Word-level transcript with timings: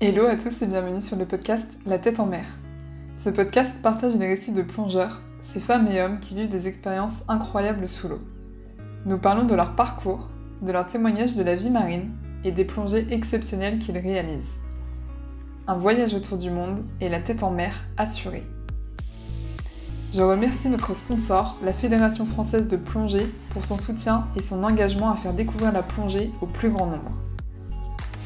Hello 0.00 0.26
à 0.26 0.36
tous 0.36 0.62
et 0.62 0.68
bienvenue 0.68 1.00
sur 1.00 1.16
le 1.16 1.26
podcast 1.26 1.66
La 1.84 1.98
tête 1.98 2.20
en 2.20 2.26
mer. 2.26 2.44
Ce 3.16 3.30
podcast 3.30 3.72
partage 3.82 4.14
les 4.14 4.28
récits 4.28 4.52
de 4.52 4.62
plongeurs, 4.62 5.20
ces 5.42 5.58
femmes 5.58 5.88
et 5.88 6.00
hommes 6.00 6.20
qui 6.20 6.36
vivent 6.36 6.48
des 6.48 6.68
expériences 6.68 7.24
incroyables 7.26 7.88
sous 7.88 8.06
l'eau. 8.06 8.20
Nous 9.06 9.18
parlons 9.18 9.42
de 9.42 9.56
leur 9.56 9.74
parcours, 9.74 10.30
de 10.62 10.70
leurs 10.70 10.86
témoignages 10.86 11.34
de 11.34 11.42
la 11.42 11.56
vie 11.56 11.70
marine 11.70 12.12
et 12.44 12.52
des 12.52 12.64
plongées 12.64 13.08
exceptionnelles 13.10 13.80
qu'ils 13.80 13.98
réalisent. 13.98 14.54
Un 15.66 15.76
voyage 15.76 16.14
autour 16.14 16.36
du 16.36 16.52
monde 16.52 16.84
et 17.00 17.08
la 17.08 17.18
tête 17.18 17.42
en 17.42 17.50
mer 17.50 17.74
assurée. 17.96 18.46
Je 20.12 20.22
remercie 20.22 20.68
notre 20.68 20.94
sponsor, 20.94 21.58
la 21.64 21.72
Fédération 21.72 22.24
française 22.24 22.68
de 22.68 22.76
plongée, 22.76 23.26
pour 23.50 23.64
son 23.64 23.76
soutien 23.76 24.28
et 24.36 24.42
son 24.42 24.62
engagement 24.62 25.10
à 25.10 25.16
faire 25.16 25.34
découvrir 25.34 25.72
la 25.72 25.82
plongée 25.82 26.30
au 26.40 26.46
plus 26.46 26.70
grand 26.70 26.86
nombre. 26.86 27.10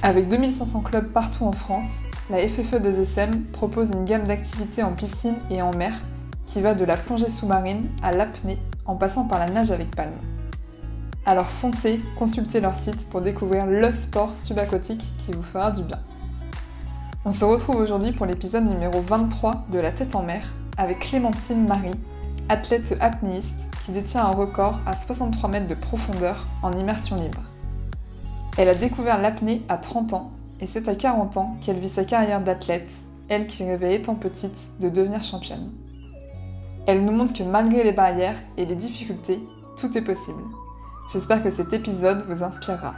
Avec 0.04 0.26
2500 0.26 0.80
clubs 0.80 1.12
partout 1.12 1.44
en 1.44 1.52
France, 1.52 2.00
la 2.28 2.38
FFE 2.48 2.74
2SM 2.74 3.44
propose 3.52 3.92
une 3.92 4.04
gamme 4.04 4.26
d'activités 4.26 4.82
en 4.82 4.94
piscine 4.94 5.36
et 5.48 5.62
en 5.62 5.70
mer 5.76 5.94
qui 6.44 6.60
va 6.60 6.74
de 6.74 6.84
la 6.84 6.96
plongée 6.96 7.30
sous-marine 7.30 7.88
à 8.02 8.10
l'apnée 8.10 8.58
en 8.84 8.96
passant 8.96 9.28
par 9.28 9.38
la 9.38 9.46
nage 9.46 9.70
avec 9.70 9.94
palme. 9.94 10.10
Alors 11.24 11.46
foncez, 11.46 12.00
consultez 12.18 12.58
leur 12.58 12.74
site 12.74 13.08
pour 13.10 13.20
découvrir 13.20 13.66
le 13.66 13.92
sport 13.92 14.36
subaquatique 14.36 15.12
qui 15.18 15.30
vous 15.30 15.42
fera 15.42 15.70
du 15.70 15.84
bien. 15.84 16.00
On 17.24 17.30
se 17.30 17.44
retrouve 17.44 17.76
aujourd'hui 17.76 18.10
pour 18.10 18.26
l'épisode 18.26 18.66
numéro 18.66 19.00
23 19.00 19.66
de 19.70 19.78
La 19.78 19.92
tête 19.92 20.16
en 20.16 20.24
mer 20.24 20.44
avec 20.78 20.98
Clémentine 20.98 21.64
Marie, 21.64 21.94
athlète 22.48 22.96
apnéiste 22.98 23.68
qui 23.84 23.92
détient 23.92 24.24
un 24.24 24.32
record 24.32 24.80
à 24.84 24.96
63 24.96 25.48
mètres 25.48 25.68
de 25.68 25.76
profondeur 25.76 26.48
en 26.64 26.72
immersion 26.72 27.22
libre. 27.22 27.51
Elle 28.58 28.68
a 28.68 28.74
découvert 28.74 29.20
l'apnée 29.20 29.62
à 29.68 29.78
30 29.78 30.12
ans 30.12 30.32
et 30.60 30.66
c'est 30.66 30.86
à 30.88 30.94
40 30.94 31.36
ans 31.38 31.56
qu'elle 31.62 31.78
vit 31.78 31.88
sa 31.88 32.04
carrière 32.04 32.40
d'athlète, 32.40 32.92
elle 33.28 33.46
qui 33.46 33.64
rêvait 33.64 33.94
étant 33.94 34.14
petite 34.14 34.78
de 34.80 34.90
devenir 34.90 35.22
championne. 35.22 35.72
Elle 36.86 37.04
nous 37.04 37.12
montre 37.12 37.32
que 37.32 37.42
malgré 37.42 37.82
les 37.82 37.92
barrières 37.92 38.38
et 38.58 38.66
les 38.66 38.74
difficultés, 38.74 39.40
tout 39.76 39.96
est 39.96 40.02
possible. 40.02 40.42
J'espère 41.12 41.42
que 41.42 41.50
cet 41.50 41.72
épisode 41.72 42.26
vous 42.28 42.42
inspirera. 42.42 42.94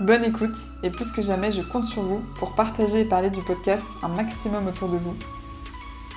Bonne 0.00 0.24
écoute 0.24 0.56
et 0.82 0.90
plus 0.90 1.12
que 1.12 1.22
jamais 1.22 1.52
je 1.52 1.62
compte 1.62 1.84
sur 1.84 2.02
vous 2.02 2.22
pour 2.36 2.54
partager 2.54 3.00
et 3.00 3.04
parler 3.04 3.30
du 3.30 3.42
podcast 3.42 3.84
un 4.02 4.08
maximum 4.08 4.66
autour 4.66 4.88
de 4.88 4.96
vous. 4.96 5.14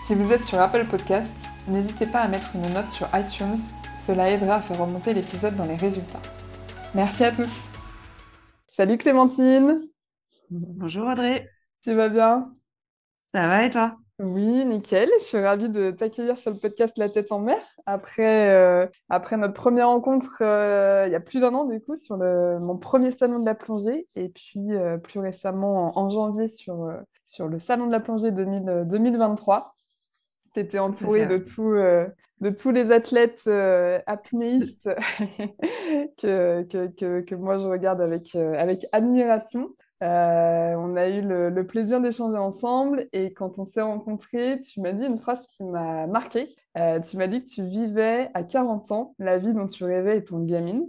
Si 0.04 0.16
vous 0.16 0.32
êtes 0.32 0.46
sur 0.46 0.60
Apple 0.60 0.86
Podcast, 0.90 1.34
n'hésitez 1.68 2.08
pas 2.08 2.22
à 2.22 2.28
mettre 2.28 2.50
une 2.56 2.74
note 2.74 2.90
sur 2.90 3.08
iTunes, 3.14 3.58
cela 3.96 4.30
aidera 4.30 4.56
à 4.56 4.62
faire 4.62 4.80
remonter 4.80 5.14
l'épisode 5.14 5.56
dans 5.56 5.66
les 5.66 5.76
résultats. 5.76 6.22
Merci 6.96 7.24
à 7.26 7.32
tous 7.32 7.68
Salut 8.76 8.98
Clémentine. 8.98 9.80
Bonjour 10.50 11.06
Audrey. 11.06 11.46
Tu 11.84 11.94
vas 11.94 12.10
bien? 12.10 12.52
Ça 13.28 13.46
va 13.46 13.66
et 13.66 13.70
toi? 13.70 13.98
Oui, 14.18 14.66
nickel. 14.66 15.12
Je 15.20 15.26
suis 15.26 15.38
ravie 15.38 15.70
de 15.70 15.92
t'accueillir 15.92 16.40
sur 16.40 16.50
le 16.50 16.58
podcast 16.58 16.98
La 16.98 17.08
tête 17.08 17.32
en 17.32 17.38
mer. 17.38 17.60
Après, 17.86 18.50
euh, 18.50 18.88
après 19.10 19.38
notre 19.38 19.54
première 19.54 19.90
rencontre 19.90 20.40
euh, 20.42 21.04
il 21.06 21.12
y 21.12 21.16
a 21.16 21.20
plus 21.20 21.40
d'un 21.40 21.54
an, 21.54 21.66
du 21.66 21.82
coup, 21.82 21.96
sur 21.96 22.18
le, 22.18 22.58
mon 22.58 22.76
premier 22.76 23.12
salon 23.12 23.38
de 23.42 23.46
la 23.46 23.54
plongée. 23.54 24.08
Et 24.16 24.30
puis, 24.30 24.74
euh, 24.74 24.98
plus 24.98 25.20
récemment, 25.20 25.96
en, 25.96 26.10
janvier, 26.10 26.48
sur, 26.48 26.92
sur 27.28 27.48
le 27.48 27.60
salon 27.60 27.86
de 27.86 27.92
la 27.92 28.00
plongée 28.00 28.32
2000, 28.32 28.86
2023. 28.88 29.76
Tu 30.56 30.62
étais 30.62 30.80
entourée 30.80 31.28
de, 31.28 31.38
tout, 31.38 31.76
de 32.44 32.50
tous 32.50 32.72
les 32.72 32.92
athlètes 32.92 33.44
euh, 33.48 34.00
apnéistes 34.06 34.90
que, 36.18 36.64
que, 36.64 37.22
que, 37.22 37.36
moi 37.36 37.58
je 37.58 37.68
regarde 37.68 38.02
avec, 38.02 38.36
euh, 38.36 38.54
avec 38.56 38.86
admiration. 38.92 39.70
Euh, 40.02 40.76
on 40.76 40.98
a 40.98 41.08
eu 41.08 41.22
le, 41.22 41.66
plaisir 41.66 42.02
d'échanger 42.02 42.38
ensemble 42.38 43.08
et 43.14 43.32
quand 43.32 43.60
on 43.60 43.66
s'est 43.66 43.82
rencontrés, 43.82 44.60
tu 44.60 44.82
m'as 44.82 44.92
dit 44.92 45.06
une 45.06 45.20
phrase 45.20 45.48
qui 45.48 45.64
m'a 45.64 46.06
marquée. 46.08 46.50
tu 46.76 47.18
m'as 47.18 47.28
dit 47.28 47.46
que 47.46 47.50
tu 47.50 47.64
vivais 47.64 48.30
à 48.34 48.44
40 48.44 48.92
ans 48.92 49.16
la 49.20 49.38
vie 49.38 49.54
dont 49.54 49.68
tu 49.68 49.86
rêvais 49.86 50.18
étant 50.18 50.40
gamine. 50.40 50.86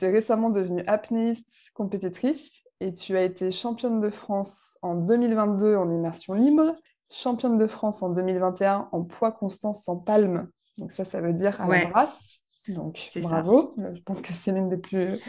Tu 0.00 0.06
es 0.06 0.10
récemment 0.10 0.50
devenue 0.50 0.82
apnéiste 0.88 1.48
compétitrice 1.74 2.50
et 2.80 2.92
tu 2.92 3.16
as 3.16 3.22
été 3.22 3.52
championne 3.52 4.00
de 4.00 4.10
France 4.10 4.76
en 4.82 4.96
2022 4.96 5.76
en 5.76 5.88
immersion 5.88 6.34
libre 6.34 6.74
championne 7.10 7.58
de 7.58 7.66
France 7.66 8.02
en 8.02 8.10
2021 8.10 8.88
en 8.92 9.02
poids 9.02 9.32
constant 9.32 9.72
sans 9.72 9.96
palme. 9.96 10.48
Donc 10.78 10.92
ça, 10.92 11.04
ça 11.04 11.20
veut 11.20 11.32
dire 11.32 11.60
à 11.60 11.68
la 11.68 11.86
brasse. 11.86 12.38
Donc 12.68 12.98
bravo. 13.22 13.72
Euh, 13.78 13.94
je 13.94 14.02
pense 14.02 14.20
que 14.20 14.32
c'est 14.32 14.52
l'une 14.52 14.68
des 14.68 14.76
plus 14.76 15.22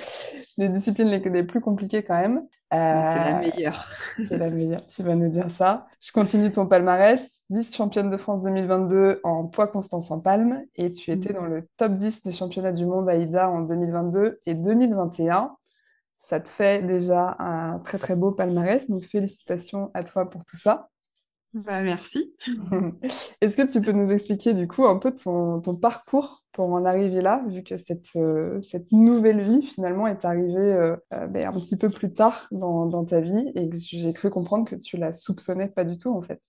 des 0.58 0.68
disciplines 0.68 1.08
les, 1.08 1.44
plus 1.44 1.62
compliquées 1.62 2.04
quand 2.04 2.20
même. 2.20 2.46
c'est 2.72 2.78
la 2.78 3.38
euh, 3.38 3.40
meilleure. 3.40 3.88
c'est 4.28 4.38
la 4.38 4.50
meilleure. 4.50 4.86
Tu 4.88 5.04
vas 5.04 5.16
nous 5.16 5.30
dire 5.30 5.50
ça. 5.50 5.84
Je 6.02 6.12
continue 6.12 6.52
ton 6.52 6.68
palmarès. 6.68 7.30
Vice-championne 7.50 8.10
de 8.10 8.18
France 8.18 8.42
2022 8.42 9.22
en 9.24 9.46
poids 9.46 9.68
constant 9.68 10.02
sans 10.02 10.20
palme 10.20 10.64
et 10.76 10.92
tu 10.92 11.12
étais 11.12 11.32
mm. 11.32 11.36
dans 11.36 11.46
le 11.46 11.68
top 11.78 11.94
10 11.94 12.24
des 12.24 12.32
championnats 12.32 12.74
du 12.74 12.86
monde 12.86 13.10
AIDA 13.10 13.50
en 13.50 13.62
2022 13.62 14.42
et 14.46 14.54
2021. 14.54 15.54
Ça 16.18 16.40
te 16.40 16.50
fait 16.50 16.84
déjà 16.84 17.38
un 17.40 17.80
très 17.80 17.98
très 17.98 18.16
beau 18.16 18.32
palmarès. 18.32 18.88
Donc 18.90 19.04
félicitations 19.06 19.92
à 19.94 20.04
toi 20.04 20.30
pour 20.30 20.44
tout 20.46 20.58
ça. 20.58 20.90
Bah, 21.54 21.82
merci. 21.82 22.36
Est-ce 23.42 23.58
que 23.58 23.72
tu 23.72 23.82
peux 23.82 23.92
nous 23.92 24.12
expliquer 24.12 24.54
du 24.54 24.68
coup 24.68 24.86
un 24.86 24.98
peu 25.00 25.12
ton, 25.12 25.60
ton 25.62 25.76
parcours 25.76 26.44
pour 26.52 26.72
en 26.72 26.86
arriver 26.86 27.22
là, 27.22 27.44
vu 27.48 27.64
que 27.64 27.78
cette, 27.78 28.10
euh, 28.18 28.62
cette 28.62 28.92
nouvelle 28.92 29.42
vie 29.42 29.66
finalement 29.66 30.06
est 30.06 30.26
arrivée 30.26 30.58
euh, 30.58 30.96
euh, 31.14 31.26
ben, 31.26 31.48
un 31.48 31.54
petit 31.54 31.76
peu 31.76 31.90
plus 31.90 32.14
tard 32.14 32.48
dans, 32.52 32.86
dans 32.86 33.04
ta 33.04 33.20
vie 33.20 33.52
et 33.56 33.68
que 33.68 33.78
j'ai 33.78 34.14
cru 34.14 34.30
comprendre 34.30 34.70
que 34.70 34.76
tu 34.76 34.98
la 34.98 35.12
soupçonnais 35.12 35.70
pas 35.70 35.86
du 35.86 35.98
tout 35.98 36.16
en 36.16 36.22
fait? 36.22 36.40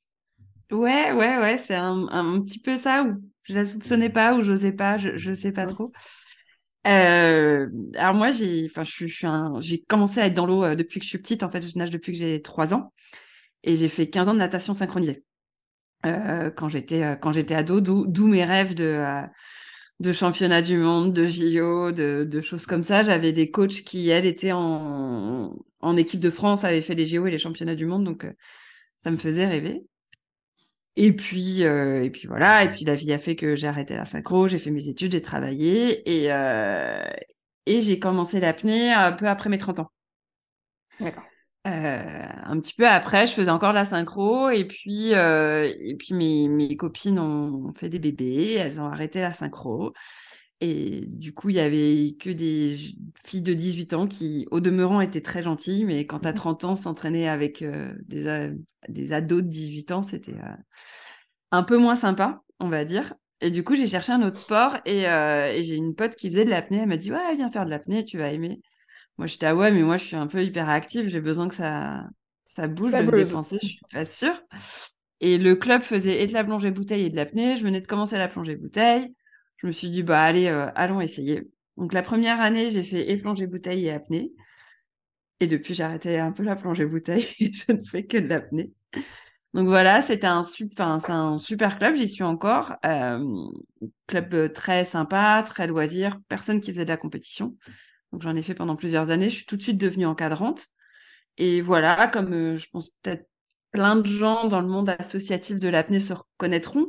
Ouais, 0.71 1.13
ouais, 1.13 1.39
ouais, 1.39 1.59
c'est 1.59 1.75
un, 1.75 2.07
un, 2.11 2.41
petit 2.43 2.61
peu 2.61 2.77
ça 2.77 3.03
où 3.05 3.15
je 3.45 3.55
la 3.55 3.65
soupçonnais 3.65 4.11
pas 4.11 4.35
ou 4.35 4.43
j'osais 4.43 4.73
pas, 4.73 4.99
je, 4.99 5.17
je 5.17 5.33
sais 5.33 5.53
pas 5.53 5.67
trop. 5.67 5.91
alors 6.85 8.15
moi, 8.15 8.33
j'ai, 8.33 8.67
enfin, 8.71 8.85
je, 8.85 9.07
je 9.07 9.15
suis 9.15 9.27
j'ai 9.61 9.81
commencé 9.81 10.21
à 10.21 10.27
être 10.27 10.35
dans 10.35 10.47
l'eau 10.47 10.75
depuis 10.75 11.01
que 11.01 11.05
je 11.05 11.11
suis 11.11 11.19
petite. 11.19 11.43
En 11.43 11.51
fait, 11.51 11.63
je 11.63 11.79
nage 11.79 11.91
depuis 11.91 12.13
que 12.13 12.19
j'ai 12.19 12.43
trois 12.43 12.75
ans. 12.75 12.93
Et 13.63 13.77
j'ai 13.77 13.89
fait 13.89 14.09
15 14.09 14.29
ans 14.29 14.35
de 14.35 14.39
natation 14.39 14.75
synchronisée 14.75 15.25
euh, 16.07 16.51
quand 16.51 16.69
j'étais 16.69 17.03
euh, 17.03 17.17
quand 17.17 17.33
j'étais 17.33 17.55
ado, 17.55 17.81
d'où 17.81 18.27
mes 18.27 18.45
rêves 18.45 18.75
de 18.75 18.85
euh, 18.85 19.23
de 20.01 20.13
championnat 20.13 20.63
du 20.63 20.79
monde, 20.79 21.13
de 21.13 21.27
JO, 21.27 21.93
de, 21.93 22.25
de 22.25 22.41
choses 22.41 22.67
comme 22.67 22.83
ça. 22.83 23.03
J'avais 23.03 23.33
des 23.33 23.51
coachs 23.51 23.83
qui 23.85 24.09
elles 24.09 24.27
étaient 24.27 24.53
en 24.53 25.57
en 25.81 25.97
équipe 25.97 26.21
de 26.21 26.31
France, 26.31 26.65
avaient 26.65 26.81
fait 26.81 26.95
les 26.95 27.07
JO 27.07 27.27
et 27.27 27.31
les 27.31 27.39
championnats 27.39 27.75
du 27.75 27.87
monde, 27.87 28.05
donc 28.05 28.27
ça 28.97 29.11
me 29.11 29.19
faisait 29.19 29.47
rêver. 29.47 29.83
Et 30.97 31.13
puis 31.15 31.63
et 31.63 32.11
puis 32.11 32.27
voilà, 32.29 32.65
et 32.65 32.71
puis 32.71 32.85
la 32.85 32.95
vie 32.95 33.13
a 33.13 33.19
fait 33.19 33.37
que 33.37 33.57
j'ai 33.57 33.67
arrêté 33.69 33.95
la 33.95 34.05
synchro, 34.07 34.49
j'ai 34.49 34.59
fait 34.59 34.71
mes 34.71 34.89
études, 34.89 35.13
j'ai 35.13 35.23
travaillé 35.23 36.03
et 36.11 36.31
et 37.67 37.81
j'ai 37.81 37.99
commencé 37.99 38.41
l'apnée 38.41 38.93
un 38.93 39.13
peu 39.13 39.29
après 39.29 39.51
mes 39.51 39.59
30 39.59 39.81
ans. 39.81 39.91
D'accord. 40.99 41.30
Euh, 41.67 42.27
un 42.45 42.59
petit 42.59 42.73
peu 42.73 42.89
après, 42.89 43.27
je 43.27 43.35
faisais 43.35 43.51
encore 43.51 43.71
de 43.71 43.75
la 43.75 43.85
synchro 43.85 44.49
et 44.49 44.65
puis 44.65 45.15
euh, 45.15 45.71
et 45.79 45.95
puis 45.95 46.15
mes, 46.15 46.49
mes 46.49 46.75
copines 46.77 47.19
ont 47.19 47.75
fait 47.75 47.91
des 47.91 47.99
bébés, 47.99 48.55
elles 48.55 48.81
ont 48.81 48.87
arrêté 48.87 49.21
la 49.21 49.35
synchro 49.35 49.93
et 50.63 51.03
du 51.07 51.35
coup 51.35 51.51
il 51.51 51.57
y 51.57 51.61
avait 51.61 52.17
que 52.21 52.31
des 52.31 52.79
filles 53.27 53.43
de 53.43 53.55
18 53.55 53.95
ans 53.95 54.07
qui 54.07 54.47
au 54.51 54.61
demeurant 54.61 55.03
étaient 55.03 55.21
très 55.23 55.43
gentilles, 55.43 55.85
mais 55.85 56.07
quand 56.07 56.27
à 56.27 56.33
30 56.33 56.65
mmh 56.65 56.67
ans 56.69 56.77
s'entraîner 56.77 57.29
avec 57.29 57.63
euh, 57.63 57.95
des 58.07 58.53
des 58.89 59.13
ados 59.13 59.43
de 59.43 59.49
18 59.49 59.93
ans, 59.93 60.03
c'était 60.03 60.37
un 61.51 61.63
peu 61.63 61.77
moins 61.77 61.97
sympa, 61.97 62.43
on 62.61 62.69
va 62.69 62.85
dire. 62.85 63.15
Et 63.41 63.51
du 63.51 63.65
coup 63.65 63.75
j'ai 63.75 63.87
cherché 63.87 64.13
un 64.13 64.23
autre 64.23 64.37
sport 64.39 64.77
et, 64.85 65.03
et 65.05 65.63
j'ai 65.63 65.75
une 65.77 65.95
pote 65.95 66.15
qui 66.17 66.29
faisait 66.31 66.45
de 66.45 66.51
l'apnée, 66.51 66.79
elle 66.79 66.89
m'a 66.89 66.97
dit 66.99 67.13
ouais 67.13 67.35
viens 67.35 67.51
faire 67.51 67.65
de 67.65 67.71
l'apnée, 67.71 68.05
tu 68.05 68.19
vas 68.19 68.31
aimer. 68.33 68.61
Moi, 69.21 69.27
j'étais 69.27 69.45
ah 69.45 69.55
ouais, 69.55 69.71
mais 69.71 69.83
moi, 69.83 69.99
je 69.99 70.05
suis 70.05 70.17
un 70.17 70.27
peu 70.27 70.43
hyperactive. 70.43 71.09
J'ai 71.09 71.21
besoin 71.21 71.47
que 71.47 71.55
ça, 71.55 72.09
ça 72.47 72.67
bouge. 72.69 72.91
Ça 72.91 73.03
défoncer, 73.03 73.59
je 73.61 73.67
suis 73.67 73.81
pas 73.93 74.07
sûre. 74.07 74.43
Et 75.21 75.37
le 75.37 75.57
club 75.57 75.83
faisait 75.83 76.23
et 76.23 76.27
de 76.27 76.33
la 76.33 76.43
plongée 76.43 76.71
bouteille 76.71 77.05
et 77.05 77.11
de 77.11 77.17
l'apnée. 77.17 77.55
Je 77.55 77.63
venais 77.63 77.83
de 77.83 77.87
commencer 77.87 78.17
la 78.17 78.29
plongée 78.29 78.57
bouteille. 78.57 79.15
Je 79.59 79.67
me 79.67 79.73
suis 79.73 79.91
dit, 79.91 80.03
bah 80.03 80.23
allez, 80.23 80.47
euh, 80.47 80.71
allons 80.75 81.03
essayer. 81.03 81.43
Donc 81.77 81.93
la 81.93 82.01
première 82.01 82.41
année, 82.41 82.71
j'ai 82.71 82.83
fait 82.83 83.11
et 83.11 83.19
plongée 83.19 83.47
bouteille 83.47 83.89
et 83.89 83.91
apnée. 83.91 84.33
Et 85.41 85.47
depuis, 85.47 85.75
j'ai 85.75 85.83
arrêté 85.83 86.19
un 86.19 86.33
peu 86.33 86.43
la 86.43 86.57
plongée 86.57 86.87
bouteille 86.87 87.27
et 87.41 87.53
je 87.53 87.73
ne 87.73 87.83
fais 87.83 88.07
que 88.07 88.17
de 88.17 88.27
l'apnée. 88.27 88.73
Donc 89.53 89.67
voilà, 89.67 90.01
c'était 90.01 90.29
un, 90.29 90.43
super, 90.43 90.97
un 91.11 91.37
super 91.37 91.77
club, 91.77 91.95
j'y 91.95 92.09
suis 92.09 92.25
encore. 92.25 92.77
Euh, 92.87 93.23
club 94.07 94.33
euh, 94.33 94.49
très 94.49 94.87
sympa, 94.87 95.45
très 95.47 95.67
loisir, 95.67 96.19
personne 96.31 96.63
qui 96.63 96.73
faisait 96.73 96.87
de 96.87 96.91
la 96.91 96.97
compétition. 96.97 97.55
Donc 98.13 98.23
j'en 98.23 98.35
ai 98.37 98.43
fait 98.43 98.55
pendant 98.55 98.77
plusieurs 98.77 99.11
années. 99.11 99.29
Je 99.29 99.37
suis 99.37 99.47
tout 99.47 99.57
de 99.57 99.63
suite 99.63 99.79
devenue 99.79 100.07
encadrante. 100.07 100.67
Et 101.39 101.61
voilà, 101.61 102.09
comme 102.09 102.33
euh, 102.35 102.57
je 102.59 102.69
pense 102.71 102.91
peut-être 103.03 103.27
plein 103.71 103.97
de 103.97 104.07
gens 104.07 104.47
dans 104.47 104.61
le 104.61 104.67
monde 104.67 104.91
associatif 104.99 105.59
de 105.59 105.69
l'apnée 105.69 106.01
se 106.01 106.13
reconnaîtront, 106.13 106.89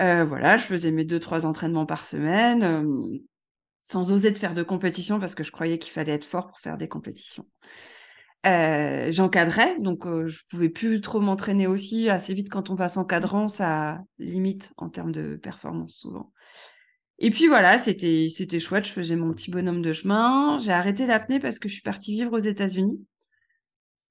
euh, 0.00 0.24
voilà, 0.24 0.56
je 0.56 0.64
faisais 0.64 0.90
mes 0.90 1.04
deux, 1.04 1.20
trois 1.20 1.46
entraînements 1.46 1.86
par 1.86 2.06
semaine, 2.06 2.62
euh, 2.62 3.18
sans 3.82 4.12
oser 4.12 4.30
de 4.30 4.38
faire 4.38 4.54
de 4.54 4.62
compétition 4.62 5.20
parce 5.20 5.34
que 5.34 5.44
je 5.44 5.52
croyais 5.52 5.78
qu'il 5.78 5.92
fallait 5.92 6.12
être 6.12 6.24
fort 6.24 6.48
pour 6.48 6.58
faire 6.58 6.76
des 6.76 6.88
compétitions. 6.88 7.46
J'encadrais, 8.44 9.76
donc 9.80 10.06
je 10.06 10.38
pouvais 10.48 10.68
plus 10.68 11.00
trop 11.00 11.18
m'entraîner 11.18 11.66
aussi. 11.66 12.08
Assez 12.08 12.32
vite, 12.32 12.48
quand 12.48 12.70
on 12.70 12.76
passe 12.76 12.96
encadrant, 12.96 13.48
ça 13.48 13.98
limite 14.18 14.72
en 14.76 14.88
termes 14.88 15.10
de 15.10 15.34
performance 15.34 15.96
souvent. 15.96 16.32
Et 17.18 17.30
puis 17.30 17.48
voilà, 17.48 17.78
c'était 17.78 18.28
c'était 18.34 18.58
chouette. 18.58 18.86
Je 18.86 18.92
faisais 18.92 19.16
mon 19.16 19.32
petit 19.32 19.50
bonhomme 19.50 19.82
de 19.82 19.92
chemin. 19.92 20.58
J'ai 20.58 20.72
arrêté 20.72 21.06
l'apnée 21.06 21.40
parce 21.40 21.58
que 21.58 21.68
je 21.68 21.74
suis 21.74 21.82
partie 21.82 22.12
vivre 22.12 22.32
aux 22.32 22.38
États-Unis. 22.38 23.04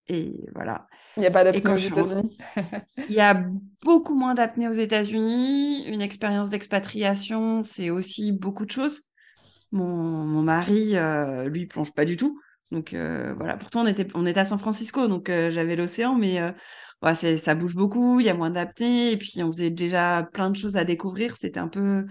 Et 0.07 0.46
voilà. 0.54 0.88
Il 1.18 1.22
n'y 1.22 1.28
a 1.28 1.31
pas 1.31 1.44
d'apnée 1.44 1.72
aux 1.72 1.78
États-Unis? 1.78 2.38
Il 3.10 3.16
y 3.16 3.22
a 3.22 3.46
beaucoup 3.84 4.16
moins 4.16 4.34
d'apnée 4.34 4.68
aux 4.68 4.74
États-Unis. 4.74 5.86
Une 5.88 6.02
expérience 6.02 6.50
d'expatriation, 6.50 7.63
c'est 7.63 7.90
aussi 7.90 8.31
beaucoup 8.31 8.66
de 8.66 8.72
choses. 8.72 9.04
Mon, 9.72 9.86
mon 9.86 10.42
mari, 10.42 10.96
euh, 10.98 11.48
lui, 11.48 11.66
plonge 11.68 11.94
pas 11.94 12.06
du 12.06 12.18
tout. 12.18 12.40
Donc 12.72 12.94
euh, 12.94 13.34
voilà. 13.38 13.56
Pourtant, 13.56 13.84
on 13.84 13.88
était, 13.88 14.07
on 14.13 14.25
était 14.25 14.40
à 14.40 14.46
San 14.46 14.60
Francisco, 14.60 15.07
donc 15.07 15.30
euh, 15.30 15.50
j'avais 15.50 15.75
l'océan, 15.75 16.16
mais 16.16 16.40
ouais, 17.02 17.16
ça 17.16 17.56
bouge 17.56 17.75
beaucoup. 17.75 18.19
Il 18.19 18.25
y 18.25 18.30
a 18.30 18.34
moins 18.34 18.50
d'apnée. 18.50 19.12
Et 19.12 19.18
puis, 19.18 19.42
on 19.44 19.52
faisait 19.52 19.69
déjà 19.72 20.28
plein 20.34 20.50
de 20.50 20.57
choses 20.57 20.75
à 20.75 20.84
découvrir. 20.84 21.38
C'était 21.38 21.60
un 21.60 21.68
peu 21.68 22.06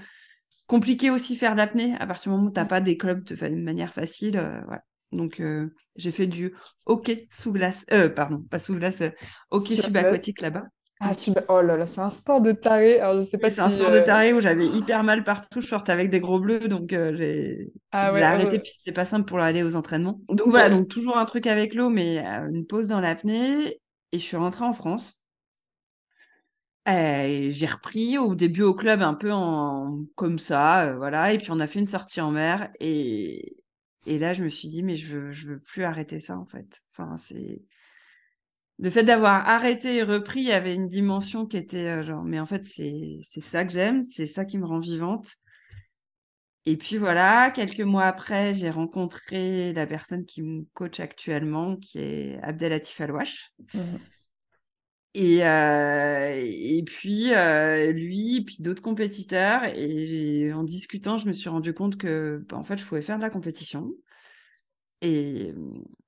compliqué 0.66 1.10
aussi 1.10 1.36
faire 1.36 1.52
de 1.52 1.58
l'apnée 1.58 1.94
à 1.98 2.06
partir 2.06 2.30
du 2.30 2.36
moment 2.36 2.50
où 2.50 2.52
tu 2.52 2.60
n'as 2.60 2.66
pas 2.66 2.80
des 2.80 2.96
clubs 2.96 3.24
de 3.24 3.48
manière 3.56 3.92
facile. 3.92 4.32
voilà. 4.66 4.82
Donc, 5.14 5.40
euh, 5.40 5.68
j'ai 5.96 6.10
fait 6.10 6.26
du 6.26 6.54
hockey 6.86 7.26
sous 7.30 7.52
glace. 7.52 7.84
Euh, 7.92 8.08
pardon, 8.08 8.44
pas 8.50 8.58
sous 8.58 8.74
glace, 8.74 9.00
euh, 9.00 9.10
hockey 9.50 9.76
subaquatique 9.76 10.40
là-bas. 10.40 10.64
Ah, 11.00 11.12
oh 11.48 11.60
là 11.60 11.76
là, 11.76 11.86
c'est 11.86 12.00
un 12.00 12.10
sport 12.10 12.40
de 12.40 12.52
taré. 12.52 13.00
Alors, 13.00 13.22
je 13.22 13.28
sais 13.28 13.36
pas 13.36 13.50
c'est 13.50 13.60
un 13.60 13.68
sport 13.68 13.90
de 13.90 14.00
taré 14.00 14.32
où 14.32 14.40
j'avais 14.40 14.66
hyper 14.66 15.02
mal 15.02 15.24
partout. 15.24 15.60
Je 15.60 15.66
sortais 15.66 15.92
avec 15.92 16.08
des 16.08 16.20
gros 16.20 16.38
bleus, 16.38 16.68
donc 16.68 16.90
j'ai 16.90 17.72
ah 17.92 18.08
arrêté. 18.08 18.58
Puis 18.58 18.72
c'était 18.78 18.92
pas 18.92 19.04
simple 19.04 19.26
pour 19.26 19.40
aller 19.40 19.62
aux 19.62 19.76
entraînements. 19.76 20.20
Donc 20.28 20.48
voilà, 20.48 20.70
donc 20.70 20.88
toujours 20.88 21.18
un 21.18 21.24
truc 21.24 21.46
avec 21.46 21.74
l'eau, 21.74 21.90
mais 21.90 22.24
une 22.24 22.64
pause 22.64 22.86
dans 22.86 23.00
l'apnée. 23.00 23.80
Et 24.12 24.18
je 24.18 24.22
suis 24.22 24.36
rentrée 24.36 24.64
en 24.64 24.72
France. 24.72 25.23
J'ai 26.86 27.66
repris 27.66 28.18
au 28.18 28.34
début 28.34 28.62
au 28.62 28.74
club 28.74 29.02
un 29.02 29.14
peu 29.14 29.32
en 29.32 30.04
comme 30.16 30.38
ça, 30.38 30.94
voilà. 30.96 31.32
Et 31.32 31.38
puis 31.38 31.50
on 31.50 31.60
a 31.60 31.66
fait 31.66 31.78
une 31.78 31.86
sortie 31.86 32.20
en 32.20 32.30
mer 32.30 32.70
et 32.80 33.56
et 34.06 34.18
là, 34.18 34.34
je 34.34 34.44
me 34.44 34.48
suis 34.48 34.68
dit, 34.68 34.82
mais 34.82 34.96
je 34.96 35.16
veux, 35.16 35.32
je 35.32 35.46
veux 35.46 35.58
plus 35.58 35.84
arrêter 35.84 36.18
ça, 36.18 36.36
en 36.36 36.46
fait. 36.46 36.82
Enfin, 36.92 37.16
c'est. 37.16 37.62
Le 38.78 38.90
fait 38.90 39.04
d'avoir 39.04 39.48
arrêté 39.48 39.96
et 39.96 40.02
repris, 40.02 40.50
avait 40.50 40.74
une 40.74 40.88
dimension 40.88 41.46
qui 41.46 41.56
était 41.56 41.86
euh, 41.86 42.02
genre, 42.02 42.24
mais 42.24 42.40
en 42.40 42.46
fait, 42.46 42.64
c'est 42.64 43.20
ça 43.40 43.64
que 43.64 43.72
j'aime, 43.72 44.02
c'est 44.02 44.26
ça 44.26 44.44
qui 44.44 44.58
me 44.58 44.66
rend 44.66 44.80
vivante. 44.80 45.36
Et 46.66 46.76
puis 46.76 46.96
voilà, 46.96 47.50
quelques 47.50 47.80
mois 47.80 48.04
après, 48.04 48.52
j'ai 48.52 48.70
rencontré 48.70 49.72
la 49.74 49.86
personne 49.86 50.24
qui 50.24 50.42
me 50.42 50.64
coach 50.72 50.98
actuellement, 50.98 51.76
qui 51.76 51.98
est 51.98 52.40
Abdelatif 52.42 53.00
Alouache. 53.00 53.52
Mmh 53.74 53.80
et, 55.14 55.46
euh, 55.46 56.32
et 56.34 56.82
puis, 56.84 57.32
euh, 57.34 57.92
lui, 57.92 58.42
puis 58.44 58.56
d'autres 58.60 58.82
compétiteurs. 58.82 59.64
Et 59.64 60.52
en 60.52 60.64
discutant, 60.64 61.18
je 61.18 61.26
me 61.26 61.32
suis 61.32 61.48
rendu 61.48 61.72
compte 61.72 61.96
que, 61.96 62.44
bah, 62.48 62.56
en 62.56 62.64
fait, 62.64 62.78
je 62.78 62.84
pouvais 62.84 63.02
faire 63.02 63.16
de 63.18 63.22
la 63.22 63.30
compétition. 63.30 63.92
Et, 65.02 65.52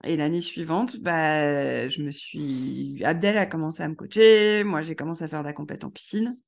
et 0.04 0.16
l'année 0.16 0.40
suivante, 0.40 0.98
bah, 0.98 1.88
je 1.88 2.02
me 2.02 2.10
suis. 2.10 3.00
Abdel 3.04 3.38
a 3.38 3.46
commencé 3.46 3.82
à 3.82 3.88
me 3.88 3.94
coacher. 3.94 4.64
Moi, 4.64 4.80
j'ai 4.80 4.96
commencé 4.96 5.22
à 5.22 5.28
faire 5.28 5.42
de 5.42 5.46
la 5.46 5.52
compétition 5.52 5.88
en 5.88 5.90
piscine. 5.92 6.38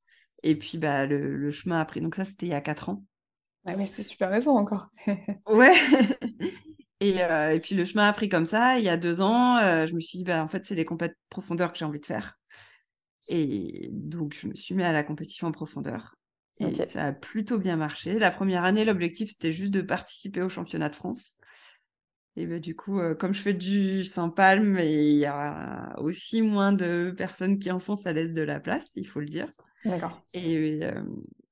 Et 0.43 0.57
puis, 0.57 0.79
bah, 0.79 1.07
le, 1.07 1.37
le 1.37 1.51
chemin 1.53 1.81
a 1.81 1.85
pris. 1.85 2.01
Donc, 2.01 2.17
ça, 2.17 2.25
c'était 2.25 2.47
il 2.47 2.51
y 2.53 2.55
a 2.55 2.61
quatre 2.61 2.89
ans. 2.89 3.05
Ah 3.67 3.77
ouais, 3.77 3.87
c'était 3.87 4.03
super 4.03 4.31
récent 4.31 4.57
encore. 4.57 4.89
ouais. 5.47 5.75
Et, 7.01 7.23
euh, 7.23 7.55
et, 7.55 7.61
puis 7.61 7.77
le 7.77 7.85
chemin 7.85 8.09
a 8.09 8.13
pris 8.13 8.29
comme 8.29 8.45
ça. 8.45 8.79
Il 8.79 8.85
y 8.85 8.89
a 8.89 8.97
deux 8.97 9.21
ans, 9.21 9.57
euh, 9.59 9.87
je 9.87 9.95
me 9.95 10.01
suis 10.01 10.19
dit, 10.19 10.25
bah, 10.25 10.43
en 10.43 10.49
fait, 10.49 10.65
c'est 10.65 10.75
les 10.75 10.85
compétitions 10.85 11.17
profondeur 11.31 11.73
que 11.73 11.79
j'ai 11.79 11.85
envie 11.85 12.01
de 12.01 12.07
faire. 12.07 12.38
Et 13.29 13.91
donc, 13.93 14.37
je 14.41 14.49
me 14.49 14.55
suis 14.55 14.75
mis 14.75 14.83
à 14.83 14.93
la 14.93 15.05
compétition 15.05 15.47
en 15.47 15.53
profondeur. 15.53 16.17
Et 16.61 16.75
ça 16.87 17.05
a 17.05 17.13
plutôt 17.13 17.59
bien 17.59 17.77
marché. 17.77 18.19
La 18.19 18.31
première 18.31 18.65
année, 18.65 18.85
l'objectif, 18.85 19.31
c'était 19.31 19.53
juste 19.53 19.73
de 19.73 19.81
participer 19.81 20.43
au 20.43 20.49
championnat 20.49 20.89
de 20.89 20.97
France. 20.97 21.37
Et 22.37 22.47
ben, 22.47 22.61
du 22.61 22.77
coup, 22.77 23.01
euh, 23.01 23.15
comme 23.15 23.35
je 23.35 23.41
fais 23.41 23.55
du 23.55 24.05
sans 24.05 24.31
palme 24.31 24.79
et 24.79 25.11
il 25.11 25.19
y 25.19 25.27
a 25.27 25.95
aussi 25.99 26.41
moins 26.43 26.73
de 26.73 27.13
personnes 27.17 27.59
qui 27.59 27.71
en 27.71 27.81
font, 27.81 27.97
ça 27.97 28.13
laisse 28.13 28.33
de 28.33 28.43
la 28.43 28.61
place, 28.61 28.91
il 28.95 29.07
faut 29.07 29.21
le 29.21 29.27
dire. 29.27 29.53
D'accord. 29.85 30.23
Et, 30.35 30.85
euh, 30.85 31.03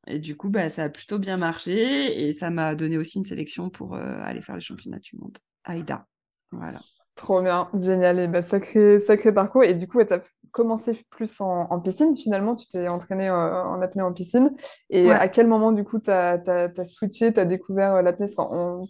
et, 0.06 0.18
du 0.20 0.36
coup, 0.36 0.48
bah, 0.48 0.68
ça 0.68 0.84
a 0.84 0.88
plutôt 0.88 1.18
bien 1.18 1.36
marché 1.36 2.26
et 2.26 2.32
ça 2.32 2.50
m'a 2.50 2.74
donné 2.76 2.98
aussi 2.98 3.18
une 3.18 3.24
sélection 3.24 3.68
pour 3.68 3.94
euh, 3.94 4.18
aller 4.22 4.42
faire 4.42 4.54
les 4.54 4.60
championnats 4.60 5.00
du 5.00 5.16
monde. 5.16 5.38
Aïda. 5.64 6.06
Voilà. 6.52 6.80
Trop 7.16 7.40
bien, 7.40 7.70
génial. 7.74 8.18
Et 8.20 8.28
bah, 8.28 8.42
sacré, 8.42 9.00
sacré 9.00 9.32
parcours. 9.32 9.64
Et 9.64 9.74
du 9.74 9.88
coup, 9.88 10.04
tu 10.04 10.12
as 10.12 10.20
commencé 10.52 11.04
plus 11.10 11.40
en, 11.40 11.80
piscine 11.80 12.14
finalement. 12.14 12.54
Tu 12.54 12.66
t'es 12.68 12.88
entraîné 12.88 13.28
euh, 13.28 13.64
en 13.64 13.80
apnée 13.80 14.02
en 14.02 14.12
piscine. 14.12 14.54
Et 14.90 15.10
à 15.10 15.28
quel 15.28 15.46
moment, 15.46 15.72
du 15.72 15.82
coup, 15.82 15.98
tu 15.98 16.10
as, 16.10 16.84
switché, 16.84 17.32
tu 17.32 17.40
as 17.40 17.46
découvert 17.46 17.94
euh, 17.94 18.02
l'apnée 18.02 18.26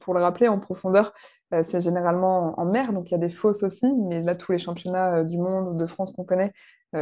Pour 0.01 0.13
le 0.15 0.21
rappeler, 0.21 0.49
en 0.49 0.59
profondeur, 0.59 1.13
euh, 1.55 1.63
c'est 1.63 1.81
généralement 1.81 2.59
en, 2.59 2.65
mer. 2.65 2.93
Donc, 2.93 3.11
il 3.11 3.13
y 3.13 3.15
a 3.15 3.19
des 3.19 3.31
fosses 3.31 3.63
aussi. 3.63 3.87
Mais 3.95 4.23
là, 4.23 4.35
tous 4.35 4.51
les 4.51 4.59
championnats 4.59 5.23
du 5.23 5.39
monde 5.39 5.69
ou 5.69 5.77
de 5.79 5.87
France 5.87 6.13
qu'on 6.13 6.25
connaît 6.25 6.53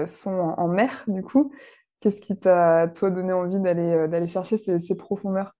sont 0.07 0.55
en, 0.59 0.69
mer, 0.69 1.05
du 1.09 1.23
coup. 1.23 1.53
Qu'est-ce 2.01 2.21
qui 2.21 2.39
t'a, 2.39 2.89
toi, 2.89 3.09
donné 3.09 3.33
envie 3.33 3.61
d'aller 3.61 4.09
d'aller 4.09 4.27
chercher 4.27 4.59
ces 4.59 4.95
profondeurs? 4.95 5.55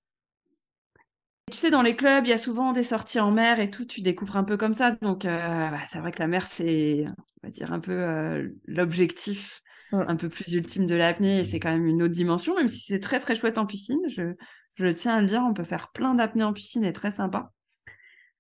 Tu 1.51 1.59
sais, 1.59 1.71
dans 1.71 1.83
les 1.83 1.95
clubs, 1.95 2.27
il 2.27 2.31
y 2.31 2.33
a 2.33 2.39
souvent 2.39 2.73
des 2.73 2.83
sorties 2.83 3.21
en 3.21 3.31
mer 3.31 3.61
et 3.61 3.71
tout, 3.71 3.85
tu 3.85 4.01
découvres 4.01 4.37
un 4.37 4.45
peu 4.45 4.57
comme 4.57 4.73
ça. 4.73 4.93
Donc, 5.03 5.25
euh, 5.25 5.71
bah, 5.71 5.79
c'est 5.89 5.99
vrai 5.99 6.11
que 6.11 6.19
la 6.19 6.27
mer, 6.27 6.47
c'est, 6.47 7.05
on 7.43 7.47
va 7.47 7.51
dire, 7.51 7.73
un 7.73 7.81
peu 7.81 7.93
euh, 7.93 8.49
l'objectif 8.67 9.61
un 9.93 10.17
peu 10.17 10.29
plus 10.29 10.53
ultime 10.55 10.87
de 10.87 10.97
l'apnée 10.97 11.39
et 11.39 11.45
c'est 11.45 11.61
quand 11.61 11.71
même 11.71 11.87
une 11.87 12.03
autre 12.03 12.15
dimension, 12.15 12.57
même 12.57 12.67
si 12.67 12.81
c'est 12.81 12.99
très, 12.99 13.21
très 13.21 13.37
chouette 13.37 13.59
en 13.59 13.67
piscine. 13.67 14.01
Je, 14.09 14.35
je 14.75 14.87
tiens 14.87 15.17
à 15.17 15.21
le 15.21 15.27
dire, 15.27 15.43
on 15.47 15.55
peut 15.55 15.63
faire 15.63 15.93
plein 15.93 16.15
d'apnées 16.15 16.43
en 16.43 16.53
piscine 16.53 16.85
et 16.85 16.93
très 16.93 17.13
sympa. 17.13 17.53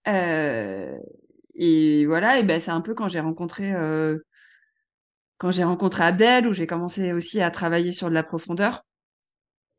Euh, 0.08 0.98
et 1.54 2.06
voilà, 2.06 2.40
et 2.40 2.42
ben, 2.42 2.58
c'est 2.58 2.72
un 2.72 2.80
peu 2.80 2.94
quand 2.94 3.06
j'ai 3.06 3.20
rencontré, 3.20 3.72
quand 5.38 5.52
j'ai 5.52 5.62
rencontré 5.62 6.02
Abdel, 6.02 6.48
où 6.48 6.52
j'ai 6.52 6.66
commencé 6.66 7.12
aussi 7.12 7.40
à 7.40 7.52
travailler 7.52 7.92
sur 7.92 8.08
de 8.08 8.14
la 8.14 8.24
profondeur 8.24 8.84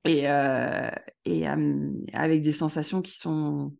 et, 0.05 0.29
euh, 0.29 0.89
et 1.25 1.47
avec 2.13 2.41
des 2.41 2.51
sensations 2.51 3.01
qui 3.01 3.17
sont 3.17 3.73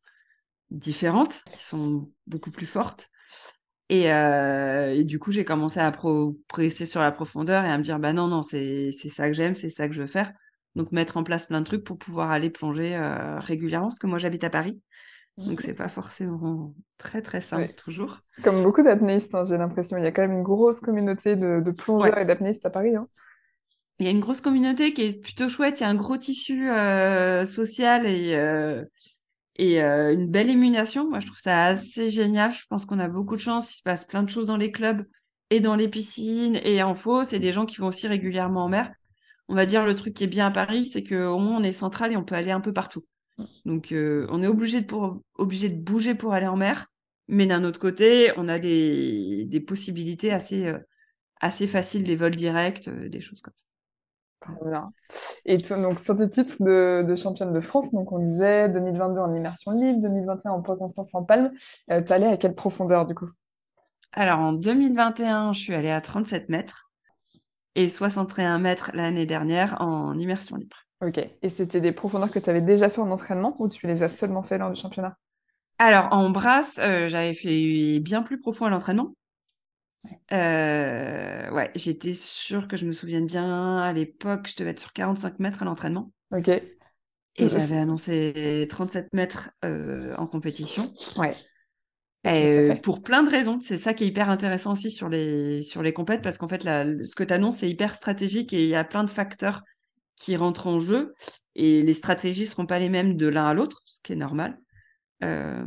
différentes, 0.72 1.42
qui 1.46 1.60
sont 1.60 2.12
beaucoup 2.28 2.52
plus 2.52 2.66
fortes. 2.66 3.10
Et, 3.90 4.12
euh, 4.12 4.96
et 4.96 5.04
du 5.04 5.20
coup, 5.20 5.32
j'ai 5.32 5.46
commencé 5.46 5.80
à 5.80 5.92
progresser 5.92 6.86
sur 6.86 7.02
la 7.02 7.12
profondeur 7.12 7.64
et 7.66 7.70
à 7.70 7.78
me 7.78 7.84
dire, 7.84 8.00
bah 8.00 8.14
non, 8.14 8.28
non, 8.28 8.42
c'est 8.42 8.92
ça 8.92 9.28
que 9.28 9.34
j'aime, 9.34 9.56
c'est 9.56 9.70
ça 9.70 9.88
que 9.88 9.94
je 9.94 10.02
veux 10.02 10.08
faire. 10.08 10.34
Donc, 10.76 10.92
mettre 10.92 11.18
en 11.18 11.24
place 11.24 11.46
plein 11.46 11.62
de 11.62 11.66
trucs 11.66 11.84
pour 11.84 11.98
pouvoir 11.98 12.32
aller 12.32 12.50
plonger 12.50 12.96
euh, 12.96 13.40
régulièrement, 13.40 13.88
parce 13.88 14.00
que 14.00 14.08
moi, 14.08 14.18
j'habite 14.18 14.44
à 14.44 14.50
Paris. 14.50 14.82
Donc, 15.38 15.62
c'est 15.62 15.74
pas 15.74 15.90
forcément 15.90 16.74
très, 16.98 17.22
très 17.22 17.42
simple 17.42 17.72
toujours. 17.74 18.22
Comme 18.42 18.64
beaucoup 18.64 18.82
d'apnéistes, 18.82 19.36
hein, 19.36 19.44
j'ai 19.44 19.58
l'impression. 19.58 19.98
Il 19.98 20.04
y 20.04 20.08
a 20.08 20.12
quand 20.12 20.24
même 20.24 20.38
une 20.38 20.44
grosse 20.44 20.80
communauté 20.80 21.36
de, 21.36 21.62
de 21.64 21.72
plongeurs 21.72 22.18
et 22.18 22.26
d'apnéistes 22.26 22.66
à 22.66 22.70
Paris. 22.70 22.96
Hein 22.96 23.08
il 24.00 24.06
y 24.06 24.10
a 24.10 24.12
une 24.12 24.20
grosse 24.20 24.42
communauté 24.42 24.94
qui 24.94 25.04
est 25.04 25.22
plutôt 25.22 25.48
chouette. 25.48 25.80
Il 25.80 25.84
y 25.84 25.86
a 25.86 25.90
un 25.90 25.96
gros 25.96 26.18
tissu 26.18 26.70
euh, 26.70 27.46
social 27.46 28.06
et, 28.06 28.36
euh, 28.36 28.84
et 29.56 29.82
euh, 29.82 30.14
une 30.14 30.28
belle 30.28 30.50
émulation. 30.50 31.10
Moi, 31.10 31.20
je 31.22 31.28
trouve 31.28 31.40
ça 31.40 31.66
assez 31.66 32.10
génial. 32.10 32.52
Je 32.52 32.66
pense 32.70 32.86
qu'on 32.86 33.00
a 33.00 33.08
beaucoup 33.08 33.36
de 33.36 33.42
chance. 33.42 33.72
Il 33.72 33.78
se 33.78 33.84
passe 33.84 34.06
plein 34.06 34.24
de 34.24 34.30
choses 34.30 34.48
dans 34.48 34.58
les 34.58 34.72
clubs 34.72 35.06
et 35.50 35.62
dans 35.62 35.76
les 35.76 35.88
piscines 35.88 36.60
et 36.64 36.84
en 36.84 36.96
faux. 36.96 37.24
C'est 37.24 37.40
des 37.40 37.54
gens 37.54 37.66
qui 37.66 37.78
vont 37.78 37.88
aussi 37.88 38.08
régulièrement 38.08 38.66
en 38.66 38.70
mer. 38.70 38.92
On 39.48 39.56
va 39.56 39.66
dire 39.66 39.86
le 39.86 39.96
truc 39.96 40.14
qui 40.14 40.26
est 40.26 40.28
bien 40.28 40.48
à 40.48 40.52
Paris, 40.52 40.88
c'est 40.88 41.04
qu'au 41.04 41.38
moins 41.38 41.58
on 41.58 41.64
est 41.64 41.72
central 41.72 42.12
et 42.12 42.18
on 42.18 42.24
peut 42.24 42.36
aller 42.36 42.52
un 42.52 42.62
peu 42.62 42.74
partout. 42.74 43.06
Donc, 43.64 43.90
on 43.94 44.44
est 44.44 44.48
obligé 44.48 44.82
de, 44.82 45.76
bouger 45.76 46.16
pour 46.16 46.34
aller 46.34 46.48
en 46.48 46.58
mer. 46.58 46.88
Mais 47.28 47.46
d'un 47.46 47.64
autre 47.64 47.80
côté, 47.80 48.32
on 48.38 48.50
a 48.50 48.60
des, 48.60 49.64
possibilités 49.68 50.32
assez 50.32 51.68
faciles, 51.68 52.04
des 52.04 52.16
vols 52.16 52.36
directs, 52.36 52.90
des 52.90 53.22
choses 53.22 53.42
comme 53.42 53.54
ça. 53.56 53.66
Et 55.46 55.58
donc, 55.58 56.00
sur 56.00 56.18
tes 56.18 56.30
titres 56.30 56.58
de, 56.60 57.16
championne 57.16 57.54
de 57.54 57.62
France, 57.62 57.92
donc 57.92 58.12
on 58.12 58.20
disait 58.20 58.70
2022 58.70 59.20
en 59.20 59.34
immersion 59.34 59.72
libre, 59.72 60.02
2021 60.02 60.52
en 60.52 60.62
poids 60.62 60.78
constant 60.78 61.04
sans 61.04 61.24
palme, 61.24 61.52
euh, 61.92 62.02
tu 62.02 62.14
allais 62.14 62.28
à 62.28 62.38
quelle 62.38 62.56
profondeur 62.56 63.06
du 63.06 63.16
coup? 63.16 63.30
Alors 64.12 64.40
en 64.40 64.54
2021, 64.54 65.54
je 65.54 65.60
suis 65.60 65.74
allée 65.74 65.92
à 65.92 66.02
37 66.02 66.50
mètres 66.50 66.90
et 67.76 67.90
61 67.90 68.60
mètres 68.60 68.92
l'année 68.94 69.26
dernière 69.26 69.76
en 69.82 70.18
immersion 70.18 70.56
libre. 70.56 70.78
Ok. 71.02 71.18
Et 71.18 71.50
c'était 71.50 71.82
des 71.82 71.92
profondeurs 71.92 72.32
que 72.32 72.40
tu 72.40 72.50
avais 72.50 72.62
déjà 72.62 72.90
fait 72.90 73.02
en 73.02 73.12
entraînement 73.12 73.56
ou 73.60 73.70
tu 73.70 73.86
les 73.88 74.04
as 74.04 74.10
seulement 74.10 74.44
fait 74.44 74.58
lors 74.58 74.72
du 74.72 74.80
championnat? 74.80 75.18
Alors 75.78 76.08
en 76.12 76.30
brasse, 76.30 76.80
euh, 76.80 77.10
j'avais 77.10 77.34
fait 77.34 78.00
bien 78.00 78.24
plus 78.24 78.40
profond 78.40 78.66
à 78.66 78.70
l'entraînement. 78.70 79.14
Euh, 80.32 81.50
ouais, 81.52 81.72
j'étais 81.76 82.14
sûre 82.14 82.68
que 82.68 82.78
je 82.78 82.86
me 82.86 82.92
souvienne 82.92 83.26
bien. 83.26 83.78
À 83.78 83.94
l'époque, 83.94 84.50
je 84.50 84.56
devais 84.58 84.72
être 84.72 84.80
sur 84.80 84.94
45 84.94 85.40
mètres 85.40 85.62
à 85.62 85.66
l'entraînement. 85.66 86.12
Ok. 86.32 86.50
Et 87.38 87.50
j'avais 87.50 87.78
annoncé 87.78 88.66
37 88.70 89.14
mètres 89.14 89.50
euh, 89.66 90.16
en 90.18 90.26
compétition. 90.28 90.90
Ouais. 91.18 91.36
pour 92.82 93.04
plein 93.04 93.24
de 93.24 93.30
raisons. 93.30 93.60
C'est 93.62 93.78
ça 93.78 93.94
qui 93.94 94.06
est 94.06 94.08
hyper 94.08 94.30
intéressant 94.30 94.72
aussi 94.72 94.90
sur 94.90 95.10
les, 95.10 95.62
sur 95.62 95.82
les 95.82 95.92
compètes, 95.92 96.22
parce 96.22 96.38
qu'en 96.38 96.48
fait, 96.48 96.64
ce 96.64 97.16
que 97.16 97.24
tu 97.24 97.34
annonces, 97.34 97.58
c'est 97.58 97.70
hyper 97.70 97.94
stratégique 97.94 98.54
et 98.54 98.64
il 98.64 98.70
y 98.70 98.76
a 98.76 98.86
plein 98.86 99.04
de 99.04 99.10
facteurs 99.10 99.64
qui 100.16 100.38
rentrent 100.38 100.68
en 100.68 100.80
jeu. 100.80 101.14
Et 101.56 101.82
les 101.82 101.94
stratégies 101.94 102.44
ne 102.44 102.48
seront 102.48 102.66
pas 102.66 102.80
les 102.80 102.90
mêmes 102.90 103.18
de 103.18 103.28
l'un 103.28 103.48
à 103.48 103.54
l'autre, 103.54 103.82
ce 103.86 104.00
qui 104.02 104.14
est 104.14 104.18
normal. 104.18 104.58
Euh, 105.24 105.64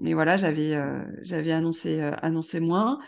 mais 0.00 0.14
voilà, 0.14 0.36
j'avais 0.36 0.74
euh, 0.74 1.04
j'avais 1.22 1.52
annoncé, 1.52 2.00
euh, 2.00 2.12
annoncé 2.22 2.60
moins. 2.60 2.98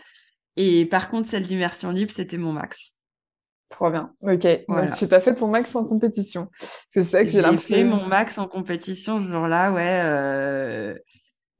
Et 0.57 0.85
par 0.85 1.09
contre, 1.09 1.27
celle 1.27 1.43
d'immersion 1.43 1.91
libre, 1.91 2.11
c'était 2.11 2.37
mon 2.37 2.53
max. 2.53 2.93
Trop 3.69 3.89
bien. 3.89 4.11
Ok. 4.23 4.45
Donc, 4.67 4.93
tu 4.97 5.07
t'as 5.07 5.21
fait 5.21 5.35
ton 5.35 5.47
max 5.47 5.73
en 5.75 5.85
compétition. 5.85 6.49
C'est 6.91 7.03
ça 7.03 7.23
que 7.23 7.29
j'ai 7.29 7.41
l'impression. 7.41 7.75
J'ai 7.75 7.83
fait 7.83 7.83
mon 7.83 8.05
max 8.05 8.37
en 8.37 8.47
compétition 8.47 9.21
ce 9.21 9.27
jour-là, 9.27 9.71
ouais. 9.71 10.93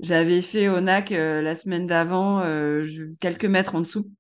J'avais 0.02 0.42
fait 0.42 0.68
au 0.68 0.82
NAC 0.82 1.12
euh, 1.12 1.42
la 1.44 1.54
semaine 1.54 1.86
d'avant, 1.86 2.42
euh, 2.42 2.84
quelques 3.20 3.46
mètres 3.46 3.76
en 3.76 3.82
dessous. 3.82 4.12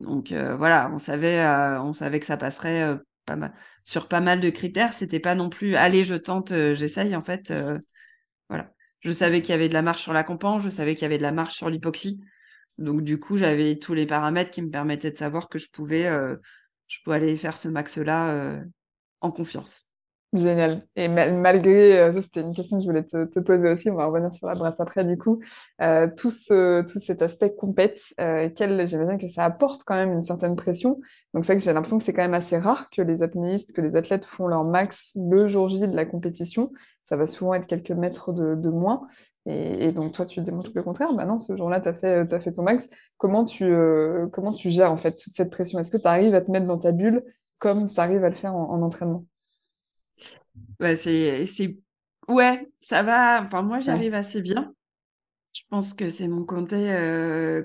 Donc 0.00 0.32
euh, 0.32 0.56
voilà, 0.56 0.90
on 0.92 0.98
savait, 0.98 1.46
on 1.78 1.92
savait 1.92 2.18
que 2.18 2.26
ça 2.26 2.36
passerait 2.36 2.98
pas 3.24 3.36
mal, 3.36 3.54
sur 3.84 4.08
pas 4.08 4.20
mal 4.20 4.40
de 4.40 4.50
critères. 4.50 4.92
C'était 4.92 5.20
pas 5.20 5.36
non 5.36 5.50
plus, 5.50 5.76
allez, 5.76 6.02
je 6.02 6.16
tente, 6.16 6.52
j'essaye. 6.72 7.14
En 7.14 7.22
fait, 7.22 7.52
voilà. 8.48 8.72
Je 9.00 9.12
savais 9.12 9.40
qu'il 9.40 9.52
y 9.52 9.54
avait 9.54 9.68
de 9.68 9.74
la 9.74 9.82
marche 9.82 10.02
sur 10.02 10.12
la 10.12 10.24
compense, 10.24 10.62
je 10.64 10.70
savais 10.70 10.94
qu'il 10.94 11.02
y 11.02 11.06
avait 11.06 11.18
de 11.18 11.22
la 11.22 11.32
marche 11.32 11.54
sur 11.54 11.70
l'hypoxie. 11.70 12.20
Donc 12.78 13.02
du 13.02 13.18
coup, 13.20 13.36
j'avais 13.36 13.78
tous 13.78 13.94
les 13.94 14.06
paramètres 14.06 14.50
qui 14.50 14.62
me 14.62 14.70
permettaient 14.70 15.10
de 15.10 15.16
savoir 15.16 15.48
que 15.48 15.58
je 15.58 15.70
pouvais, 15.70 16.04
je 16.88 16.98
pouvais 17.04 17.16
aller 17.16 17.36
faire 17.36 17.58
ce 17.58 17.68
max-là 17.68 18.62
en 19.20 19.30
confiance. 19.32 19.83
Génial. 20.34 20.84
Et 20.96 21.06
malgré, 21.06 21.96
euh, 22.00 22.20
c'était 22.20 22.40
une 22.40 22.52
question 22.52 22.78
que 22.78 22.82
je 22.82 22.88
voulais 22.88 23.04
te, 23.04 23.38
poser 23.38 23.70
aussi, 23.70 23.88
on 23.88 23.94
va 23.94 24.06
revenir 24.06 24.34
sur 24.34 24.48
la 24.48 24.54
brasse 24.54 24.80
après 24.80 25.04
du 25.04 25.16
coup, 25.16 25.38
euh, 25.80 26.08
tout, 26.16 26.32
ce, 26.32 26.82
tout 26.82 26.98
cet 26.98 27.22
aspect 27.22 27.54
compète, 27.54 28.00
euh, 28.20 28.50
j'imagine 28.58 29.16
que 29.16 29.28
ça 29.28 29.44
apporte 29.44 29.82
quand 29.86 29.94
même 29.94 30.10
une 30.12 30.24
certaine 30.24 30.56
pression. 30.56 30.98
Donc 31.34 31.44
c'est 31.44 31.52
vrai 31.52 31.58
que 31.58 31.62
j'ai 31.62 31.72
l'impression 31.72 31.98
que 31.98 32.04
c'est 32.04 32.12
quand 32.12 32.22
même 32.22 32.34
assez 32.34 32.58
rare 32.58 32.90
que 32.90 33.00
les 33.00 33.22
apnéistes, 33.22 33.72
que 33.76 33.80
les 33.80 33.94
athlètes 33.94 34.24
font 34.24 34.48
leur 34.48 34.64
max 34.64 35.16
le 35.16 35.46
jour 35.46 35.68
J 35.68 35.78
de 35.86 35.94
la 35.94 36.04
compétition. 36.04 36.72
Ça 37.04 37.14
va 37.14 37.26
souvent 37.28 37.54
être 37.54 37.68
quelques 37.68 37.92
mètres 37.92 38.32
de, 38.32 38.56
de 38.56 38.70
moins. 38.70 39.06
Et, 39.46 39.92
donc 39.92 40.14
toi, 40.14 40.26
tu 40.26 40.40
démontres 40.40 40.70
le 40.74 40.82
contraire. 40.82 41.14
Bah 41.16 41.26
non, 41.26 41.38
ce 41.38 41.56
jour-là, 41.56 41.80
tu 41.80 41.88
as 41.88 41.94
fait, 41.94 42.40
fait 42.40 42.52
ton 42.52 42.64
max. 42.64 42.88
Comment 43.18 43.44
tu, 43.44 43.64
euh, 43.64 44.26
comment 44.32 44.52
tu 44.52 44.70
gères 44.70 44.90
en 44.90 44.96
fait 44.96 45.16
toute 45.16 45.36
cette 45.36 45.50
pression? 45.50 45.78
Est-ce 45.78 45.92
que 45.92 45.98
tu 45.98 46.08
arrives 46.08 46.34
à 46.34 46.40
te 46.40 46.50
mettre 46.50 46.66
dans 46.66 46.78
ta 46.78 46.90
bulle 46.90 47.22
comme 47.60 47.88
tu 47.88 48.00
arrives 48.00 48.24
à 48.24 48.30
le 48.30 48.34
faire 48.34 48.56
en 48.56 48.82
entraînement? 48.82 49.24
Bah, 50.78 50.96
c'est, 50.96 51.46
c'est, 51.46 51.78
ouais, 52.28 52.68
ça 52.80 53.02
va. 53.02 53.42
Enfin, 53.42 53.62
moi, 53.62 53.78
j'arrive 53.80 54.14
assez 54.14 54.40
bien. 54.40 54.72
Je 55.52 55.62
pense 55.70 55.94
que 55.94 56.08
c'est 56.08 56.28
mon 56.28 56.44
côté 56.44 56.92
euh, 56.92 57.62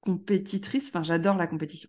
compétitrice. 0.00 0.88
Enfin, 0.88 1.02
j'adore 1.02 1.36
la 1.36 1.46
compétition. 1.46 1.88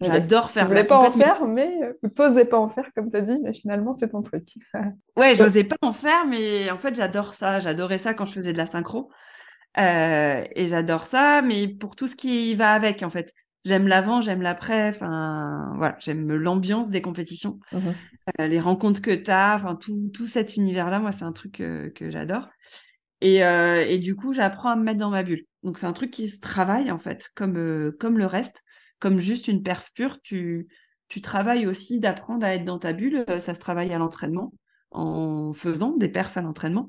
J'adore 0.00 0.50
faire. 0.50 0.64
Tu 0.64 0.68
voulais 0.68 0.84
pas 0.84 0.98
en 0.98 1.10
faire, 1.10 1.46
mais 1.46 1.72
tu 2.02 2.22
n'osais 2.22 2.44
pas 2.44 2.58
en 2.58 2.68
faire, 2.68 2.90
comme 2.96 3.10
tu 3.10 3.16
as 3.16 3.20
dit, 3.20 3.38
mais 3.40 3.54
finalement, 3.54 3.94
c'est 3.94 4.08
ton 4.08 4.22
truc. 4.22 4.48
ouais, 5.16 5.34
je 5.34 5.42
n'osais 5.42 5.64
pas 5.64 5.76
en 5.80 5.92
faire, 5.92 6.26
mais 6.26 6.70
en 6.70 6.78
fait, 6.78 6.94
j'adore 6.94 7.34
ça. 7.34 7.60
J'adorais 7.60 7.98
ça 7.98 8.14
quand 8.14 8.26
je 8.26 8.32
faisais 8.32 8.52
de 8.52 8.58
la 8.58 8.66
synchro. 8.66 9.10
Euh, 9.78 10.44
et 10.54 10.66
j'adore 10.66 11.06
ça, 11.06 11.40
mais 11.40 11.68
pour 11.68 11.96
tout 11.96 12.06
ce 12.06 12.16
qui 12.16 12.54
va 12.54 12.72
avec, 12.74 13.02
en 13.02 13.10
fait 13.10 13.32
j'aime 13.64 13.86
l'avant, 13.86 14.20
j'aime 14.20 14.42
l'après. 14.42 14.88
Enfin, 14.88 15.74
voilà, 15.76 15.96
j'aime 16.00 16.32
l'ambiance 16.32 16.90
des 16.90 17.02
compétitions, 17.02 17.58
mmh 17.72 17.78
euh, 18.38 18.46
les 18.46 18.60
rencontres 18.60 19.02
que 19.02 19.10
tu 19.10 19.32
as, 19.32 19.56
enfin, 19.56 19.74
tout, 19.74 20.08
tout 20.14 20.28
cet 20.28 20.56
univers-là, 20.56 21.00
moi, 21.00 21.10
c'est 21.10 21.24
un 21.24 21.32
truc 21.32 21.54
que 21.54 22.10
j'adore. 22.10 22.48
Et, 23.22 23.44
euh, 23.44 23.86
et, 23.86 23.98
du 23.98 24.16
coup, 24.16 24.32
j'apprends 24.32 24.70
à 24.70 24.76
me 24.76 24.82
mettre 24.82 24.98
dans 24.98 25.10
ma 25.10 25.22
bulle. 25.22 25.44
Donc, 25.62 25.78
c'est 25.78 25.86
un 25.86 25.92
truc 25.92 26.10
qui 26.10 26.28
se 26.28 26.40
travaille, 26.40 26.90
en 26.90 26.98
fait, 26.98 27.30
comme, 27.36 27.56
euh, 27.56 27.96
comme 28.00 28.18
le 28.18 28.26
reste, 28.26 28.64
comme 28.98 29.20
juste 29.20 29.46
une 29.46 29.62
perf 29.62 29.92
pure. 29.94 30.20
Tu, 30.22 30.66
tu 31.06 31.20
travailles 31.20 31.68
aussi 31.68 32.00
d'apprendre 32.00 32.44
à 32.44 32.54
être 32.54 32.64
dans 32.64 32.80
ta 32.80 32.92
bulle. 32.92 33.24
Ça 33.38 33.54
se 33.54 33.60
travaille 33.60 33.92
à 33.94 33.98
l'entraînement, 33.98 34.52
en 34.90 35.52
faisant 35.52 35.96
des 35.96 36.08
perfs 36.08 36.36
à 36.36 36.42
l'entraînement. 36.42 36.88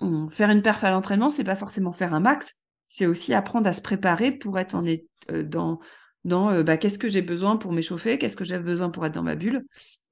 Hum, 0.00 0.28
faire 0.30 0.50
une 0.50 0.62
perf 0.62 0.82
à 0.82 0.90
l'entraînement, 0.90 1.30
c'est 1.30 1.44
pas 1.44 1.54
forcément 1.54 1.92
faire 1.92 2.12
un 2.12 2.20
max, 2.20 2.56
c'est 2.88 3.06
aussi 3.06 3.34
apprendre 3.34 3.68
à 3.68 3.72
se 3.72 3.80
préparer 3.80 4.32
pour 4.32 4.58
être 4.58 4.74
en, 4.74 4.84
euh, 4.86 5.42
dans, 5.42 5.80
dans 6.24 6.50
euh, 6.50 6.62
bah, 6.62 6.76
qu'est-ce 6.76 6.98
que 6.98 7.08
j'ai 7.08 7.22
besoin 7.22 7.56
pour 7.56 7.72
m'échauffer, 7.72 8.18
qu'est-ce 8.18 8.36
que 8.36 8.44
j'ai 8.44 8.58
besoin 8.58 8.90
pour 8.90 9.04
être 9.06 9.14
dans 9.14 9.22
ma 9.22 9.34
bulle. 9.34 9.64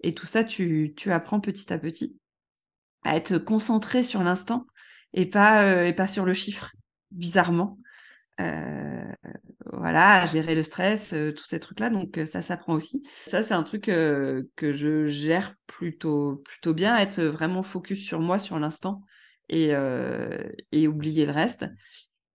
Et 0.03 0.13
tout 0.13 0.27
ça, 0.27 0.45
tu, 0.45 0.95
tu 0.97 1.13
apprends 1.13 1.41
petit 1.41 1.73
à 1.73 1.79
petit 1.79 2.17
à 3.05 3.17
être 3.17 3.39
concentré 3.39 4.03
sur 4.03 4.23
l'instant 4.23 4.67
et 5.13 5.27
pas, 5.27 5.63
euh, 5.63 6.07
sur 6.07 6.25
le 6.25 6.33
chiffre, 6.33 6.73
bizarrement. 7.11 7.79
voilà, 8.39 10.23
à 10.23 10.27
gérer 10.27 10.55
le 10.55 10.63
stress, 10.63 11.15
tous 11.37 11.45
ces 11.45 11.61
trucs-là. 11.61 11.91
Donc 11.91 12.19
ça 12.27 12.41
s'apprend 12.41 12.73
aussi. 12.73 13.03
Ça, 13.27 13.43
c'est 13.43 13.55
un 13.55 13.63
truc 13.63 13.83
que 13.85 14.47
je 14.73 15.07
gère 15.07 15.55
plutôt, 15.67 16.43
plutôt 16.47 16.73
bien, 16.73 16.97
être 16.97 17.23
vraiment 17.23 17.63
focus 17.63 18.03
sur 18.03 18.21
moi, 18.21 18.39
sur 18.39 18.59
l'instant 18.59 19.03
et 19.51 19.75
oublier 20.89 21.27
le 21.27 21.33
reste. 21.33 21.67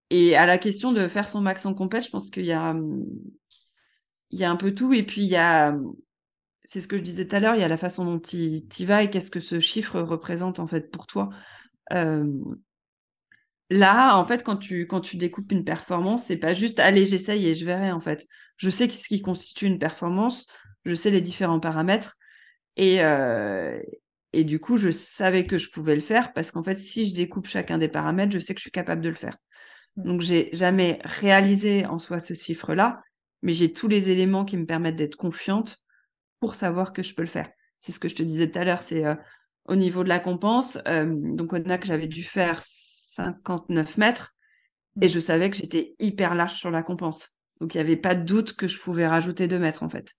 Et 0.09 0.35
à 0.35 0.45
la 0.45 0.57
question 0.57 0.91
de 0.91 1.07
faire 1.07 1.29
son 1.29 1.41
max 1.41 1.65
en 1.65 1.73
compète, 1.73 2.05
je 2.05 2.09
pense 2.09 2.29
qu'il 2.29 2.45
y 2.45 2.51
a, 2.51 2.73
a 4.41 4.49
un 4.49 4.55
peu 4.55 4.73
tout. 4.73 4.93
Et 4.93 5.03
puis, 5.03 5.21
il 5.21 5.27
y 5.27 5.35
a, 5.35 5.75
c'est 6.65 6.81
ce 6.81 6.87
que 6.87 6.97
je 6.97 7.01
disais 7.03 7.27
tout 7.27 7.35
à 7.35 7.39
l'heure, 7.39 7.55
il 7.55 7.61
y 7.61 7.63
a 7.63 7.67
la 7.67 7.77
façon 7.77 8.05
dont 8.05 8.19
tu 8.19 8.85
vas 8.85 9.03
et 9.03 9.09
qu'est-ce 9.09 9.31
que 9.31 9.39
ce 9.39 9.59
chiffre 9.59 9.99
représente 9.99 10.59
en 10.59 10.67
fait 10.67 10.91
pour 10.91 11.07
toi. 11.07 11.29
Euh, 11.93 12.25
là, 13.69 14.15
en 14.17 14.25
fait, 14.25 14.43
quand 14.43 14.57
tu, 14.57 14.87
quand 14.87 15.01
tu 15.01 15.17
découpes 15.17 15.51
une 15.51 15.63
performance, 15.65 16.25
c'est 16.25 16.37
pas 16.37 16.53
juste 16.53 16.79
allez, 16.79 17.05
j'essaye 17.05 17.47
et 17.47 17.53
je 17.53 17.65
verrai 17.65 17.91
en 17.91 18.01
fait. 18.01 18.25
Je 18.57 18.69
sais 18.69 18.89
ce 18.89 19.07
qui 19.07 19.21
constitue 19.21 19.65
une 19.65 19.79
performance, 19.79 20.47
je 20.85 20.95
sais 20.95 21.11
les 21.11 21.21
différents 21.21 21.59
paramètres 21.59 22.17
et, 22.75 23.03
euh, 23.03 23.79
et 24.33 24.43
du 24.43 24.59
coup, 24.59 24.77
je 24.77 24.91
savais 24.91 25.45
que 25.47 25.57
je 25.57 25.71
pouvais 25.71 25.95
le 25.95 26.01
faire 26.01 26.33
parce 26.33 26.51
qu'en 26.51 26.63
fait, 26.63 26.75
si 26.75 27.07
je 27.09 27.15
découpe 27.15 27.47
chacun 27.47 27.77
des 27.77 27.87
paramètres, 27.89 28.31
je 28.33 28.39
sais 28.39 28.53
que 28.53 28.59
je 28.59 28.63
suis 28.63 28.71
capable 28.71 29.01
de 29.01 29.09
le 29.09 29.15
faire. 29.15 29.37
Donc, 30.05 30.21
j'ai 30.21 30.49
jamais 30.53 30.99
réalisé 31.03 31.85
en 31.85 31.99
soi 31.99 32.19
ce 32.19 32.33
chiffre-là, 32.33 33.01
mais 33.41 33.53
j'ai 33.53 33.73
tous 33.73 33.87
les 33.87 34.09
éléments 34.09 34.45
qui 34.45 34.57
me 34.57 34.65
permettent 34.65 34.95
d'être 34.95 35.15
confiante 35.15 35.77
pour 36.39 36.55
savoir 36.55 36.93
que 36.93 37.03
je 37.03 37.13
peux 37.13 37.21
le 37.21 37.27
faire. 37.27 37.49
C'est 37.79 37.91
ce 37.91 37.99
que 37.99 38.07
je 38.07 38.15
te 38.15 38.23
disais 38.23 38.49
tout 38.49 38.59
à 38.59 38.63
l'heure, 38.63 38.83
c'est 38.83 39.05
euh, 39.05 39.15
au 39.65 39.75
niveau 39.75 40.03
de 40.03 40.09
la 40.09 40.19
compense. 40.19 40.77
Euh, 40.87 41.05
donc, 41.09 41.53
on 41.53 41.69
a 41.69 41.77
que 41.77 41.85
j'avais 41.85 42.07
dû 42.07 42.23
faire 42.23 42.61
59 42.63 43.97
mètres 43.97 44.35
et 45.01 45.05
mm. 45.05 45.09
je 45.09 45.19
savais 45.19 45.49
que 45.49 45.57
j'étais 45.57 45.95
hyper 45.99 46.35
large 46.35 46.55
sur 46.55 46.71
la 46.71 46.83
compense. 46.83 47.29
Donc, 47.59 47.73
il 47.73 47.77
n'y 47.77 47.81
avait 47.81 47.97
pas 47.97 48.15
de 48.15 48.23
doute 48.23 48.53
que 48.53 48.67
je 48.67 48.79
pouvais 48.79 49.07
rajouter 49.07 49.47
2 49.47 49.59
mètres, 49.59 49.83
en 49.83 49.89
fait. 49.89 50.13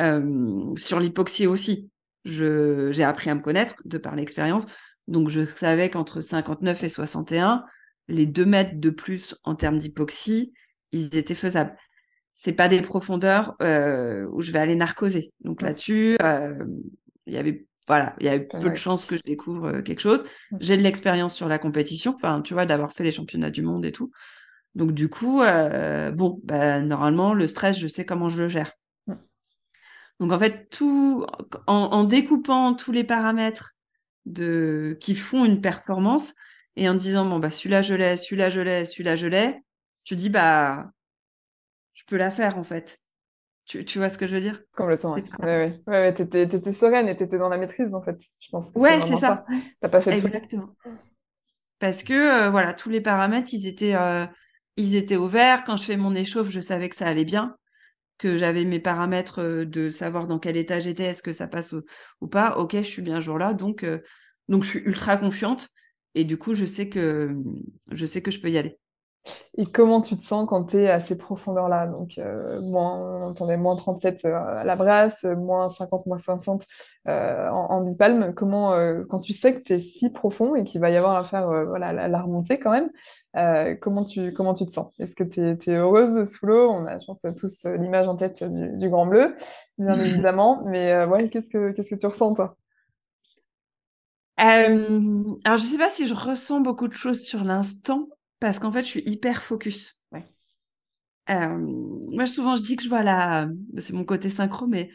Euh, 0.00 0.74
sur 0.76 0.98
l'hypoxie 0.98 1.46
aussi, 1.46 1.88
j'ai 2.24 3.04
appris 3.04 3.30
à 3.30 3.34
me 3.34 3.40
connaître 3.40 3.76
de 3.84 3.98
par 3.98 4.16
l'expérience. 4.16 4.64
Donc, 5.06 5.28
je 5.28 5.46
savais 5.46 5.90
qu'entre 5.90 6.20
59 6.20 6.82
et 6.82 6.88
61, 6.88 7.64
les 8.08 8.26
deux 8.26 8.46
mètres 8.46 8.78
de 8.78 8.90
plus 8.90 9.34
en 9.44 9.54
termes 9.54 9.78
d'hypoxie, 9.78 10.52
ils 10.92 11.16
étaient 11.16 11.34
faisables. 11.34 11.76
C'est 12.34 12.52
pas 12.52 12.68
des 12.68 12.82
profondeurs 12.82 13.54
euh, 13.62 14.26
où 14.32 14.42
je 14.42 14.52
vais 14.52 14.58
aller 14.58 14.74
narcoser. 14.74 15.32
Donc 15.40 15.62
là-dessus, 15.62 16.16
euh, 16.22 16.64
il 17.26 17.34
y 17.34 17.36
avait 17.36 17.66
voilà, 17.86 18.16
il 18.18 18.24
y 18.24 18.28
avait 18.30 18.46
peu 18.46 18.70
de 18.70 18.76
chances 18.76 19.04
que 19.04 19.16
je 19.16 19.22
découvre 19.22 19.66
euh, 19.66 19.82
quelque 19.82 20.00
chose. 20.00 20.24
J'ai 20.58 20.76
de 20.76 20.82
l'expérience 20.82 21.34
sur 21.34 21.48
la 21.48 21.58
compétition, 21.58 22.14
enfin, 22.14 22.40
tu 22.40 22.54
vois, 22.54 22.64
d'avoir 22.64 22.92
fait 22.92 23.04
les 23.04 23.10
championnats 23.10 23.50
du 23.50 23.62
monde 23.62 23.84
et 23.84 23.92
tout. 23.92 24.10
Donc 24.74 24.92
du 24.92 25.08
coup, 25.08 25.42
bon, 26.14 26.40
bah, 26.42 26.80
normalement, 26.80 27.32
le 27.34 27.46
stress, 27.46 27.78
je 27.78 27.86
sais 27.86 28.04
comment 28.04 28.28
je 28.28 28.42
le 28.42 28.48
gère. 28.48 28.72
Donc 30.18 30.32
en 30.32 30.38
fait, 30.38 30.68
tout 30.70 31.26
en, 31.66 31.74
en 31.74 32.04
découpant 32.04 32.74
tous 32.74 32.90
les 32.90 33.04
paramètres 33.04 33.74
de 34.26 34.96
qui 35.00 35.14
font 35.14 35.44
une 35.44 35.60
performance, 35.60 36.34
et 36.76 36.88
en 36.88 36.94
disant 36.94 37.24
bon 37.24 37.38
bah 37.38 37.50
celui-là 37.50 37.82
je 37.82 37.94
l'ai, 37.94 38.16
celui-là 38.16 38.48
je 38.48 38.60
l'ai, 38.60 38.84
celui-là 38.84 39.14
je 39.14 39.26
l'ai, 39.26 39.60
tu 40.04 40.16
dis 40.16 40.30
bah 40.30 40.90
je 41.94 42.02
peux 42.06 42.16
la 42.16 42.30
faire 42.30 42.58
en 42.58 42.64
fait. 42.64 43.00
Tu, 43.66 43.84
tu 43.84 43.98
vois 43.98 44.10
ce 44.10 44.18
que 44.18 44.26
je 44.26 44.34
veux 44.34 44.42
dire? 44.42 44.62
Complètement. 44.76 45.14
Ouais, 45.14 45.22
ouais, 45.40 45.72
ouais. 45.86 46.14
t'étais, 46.14 46.42
étais 46.42 46.72
sereine 46.72 47.08
et 47.08 47.16
t'étais 47.16 47.38
dans 47.38 47.48
la 47.48 47.56
maîtrise 47.56 47.94
en 47.94 48.02
fait. 48.02 48.18
Je 48.38 48.48
pense. 48.50 48.70
ouais, 48.74 49.00
c'est 49.00 49.16
ça. 49.16 49.46
T'as 49.80 49.88
pas 49.88 50.02
fait 50.02 50.18
Exactement. 50.18 50.68
Parce 51.78 52.02
que 52.02 52.12
euh, 52.12 52.50
voilà, 52.50 52.74
tous 52.74 52.90
les 52.90 53.00
paramètres, 53.00 53.54
ils 53.54 53.66
étaient, 53.66 53.94
euh, 53.94 54.26
ils 54.76 54.96
étaient 54.96 55.16
ouverts. 55.16 55.64
Quand 55.64 55.76
je 55.76 55.84
fais 55.84 55.96
mon 55.96 56.14
échauffe, 56.14 56.50
je 56.50 56.60
savais 56.60 56.88
que 56.88 56.96
ça 56.96 57.06
allait 57.06 57.24
bien, 57.24 57.56
que 58.18 58.36
j'avais 58.36 58.64
mes 58.64 58.80
paramètres 58.80 59.40
euh, 59.40 59.64
de 59.64 59.90
savoir 59.90 60.26
dans 60.26 60.38
quel 60.38 60.56
état 60.56 60.78
j'étais, 60.78 61.04
est-ce 61.04 61.22
que 61.22 61.32
ça 61.32 61.46
passe 61.46 61.72
ou, 61.72 61.82
ou, 62.20 62.28
pas. 62.28 62.58
Ok, 62.58 62.72
je 62.76 62.82
suis 62.82 63.02
bien 63.02 63.20
jour 63.20 63.38
là, 63.38 63.54
donc 63.54 63.84
donc 64.48 64.62
je 64.62 64.68
suis 64.68 64.80
ultra 64.80 65.16
confiante. 65.16 65.68
Et 66.14 66.24
du 66.24 66.38
coup, 66.38 66.54
je 66.54 66.64
sais 66.64 66.88
que 66.88 67.36
je 67.92 68.06
sais 68.06 68.22
que 68.22 68.30
je 68.30 68.40
peux 68.40 68.50
y 68.50 68.58
aller. 68.58 68.78
Et 69.56 69.64
comment 69.66 70.00
tu 70.00 70.16
te 70.18 70.24
sens 70.24 70.46
quand 70.48 70.64
tu 70.64 70.78
es 70.78 70.90
à 70.90 71.00
ces 71.00 71.16
profondeurs-là? 71.16 71.86
Donc, 71.86 72.18
euh, 72.18 72.60
moins, 72.70 73.34
on 73.40 73.48
est 73.48 73.56
moins 73.56 73.76
37 73.76 74.24
euh, 74.24 74.34
à 74.36 74.64
la 74.64 74.76
brasse, 74.76 75.24
euh, 75.24 75.34
moins 75.36 75.68
50, 75.70 76.06
moins 76.06 76.18
60 76.18 76.66
euh, 77.08 77.48
en, 77.48 77.70
en 77.70 77.80
bipalme. 77.82 78.34
Comment, 78.34 78.74
euh, 78.74 79.04
quand 79.08 79.20
tu 79.20 79.32
sais 79.32 79.54
que 79.58 79.64
tu 79.64 79.74
es 79.74 79.78
si 79.78 80.10
profond 80.10 80.54
et 80.56 80.64
qu'il 80.64 80.80
va 80.80 80.90
y 80.90 80.96
avoir 80.96 81.16
à 81.16 81.22
faire 81.24 81.46
voilà, 81.66 81.92
la, 81.92 82.08
la 82.08 82.22
remontée 82.22 82.58
quand 82.58 82.70
même, 82.72 82.90
comment 83.80 84.04
tu, 84.04 84.32
comment 84.32 84.54
tu 84.54 84.66
te 84.66 84.72
sens? 84.72 84.98
Est-ce 85.00 85.14
que 85.14 85.24
tu 85.24 85.40
es, 85.40 85.74
heureuse 85.76 86.28
sous 86.30 86.46
l'eau? 86.46 86.70
On 86.70 86.84
a, 86.86 86.98
je 86.98 87.06
pense, 87.06 87.18
tous 87.40 87.64
l'image 87.64 88.08
en 88.08 88.16
tête 88.16 88.42
du, 88.44 88.76
du 88.78 88.88
grand 88.90 89.06
bleu, 89.06 89.34
bien 89.78 89.98
évidemment. 90.04 90.62
Mais 90.66 91.04
ouais, 91.06 91.28
qu'est-ce 91.28 91.48
que, 91.48 91.72
qu'est-ce 91.72 91.90
que 91.94 92.00
tu 92.00 92.06
ressens, 92.06 92.34
toi? 92.34 92.56
Euh, 94.40 95.22
alors, 95.44 95.58
je 95.58 95.64
sais 95.64 95.78
pas 95.78 95.90
si 95.90 96.06
je 96.06 96.14
ressens 96.14 96.60
beaucoup 96.60 96.88
de 96.88 96.94
choses 96.94 97.22
sur 97.22 97.44
l'instant, 97.44 98.08
parce 98.40 98.58
qu'en 98.58 98.70
fait, 98.72 98.82
je 98.82 98.88
suis 98.88 99.02
hyper 99.06 99.42
focus. 99.42 99.98
Ouais. 100.12 100.24
Euh, 101.30 101.56
moi, 102.10 102.26
souvent, 102.26 102.56
je 102.56 102.62
dis 102.62 102.76
que 102.76 102.82
je 102.82 102.88
vois 102.88 103.02
la... 103.02 103.48
C'est 103.78 103.92
mon 103.92 104.04
côté 104.04 104.28
synchro, 104.30 104.66
mais 104.66 104.90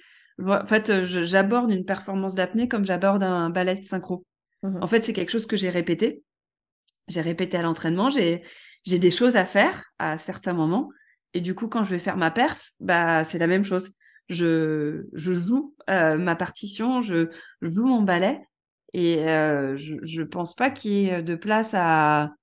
en 0.46 0.66
fait, 0.66 1.04
j'aborde 1.06 1.72
une 1.72 1.86
performance 1.86 2.36
d'apnée 2.36 2.68
comme 2.68 2.86
j'aborde 2.86 3.24
un 3.24 3.50
ballet 3.50 3.76
de 3.78 3.86
synchro. 3.86 4.26
Mhm. 4.64 4.80
En 4.84 4.88
fait, 4.88 5.04
c'est 5.04 5.14
quelque 5.14 5.32
chose 5.32 5.46
que 5.46 5.58
j'ai 5.58 5.70
répété. 5.70 6.24
J'ai 7.08 7.22
répété 7.22 7.58
à 7.58 7.62
l'entraînement. 7.62 8.10
J'ai 8.10 8.44
j'ai 8.86 9.00
des 9.00 9.12
choses 9.12 9.36
à 9.36 9.46
faire 9.46 9.84
à 10.00 10.18
certains 10.18 10.54
moments. 10.54 10.90
Et 11.34 11.42
du 11.42 11.54
coup, 11.56 11.68
quand 11.68 11.84
je 11.84 11.92
vais 11.92 12.00
faire 12.00 12.18
ma 12.18 12.32
perf, 12.32 12.72
bah, 12.80 13.26
c'est 13.26 13.38
la 13.38 13.48
même 13.48 13.64
chose. 13.64 13.94
Je, 14.30 15.04
je 15.14 15.34
joue 15.34 15.76
euh, 15.90 16.18
ma 16.18 16.36
partition, 16.36 17.02
je, 17.02 17.30
je 17.62 17.70
joue 17.70 17.86
mon 17.86 18.02
ballet. 18.02 18.42
Et 18.94 19.28
euh, 19.28 19.78
je, 19.78 19.96
je 20.04 20.22
pense 20.24 20.56
pas 20.56 20.70
qu'il 20.72 20.92
y 20.92 21.10
ait 21.10 21.24
de 21.24 21.36
place 21.36 21.74
à, 21.74 22.34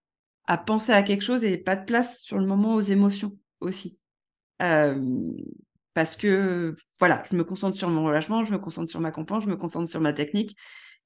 à 0.47 0.59
penser 0.59 0.93
à 0.93 1.03
quelque 1.03 1.23
chose 1.23 1.45
et 1.45 1.59
pas 1.59 1.77
de 1.77 1.85
place 1.85 2.21
sur 2.21 2.39
le 2.39 2.47
moment 2.47 2.75
aux 2.75 2.81
émotions 2.81 3.33
aussi. 3.61 3.99
Euh, 4.63 5.01
parce 5.95 6.17
que 6.17 6.77
voilà, 6.99 7.23
je 7.31 7.37
me 7.37 7.45
concentre 7.45 7.77
sur 7.77 7.89
mon 7.89 8.05
relâchement, 8.05 8.45
je 8.45 8.53
me 8.53 8.59
concentre 8.59 8.91
sur 8.91 9.01
ma 9.01 9.11
compense, 9.11 9.45
je 9.45 9.49
me 9.49 9.57
concentre 9.57 9.89
sur 9.89 10.01
ma 10.01 10.13
technique. 10.13 10.57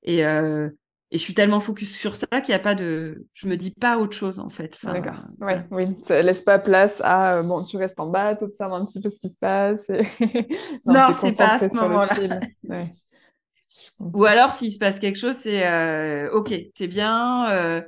Et, 0.03 0.25
euh, 0.25 0.69
et 1.13 1.19
je 1.19 1.23
suis 1.23 1.35
tellement 1.35 1.61
focus 1.61 1.97
sur 1.97 2.17
ça 2.17 2.27
qu'il 2.41 2.53
n'y 2.53 2.55
a 2.55 2.61
pas 2.61 2.75
de. 2.75 3.27
Je 3.35 3.49
me 3.49 3.57
dis 3.57 3.73
pas 3.73 3.99
autre 3.99 4.17
chose 4.17 4.39
en 4.39 4.49
fait. 4.49 4.77
Enfin, 4.77 4.93
D'accord. 4.93 5.21
Ouais, 5.41 5.65
voilà. 5.65 5.67
oui. 5.71 5.97
Ça 6.07 6.23
laisse 6.23 6.43
pas 6.43 6.59
place 6.59 7.01
à 7.03 7.39
euh, 7.39 7.43
bon, 7.43 7.65
tu 7.65 7.77
restes 7.77 7.99
en 7.99 8.09
bas, 8.09 8.37
tu 8.37 8.45
observes 8.45 8.75
un 8.75 8.85
petit 8.85 9.01
peu 9.01 9.11
ce 9.11 9.19
qui 9.19 9.29
se 9.29 9.39
passe. 9.39 9.89
Et... 9.91 10.03
non, 10.87 10.95
Non, 10.95 11.09
es 11.11 11.13
c'est 11.15 11.37
pas 11.37 11.55
à 11.55 11.59
ce 11.59 11.75
moment-là. 11.75 12.41
Ou 14.01 14.25
alors, 14.25 14.53
s'il 14.55 14.73
se 14.73 14.79
passe 14.79 14.99
quelque 14.99 15.19
chose, 15.19 15.37
c'est 15.37 15.67
euh, 15.67 16.31
OK, 16.33 16.53
t'es 16.75 16.87
bien. 16.89 17.51
euh, 17.51 17.83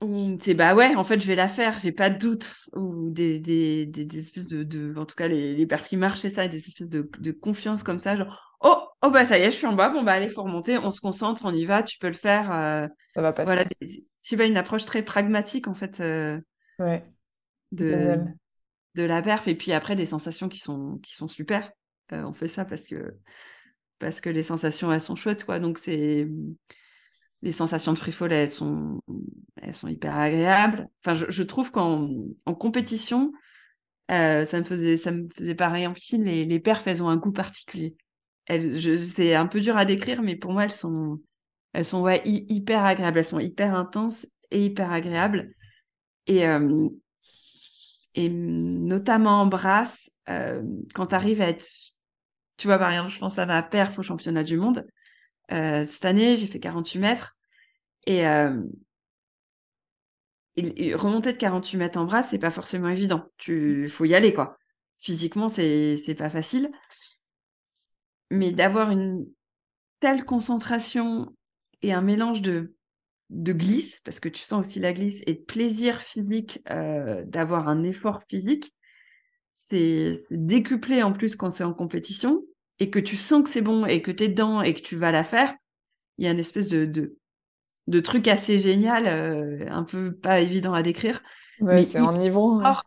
Ou, 0.00 0.38
c'est 0.40 0.54
bah 0.54 0.76
ouais, 0.76 0.94
en 0.94 1.02
fait, 1.02 1.18
je 1.20 1.26
vais 1.26 1.34
la 1.34 1.48
faire, 1.48 1.76
j'ai 1.78 1.90
pas 1.90 2.08
de 2.08 2.18
doute. 2.18 2.54
Ou 2.74 3.10
des, 3.10 3.40
des, 3.40 3.84
des, 3.86 4.04
des 4.06 4.18
espèces 4.18 4.46
de, 4.46 4.62
de. 4.62 4.94
En 4.96 5.04
tout 5.06 5.16
cas, 5.16 5.26
les, 5.26 5.54
les 5.56 5.66
perfs 5.66 5.88
qui 5.88 5.96
marchent, 5.96 6.20
c'est 6.20 6.28
ça, 6.28 6.46
des 6.46 6.58
espèces 6.58 6.88
de, 6.88 7.10
de 7.18 7.32
confiance 7.32 7.82
comme 7.82 7.98
ça. 7.98 8.14
Genre, 8.14 8.56
oh, 8.60 8.76
oh, 9.02 9.10
bah 9.10 9.24
ça 9.24 9.38
y 9.38 9.42
est, 9.42 9.50
je 9.50 9.56
suis 9.56 9.66
en 9.66 9.72
bas, 9.74 9.88
bon, 9.88 10.04
bah 10.04 10.12
allez, 10.12 10.28
faut 10.28 10.44
remonter, 10.44 10.78
on 10.78 10.92
se 10.92 11.00
concentre, 11.00 11.42
on 11.44 11.52
y 11.52 11.64
va, 11.64 11.82
tu 11.82 11.98
peux 11.98 12.06
le 12.06 12.12
faire. 12.12 12.52
euh, 12.52 12.86
Ça 13.14 13.20
va 13.22 13.32
voilà, 13.44 13.64
passer. 13.64 13.68
des- 13.80 14.06
je 14.22 14.28
sais 14.30 14.36
pas, 14.36 14.46
une 14.46 14.56
approche 14.58 14.84
très 14.84 15.02
pragmatique, 15.02 15.68
en 15.68 15.74
fait, 15.74 16.00
Ouais, 16.78 17.02
de, 17.72 18.18
de 18.94 19.02
la 19.04 19.22
perf. 19.22 19.48
Et 19.48 19.54
puis 19.56 19.72
après, 19.72 19.96
des 19.96 20.06
sensations 20.06 20.48
qui 20.50 20.58
sont, 20.58 20.98
qui 21.04 21.14
sont 21.16 21.28
super. 21.28 21.72
Euh, 22.12 22.24
on 22.24 22.32
fait 22.34 22.48
ça 22.48 22.64
parce 22.64 22.86
que, 22.86 23.16
parce 23.98 24.20
que 24.20 24.30
les 24.30 24.42
sensations, 24.42 24.92
elles 24.92 25.00
sont 25.00 25.16
chouettes, 25.16 25.44
quoi. 25.44 25.58
Donc, 25.58 25.78
c'est. 25.78 26.28
Les 27.42 27.52
sensations 27.52 27.92
de 27.92 27.98
free 27.98 28.10
fall, 28.10 28.32
elles 28.32 28.50
sont, 28.50 29.00
elles 29.62 29.74
sont 29.74 29.86
hyper 29.86 30.16
agréables. 30.16 30.88
Enfin, 31.04 31.14
je, 31.14 31.42
trouve 31.44 31.70
qu'en 31.70 32.08
en 32.46 32.54
compétition, 32.54 33.32
euh, 34.10 34.44
ça 34.44 34.58
me 34.58 34.64
faisait, 34.64 34.96
ça 34.96 35.12
me 35.12 35.28
faisait 35.36 35.54
pareil 35.54 35.86
en 35.86 35.92
piscine. 35.92 36.24
Les, 36.24 36.44
les 36.44 36.58
perfs, 36.58 36.86
elles 36.88 37.02
ont 37.02 37.08
un 37.08 37.16
goût 37.16 37.30
particulier. 37.30 37.96
C'est 38.48 39.34
un 39.34 39.46
peu 39.46 39.60
dur 39.60 39.76
à 39.76 39.84
décrire, 39.84 40.20
mais 40.22 40.34
pour 40.34 40.52
moi, 40.52 40.64
elles 40.64 40.72
sont, 40.72 41.20
elles 41.72 41.84
sont 41.84 42.08
hyper 42.24 42.84
agréables. 42.84 43.18
Elles 43.18 43.24
sont 43.24 43.38
hyper 43.38 43.74
intenses 43.74 44.26
et 44.50 44.64
hyper 44.64 44.90
agréables. 44.90 45.52
Et, 46.26 46.46
euh, 46.46 46.88
et 48.14 48.28
notamment 48.28 49.42
en 49.42 49.46
brasse, 49.46 50.10
euh, 50.28 50.62
quand 50.94 51.08
tu 51.08 51.14
arrives 51.14 51.40
à 51.40 51.48
être, 51.48 51.64
tu 52.58 52.66
vois, 52.66 52.78
par 52.78 52.90
exemple, 52.90 53.10
je 53.10 53.18
pense 53.18 53.38
à 53.38 53.46
ma 53.46 53.62
perf 53.62 53.98
au 53.98 54.02
championnat 54.02 54.42
du 54.42 54.58
monde. 54.58 54.86
Euh, 55.52 55.86
cette 55.86 56.04
année, 56.04 56.36
j'ai 56.36 56.46
fait 56.46 56.60
48 56.60 56.98
mètres. 56.98 57.36
Et, 58.06 58.26
euh, 58.26 58.60
remonter 60.56 61.32
de 61.32 61.38
48 61.38 61.76
mètres 61.78 61.98
en 61.98 62.04
bras, 62.04 62.22
c'est 62.22 62.38
pas 62.38 62.50
forcément 62.50 62.88
évident. 62.88 63.24
Tu 63.36 63.88
faut 63.88 64.04
y 64.04 64.14
aller, 64.14 64.34
quoi. 64.34 64.58
Physiquement, 64.98 65.48
c'est 65.48 65.96
c'est 65.96 66.16
pas 66.16 66.30
facile. 66.30 66.70
Mais 68.30 68.50
d'avoir 68.50 68.90
une 68.90 69.26
telle 70.00 70.24
concentration 70.24 71.34
et 71.82 71.92
un 71.92 72.02
mélange 72.02 72.42
de, 72.42 72.74
de 73.30 73.52
glisse, 73.52 74.00
parce 74.04 74.20
que 74.20 74.28
tu 74.28 74.42
sens 74.42 74.66
aussi 74.66 74.80
la 74.80 74.92
glisse, 74.92 75.22
et 75.26 75.34
de 75.34 75.40
plaisir 75.40 76.00
physique 76.00 76.60
euh, 76.70 77.24
d'avoir 77.24 77.68
un 77.68 77.84
effort 77.84 78.22
physique, 78.28 78.74
c'est 79.60 80.18
décuplé 80.30 81.02
en 81.02 81.12
plus 81.12 81.36
quand 81.36 81.50
c'est 81.50 81.64
en 81.64 81.74
compétition, 81.74 82.42
et 82.78 82.90
que 82.90 82.98
tu 82.98 83.16
sens 83.16 83.42
que 83.42 83.50
c'est 83.50 83.62
bon, 83.62 83.86
et 83.86 84.02
que 84.02 84.10
tu 84.10 84.24
es 84.24 84.28
dedans, 84.28 84.62
et 84.62 84.74
que 84.74 84.80
tu 84.80 84.96
vas 84.96 85.12
la 85.12 85.24
faire. 85.24 85.54
Il 86.18 86.24
y 86.26 86.28
a 86.28 86.32
une 86.32 86.40
espèce 86.40 86.68
de, 86.68 86.86
de, 86.86 87.16
de 87.88 88.00
truc 88.00 88.28
assez 88.28 88.58
génial, 88.58 89.06
euh, 89.08 89.66
un 89.70 89.84
peu 89.84 90.12
pas 90.14 90.40
évident 90.40 90.74
à 90.74 90.82
décrire, 90.82 91.22
Ouais, 91.60 91.82
mais 91.82 91.86
c'est 91.86 92.00
enivrant. 92.00 92.60
fort. 92.62 92.84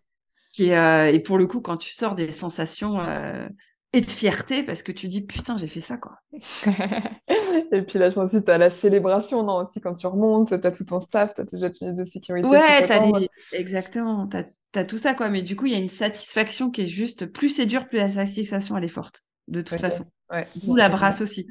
Qui 0.54 0.70
est, 0.70 0.78
euh, 0.78 1.12
et 1.14 1.20
pour 1.20 1.38
le 1.38 1.48
coup, 1.48 1.62
quand 1.62 1.78
tu 1.78 1.92
sors 1.94 2.16
des 2.16 2.32
sensations 2.32 3.00
euh, 3.02 3.48
et 3.94 4.02
de 4.02 4.10
fierté, 4.12 4.64
parce 4.64 4.84
que 4.84 4.92
tu 4.92 5.08
dis 5.08 5.22
putain, 5.22 5.58
j'ai 5.58 5.68
fait 5.68 5.82
ça, 5.82 5.98
quoi. 5.98 6.18
Et 7.72 7.82
puis 7.84 8.00
là, 8.00 8.10
je 8.10 8.16
pense 8.16 8.32
que 8.32 8.38
tu 8.38 8.52
as 8.52 8.58
la 8.58 8.70
célébration, 8.70 9.44
non, 9.44 9.58
aussi 9.62 9.82
quand 9.82 9.94
tu 9.94 10.08
remontes, 10.08 10.50
tu 10.50 10.54
as 10.68 10.72
tout 10.72 10.86
ton 10.86 11.00
staff, 11.00 11.34
tu 11.34 11.42
as 11.42 11.46
tes 11.46 11.64
appuis 11.64 11.96
de 11.96 12.06
sécurité 12.06 12.48
Ouais, 12.48 12.86
t'as 12.88 13.00
t'attendent. 13.00 13.20
des... 13.20 13.30
exactement, 13.52 14.28
t'as 14.72 14.86
tout 14.86 14.98
ça, 14.98 15.14
quoi. 15.14 15.30
Mais 15.30 15.42
du 15.42 15.56
coup, 15.56 15.66
il 15.68 15.72
y 15.74 15.76
a 15.76 15.80
une 15.80 15.90
satisfaction 15.90 16.72
qui 16.72 16.82
est 16.82 16.88
juste, 16.88 17.26
plus 17.28 17.50
c'est 17.50 17.66
dur, 17.66 17.88
plus 17.88 17.98
la 17.98 18.10
satisfaction, 18.10 18.78
elle 18.78 18.84
est 18.86 18.88
forte, 18.88 19.24
de 19.48 19.62
toute 19.62 19.80
façon. 19.80 20.06
ouais, 20.32 20.46
D'où 20.56 20.76
la 20.76 20.90
brasse 20.90 21.22
aussi. 21.22 21.48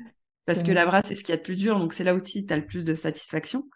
Parce 0.46 0.62
que 0.62 0.72
la 0.72 0.86
brasse, 0.86 1.06
c'est 1.08 1.14
ce 1.14 1.22
qu'il 1.22 1.32
y 1.32 1.34
a 1.34 1.36
de 1.36 1.42
plus 1.42 1.56
dur, 1.56 1.78
donc 1.78 1.92
c'est 1.92 2.04
là 2.04 2.14
aussi 2.14 2.46
tu 2.46 2.52
as 2.52 2.56
le 2.56 2.66
plus 2.66 2.84
de 2.84 2.94
satisfaction. 2.94 3.68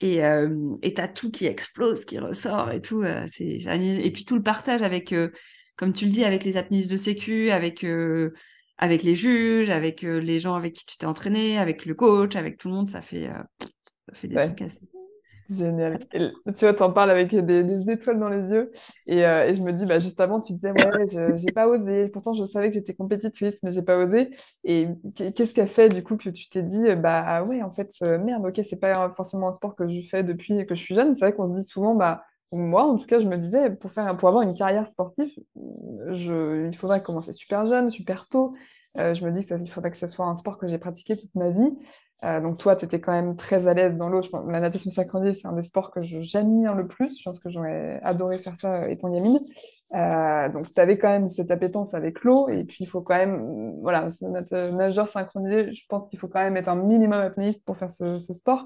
Et 0.00 0.24
euh, 0.24 0.74
et 0.82 0.94
t'as 0.94 1.08
tout 1.08 1.30
qui 1.30 1.46
explose, 1.46 2.04
qui 2.06 2.18
ressort 2.18 2.70
et 2.72 2.80
tout. 2.80 3.02
euh, 3.02 3.24
c'est. 3.26 3.58
Et 3.66 4.10
puis 4.12 4.24
tout 4.24 4.34
le 4.36 4.42
partage 4.42 4.82
avec, 4.82 5.12
euh, 5.12 5.30
comme 5.76 5.92
tu 5.92 6.06
le 6.06 6.10
dis, 6.12 6.24
avec 6.24 6.44
les 6.44 6.56
apnéistes 6.56 6.90
de 6.90 6.96
sécu, 6.96 7.50
avec, 7.50 7.84
euh, 7.84 8.32
avec 8.78 9.02
les 9.02 9.14
juges, 9.14 9.70
avec 9.70 10.02
les 10.02 10.38
gens 10.40 10.54
avec 10.54 10.72
qui 10.74 10.86
tu 10.86 10.96
t'es 10.96 11.06
entraîné, 11.06 11.58
avec 11.58 11.84
le 11.84 11.94
coach, 11.94 12.34
avec 12.36 12.56
tout 12.58 12.68
le 12.68 12.74
monde, 12.74 12.88
ça 12.88 13.02
fait, 13.02 13.26
ça 13.28 14.14
fait 14.14 14.28
des 14.28 14.36
Ouais. 14.36 14.46
trucs 14.46 14.62
assez. 14.62 14.80
Génial. 15.50 15.98
Tu 16.12 16.28
vois, 16.60 16.74
t'en 16.74 16.92
parles 16.92 17.10
avec 17.10 17.34
des, 17.34 17.90
étoiles 17.90 18.18
dans 18.18 18.28
les 18.28 18.48
yeux. 18.50 18.70
Et, 19.06 19.26
euh, 19.26 19.48
et 19.48 19.54
je 19.54 19.60
me 19.62 19.72
dis, 19.72 19.84
bah, 19.84 19.98
juste 19.98 20.20
avant, 20.20 20.40
tu 20.40 20.52
disais, 20.52 20.70
ouais, 20.70 21.06
j'ai 21.36 21.50
pas 21.50 21.66
osé. 21.66 22.08
Pourtant, 22.08 22.34
je 22.34 22.44
savais 22.44 22.68
que 22.68 22.74
j'étais 22.74 22.94
compétitrice, 22.94 23.56
mais 23.64 23.72
j'ai 23.72 23.82
pas 23.82 23.98
osé. 23.98 24.30
Et 24.62 24.86
qu- 25.16 25.32
qu'est-ce 25.32 25.52
qui 25.54 25.60
a 25.60 25.66
fait, 25.66 25.88
du 25.88 26.04
coup, 26.04 26.16
que 26.16 26.30
tu 26.30 26.48
t'es 26.48 26.62
dit, 26.62 26.94
bah, 26.96 27.24
ah 27.26 27.44
ouais, 27.44 27.62
en 27.62 27.72
fait, 27.72 27.90
euh, 28.02 28.18
merde, 28.18 28.44
ok, 28.46 28.60
c'est 28.68 28.78
pas 28.78 29.12
forcément 29.16 29.48
un 29.48 29.52
sport 29.52 29.74
que 29.74 29.88
je 29.88 30.00
fais 30.08 30.22
depuis 30.22 30.64
que 30.66 30.74
je 30.76 30.80
suis 30.82 30.94
jeune. 30.94 31.16
C'est 31.16 31.24
vrai 31.24 31.34
qu'on 31.34 31.48
se 31.48 31.54
dit 31.60 31.64
souvent, 31.66 31.96
bah, 31.96 32.22
moi, 32.52 32.84
en 32.84 32.96
tout 32.96 33.06
cas, 33.06 33.18
je 33.20 33.26
me 33.26 33.36
disais, 33.36 33.70
pour 33.70 33.90
faire, 33.92 34.16
pour 34.16 34.28
avoir 34.28 34.44
une 34.44 34.54
carrière 34.56 34.86
sportive, 34.86 35.30
il 35.56 36.76
faudrait 36.76 37.02
commencer 37.02 37.32
super 37.32 37.66
jeune, 37.66 37.90
super 37.90 38.28
tôt. 38.28 38.54
Euh, 38.98 39.14
je 39.14 39.24
me 39.24 39.30
dis 39.30 39.42
que 39.42 39.48
ça, 39.48 39.56
il 39.56 39.70
faudrait 39.70 39.90
que 39.90 39.96
ce 39.96 40.06
soit 40.06 40.26
un 40.26 40.34
sport 40.34 40.58
que 40.58 40.66
j'ai 40.66 40.78
pratiqué 40.78 41.16
toute 41.16 41.34
ma 41.34 41.50
vie. 41.50 41.76
Euh, 42.24 42.40
donc 42.40 42.58
toi, 42.58 42.76
tu 42.76 42.84
étais 42.84 43.00
quand 43.00 43.12
même 43.12 43.36
très 43.36 43.66
à 43.66 43.72
l'aise 43.72 43.96
dans 43.96 44.08
l'eau. 44.08 44.20
La 44.48 44.60
natation 44.60 44.90
synchronisée, 44.90 45.32
c'est 45.32 45.48
un 45.48 45.52
des 45.52 45.62
sports 45.62 45.90
que 45.90 46.02
j'admire 46.02 46.74
le 46.74 46.86
plus. 46.86 47.16
Je 47.18 47.22
pense 47.24 47.38
que 47.38 47.48
j'aurais 47.50 47.98
adoré 48.02 48.38
faire 48.38 48.56
ça 48.56 48.82
euh, 48.82 48.88
étant 48.88 49.10
gamine. 49.10 49.38
Euh, 49.94 50.48
donc 50.50 50.68
tu 50.68 50.80
avais 50.80 50.98
quand 50.98 51.08
même 51.08 51.28
cette 51.28 51.50
appétence 51.50 51.94
avec 51.94 52.22
l'eau. 52.24 52.48
Et 52.48 52.64
puis 52.64 52.78
il 52.80 52.86
faut 52.86 53.00
quand 53.00 53.16
même, 53.16 53.34
euh, 53.34 53.72
voilà, 53.80 54.08
nat- 54.20 54.72
nageur 54.72 55.08
synchronisé, 55.08 55.72
je 55.72 55.86
pense 55.88 56.08
qu'il 56.08 56.18
faut 56.18 56.28
quand 56.28 56.40
même 56.40 56.56
être 56.56 56.68
un 56.68 56.76
minimum 56.76 57.20
apnéiste 57.20 57.64
pour 57.64 57.76
faire 57.76 57.90
ce, 57.90 58.18
ce 58.18 58.32
sport. 58.32 58.64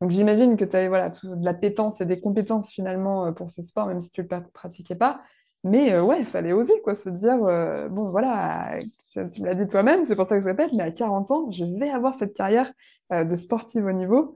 Donc 0.00 0.10
j'imagine 0.10 0.56
que 0.56 0.64
tu 0.64 0.76
avais 0.76 0.88
voilà, 0.88 1.10
tout- 1.10 1.34
de 1.36 1.44
l'appétence 1.44 2.00
et 2.00 2.06
des 2.06 2.20
compétences 2.20 2.70
finalement 2.70 3.26
euh, 3.26 3.32
pour 3.32 3.50
ce 3.50 3.62
sport, 3.62 3.86
même 3.86 4.00
si 4.00 4.10
tu 4.10 4.22
ne 4.22 4.26
le 4.28 4.42
pratiquais 4.52 4.94
pas. 4.94 5.20
Mais 5.64 5.92
euh, 5.94 6.02
ouais, 6.02 6.20
il 6.20 6.26
fallait 6.26 6.52
oser, 6.52 6.74
quoi, 6.84 6.94
se 6.94 7.08
dire, 7.08 7.42
euh, 7.44 7.88
bon 7.88 8.10
voilà, 8.10 8.76
tu, 9.12 9.20
l'as 9.42 9.54
dit 9.54 9.66
toi-même, 9.66 10.04
c'est 10.06 10.14
pour 10.16 10.28
ça 10.28 10.36
que 10.36 10.42
je 10.42 10.48
répète, 10.48 10.72
mais 10.74 10.82
à 10.82 10.90
40 10.90 11.30
ans, 11.30 11.50
je 11.50 11.64
vais 11.64 11.90
avoir 11.90 12.14
cette 12.14 12.34
carrière 12.34 12.72
de 13.10 13.34
sportive 13.36 13.86
au 13.86 13.92
niveau. 13.92 14.30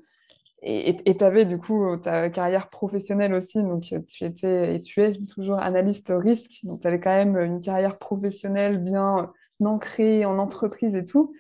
Et 0.62 1.16
tu 1.16 1.24
avais 1.24 1.46
du 1.46 1.58
coup 1.58 1.96
ta 1.96 2.28
carrière 2.28 2.68
professionnelle 2.68 3.32
aussi, 3.34 3.62
donc 3.62 3.82
tu 3.82 4.24
étais 4.24 4.76
et 4.76 4.80
tu 4.80 5.00
es 5.00 5.14
toujours 5.34 5.58
analyste 5.58 6.12
risque, 6.14 6.60
donc 6.64 6.82
tu 6.82 6.86
avais 6.86 7.00
quand 7.00 7.10
même 7.16 7.36
une 7.38 7.60
carrière 7.62 7.98
professionnelle 7.98 8.84
bien 8.84 9.26
ancrée 9.64 10.24
en 10.26 10.38
entreprise 10.38 10.94
et 10.94 11.04
tout. 11.06 11.30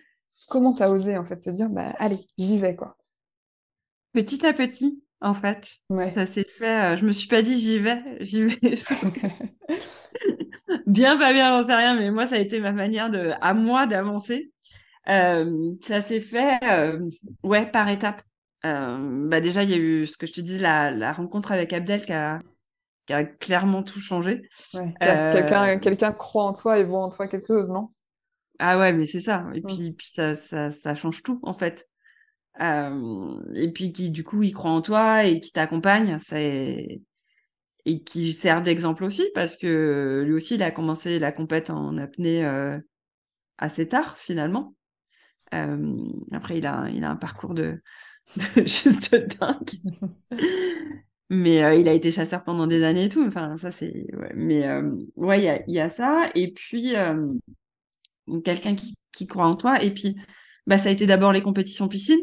Comment 0.48 0.72
tu 0.72 0.82
as 0.82 0.90
osé 0.90 1.18
en 1.18 1.24
fait 1.26 1.38
te 1.40 1.50
dire, 1.50 1.68
bah 1.68 1.92
allez, 1.98 2.16
j'y 2.38 2.58
vais 2.58 2.76
quoi? 2.76 2.96
Petit 4.12 4.46
à 4.46 4.52
petit, 4.52 5.02
en 5.20 5.34
fait. 5.34 5.74
Ça 6.14 6.26
s'est 6.26 6.46
fait. 6.48 6.96
je 6.96 7.04
me 7.04 7.12
suis 7.12 7.28
pas 7.28 7.42
dit 7.42 7.58
j'y 7.58 7.78
vais, 7.78 8.02
j'y 8.20 8.42
vais. 8.42 8.56
bien, 10.86 11.18
pas 11.18 11.32
bien, 11.32 11.50
j'en 11.50 11.66
sais 11.66 11.74
rien, 11.74 11.96
mais 11.96 12.10
moi, 12.10 12.26
ça 12.26 12.36
a 12.36 12.38
été 12.38 12.60
ma 12.60 12.72
manière 12.72 13.10
de, 13.10 13.32
à 13.40 13.54
moi 13.54 13.86
d'avancer. 13.86 14.52
ça 15.06 16.00
s'est 16.00 16.20
fait, 16.20 16.58
ouais, 17.42 17.66
par 17.66 17.88
étapes. 17.88 18.22
bah 18.62 19.40
déjà, 19.40 19.62
il 19.62 19.70
y 19.70 19.74
a 19.74 19.78
eu 19.78 20.06
ce 20.06 20.16
que 20.16 20.26
je 20.26 20.32
te 20.32 20.40
dis, 20.40 20.58
la, 20.58 20.90
la 20.90 21.12
rencontre 21.12 21.52
avec 21.52 21.72
Abdel 21.72 22.04
qui 22.04 22.12
a, 22.12 22.40
qui 23.06 23.12
a 23.12 23.24
clairement 23.24 23.82
tout 23.82 24.00
changé. 24.00 24.48
Quelqu'un 24.72 25.78
quelqu'un 25.78 26.12
croit 26.12 26.44
en 26.44 26.54
toi 26.54 26.78
et 26.78 26.84
voit 26.84 27.00
en 27.00 27.10
toi 27.10 27.26
quelque 27.26 27.48
chose, 27.48 27.68
non? 27.68 27.90
Ah 28.60 28.78
ouais, 28.78 28.92
mais 28.92 29.04
c'est 29.04 29.20
ça. 29.20 29.46
Et 29.54 29.62
puis, 29.62 29.94
puis 29.96 30.12
ça, 30.14 30.36
ça, 30.36 30.70
ça, 30.70 30.94
change 30.94 31.22
tout, 31.22 31.40
en 31.42 31.54
fait. 31.54 31.88
Et 32.58 33.72
puis 33.72 33.92
qui, 33.92 34.10
du 34.10 34.24
coup, 34.24 34.42
il 34.42 34.52
croit 34.52 34.70
en 34.70 34.82
toi 34.82 35.24
et 35.24 35.40
qui 35.40 35.52
t'accompagne. 35.52 36.18
Et 37.86 38.02
qui 38.04 38.32
sert 38.32 38.62
d'exemple 38.62 39.04
aussi 39.04 39.24
parce 39.34 39.56
que 39.56 40.22
lui 40.26 40.34
aussi 40.34 40.54
il 40.54 40.62
a 40.62 40.70
commencé 40.70 41.18
la 41.18 41.32
compète 41.32 41.70
en 41.70 41.96
apnée 41.96 42.44
euh, 42.44 42.78
assez 43.58 43.88
tard 43.88 44.18
finalement. 44.18 44.74
Euh, 45.54 45.96
après 46.30 46.58
il 46.58 46.66
a 46.66 46.88
il 46.90 47.04
a 47.04 47.10
un 47.10 47.16
parcours 47.16 47.54
de, 47.54 47.82
juste 48.66 49.14
dingue. 49.14 50.38
mais 51.30 51.64
euh, 51.64 51.74
il 51.74 51.88
a 51.88 51.94
été 51.94 52.12
chasseur 52.12 52.44
pendant 52.44 52.66
des 52.66 52.84
années 52.84 53.06
et 53.06 53.08
tout. 53.08 53.24
Enfin 53.26 53.56
ça 53.56 53.70
c'est 53.70 54.06
mais 54.34 54.68
ouais 55.16 55.40
il 55.40 55.44
y 55.44 55.48
a, 55.48 55.62
y 55.66 55.80
a 55.80 55.88
ça 55.88 56.30
et 56.34 56.52
puis 56.52 56.92
quelqu'un 58.44 58.74
qui, 58.74 58.94
qui 59.10 59.26
croit 59.26 59.46
en 59.46 59.56
toi 59.56 59.82
et 59.82 59.92
puis 59.92 60.16
bah 60.66 60.76
ça 60.76 60.90
a 60.90 60.92
été 60.92 61.06
d'abord 61.06 61.32
les 61.32 61.42
compétitions 61.42 61.88
piscine 61.88 62.20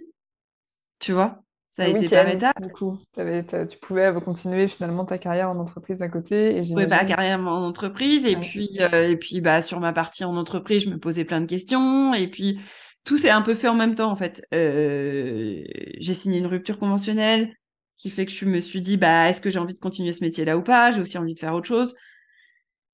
tu 0.99 1.13
vois 1.13 1.41
ça 1.77 1.83
a 1.83 1.87
été 1.89 2.09
par 2.09 2.27
étapes. 2.27 2.59
Du 2.59 2.69
coup, 2.69 2.97
tu 3.15 3.77
pouvais 3.79 4.11
continuer 4.25 4.67
finalement 4.67 5.05
ta 5.05 5.19
carrière 5.19 5.49
en 5.49 5.57
entreprise 5.57 6.01
à 6.01 6.09
côté. 6.09 6.57
Et 6.57 6.63
je 6.63 6.69
pouvais 6.71 6.87
pas 6.87 7.05
carrière 7.05 7.39
en 7.39 7.63
entreprise. 7.63 8.25
Et 8.25 8.35
puis, 8.35 8.79
euh, 8.81 9.11
et 9.11 9.15
puis 9.15 9.41
bah, 9.41 9.61
sur 9.61 9.79
ma 9.79 9.93
partie 9.93 10.23
en 10.23 10.35
entreprise, 10.37 10.85
je 10.85 10.89
me 10.89 10.97
posais 10.97 11.23
plein 11.23 11.39
de 11.39 11.45
questions. 11.45 12.15
Et 12.15 12.27
puis, 12.27 12.59
tout 13.03 13.19
s'est 13.19 13.29
un 13.29 13.43
peu 13.43 13.53
fait 13.53 13.67
en 13.67 13.75
même 13.75 13.93
temps, 13.93 14.09
en 14.09 14.15
fait. 14.15 14.43
Euh, 14.55 15.63
j'ai 15.99 16.15
signé 16.15 16.39
une 16.39 16.47
rupture 16.47 16.79
conventionnelle 16.79 17.53
qui 17.97 18.09
fait 18.09 18.25
que 18.25 18.31
je 18.31 18.45
me 18.45 18.59
suis 18.59 18.81
dit, 18.81 18.97
bah, 18.97 19.29
est-ce 19.29 19.39
que 19.39 19.51
j'ai 19.51 19.59
envie 19.59 19.75
de 19.75 19.79
continuer 19.79 20.13
ce 20.13 20.23
métier-là 20.23 20.57
ou 20.57 20.63
pas? 20.63 20.89
J'ai 20.89 21.01
aussi 21.01 21.19
envie 21.19 21.35
de 21.35 21.39
faire 21.39 21.53
autre 21.53 21.67
chose. 21.67 21.95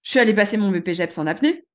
Je 0.02 0.10
suis 0.10 0.20
allée 0.20 0.34
passer 0.34 0.58
mon 0.58 0.70
BPGEPS 0.70 1.18
en 1.20 1.28
apnée. 1.28 1.66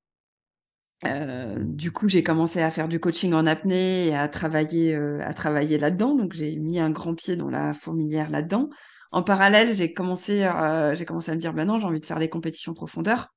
Euh, 1.05 1.57
du 1.61 1.93
coup, 1.93 2.09
j'ai 2.09 2.23
commencé 2.23 2.61
à 2.61 2.71
faire 2.71 2.89
du 2.89 2.99
coaching 2.99 3.33
en 3.33 3.47
apnée 3.47 4.09
et 4.09 4.17
à 4.17 4.29
travailler, 4.29 4.95
euh, 4.95 5.21
à 5.23 5.33
travailler 5.33 5.79
là-dedans. 5.79 6.15
Donc, 6.15 6.33
j'ai 6.33 6.57
mis 6.57 6.81
un 6.81 6.91
grand 6.91 7.15
pied 7.15 7.37
dans 7.37 7.51
la 7.51 7.73
fourmilière 7.73 8.31
là-dedans. 8.31 8.69
En 9.13 9.23
parallèle, 9.23 9.73
j'ai 9.75 9.93
commencé, 9.93 10.45
euh, 10.45 10.95
j'ai 10.95 11.05
commencé 11.05 11.31
à 11.31 11.35
me 11.35 11.41
dire, 11.41 11.55
ben 11.55 11.67
non, 11.67 11.79
j'ai 11.79 11.87
envie 11.87 12.01
de 12.01 12.07
faire 12.07 12.19
les 12.19 12.29
compétitions 12.29 12.75
profondeur. 12.75 13.33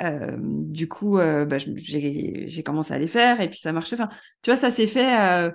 du 0.00 0.88
coup, 0.88 1.16
bah, 1.18 1.58
j'ai 1.58 2.62
commencé 2.64 2.94
à 2.94 2.98
les 2.98 3.08
faire 3.08 3.40
et 3.40 3.48
puis 3.48 3.58
ça 3.58 3.72
marchait. 3.72 3.96
Enfin, 3.96 4.08
tu 4.42 4.50
vois, 4.50 4.56
ça 4.56 4.70
s'est 4.70 4.86
fait 4.86 5.52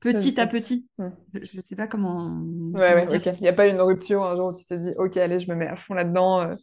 petit 0.00 0.38
à 0.40 0.46
petit. 0.46 0.86
Mmh. 0.98 1.08
Je 1.42 1.56
ne 1.56 1.60
sais 1.62 1.74
pas 1.74 1.86
comment. 1.86 2.38
Ouais, 2.74 2.94
ouais, 2.94 3.16
ok. 3.16 3.26
Il 3.38 3.42
n'y 3.42 3.48
a 3.48 3.52
pas 3.52 3.66
une 3.66 3.80
rupture 3.80 4.24
un 4.24 4.36
jour 4.36 4.48
où 4.48 4.52
tu 4.52 4.64
t'es 4.64 4.78
dit, 4.78 4.92
ok, 4.98 5.16
allez, 5.16 5.40
je 5.40 5.50
me 5.50 5.56
mets 5.56 5.68
à 5.68 5.76
fond 5.76 5.94
là-dedans 5.94 6.54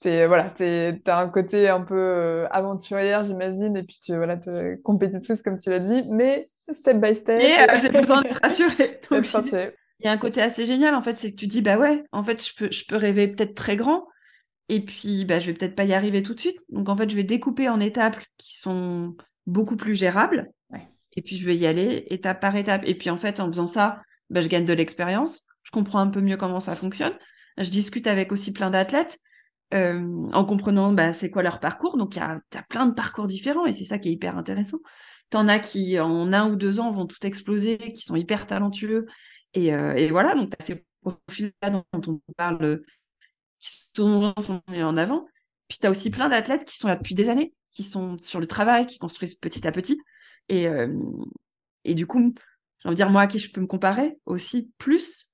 t'es 0.00 0.26
voilà 0.26 0.50
t'as 0.50 1.20
un 1.20 1.28
côté 1.28 1.68
un 1.68 1.80
peu 1.80 1.94
euh, 1.96 2.46
aventurière 2.50 3.24
j'imagine 3.24 3.76
et 3.76 3.82
puis 3.82 3.98
tu 4.02 4.14
voilà 4.14 4.34
es 4.34 4.78
compétitrice 4.82 5.42
comme 5.42 5.58
tu 5.58 5.70
l'as 5.70 5.78
dit 5.78 6.02
mais 6.12 6.44
step 6.72 7.00
by 7.00 7.14
step. 7.14 7.40
Et 7.40 7.78
j'ai 7.80 7.88
besoin 7.88 8.22
de 8.22 8.28
te 8.28 8.40
rassurer 8.40 9.00
il 10.00 10.04
y 10.04 10.08
a 10.08 10.12
un 10.12 10.18
côté 10.18 10.42
assez 10.42 10.66
génial 10.66 10.94
en 10.94 11.02
fait 11.02 11.14
c'est 11.14 11.30
que 11.30 11.36
tu 11.36 11.46
dis 11.46 11.62
bah 11.62 11.78
ouais 11.78 12.04
en 12.12 12.22
fait 12.22 12.44
je 12.44 12.54
peux 12.54 12.70
je 12.70 12.84
peux 12.86 12.96
rêver 12.96 13.28
peut-être 13.28 13.54
très 13.54 13.76
grand 13.76 14.06
et 14.68 14.80
puis 14.80 15.24
bah 15.24 15.38
je 15.38 15.46
vais 15.46 15.54
peut-être 15.54 15.74
pas 15.74 15.84
y 15.84 15.94
arriver 15.94 16.22
tout 16.22 16.34
de 16.34 16.40
suite. 16.40 16.58
Donc 16.68 16.88
en 16.88 16.96
fait 16.96 17.08
je 17.08 17.16
vais 17.16 17.24
découper 17.24 17.68
en 17.68 17.80
étapes 17.80 18.18
qui 18.36 18.58
sont 18.58 19.16
beaucoup 19.46 19.76
plus 19.76 19.94
gérables 19.94 20.50
et 21.18 21.22
puis 21.22 21.38
je 21.38 21.46
vais 21.46 21.56
y 21.56 21.66
aller 21.66 22.04
étape 22.10 22.40
par 22.40 22.56
étape. 22.56 22.82
Et 22.84 22.94
puis 22.94 23.08
en 23.08 23.16
fait 23.16 23.40
en 23.40 23.46
faisant 23.46 23.66
ça 23.66 24.02
bah, 24.28 24.40
je 24.40 24.48
gagne 24.48 24.66
de 24.66 24.72
l'expérience 24.74 25.46
je 25.66 25.72
comprends 25.72 25.98
un 25.98 26.06
peu 26.06 26.20
mieux 26.20 26.36
comment 26.36 26.60
ça 26.60 26.76
fonctionne. 26.76 27.14
Je 27.58 27.68
discute 27.70 28.06
avec 28.06 28.30
aussi 28.30 28.52
plein 28.52 28.70
d'athlètes 28.70 29.18
euh, 29.74 30.28
en 30.32 30.44
comprenant 30.44 30.92
bah, 30.92 31.12
c'est 31.12 31.30
quoi 31.30 31.42
leur 31.42 31.60
parcours. 31.60 31.96
Donc, 31.96 32.16
il 32.16 32.18
y 32.18 32.22
a, 32.22 32.40
plein 32.68 32.86
de 32.86 32.94
parcours 32.94 33.26
différents 33.26 33.66
et 33.66 33.72
c'est 33.72 33.84
ça 33.84 33.98
qui 33.98 34.08
est 34.08 34.12
hyper 34.12 34.36
intéressant. 34.36 34.78
T'en 35.30 35.48
as 35.48 35.58
qui, 35.58 35.98
en 35.98 36.32
un 36.32 36.50
ou 36.50 36.56
deux 36.56 36.78
ans, 36.78 36.90
vont 36.90 37.06
tout 37.06 37.24
exploser, 37.26 37.78
qui 37.78 38.02
sont 38.02 38.16
hyper 38.16 38.46
talentueux. 38.46 39.06
Et, 39.54 39.74
euh, 39.74 40.06
voilà, 40.10 40.34
donc 40.34 40.50
tu 40.50 40.56
as 40.60 40.64
ces 40.64 40.86
profils-là 41.02 41.70
dont 41.70 41.84
on 42.06 42.20
parle, 42.36 42.82
qui 43.58 43.90
sont, 43.96 44.34
en 44.68 44.96
avant. 44.96 45.26
Puis 45.68 45.78
tu 45.78 45.86
as 45.86 45.90
aussi 45.90 46.10
plein 46.10 46.28
d'athlètes 46.28 46.64
qui 46.64 46.76
sont 46.76 46.86
là 46.86 46.94
depuis 46.94 47.16
des 47.16 47.28
années, 47.28 47.52
qui 47.72 47.82
sont 47.82 48.16
sur 48.18 48.38
le 48.38 48.46
travail, 48.46 48.86
qui 48.86 48.98
construisent 48.98 49.34
petit 49.34 49.66
à 49.66 49.72
petit. 49.72 50.00
Et, 50.48 50.68
euh, 50.68 50.94
et 51.82 51.94
du 51.94 52.06
coup, 52.06 52.32
j'ai 52.78 52.88
envie 52.88 52.94
de 52.94 53.02
dire, 53.02 53.10
moi, 53.10 53.22
à 53.22 53.26
qui 53.26 53.40
je 53.40 53.50
peux 53.50 53.60
me 53.60 53.66
comparer 53.66 54.16
aussi 54.26 54.70
plus, 54.78 55.32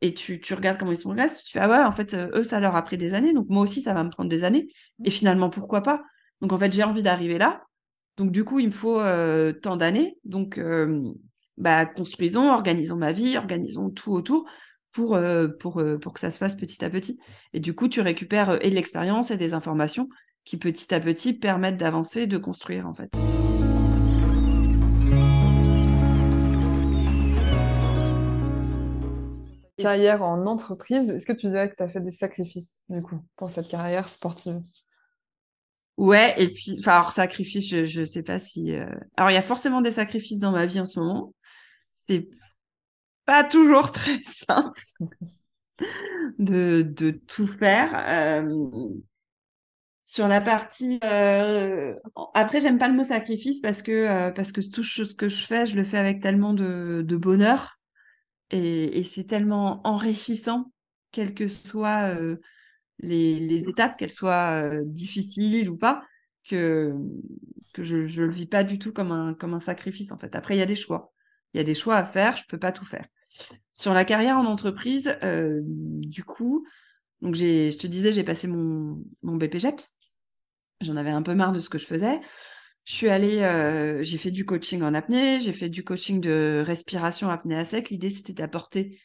et 0.00 0.14
tu, 0.14 0.40
tu, 0.40 0.54
regardes 0.54 0.78
comment 0.78 0.92
ils 0.92 0.96
sont 0.96 1.08
progressent, 1.08 1.42
tu 1.44 1.52
fais 1.52 1.60
ah 1.60 1.68
ouais, 1.68 1.84
en 1.84 1.92
fait, 1.92 2.14
euh, 2.14 2.30
eux, 2.34 2.42
ça 2.42 2.60
leur 2.60 2.76
a 2.76 2.82
pris 2.82 2.98
des 2.98 3.14
années, 3.14 3.32
donc 3.32 3.46
moi 3.48 3.62
aussi, 3.62 3.80
ça 3.80 3.94
va 3.94 4.04
me 4.04 4.10
prendre 4.10 4.28
des 4.28 4.44
années. 4.44 4.68
Et 5.04 5.10
finalement, 5.10 5.50
pourquoi 5.50 5.82
pas? 5.82 6.02
Donc 6.40 6.52
en 6.52 6.58
fait, 6.58 6.72
j'ai 6.72 6.82
envie 6.82 7.02
d'arriver 7.02 7.38
là. 7.38 7.62
Donc 8.16 8.30
du 8.30 8.44
coup, 8.44 8.58
il 8.58 8.66
me 8.66 8.72
faut 8.72 9.00
euh, 9.00 9.52
tant 9.52 9.76
d'années. 9.76 10.18
Donc, 10.24 10.58
euh, 10.58 11.02
bah, 11.56 11.86
construisons, 11.86 12.50
organisons 12.50 12.96
ma 12.96 13.12
vie, 13.12 13.36
organisons 13.36 13.90
tout 13.90 14.12
autour 14.12 14.44
pour, 14.92 15.18
pour, 15.60 15.82
pour 16.00 16.12
que 16.14 16.20
ça 16.20 16.30
se 16.30 16.38
fasse 16.38 16.56
petit 16.56 16.82
à 16.84 16.88
petit. 16.88 17.18
Et 17.52 17.60
du 17.60 17.74
coup, 17.74 17.88
tu 17.88 18.00
récupères 18.00 18.58
et 18.64 18.70
de 18.70 18.74
l'expérience 18.74 19.30
et 19.30 19.36
des 19.36 19.52
informations 19.52 20.08
qui 20.44 20.56
petit 20.56 20.94
à 20.94 21.00
petit 21.00 21.34
permettent 21.34 21.76
d'avancer, 21.76 22.26
de 22.26 22.38
construire 22.38 22.86
en 22.86 22.94
fait. 22.94 23.10
Carrière 29.76 30.22
en 30.22 30.46
entreprise, 30.46 31.10
est-ce 31.10 31.26
que 31.26 31.32
tu 31.32 31.48
dirais 31.48 31.70
que 31.70 31.76
tu 31.76 31.82
as 31.82 31.88
fait 31.88 32.00
des 32.00 32.10
sacrifices, 32.10 32.82
du 32.88 33.02
coup, 33.02 33.20
pour 33.36 33.50
cette 33.50 33.68
carrière 33.68 34.08
sportive? 34.08 34.60
Ouais, 35.96 36.34
et 36.36 36.48
puis, 36.48 36.76
enfin, 36.78 36.92
alors, 36.92 37.12
sacrifice, 37.12 37.68
je 37.68 38.00
ne 38.00 38.04
sais 38.04 38.22
pas 38.22 38.38
si. 38.38 38.74
Euh, 38.74 38.86
alors, 39.16 39.30
il 39.30 39.34
y 39.34 39.38
a 39.38 39.42
forcément 39.42 39.80
des 39.80 39.92
sacrifices 39.92 40.40
dans 40.40 40.52
ma 40.52 40.66
vie 40.66 40.80
en 40.80 40.84
ce 40.84 41.00
moment. 41.00 41.34
C'est 41.90 42.28
pas 43.24 43.44
toujours 43.44 43.90
très 43.92 44.22
simple 44.22 44.82
de, 46.38 46.82
de 46.82 47.10
tout 47.10 47.46
faire. 47.46 47.92
Euh, 48.08 48.88
sur 50.04 50.28
la 50.28 50.40
partie. 50.40 51.00
Euh... 51.02 51.94
Après, 52.34 52.60
j'aime 52.60 52.78
pas 52.78 52.88
le 52.88 52.94
mot 52.94 53.02
sacrifice 53.02 53.60
parce 53.60 53.82
que, 53.82 54.30
parce 54.30 54.52
que 54.52 54.60
tout 54.60 54.84
ce 54.84 55.14
que 55.14 55.28
je 55.28 55.46
fais, 55.46 55.66
je 55.66 55.76
le 55.76 55.82
fais 55.82 55.98
avec 55.98 56.22
tellement 56.22 56.54
de, 56.54 57.02
de 57.04 57.16
bonheur 57.16 57.75
et, 58.50 59.02
c'est 59.02 59.24
tellement 59.24 59.80
enrichissant, 59.86 60.72
quelles 61.12 61.34
que 61.34 61.48
soient 61.48 62.16
les, 63.00 63.68
étapes, 63.68 63.96
qu'elles 63.96 64.10
soient 64.10 64.70
difficiles 64.84 65.68
ou 65.68 65.76
pas, 65.76 66.02
que, 66.48 66.94
je 67.78 67.96
ne 67.96 68.26
le 68.26 68.32
vis 68.32 68.46
pas 68.46 68.64
du 68.64 68.78
tout 68.78 68.92
comme 68.92 69.12
un, 69.12 69.34
comme 69.34 69.54
un 69.54 69.60
sacrifice, 69.60 70.12
en 70.12 70.18
fait. 70.18 70.36
Après, 70.36 70.54
il 70.56 70.58
y 70.58 70.62
a 70.62 70.66
des 70.66 70.74
choix. 70.74 71.12
Il 71.54 71.58
y 71.58 71.60
a 71.60 71.64
des 71.64 71.74
choix 71.74 71.96
à 71.96 72.04
faire, 72.04 72.36
je 72.36 72.42
ne 72.42 72.48
peux 72.48 72.58
pas 72.58 72.72
tout 72.72 72.84
faire. 72.84 73.06
Sur 73.72 73.94
la 73.94 74.04
carrière 74.04 74.36
en 74.36 74.44
entreprise, 74.44 75.16
du 75.22 76.24
coup, 76.24 76.66
donc 77.22 77.34
je 77.34 77.76
te 77.76 77.86
disais, 77.86 78.12
j'ai 78.12 78.24
passé 78.24 78.46
mon, 78.46 79.02
mon 79.22 79.36
BPGEPS. 79.36 79.96
J'en 80.82 80.96
avais 80.96 81.10
un 81.10 81.22
peu 81.22 81.34
marre 81.34 81.52
de 81.52 81.60
ce 81.60 81.70
que 81.70 81.78
je 81.78 81.86
faisais. 81.86 82.20
Je 82.86 82.94
suis 82.94 83.08
allée, 83.08 83.42
euh, 83.42 84.00
j'ai 84.04 84.16
fait 84.16 84.30
du 84.30 84.44
coaching 84.44 84.80
en 84.82 84.94
apnée, 84.94 85.40
j'ai 85.40 85.52
fait 85.52 85.68
du 85.68 85.82
coaching 85.82 86.20
de 86.20 86.62
respiration 86.64 87.28
apnée 87.30 87.56
à 87.56 87.64
sec. 87.64 87.90
L'idée, 87.90 88.10
c'était 88.10 88.32
d'apporter 88.32 89.00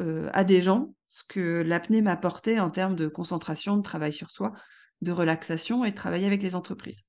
euh, 0.00 0.30
à 0.32 0.44
des 0.44 0.62
gens 0.62 0.94
ce 1.08 1.24
que 1.28 1.60
l'apnée 1.66 2.02
m'apportait 2.02 2.60
en 2.60 2.70
termes 2.70 2.94
de 2.94 3.08
concentration, 3.08 3.76
de 3.76 3.82
travail 3.82 4.12
sur 4.12 4.30
soi, 4.30 4.52
de 5.00 5.10
relaxation 5.10 5.84
et 5.84 5.90
de 5.90 5.96
travailler 5.96 6.24
avec 6.24 6.40
les 6.40 6.54
entreprises. 6.54 7.00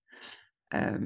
Euh, 0.73 0.97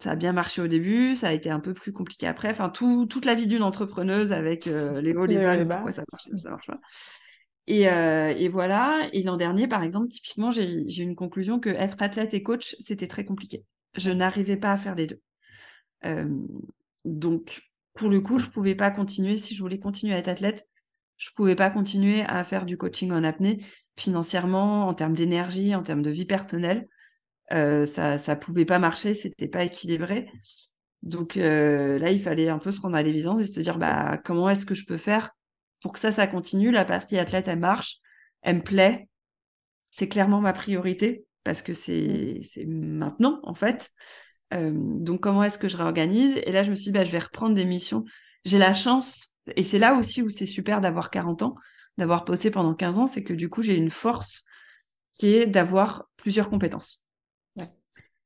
ça 0.00 0.10
a 0.10 0.16
bien 0.16 0.32
marché 0.32 0.60
au 0.60 0.66
début, 0.66 1.14
ça 1.14 1.28
a 1.28 1.32
été 1.32 1.50
un 1.50 1.60
peu 1.60 1.72
plus 1.72 1.92
compliqué 1.92 2.26
après. 2.26 2.50
Enfin, 2.50 2.68
tout, 2.68 3.06
toute 3.06 3.26
la 3.26 3.36
vie 3.36 3.46
d'une 3.46 3.62
entrepreneuse 3.62 4.32
avec 4.32 4.64
les 4.66 5.14
hauts, 5.14 5.24
les 5.24 5.36
bas, 5.36 5.56
pourquoi 5.76 5.92
ça 5.92 6.02
marche, 6.10 6.24
ça 6.36 6.50
marche 6.50 6.66
pas. 6.66 6.80
Et, 7.68 7.82
et 7.82 8.48
voilà. 8.48 9.08
Et 9.12 9.22
l'an 9.22 9.36
dernier, 9.36 9.68
par 9.68 9.84
exemple, 9.84 10.08
typiquement, 10.08 10.50
j'ai 10.50 10.68
eu 10.68 11.02
une 11.02 11.14
conclusion 11.14 11.60
que 11.60 11.70
être 11.70 12.02
athlète 12.02 12.34
et 12.34 12.42
coach, 12.42 12.74
c'était 12.80 13.06
très 13.06 13.24
compliqué 13.24 13.64
je 13.94 14.10
n'arrivais 14.10 14.56
pas 14.56 14.72
à 14.72 14.76
faire 14.76 14.94
les 14.94 15.06
deux. 15.06 15.20
donc, 17.04 17.62
pour 17.94 18.08
le 18.08 18.20
coup, 18.20 18.38
je 18.38 18.46
ne 18.46 18.50
pouvais 18.50 18.74
pas 18.74 18.90
continuer. 18.90 19.36
Si 19.36 19.54
je 19.54 19.60
voulais 19.60 19.80
continuer 19.80 20.14
à 20.14 20.18
être 20.18 20.28
athlète, 20.28 20.68
je 21.16 21.30
ne 21.30 21.34
pouvais 21.34 21.56
pas 21.56 21.70
continuer 21.70 22.22
à 22.22 22.44
faire 22.44 22.64
du 22.64 22.76
coaching 22.76 23.10
en 23.10 23.24
apnée 23.24 23.58
financièrement, 23.98 24.86
en 24.86 24.94
termes 24.94 25.14
d'énergie, 25.14 25.74
en 25.74 25.82
termes 25.82 26.02
de 26.02 26.10
vie 26.10 26.26
personnelle. 26.26 26.88
ça 27.50 27.56
ne 27.56 28.34
pouvait 28.34 28.64
pas 28.64 28.78
marcher, 28.78 29.14
c'était 29.14 29.48
pas 29.48 29.64
équilibré. 29.64 30.30
Donc 31.02 31.34
là, 31.34 32.10
il 32.10 32.20
fallait 32.20 32.48
un 32.48 32.58
peu 32.58 32.70
se 32.70 32.80
rendre 32.80 32.96
à 32.96 33.02
l'évidence 33.02 33.42
et 33.42 33.46
se 33.46 33.60
dire 33.60 33.78
bah, 33.78 34.18
comment 34.24 34.48
est-ce 34.48 34.66
que 34.66 34.74
je 34.74 34.84
peux 34.84 34.98
faire 34.98 35.30
pour 35.80 35.92
que 35.92 35.98
ça, 35.98 36.26
continue, 36.26 36.70
la 36.70 36.84
partie 36.84 37.18
athlète, 37.18 37.48
elle 37.48 37.58
marche, 37.58 37.98
elle 38.42 38.56
me 38.56 38.62
plaît. 38.62 39.08
C'est 39.90 40.08
clairement 40.08 40.40
ma 40.40 40.52
priorité 40.52 41.24
parce 41.48 41.62
que 41.62 41.72
c'est 41.72 42.42
maintenant, 42.66 43.40
en 43.42 43.54
fait. 43.54 43.90
Euh, 44.52 44.70
donc, 44.74 45.22
comment 45.22 45.42
est-ce 45.42 45.56
que 45.56 45.66
je 45.66 45.78
réorganise? 45.78 46.38
Et 46.44 46.52
là, 46.52 46.62
je 46.62 46.68
me 46.68 46.74
suis 46.74 46.84
dit, 46.84 46.90
bah, 46.90 47.04
je 47.04 47.10
vais 47.10 47.18
reprendre 47.18 47.54
des 47.54 47.64
missions. 47.64 48.04
J'ai 48.44 48.58
la 48.58 48.74
chance, 48.74 49.32
et 49.56 49.62
c'est 49.62 49.78
là 49.78 49.94
aussi 49.94 50.20
où 50.20 50.28
c'est 50.28 50.44
super 50.44 50.82
d'avoir 50.82 51.08
40 51.10 51.40
ans, 51.40 51.54
d'avoir 51.96 52.26
posé 52.26 52.50
pendant 52.50 52.74
15 52.74 52.98
ans, 52.98 53.06
c'est 53.06 53.24
que 53.24 53.32
du 53.32 53.48
coup, 53.48 53.62
j'ai 53.62 53.76
une 53.76 53.88
force 53.88 54.44
qui 55.12 55.36
est 55.36 55.46
d'avoir 55.46 56.04
plusieurs 56.18 56.50
compétences. 56.50 57.02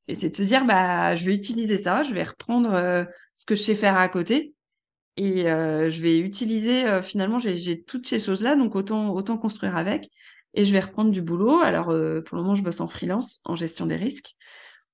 Et 0.08 0.16
c'est 0.16 0.30
de 0.30 0.34
se 0.36 0.42
dire, 0.42 0.64
bah, 0.64 1.14
je 1.14 1.24
vais 1.24 1.36
utiliser 1.36 1.76
ça, 1.76 2.02
je 2.02 2.12
vais 2.14 2.24
reprendre 2.24 2.74
euh, 2.74 3.04
ce 3.36 3.46
que 3.46 3.54
je 3.54 3.62
sais 3.62 3.76
faire 3.76 3.96
à 3.96 4.08
côté 4.08 4.52
et 5.16 5.48
euh, 5.48 5.90
je 5.90 6.02
vais 6.02 6.18
utiliser, 6.18 7.00
finalement, 7.02 7.38
j'ai 7.38 7.84
toutes 7.84 8.08
ces 8.08 8.18
choses-là, 8.18 8.56
donc 8.56 8.74
autant, 8.74 9.10
autant 9.10 9.38
construire 9.38 9.76
avec. 9.76 10.10
Et 10.54 10.64
je 10.64 10.72
vais 10.72 10.80
reprendre 10.80 11.10
du 11.10 11.22
boulot. 11.22 11.60
Alors, 11.60 11.86
pour 11.86 12.36
le 12.36 12.42
moment, 12.42 12.54
je 12.54 12.62
bosse 12.62 12.80
en 12.80 12.88
freelance, 12.88 13.40
en 13.44 13.54
gestion 13.54 13.86
des 13.86 13.96
risques, 13.96 14.34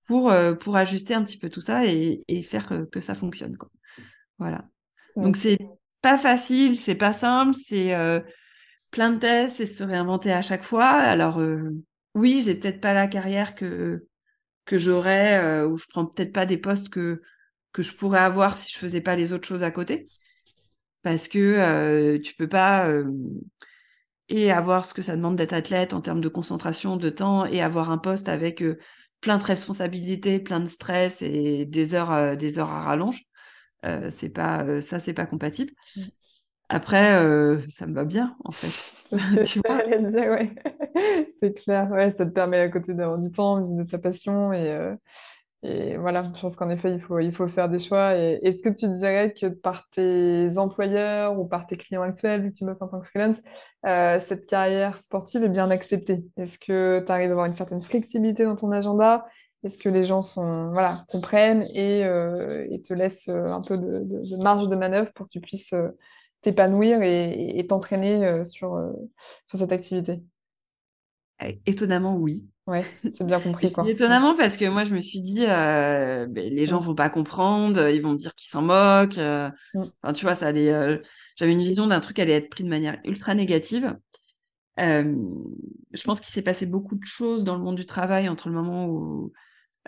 pour, 0.07 0.33
pour 0.61 0.77
ajuster 0.77 1.15
un 1.15 1.25
petit 1.25 1.39
peu 1.39 1.51
tout 1.51 1.61
ça 1.61 1.87
et, 1.87 2.23
et 2.29 2.43
faire 2.43 2.85
que 2.91 3.01
ça 3.01 3.15
fonctionne. 3.15 3.57
Quoi. 3.57 3.71
Voilà. 4.39 4.65
Donc, 5.17 5.37
c'est 5.37 5.59
pas 6.01 6.17
facile, 6.19 6.77
c'est 6.77 6.95
pas 6.95 7.13
simple, 7.13 7.55
c'est 7.55 7.93
plein 8.91 9.11
de 9.11 9.19
tests 9.19 9.61
et 9.61 9.67
se 9.67 9.83
réinventer 9.83 10.33
à 10.33 10.43
chaque 10.43 10.65
fois. 10.65 10.87
Alors, 10.89 11.41
oui, 12.15 12.43
j'ai 12.45 12.55
peut-être 12.55 12.81
pas 12.81 12.95
la 12.95 13.09
carrière 13.09 13.55
que 13.55 14.07
que 14.69 14.79
j'aurais, 14.79 15.43
euh, 15.43 15.67
ou 15.67 15.77
je 15.79 15.87
prends 15.89 16.07
peut-être 16.07 16.33
pas 16.33 16.47
des 16.47 16.59
postes 16.59 16.91
que, 16.91 17.23
que 17.73 17.83
je 17.83 17.93
pourrais 17.95 18.21
avoir 18.21 18.55
si 18.55 18.71
je 18.71 18.79
faisais 18.79 19.01
pas 19.01 19.17
les 19.17 19.33
autres 19.33 19.49
choses 19.49 19.63
à 19.63 19.71
côté. 19.71 20.05
Parce 21.03 21.27
que 21.27 21.39
euh, 21.39 22.21
tu 22.21 22.35
peux 22.35 22.49
pas 22.49 22.87
euh, 22.89 23.11
et 24.29 24.53
avoir 24.53 24.85
ce 24.87 24.95
que 24.95 25.03
ça 25.03 25.17
demande 25.17 25.37
d'être 25.37 25.53
athlète 25.53 25.95
en 25.95 26.01
termes 26.01 26.21
de 26.21 26.29
concentration, 26.29 26.97
de 26.97 27.11
temps, 27.11 27.47
et 27.47 27.63
avoir 27.63 27.91
un 27.91 27.99
poste 27.99 28.29
avec 28.29 28.63
plein 29.21 29.39
de 29.39 29.45
responsabilités, 29.45 30.39
plein 30.39 30.61
de 30.61 30.69
stress 30.69 31.23
et 31.23 31.65
des 31.65 31.95
heures, 31.95 32.37
des 32.37 32.59
heures 32.59 32.71
à 32.71 32.83
rallonge. 32.83 33.23
c'est 34.11 34.29
pas 34.29 34.81
ça, 34.81 34.99
c'est 34.99 35.15
pas 35.15 35.27
compatible. 35.27 35.73
Mmh. 35.97 36.03
Après, 36.71 37.23
euh, 37.23 37.59
ça 37.71 37.87
me 37.87 37.95
va 37.95 38.05
bien, 38.05 38.37
en 38.45 38.51
fait. 38.51 38.93
tu 39.45 39.61
vois? 39.67 39.83
Dire, 39.85 40.31
ouais. 40.31 40.55
C'est 41.41 41.55
clair, 41.55 41.91
ouais, 41.91 42.11
ça 42.11 42.27
te 42.27 42.31
permet 42.31 42.59
à 42.59 42.69
côté 42.69 42.95
d'avoir 42.95 43.19
du 43.19 43.33
temps, 43.33 43.61
de 43.61 43.85
ta 43.85 43.99
passion. 43.99 44.53
Et, 44.53 44.71
euh, 44.71 44.95
et 45.63 45.97
voilà, 45.97 46.23
je 46.23 46.41
pense 46.41 46.57
qu'en 46.57 46.71
effet, 46.71 46.93
il 46.93 47.01
faut, 47.01 47.19
il 47.19 47.33
faut 47.33 47.49
faire 47.49 47.69
des 47.69 47.79
choix. 47.79 48.15
Est-ce 48.15 48.63
que 48.63 48.69
tu 48.69 48.89
dirais 48.89 49.33
que 49.33 49.47
par 49.47 49.89
tes 49.91 50.57
employeurs 50.57 51.39
ou 51.39 51.49
par 51.49 51.67
tes 51.67 51.77
clients 51.77 52.03
actuels, 52.03 52.43
vu 52.43 52.53
que 52.53 52.57
tu 52.59 52.65
bosses 52.65 52.81
en 52.83 52.89
tant 52.89 53.01
que 53.01 53.09
freelance, 53.09 53.39
euh, 53.87 54.21
cette 54.21 54.47
carrière 54.47 54.99
sportive 54.99 55.43
est 55.43 55.49
bien 55.49 55.71
acceptée? 55.71 56.19
Est-ce 56.37 56.59
que 56.59 57.03
tu 57.05 57.11
arrives 57.13 57.31
à 57.31 57.33
avoir 57.33 57.47
une 57.47 57.55
certaine 57.55 57.83
flexibilité 57.83 58.45
dans 58.45 58.57
ton 58.57 58.71
agenda? 58.71 59.25
Est-ce 59.65 59.79
que 59.79 59.89
les 59.89 60.05
gens 60.05 60.23
sont, 60.23 60.71
voilà, 60.73 61.05
comprennent 61.09 61.65
et, 61.75 62.03
et 62.03 62.81
te 62.83 62.95
laissent 62.95 63.29
un 63.29 63.61
peu 63.61 63.77
de, 63.77 64.43
marge 64.45 64.69
de 64.69 64.77
manœuvre 64.77 65.13
pour 65.15 65.27
que 65.27 65.33
tu 65.33 65.41
puisses 65.41 65.75
t'épanouir 66.43 67.03
et 67.03 67.67
t'entraîner 67.69 68.25
euh, 68.25 68.45
sur, 68.45 68.75
euh, 68.75 68.93
sur 69.47 69.59
cette 69.59 69.73
activité? 69.73 70.23
Eh, 71.41 71.61
Étonnamment, 71.67 72.17
oui. 72.17 72.49
Ouais, 72.69 72.85
c'est 73.13 73.25
bien 73.25 73.41
compris. 73.41 73.73
Quoi. 73.73 73.89
Étonnamment 73.89 74.37
parce 74.37 74.57
que 74.57 74.67
moi, 74.67 74.85
je 74.85 74.95
me 74.95 75.01
suis 75.01 75.21
dit, 75.21 75.45
euh, 75.47 76.27
ben, 76.29 76.53
les 76.53 76.67
gens 76.67 76.79
vont 76.79 76.95
pas 76.95 77.11
comprendre, 77.11 77.89
ils 77.89 78.01
vont 78.01 78.13
me 78.13 78.19
dire 78.19 78.35
qu'ils 78.35 78.51
s'en 78.51 78.63
moquent. 78.63 79.19
Mm. 79.19 79.85
enfin, 80.03 80.13
tu 80.13 80.25
vois, 80.25 80.35
ça 80.35 80.49
allait. 80.49 81.01
J'avais 81.37 81.53
une 81.53 81.63
vision 81.63 81.87
d'un 81.87 82.01
truc 82.01 82.17
qui 82.17 82.23
allait 82.23 82.35
être 82.35 82.51
pris 82.51 82.65
de 82.65 82.69
manière 82.69 82.99
ultra 83.05 83.35
négative. 83.35 83.97
je 84.77 86.03
pense 86.05 86.21
qu'il 86.21 86.33
s'est 86.33 86.43
passé 86.43 86.67
beaucoup 86.67 86.95
de 86.95 87.05
choses 87.05 87.43
dans 87.43 87.57
le 87.57 87.63
monde 87.63 87.77
du 87.77 87.87
travail 87.87 88.29
entre 88.29 88.49
le 88.49 88.55
moment 88.55 88.87
où 88.87 89.33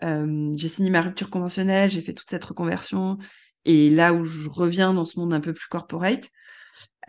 j'ai 0.03 0.69
signé 0.69 0.90
ma 0.90 1.03
rupture 1.03 1.31
conventionnelle, 1.31 1.90
j'ai 1.90 2.01
fait 2.01 2.14
toute 2.14 2.31
cette 2.31 2.45
reconversion 2.45 3.19
et 3.64 3.90
là 3.90 4.12
où 4.12 4.25
je 4.25 4.49
reviens 4.49 4.95
dans 4.95 5.05
ce 5.05 5.19
monde 5.19 5.35
un 5.35 5.40
peu 5.40 5.53
plus 5.53 5.69
corporate, 5.69 6.31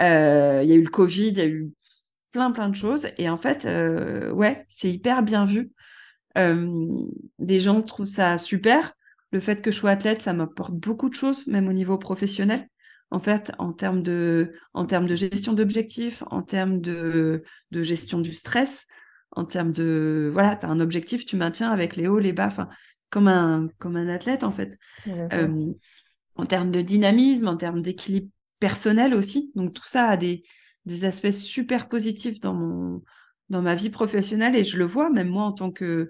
euh, 0.01 0.61
il 0.63 0.69
y 0.69 0.73
a 0.73 0.75
eu 0.75 0.83
le 0.83 0.89
Covid, 0.89 1.29
il 1.29 1.37
y 1.37 1.41
a 1.41 1.45
eu 1.45 1.71
plein 2.31 2.51
plein 2.51 2.69
de 2.69 2.75
choses. 2.75 3.07
Et 3.17 3.29
en 3.29 3.37
fait, 3.37 3.65
euh, 3.65 4.31
ouais, 4.31 4.65
c'est 4.69 4.89
hyper 4.89 5.23
bien 5.23 5.45
vu. 5.45 5.71
Euh, 6.37 6.87
des 7.39 7.59
gens 7.59 7.81
trouvent 7.81 8.05
ça 8.07 8.37
super. 8.37 8.93
Le 9.31 9.39
fait 9.39 9.61
que 9.61 9.71
je 9.71 9.77
sois 9.77 9.91
athlète, 9.91 10.21
ça 10.21 10.33
m'apporte 10.33 10.73
beaucoup 10.73 11.09
de 11.09 11.15
choses, 11.15 11.47
même 11.47 11.67
au 11.67 11.73
niveau 11.73 11.97
professionnel. 11.97 12.67
En 13.11 13.19
fait, 13.19 13.51
en 13.59 13.73
termes 13.73 14.01
de, 14.01 14.53
en 14.73 14.85
termes 14.85 15.05
de 15.05 15.15
gestion 15.15 15.53
d'objectifs, 15.53 16.23
en 16.31 16.41
termes 16.41 16.79
de, 16.79 17.43
de 17.71 17.83
gestion 17.83 18.19
du 18.19 18.33
stress, 18.33 18.87
en 19.31 19.45
termes 19.45 19.71
de, 19.71 20.29
voilà, 20.31 20.55
tu 20.55 20.65
as 20.65 20.69
un 20.69 20.79
objectif, 20.79 21.25
tu 21.25 21.35
maintiens 21.35 21.71
avec 21.71 21.95
les 21.95 22.07
hauts, 22.07 22.19
les 22.19 22.33
bas, 22.33 22.47
enfin, 22.47 22.69
comme 23.09 23.27
un, 23.27 23.69
comme 23.79 23.97
un 23.97 24.07
athlète, 24.07 24.43
en 24.43 24.51
fait. 24.51 24.77
Euh, 25.07 25.73
en 26.35 26.45
termes 26.45 26.71
de 26.71 26.81
dynamisme, 26.81 27.47
en 27.47 27.57
termes 27.57 27.81
d'équilibre 27.81 28.29
personnel 28.59 29.13
aussi. 29.13 29.51
Donc 29.55 29.73
tout 29.73 29.85
ça 29.85 30.07
a 30.07 30.17
des, 30.17 30.43
des 30.85 31.05
aspects 31.05 31.31
super 31.31 31.87
positifs 31.87 32.39
dans, 32.39 32.53
mon, 32.53 33.01
dans 33.49 33.61
ma 33.61 33.75
vie 33.75 33.89
professionnelle 33.89 34.55
et 34.55 34.63
je 34.63 34.77
le 34.77 34.85
vois, 34.85 35.09
même 35.09 35.29
moi 35.29 35.43
en 35.43 35.51
tant 35.51 35.71
que, 35.71 36.09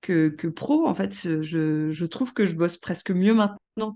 que, 0.00 0.28
que 0.28 0.48
pro, 0.48 0.86
en 0.86 0.94
fait, 0.94 1.14
je, 1.42 1.90
je, 1.90 2.04
trouve 2.06 2.32
que 2.32 2.46
je 2.46 2.54
bosse 2.54 2.76
presque 2.76 3.10
mieux 3.10 3.34
maintenant 3.34 3.92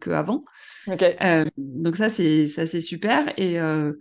qu'avant. 0.00 0.44
Que 0.86 1.24
euh, 1.24 1.44
donc 1.56 1.96
ça, 1.96 2.08
c'est 2.08 2.46
ça 2.46 2.66
c'est 2.66 2.80
super. 2.80 3.32
Et 3.38 3.60
euh, 3.60 3.92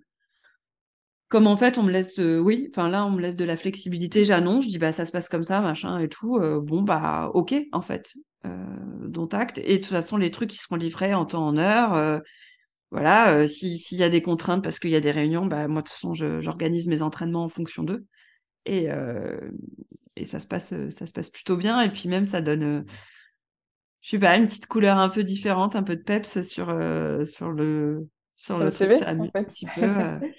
comme 1.30 1.47
en 1.47 1.58
fait, 1.58 1.78
on 1.78 1.84
me 1.84 1.91
laisse, 1.91 2.19
euh, 2.19 2.39
oui, 2.39 2.69
enfin 2.71 2.89
là, 2.89 3.06
on 3.06 3.12
me 3.12 3.21
laisse 3.21 3.38
de 3.38 3.45
la 3.45 3.56
flexibilité, 3.56 4.26
j'annonce, 4.26 4.65
je 4.65 4.69
dis, 4.69 4.80
bah 4.80 4.91
ça 4.91 5.06
se 5.06 5.12
passe 5.12 5.30
comme 5.30 5.43
ça, 5.43 5.62
machin 5.62 6.00
et 6.00 6.10
tout. 6.10 6.39
bon, 6.39 6.82
bah 6.82 7.32
ok, 7.34 7.56
en 7.71 7.82
fait 7.82 8.13
euh, 8.45 9.08
dont 9.08 9.28
acte. 9.28 9.60
Et 9.60 9.78
de 9.78 9.84
toute 9.84 9.91
façon, 9.91 10.17
les 10.17 10.32
trucs 10.32 10.50
qui 10.50 10.58
seront 10.58 10.76
livrés 10.76 11.13
en 11.13 11.26
temps 11.26 11.45
en 11.45 11.58
heure. 11.58 12.21
Euh, 12.91 12.97
voilà, 12.97 13.34
euh, 13.34 13.47
s'il 13.47 13.97
y 13.97 14.04
a 14.04 14.10
des 14.10 14.21
contraintes 14.21 14.63
parce 14.63 14.80
qu'il 14.80 14.91
y 14.91 14.95
a 14.95 15.01
des 15.01 15.12
réunions, 15.12 15.45
bah, 15.45 15.67
moi, 15.67 15.82
de 15.82 15.88
toute 15.88 15.95
façon, 15.95 16.13
j'organise 16.13 16.88
mes 16.88 17.01
entraînements 17.01 17.43
en 17.43 17.49
fonction 17.49 17.84
d'eux. 17.84 18.06
Et, 18.65 18.89
et 20.15 20.23
ça, 20.23 20.39
se 20.39 20.47
passe, 20.47 20.73
ça 20.89 21.08
se 21.08 21.13
passe 21.13 21.30
plutôt 21.30 21.58
bien. 21.58 21.82
Et 21.82 21.91
puis 21.91 22.08
même, 22.10 22.25
ça 22.25 22.41
donne, 22.41 22.86
je 24.01 24.10
sais 24.10 24.19
pas, 24.19 24.38
une 24.38 24.45
petite 24.45 24.67
couleur 24.67 24.97
un 24.97 25.10
peu 25.10 25.23
différente, 25.23 25.75
un 25.75 25.84
peu 25.84 25.95
de 25.95 26.04
peps 26.04 26.41
sur, 26.41 26.67
sur 27.25 27.51
le, 27.51 28.08
sur, 28.36 28.60
le, 28.60 28.69
CV, 28.69 29.04
un 29.04 29.17
petit 29.43 29.65
peu. 29.65 29.82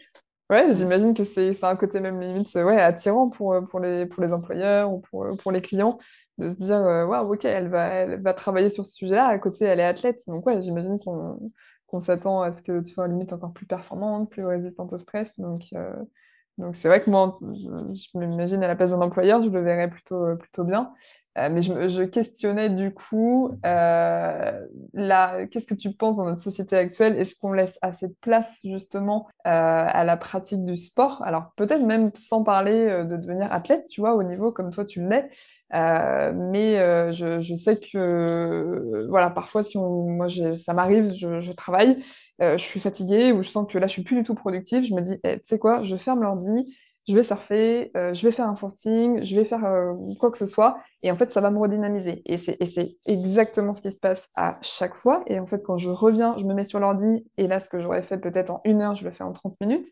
Ouais, 0.51 0.71
j'imagine 0.75 1.15
que 1.15 1.25
c'est 1.25 1.65
un 1.65 1.77
côté 1.77 1.99
même 1.99 2.21
limite 2.21 2.55
ouais, 2.57 2.79
attirant 2.79 3.31
pour, 3.31 3.57
pour, 3.71 3.81
les, 3.81 4.05
pour 4.05 4.23
les 4.23 4.35
employeurs 4.35 4.93
ou 4.93 5.01
pour, 5.01 5.27
pour 5.43 5.51
les 5.51 5.63
clients 5.63 5.97
de 6.37 6.51
se 6.51 6.57
dire 6.57 6.77
euh, 6.77 7.07
waouh, 7.07 7.33
ok, 7.33 7.47
elle 7.47 7.69
va, 7.69 7.87
elle 7.87 8.21
va 8.21 8.35
travailler 8.35 8.69
sur 8.69 8.85
ce 8.85 8.93
sujet-là. 8.93 9.29
À 9.29 9.39
côté, 9.39 9.65
elle 9.65 9.81
est 9.81 9.85
athlète. 9.85 10.21
Donc, 10.27 10.45
ouais, 10.47 10.61
j'imagine 10.61 10.99
qu'on 11.03 11.39
qu'on 11.93 12.01
s'attend 12.01 12.43
à 12.43 12.53
ce 12.53 12.63
que 12.63 12.81
tu 12.83 12.93
sois 12.93 13.07
limite 13.07 13.33
encore 13.35 13.53
plus 13.53 13.67
performante, 13.67 14.31
plus 14.31 14.45
résistante 14.47 14.93
au 14.95 14.99
stress. 14.99 15.39
Donc, 15.39 15.65
euh, 15.75 15.95
donc 16.63 16.77
c'est 16.77 16.89
vrai 16.89 17.01
que 17.01 17.11
moi, 17.11 17.39
je, 17.43 18.19
m'imagine 18.19 18.63
à 18.63 18.69
la 18.69 18.77
place 18.77 18.91
d'un 18.91 19.01
employeur, 19.01 19.43
je 19.43 19.51
le 19.51 19.61
verrais 19.61 19.91
plutôt, 19.91 20.37
plutôt 20.37 20.65
bien. 20.65 20.93
Euh, 21.39 21.49
mais 21.51 21.63
je, 21.63 21.89
je, 21.89 22.03
questionnais 22.03 22.69
du 22.69 22.93
coup, 22.93 23.57
euh, 23.65 24.67
qu'est-ce 25.51 25.67
que 25.67 25.75
tu 25.75 25.91
penses 25.93 26.17
dans 26.17 26.27
notre 26.27 26.43
société 26.43 26.77
actuelle? 26.77 27.19
Est-ce 27.19 27.35
qu'on 27.35 27.53
laisse 27.53 27.79
assez 27.81 28.09
de 28.09 28.15
place 28.21 28.59
justement 28.65 29.29
euh, 29.47 29.51
à 29.51 30.05
la 30.05 30.19
pratique 30.19 30.63
du 30.67 30.77
sport? 30.77 31.23
Alors 31.25 31.53
peut-être 31.57 31.87
même 31.87 32.11
sans 32.15 32.45
parler 32.45 32.87
euh, 32.87 33.05
de 33.05 33.17
devenir 33.17 33.51
athlète, 33.51 33.87
tu 33.91 34.03
vois, 34.03 34.15
au 34.15 34.23
niveau 34.23 34.53
comme 34.53 34.71
toi 34.71 34.85
tu 34.85 35.01
l'es. 35.09 35.31
Euh, 35.75 36.33
mais 36.35 36.77
je, 37.15 37.41
je, 37.41 37.55
sais 37.55 37.77
que 37.77 39.09
voilà, 39.09 39.31
parfois 39.31 39.65
si 39.65 39.79
on, 39.79 40.11
moi 40.11 40.27
ça 40.55 40.75
m'arrive, 40.75 41.15
je, 41.15 41.41
je, 41.41 41.53
travaille, 41.53 41.97
je 42.41 42.57
suis 42.57 42.81
fatiguée 42.81 43.33
ou 43.33 43.43
je 43.43 43.49
sens 43.49 43.67
que 43.71 43.79
là 43.79 43.87
je 43.87 43.93
suis 43.93 44.03
plus 44.03 44.17
du 44.17 44.25
tout 44.25 44.35
productive, 44.35 44.85
je 44.85 44.95
me 44.95 45.01
dis, 45.01 45.19
eh, 45.25 45.39
tu 45.41 45.47
sais 45.47 45.59
quoi, 45.59 45.83
je 45.85 45.97
ferme 45.97 46.23
l'ordi, 46.23 46.75
je 47.09 47.15
vais 47.15 47.23
surfer, 47.25 47.91
euh, 47.97 48.15
je 48.15 48.27
vais 48.27 48.33
faire 48.33 48.49
un 48.49 48.55
footing, 48.55 49.25
je 49.25 49.35
vais 49.35 49.45
faire 49.45 49.65
euh, 49.65 49.95
quoi 50.21 50.31
que 50.31 50.39
ce 50.39 50.47
soit, 50.47 50.79
et 51.03 51.11
en 51.11 51.17
fait, 51.17 51.33
ça 51.33 51.41
va 51.41 51.51
me 51.51 51.59
redynamiser. 51.59 52.23
Et 52.27 52.37
c'est 52.37 52.59
exactement 53.07 53.75
ce 53.75 53.83
qui 53.83 53.91
se 53.91 53.99
passe 53.99 54.29
à 54.37 54.59
chaque 54.63 54.95
fois. 54.95 55.25
Et 55.27 55.41
en 55.41 55.47
fait, 55.47 55.63
quand 55.65 55.79
je 55.79 55.91
reviens, 55.91 56.37
je 56.39 56.45
me 56.45 56.55
mets 56.55 56.65
sur 56.65 56.79
l'ordi, 56.79 57.25
et 57.39 57.47
là, 57.47 57.59
ce 57.59 57.69
que 57.69 57.81
j'aurais 57.81 58.03
fait 58.03 58.19
peut-être 58.19 58.51
en 58.51 58.61
une 58.65 58.83
heure, 58.83 58.95
je 58.95 59.05
le 59.05 59.11
fais 59.11 59.25
en 59.25 59.33
30 59.33 59.57
minutes. 59.61 59.87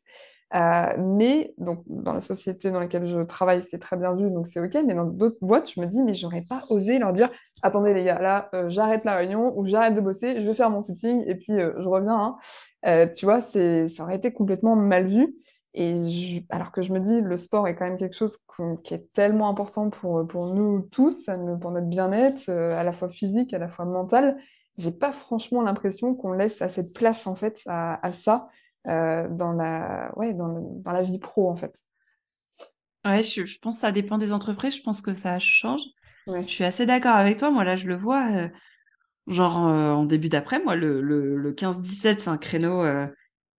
Euh, 0.54 0.96
mais 0.98 1.54
donc, 1.58 1.82
dans 1.86 2.12
la 2.12 2.20
société 2.20 2.70
dans 2.70 2.80
laquelle 2.80 3.06
je 3.06 3.20
travaille, 3.20 3.62
c'est 3.70 3.78
très 3.78 3.96
bien 3.96 4.14
vu, 4.14 4.30
donc 4.30 4.46
c'est 4.46 4.60
OK. 4.60 4.76
Mais 4.86 4.94
dans 4.94 5.04
d'autres 5.04 5.38
boîtes, 5.40 5.70
je 5.70 5.80
me 5.80 5.86
dis, 5.86 6.02
mais 6.02 6.14
j'aurais 6.14 6.42
pas 6.42 6.62
osé 6.70 6.98
leur 6.98 7.12
dire, 7.12 7.30
attendez 7.62 7.94
les 7.94 8.04
gars, 8.04 8.20
là, 8.20 8.50
j'arrête 8.68 9.04
la 9.04 9.16
réunion, 9.16 9.56
ou 9.56 9.64
j'arrête 9.64 9.94
de 9.94 10.00
bosser, 10.00 10.40
je 10.40 10.48
vais 10.48 10.54
faire 10.54 10.70
mon 10.70 10.82
footing, 10.82 11.22
et 11.28 11.34
puis 11.34 11.54
je 11.56 11.88
reviens. 11.88 12.36
Hein. 12.84 13.08
tu 13.16 13.24
vois, 13.26 13.40
ça 13.40 14.02
aurait 14.02 14.16
été 14.16 14.32
complètement 14.32 14.76
mal 14.76 15.06
vu. 15.06 15.36
Et 15.74 16.44
alors 16.50 16.72
que 16.72 16.82
je 16.82 16.92
me 16.92 16.98
dis, 16.98 17.20
le 17.20 17.36
sport 17.36 17.68
est 17.68 17.76
quand 17.76 17.84
même 17.84 17.98
quelque 17.98 18.16
chose 18.16 18.38
qui 18.82 18.94
est 18.94 19.12
tellement 19.12 19.48
important 19.48 19.88
pour, 19.88 20.26
pour 20.26 20.52
nous 20.54 20.82
tous, 20.82 21.26
pour 21.60 21.70
notre 21.70 21.86
bien-être, 21.86 22.48
euh, 22.48 22.66
à 22.76 22.82
la 22.82 22.92
fois 22.92 23.08
physique, 23.08 23.54
à 23.54 23.58
la 23.58 23.68
fois 23.68 23.84
mental. 23.84 24.36
J'ai 24.78 24.90
pas 24.90 25.12
franchement 25.12 25.62
l'impression 25.62 26.14
qu'on 26.14 26.32
laisse 26.32 26.60
assez 26.60 26.82
de 26.82 26.90
place 26.90 27.26
en 27.26 27.36
fait 27.36 27.60
à, 27.66 28.00
ça 28.10 28.48
dans 28.84 29.52
la, 29.52 30.12
ouais, 30.16 30.32
dans, 30.32 30.60
dans, 30.82 30.92
la 30.92 31.02
vie 31.02 31.18
pro, 31.18 31.50
en 31.50 31.56
fait. 31.56 31.74
Ouais, 33.04 33.22
je, 33.22 33.44
je, 33.44 33.58
pense 33.58 33.76
que 33.76 33.80
ça 33.80 33.92
dépend 33.92 34.18
des 34.18 34.32
entreprises. 34.32 34.76
Je 34.76 34.82
pense 34.82 35.02
que 35.02 35.14
ça 35.14 35.38
change. 35.38 35.82
Je 36.26 36.42
suis 36.42 36.64
assez 36.64 36.86
d'accord 36.86 37.16
avec 37.16 37.38
toi. 37.38 37.50
Moi, 37.50 37.64
là, 37.64 37.76
je 37.76 37.86
le 37.86 37.96
vois. 37.96 38.48
genre, 39.26 39.56
en 39.56 40.04
début 40.04 40.28
d'après, 40.28 40.62
moi, 40.62 40.76
le, 40.76 41.00
le, 41.00 41.36
le 41.36 41.52
15-17, 41.52 42.18
c'est 42.18 42.28
un 42.28 42.38
créneau 42.38 42.84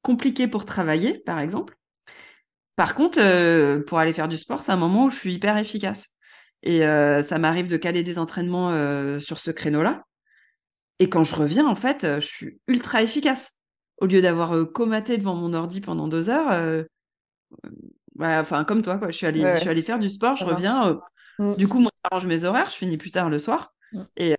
compliqué 0.01 0.47
pour 0.47 0.65
travailler, 0.65 1.19
par 1.19 1.39
exemple. 1.39 1.75
Par 2.75 2.95
contre, 2.95 3.19
euh, 3.21 3.84
pour 3.84 3.99
aller 3.99 4.13
faire 4.13 4.27
du 4.27 4.38
sport, 4.38 4.62
c'est 4.62 4.71
un 4.71 4.77
moment 4.77 5.05
où 5.05 5.10
je 5.10 5.17
suis 5.17 5.34
hyper 5.34 5.57
efficace. 5.57 6.07
Et 6.63 6.86
euh, 6.86 7.21
ça 7.21 7.38
m'arrive 7.39 7.67
de 7.67 7.77
caler 7.77 8.03
des 8.03 8.19
entraînements 8.19 8.71
euh, 8.71 9.19
sur 9.19 9.39
ce 9.39 9.51
créneau-là. 9.51 10.03
Et 10.99 11.10
quand 11.10 11.23
je 11.23 11.36
reviens, 11.36 11.67
en 11.67 11.75
fait, 11.75 12.05
je 12.19 12.25
suis 12.25 12.60
ultra 12.67 13.01
efficace. 13.01 13.60
Au 14.01 14.07
lieu 14.07 14.21
d'avoir 14.21 14.53
comaté 14.73 15.17
devant 15.17 15.35
mon 15.35 15.53
ordi 15.53 15.79
pendant 15.79 16.07
deux 16.07 16.29
heures, 16.29 16.85
enfin 18.19 18.63
comme 18.65 18.81
toi, 18.81 18.97
quoi. 18.97 19.11
Je 19.11 19.17
suis 19.17 19.27
allée, 19.27 19.41
je 19.55 19.59
suis 19.59 19.69
allée 19.69 19.81
faire 19.81 19.99
du 19.99 20.09
sport, 20.09 20.35
je 20.35 20.45
reviens. 20.45 20.99
Mm. 21.39 21.55
Du 21.55 21.67
coup, 21.67 21.79
moi, 21.79 21.91
j'arrange 22.03 22.25
mes 22.25 22.43
horaires, 22.43 22.69
je 22.69 22.75
finis 22.75 22.97
plus 22.97 23.11
tard 23.11 23.29
le 23.29 23.39
soir. 23.39 23.73
Mm. 23.93 24.01
Et, 24.17 24.35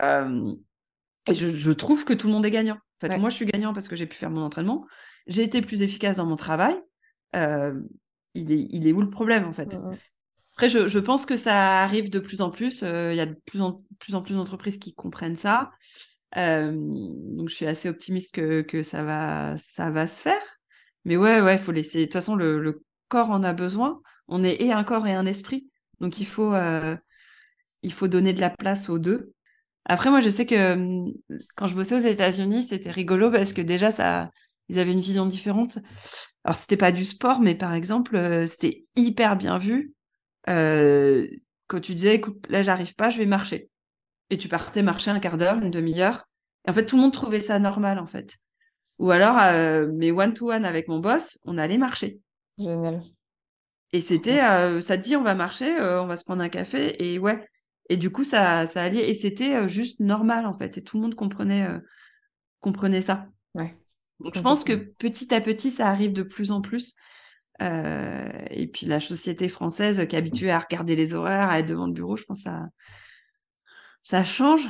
et 1.29 1.35
je, 1.35 1.48
je, 1.55 1.72
trouve 1.72 2.05
que 2.05 2.12
tout 2.12 2.27
le 2.27 2.33
monde 2.33 2.44
est 2.44 2.51
gagnant. 2.51 2.79
En 3.03 3.09
fait, 3.09 3.18
moi, 3.18 3.31
je 3.31 3.37
suis 3.37 3.46
gagnant 3.46 3.72
parce 3.72 3.88
que 3.88 3.96
j'ai 3.96 4.07
pu 4.07 4.16
faire 4.16 4.31
mon 4.31 4.42
entraînement. 4.42 4.87
J'ai 5.27 5.42
été 5.42 5.62
plus 5.62 5.83
efficace 5.83 6.16
dans 6.16 6.27
mon 6.27 6.37
travail. 6.37 6.75
Euh, 7.37 7.81
il 8.35 8.51
est, 8.53 8.66
il 8.70 8.87
est 8.87 8.92
où 8.92 9.01
le 9.01 9.11
problème 9.11 9.46
en 9.46 9.53
fait? 9.53 9.75
Mmh, 9.75 9.92
mmh. 9.92 9.98
Après, 10.55 10.68
je, 10.68 10.88
je, 10.88 10.98
pense 10.98 11.25
que 11.27 11.37
ça 11.37 11.83
arrive 11.83 12.11
de 12.11 12.18
plus 12.18 12.42
en 12.42 12.51
plus. 12.51 12.83
Euh, 12.83 13.12
il 13.12 13.16
y 13.16 13.20
a 13.20 13.27
de 13.27 13.37
plus 13.46 13.62
en 13.62 13.83
plus, 13.98 14.14
en 14.14 14.22
plus 14.22 14.35
d'entreprises 14.35 14.79
qui 14.79 14.94
comprennent 14.94 15.37
ça. 15.37 15.70
Donc, 16.37 17.49
je 17.49 17.55
suis 17.55 17.66
assez 17.66 17.88
optimiste 17.88 18.35
que, 18.35 18.62
que, 18.62 18.83
ça, 18.83 19.05
va, 19.05 19.57
ça 19.59 19.90
va 19.90 20.07
se 20.07 20.21
faire. 20.21 20.42
Mais 21.05 21.16
ouais, 21.16 21.40
ouais, 21.40 21.59
faut 21.59 21.73
laisser. 21.73 22.01
De 22.01 22.05
toute 22.05 22.14
façon, 22.14 22.37
le, 22.37 22.83
corps 23.09 23.31
en 23.31 23.42
a 23.42 23.53
besoin. 23.53 24.01
On 24.29 24.42
est 24.42 24.62
et 24.62 24.73
un 24.73 24.85
corps 24.85 25.07
et 25.07 25.12
un 25.12 25.27
esprit. 25.27 25.68
Donc, 26.01 26.18
il 26.18 26.27
faut, 26.27 26.55
euh, 26.55 26.97
il 27.83 27.92
faut 27.92 28.09
donner 28.09 28.33
de 28.33 28.40
la 28.40 28.51
place 28.51 28.88
aux 28.88 28.99
deux. 28.99 29.33
Après, 29.85 30.11
moi, 30.11 30.21
je 30.21 30.31
sais 30.31 30.47
que 30.47 31.05
quand 31.57 31.66
je 31.66 31.75
bossais 31.75 31.97
aux 31.97 31.99
États-Unis, 32.11 32.62
c'était 32.62 32.90
rigolo 32.90 33.31
parce 33.31 33.53
que 33.53 33.61
déjà, 33.61 33.90
ça, 33.90 34.31
ils 34.68 34.79
avaient 34.79 34.92
une 34.92 35.01
vision 35.01 35.27
différente. 35.27 35.79
Alors, 36.45 36.57
c'était 36.57 36.77
pas 36.77 36.92
du 36.92 37.05
sport, 37.05 37.40
mais 37.40 37.55
par 37.55 37.75
exemple, 37.75 38.16
euh, 38.16 38.47
c'était 38.47 38.85
hyper 38.97 39.37
bien 39.37 39.59
vu 39.59 39.92
euh, 40.49 41.27
quand 41.66 41.81
tu 41.81 41.95
disais, 41.95 42.14
écoute, 42.14 42.47
là, 42.49 42.62
j'arrive 42.62 42.95
pas, 42.95 43.11
je 43.11 43.18
vais 43.18 43.27
marcher. 43.27 43.68
Et 44.33 44.38
tu 44.38 44.49
partais 44.49 44.81
marcher 44.81 45.11
un 45.11 45.21
quart 45.21 45.37
d'heure, 45.37 45.59
une 45.59 45.71
demi-heure. 45.71 46.27
Et 46.66 46.71
en 46.71 46.73
fait, 46.73 46.87
tout 46.87 46.97
le 46.97 47.03
monde 47.03 47.12
trouvait 47.12 47.40
ça 47.40 47.59
normal, 47.59 47.99
en 47.99 48.07
fait. 48.07 48.38
Ou 48.99 49.11
alors, 49.11 49.37
euh, 49.38 49.87
mes 49.92 50.11
one-to-one 50.11 50.64
avec 50.64 50.88
mon 50.88 51.01
boss, 51.01 51.38
on 51.45 51.59
allait 51.59 51.77
marcher. 51.77 52.18
Génial. 52.59 53.03
Et 53.92 54.01
c'était, 54.01 54.38
ça 54.81 54.97
te 54.97 55.03
dit, 55.03 55.16
on 55.16 55.23
va 55.23 55.35
marcher, 55.35 55.71
on 55.79 56.07
va 56.07 56.16
se 56.16 56.25
prendre 56.25 56.42
un 56.42 56.49
café, 56.49 56.97
et 57.05 57.18
ouais. 57.18 57.47
Et 57.90 57.99
du 57.99 58.11
coup, 58.11 58.25
ça, 58.25 58.66
ça 58.66 58.83
allait, 58.83 59.11
et 59.11 59.12
c'était 59.12 59.68
juste 59.68 60.01
normal, 60.01 60.47
en 60.47 60.55
fait. 60.55 60.79
Et 60.79 60.83
tout 60.83 60.97
le 60.97 61.03
monde 61.03 61.14
comprenait, 61.14 61.68
comprenait 62.61 63.03
ça. 63.03 63.27
Ouais. 63.55 63.75
Donc, 64.21 64.35
je 64.35 64.40
pense 64.40 64.64
que 64.64 64.73
petit 64.73 65.35
à 65.35 65.42
petit, 65.42 65.71
ça 65.71 65.88
arrive 65.88 66.14
de 66.14 66.23
plus 66.23 66.53
en 66.53 66.62
plus. 66.62 66.95
Euh, 67.61 68.31
et 68.51 68.66
puis, 68.66 68.87
la 68.87 68.99
société 68.99 69.51
française 69.51 70.07
qui 70.09 70.16
est 70.16 70.18
habituée 70.18 70.51
à 70.51 70.59
regarder 70.59 70.97
les 70.97 71.12
horaires, 71.12 71.51
à 71.51 71.59
être 71.59 71.68
devant 71.68 71.87
le 71.87 71.92
bureau, 71.92 72.16
je 72.16 72.25
pense 72.25 72.38
que 72.38 72.45
ça, 72.45 72.68
ça 74.03 74.25
change? 74.25 74.69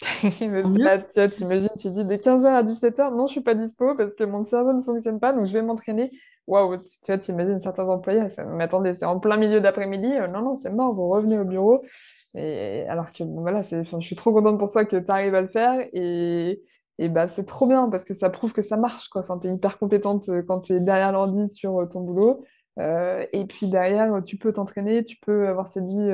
Pas, 0.82 0.98
tu 0.98 1.26
t'imagines, 1.34 1.68
tu 1.78 1.90
dis 1.90 2.04
de 2.04 2.16
15h 2.16 2.46
à 2.46 2.62
17h, 2.62 3.14
non, 3.14 3.26
je 3.26 3.32
suis 3.32 3.42
pas 3.42 3.54
dispo 3.54 3.94
parce 3.96 4.14
que 4.14 4.24
mon 4.24 4.44
cerveau 4.44 4.72
ne 4.72 4.80
fonctionne 4.82 5.20
pas, 5.20 5.32
donc 5.32 5.46
je 5.46 5.52
vais 5.52 5.62
m'entraîner. 5.62 6.10
Waouh, 6.46 6.78
tu 6.78 6.84
vois, 7.06 7.18
t'imagines 7.18 7.60
certains 7.60 7.86
employés, 7.86 8.22
mais 8.48 8.64
attendez, 8.64 8.94
c'est 8.94 9.04
en 9.04 9.20
plein 9.20 9.36
milieu 9.36 9.60
d'après-midi, 9.60 10.06
euh, 10.06 10.26
non, 10.26 10.40
non, 10.42 10.56
c'est 10.56 10.70
mort, 10.70 10.94
vous 10.94 11.06
revenez 11.08 11.38
au 11.38 11.44
bureau. 11.44 11.82
Et 12.34 12.84
alors 12.88 13.06
que, 13.12 13.24
bon, 13.24 13.42
voilà, 13.42 13.62
je 13.62 14.00
suis 14.00 14.16
trop 14.16 14.32
contente 14.32 14.58
pour 14.58 14.70
toi 14.70 14.84
que 14.84 14.96
tu 14.96 15.10
arrives 15.10 15.34
à 15.34 15.42
le 15.42 15.48
faire. 15.48 15.84
Et, 15.92 16.62
et 16.98 17.08
bah, 17.08 17.28
c'est 17.28 17.44
trop 17.44 17.66
bien 17.66 17.88
parce 17.90 18.04
que 18.04 18.14
ça 18.14 18.30
prouve 18.30 18.52
que 18.52 18.62
ça 18.62 18.76
marche. 18.76 19.08
Quoi. 19.08 19.22
Enfin, 19.22 19.38
tu 19.38 19.48
es 19.48 19.54
hyper 19.54 19.78
compétente 19.78 20.28
euh, 20.28 20.42
quand 20.46 20.60
tu 20.60 20.74
es 20.74 20.80
derrière 20.80 21.12
l'ordi 21.12 21.48
sur 21.48 21.78
euh, 21.78 21.86
ton 21.92 22.02
boulot. 22.04 22.44
Euh, 22.80 23.26
et 23.32 23.44
puis 23.44 23.70
derrière, 23.70 24.22
tu 24.24 24.36
peux 24.36 24.52
t'entraîner, 24.52 25.04
tu 25.04 25.16
peux 25.16 25.46
avoir 25.46 25.68
cette 25.68 25.84
vie 25.84 26.12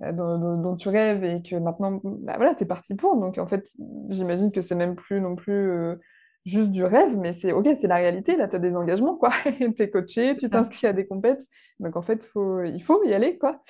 dont, 0.00 0.76
tu 0.76 0.88
rêves 0.88 1.24
et 1.24 1.42
que 1.42 1.56
maintenant, 1.56 2.00
bah, 2.02 2.34
voilà, 2.36 2.54
tu 2.54 2.64
es 2.64 2.66
parti 2.66 2.94
pour. 2.94 3.16
Donc 3.16 3.38
en 3.38 3.46
fait, 3.46 3.68
j'imagine 4.08 4.52
que 4.52 4.60
c'est 4.60 4.74
même 4.74 4.94
plus 4.94 5.20
non 5.20 5.34
plus 5.36 5.98
juste 6.44 6.70
du 6.70 6.84
rêve, 6.84 7.16
mais 7.16 7.32
c'est 7.32 7.52
ok, 7.52 7.68
c'est 7.80 7.86
la 7.86 7.96
réalité. 7.96 8.36
Là, 8.36 8.48
tu 8.48 8.56
as 8.56 8.58
des 8.58 8.76
engagements, 8.76 9.16
quoi. 9.16 9.30
tu 9.58 9.82
es 9.82 9.90
coaché, 9.90 10.36
tu 10.36 10.48
t'inscris 10.48 10.86
à 10.86 10.92
des 10.92 11.06
compètes. 11.06 11.42
Donc 11.80 11.96
en 11.96 12.02
fait, 12.02 12.24
faut, 12.24 12.62
il 12.62 12.82
faut 12.82 13.02
y 13.04 13.14
aller, 13.14 13.38
quoi. 13.38 13.62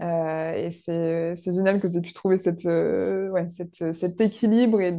Euh, 0.00 0.54
et 0.54 0.70
c'est 0.70 1.52
génial 1.52 1.80
que 1.80 1.86
tu 1.86 1.98
aies 1.98 2.00
pu 2.00 2.12
trouver 2.12 2.36
cette, 2.36 2.66
euh, 2.66 3.28
ouais, 3.28 3.48
cette, 3.50 3.94
cet 3.94 4.20
équilibre 4.20 4.80
et 4.80 4.92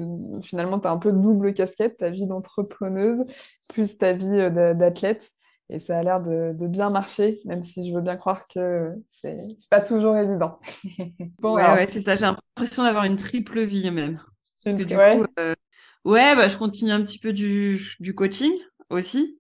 finalement 0.44 0.80
tu 0.80 0.88
as 0.88 0.92
un 0.92 0.98
peu 0.98 1.12
double 1.12 1.54
casquette, 1.54 1.98
ta 1.98 2.10
vie 2.10 2.28
d'entrepreneuse 2.28 3.24
plus 3.70 3.98
ta 3.98 4.14
vie 4.14 4.30
euh, 4.30 4.74
d'athlète. 4.74 5.30
Et 5.74 5.80
ça 5.80 5.98
a 5.98 6.04
l'air 6.04 6.22
de, 6.22 6.54
de, 6.54 6.68
bien 6.68 6.90
marcher, 6.90 7.36
même 7.46 7.64
si 7.64 7.90
je 7.90 7.96
veux 7.96 8.02
bien 8.02 8.16
croire 8.16 8.48
que 8.48 8.94
c'est 9.10 9.40
pas 9.70 9.82
toujours 9.82 10.16
évident. 10.16 10.60
bon, 11.40 11.56
ouais, 11.56 11.64
ouais 11.64 11.88
c'est 11.88 12.02
ça, 12.02 12.16
j'ai 12.16 12.28
l'impression 12.28 12.84
d'avoir 12.84 13.06
une 13.06 13.18
triple 13.18 13.62
vie 13.62 13.90
même. 13.90 14.22
Parce 14.64 14.78
que 14.78 14.84
du 14.84 14.96
ouais. 14.96 15.18
coup, 15.18 16.12
ouais, 16.12 16.36
bah, 16.36 16.48
je 16.48 16.58
continue 16.58 16.92
un 16.92 17.02
petit 17.02 17.18
peu 17.18 17.34
du, 17.34 17.96
du 18.00 18.14
coaching 18.14 18.54
aussi. 18.92 19.40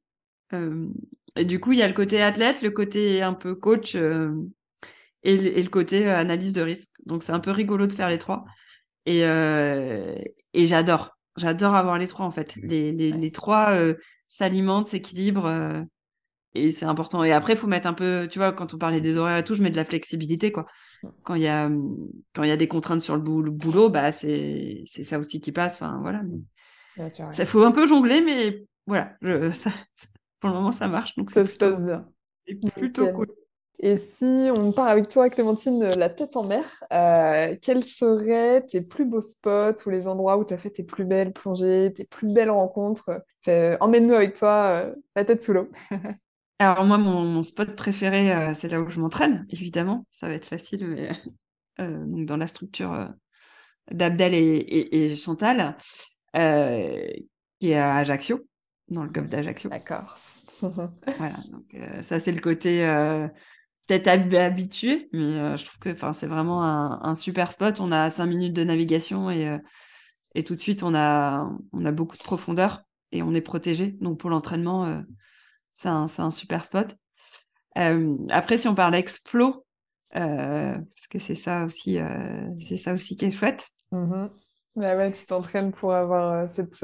et 1.35 1.45
du 1.45 1.59
coup, 1.59 1.71
il 1.71 1.77
y 1.77 1.83
a 1.83 1.87
le 1.87 1.93
côté 1.93 2.21
athlète, 2.21 2.63
le 2.63 2.71
côté 2.71 3.21
un 3.21 3.33
peu 3.33 3.53
coach 3.53 3.95
et, 5.23 5.61
le 5.61 5.69
côté 5.69 6.07
euh, 6.07 6.17
analyse 6.17 6.53
de 6.53 6.61
risque. 6.61 6.89
Donc 7.05 7.23
c'est 7.23 7.31
un 7.31 7.39
peu 7.39 7.51
rigolo 7.51 7.87
de 7.87 7.93
faire 7.93 8.09
les 8.09 8.17
trois. 8.17 8.45
Et, 9.05 9.25
euh, 9.25 10.15
et 10.53 10.65
j'adore. 10.65 11.17
J'adore 11.37 11.75
avoir 11.75 11.97
les 11.97 12.07
trois 12.07 12.25
en 12.25 12.31
fait. 12.31 12.55
Les, 12.57 12.91
les, 12.91 13.11
les 13.11 13.31
trois 13.31 13.71
euh, 13.71 13.95
s'alimentent, 14.29 14.87
s'équilibrent. 14.87 15.85
Et 16.55 16.71
c'est 16.71 16.85
important. 16.85 17.23
Et 17.23 17.31
après, 17.31 17.53
il 17.53 17.57
faut 17.57 17.67
mettre 17.67 17.87
un 17.87 17.93
peu, 17.93 18.27
tu 18.29 18.37
vois, 18.37 18.51
quand 18.51 18.73
on 18.73 18.77
parlait 18.77 19.01
des 19.01 19.17
horaires 19.17 19.39
et 19.39 19.43
tout, 19.43 19.55
je 19.55 19.63
mets 19.63 19.71
de 19.71 19.75
la 19.75 19.85
flexibilité, 19.85 20.51
quoi. 20.51 20.67
Quand 21.23 21.35
il 21.35 21.41
y 21.41 21.47
a, 21.47 21.69
quand 22.33 22.43
il 22.43 22.49
y 22.49 22.51
a 22.51 22.57
des 22.57 22.67
contraintes 22.67 23.01
sur 23.01 23.15
le, 23.15 23.21
boulot, 23.21 23.89
bah, 23.89 24.11
c'est, 24.11 24.83
c'est 24.85 25.03
ça 25.03 25.17
aussi 25.17 25.41
qui 25.41 25.51
passe. 25.51 25.73
Enfin, 25.73 25.99
voilà. 26.01 26.21
Mais... 26.23 27.09
Ça 27.09 27.45
faut 27.45 27.63
un 27.63 27.71
peu 27.71 27.87
jongler, 27.87 28.21
mais 28.21 28.65
voilà. 28.85 29.13
ça, 29.53 29.71
pour 30.39 30.49
le 30.49 30.55
moment, 30.55 30.71
ça 30.71 30.87
marche. 30.87 31.15
Donc, 31.15 31.31
ça 31.31 31.45
se 31.45 31.51
passe 31.53 31.79
bien. 31.79 32.07
C'est 32.47 32.71
plutôt 32.73 33.07
cool. 33.13 33.27
Et 33.79 33.97
si 33.97 34.49
on 34.53 34.71
part 34.71 34.87
avec 34.87 35.09
toi, 35.09 35.29
Clémentine, 35.29 35.89
la 35.97 36.09
tête 36.09 36.37
en 36.37 36.43
mer, 36.43 36.63
euh, 36.93 37.55
quels 37.61 37.83
seraient 37.83 38.61
tes 38.65 38.81
plus 38.81 39.03
beaux 39.03 39.19
spots 39.19 39.85
ou 39.85 39.89
les 39.89 40.07
endroits 40.07 40.37
où 40.37 40.45
tu 40.45 40.53
as 40.53 40.57
fait 40.57 40.69
tes 40.69 40.83
plus 40.83 41.03
belles 41.03 41.33
plongées, 41.33 41.91
tes 41.93 42.05
plus 42.05 42.31
belles 42.31 42.51
rencontres? 42.51 43.11
Emmène-nous 43.47 44.13
avec 44.13 44.35
toi, 44.35 44.75
euh, 44.77 44.95
la 45.15 45.25
tête 45.25 45.43
sous 45.43 45.53
l'eau. 45.53 45.69
Alors 46.59 46.85
moi, 46.85 46.97
mon, 46.97 47.43
spot 47.43 47.75
préféré, 47.75 48.33
euh, 48.33 48.53
c'est 48.53 48.69
là 48.69 48.81
où 48.81 48.89
je 48.89 48.99
m'entraîne, 48.99 49.45
évidemment. 49.49 50.05
Ça 50.11 50.27
va 50.27 50.33
être 50.33 50.45
facile, 50.45 50.87
mais 50.87 51.09
dans 52.25 52.37
la 52.37 52.47
structure 52.47 53.09
d'Abdel 53.91 54.33
et, 54.33 55.15
Chantal, 55.15 55.77
qui 56.33 57.69
est 57.69 57.75
à 57.75 57.97
Ajaccio, 57.97 58.47
dans 58.87 59.03
le 59.03 59.09
golfe 59.09 59.29
d'Ajaccio. 59.29 59.69
D'accord. 59.69 60.15
voilà, 60.61 61.35
donc 61.51 61.75
ça 62.01 62.21
c'est 62.21 62.31
le 62.31 62.39
côté 62.39 62.85
peut-être 63.87 64.07
habitué, 64.07 65.09
mais 65.11 65.39
euh, 65.39 65.57
je 65.57 65.65
trouve 65.65 65.79
que 65.79 66.13
c'est 66.13 66.27
vraiment 66.27 66.63
un, 66.63 67.15
super 67.15 67.51
spot. 67.51 67.79
On 67.79 67.91
a 67.91 68.09
cinq 68.09 68.27
minutes 68.27 68.53
de 68.53 68.63
navigation 68.63 69.29
et, 69.29 69.47
euh, 69.47 69.57
et 70.35 70.43
tout 70.43 70.55
de 70.55 70.59
suite, 70.59 70.83
on 70.83 70.95
a, 70.95 71.49
on 71.73 71.85
a 71.85 71.91
beaucoup 71.91 72.17
de 72.17 72.23
profondeur 72.23 72.83
et 73.11 73.23
on 73.23 73.33
est 73.33 73.41
protégé. 73.41 73.95
Donc 74.01 74.19
pour 74.19 74.29
l'entraînement, 74.29 74.85
euh, 74.85 75.01
c'est 75.73 75.89
un, 75.89 76.07
un, 76.17 76.31
super 76.31 76.63
spot. 76.65 76.95
après, 77.75 78.57
si 78.57 78.67
on 78.67 78.75
parle 78.75 78.95
explo, 78.95 79.65
parce 80.11 81.07
que 81.09 81.19
c'est 81.19 81.35
ça 81.35 81.65
aussi, 81.65 81.99
c'est 82.61 82.77
ça 82.77 82.93
aussi 82.93 83.17
qui 83.17 83.25
est 83.25 83.31
chouette. 83.31 83.67
Mmh 83.91 84.27
bah 84.75 84.97
ouais, 84.97 85.11
tu 85.13 85.23
t'entraînes 85.27 85.71
pour 85.71 85.93
avoir 85.93 86.49
cette, 86.55 86.83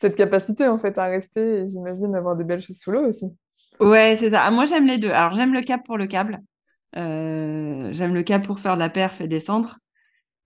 cette 0.00 0.16
capacité 0.16 0.66
en 0.66 0.78
fait 0.78 0.96
à 0.96 1.08
rester 1.08 1.58
et 1.58 1.66
j'imagine 1.66 2.14
avoir 2.14 2.36
des 2.36 2.44
belles 2.44 2.62
choses 2.62 2.78
sous 2.78 2.90
l'eau 2.90 3.06
aussi. 3.06 3.26
Ouais, 3.80 4.16
c'est 4.16 4.30
ça. 4.30 4.42
Ah, 4.44 4.50
moi, 4.50 4.64
j'aime 4.64 4.86
les 4.86 4.98
deux. 4.98 5.10
Alors, 5.10 5.32
j'aime 5.32 5.52
le 5.52 5.62
cap 5.62 5.84
pour 5.84 5.98
le 5.98 6.06
câble. 6.06 6.40
Euh, 6.96 7.88
j'aime 7.92 8.14
le 8.14 8.22
cap 8.22 8.44
pour 8.44 8.60
faire 8.60 8.74
de 8.74 8.80
la 8.80 8.90
perf 8.90 9.20
et 9.20 9.28
descendre. 9.28 9.78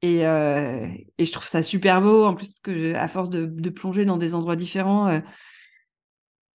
Et, 0.02 0.26
euh, 0.26 0.86
et 1.18 1.24
je 1.24 1.32
trouve 1.32 1.46
ça 1.46 1.62
super 1.62 2.00
beau. 2.00 2.24
En 2.24 2.34
plus, 2.34 2.60
que 2.60 2.94
à 2.94 3.08
force 3.08 3.30
de, 3.30 3.46
de, 3.46 3.70
plonger 3.70 4.04
dans 4.04 4.16
des 4.16 4.34
endroits 4.34 4.56
différents, 4.56 5.08
euh, 5.08 5.20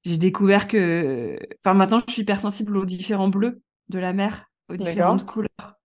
j'ai 0.04 0.18
découvert 0.18 0.68
que. 0.68 1.38
Enfin, 1.64 1.74
maintenant, 1.74 2.02
je 2.08 2.14
suis 2.14 2.22
hypersensible 2.24 2.78
aux 2.78 2.86
différents 2.86 3.30
bleus 3.30 3.62
de 3.89 3.99
la 3.99 4.14
mer, 4.14 4.45
aux 4.70 4.76
différentes 4.76 5.26
couleurs. 5.26 5.80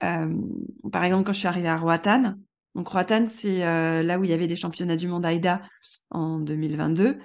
par 0.00 1.04
exemple, 1.04 1.24
quand 1.24 1.32
je 1.32 1.38
suis 1.38 1.48
arrivée 1.48 1.68
à 1.68 1.76
Roatan, 1.76 2.34
donc 2.74 2.88
Roatan, 2.88 3.26
c'est 3.26 3.60
là 4.02 4.18
où 4.18 4.24
il 4.24 4.30
y 4.30 4.32
avait 4.32 4.46
les 4.46 4.56
championnats 4.56 4.96
du 4.96 5.08
monde 5.08 5.26
AIDA 5.26 5.62
en 6.10 6.38
2022. 6.38 7.18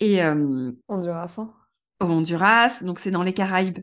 Et 0.00 0.20
Honduras, 0.88 1.34
hein 1.38 1.52
au 2.00 2.06
Honduras, 2.06 2.82
donc 2.82 2.98
c'est 2.98 3.10
dans 3.10 3.22
les 3.22 3.32
Caraïbes. 3.32 3.80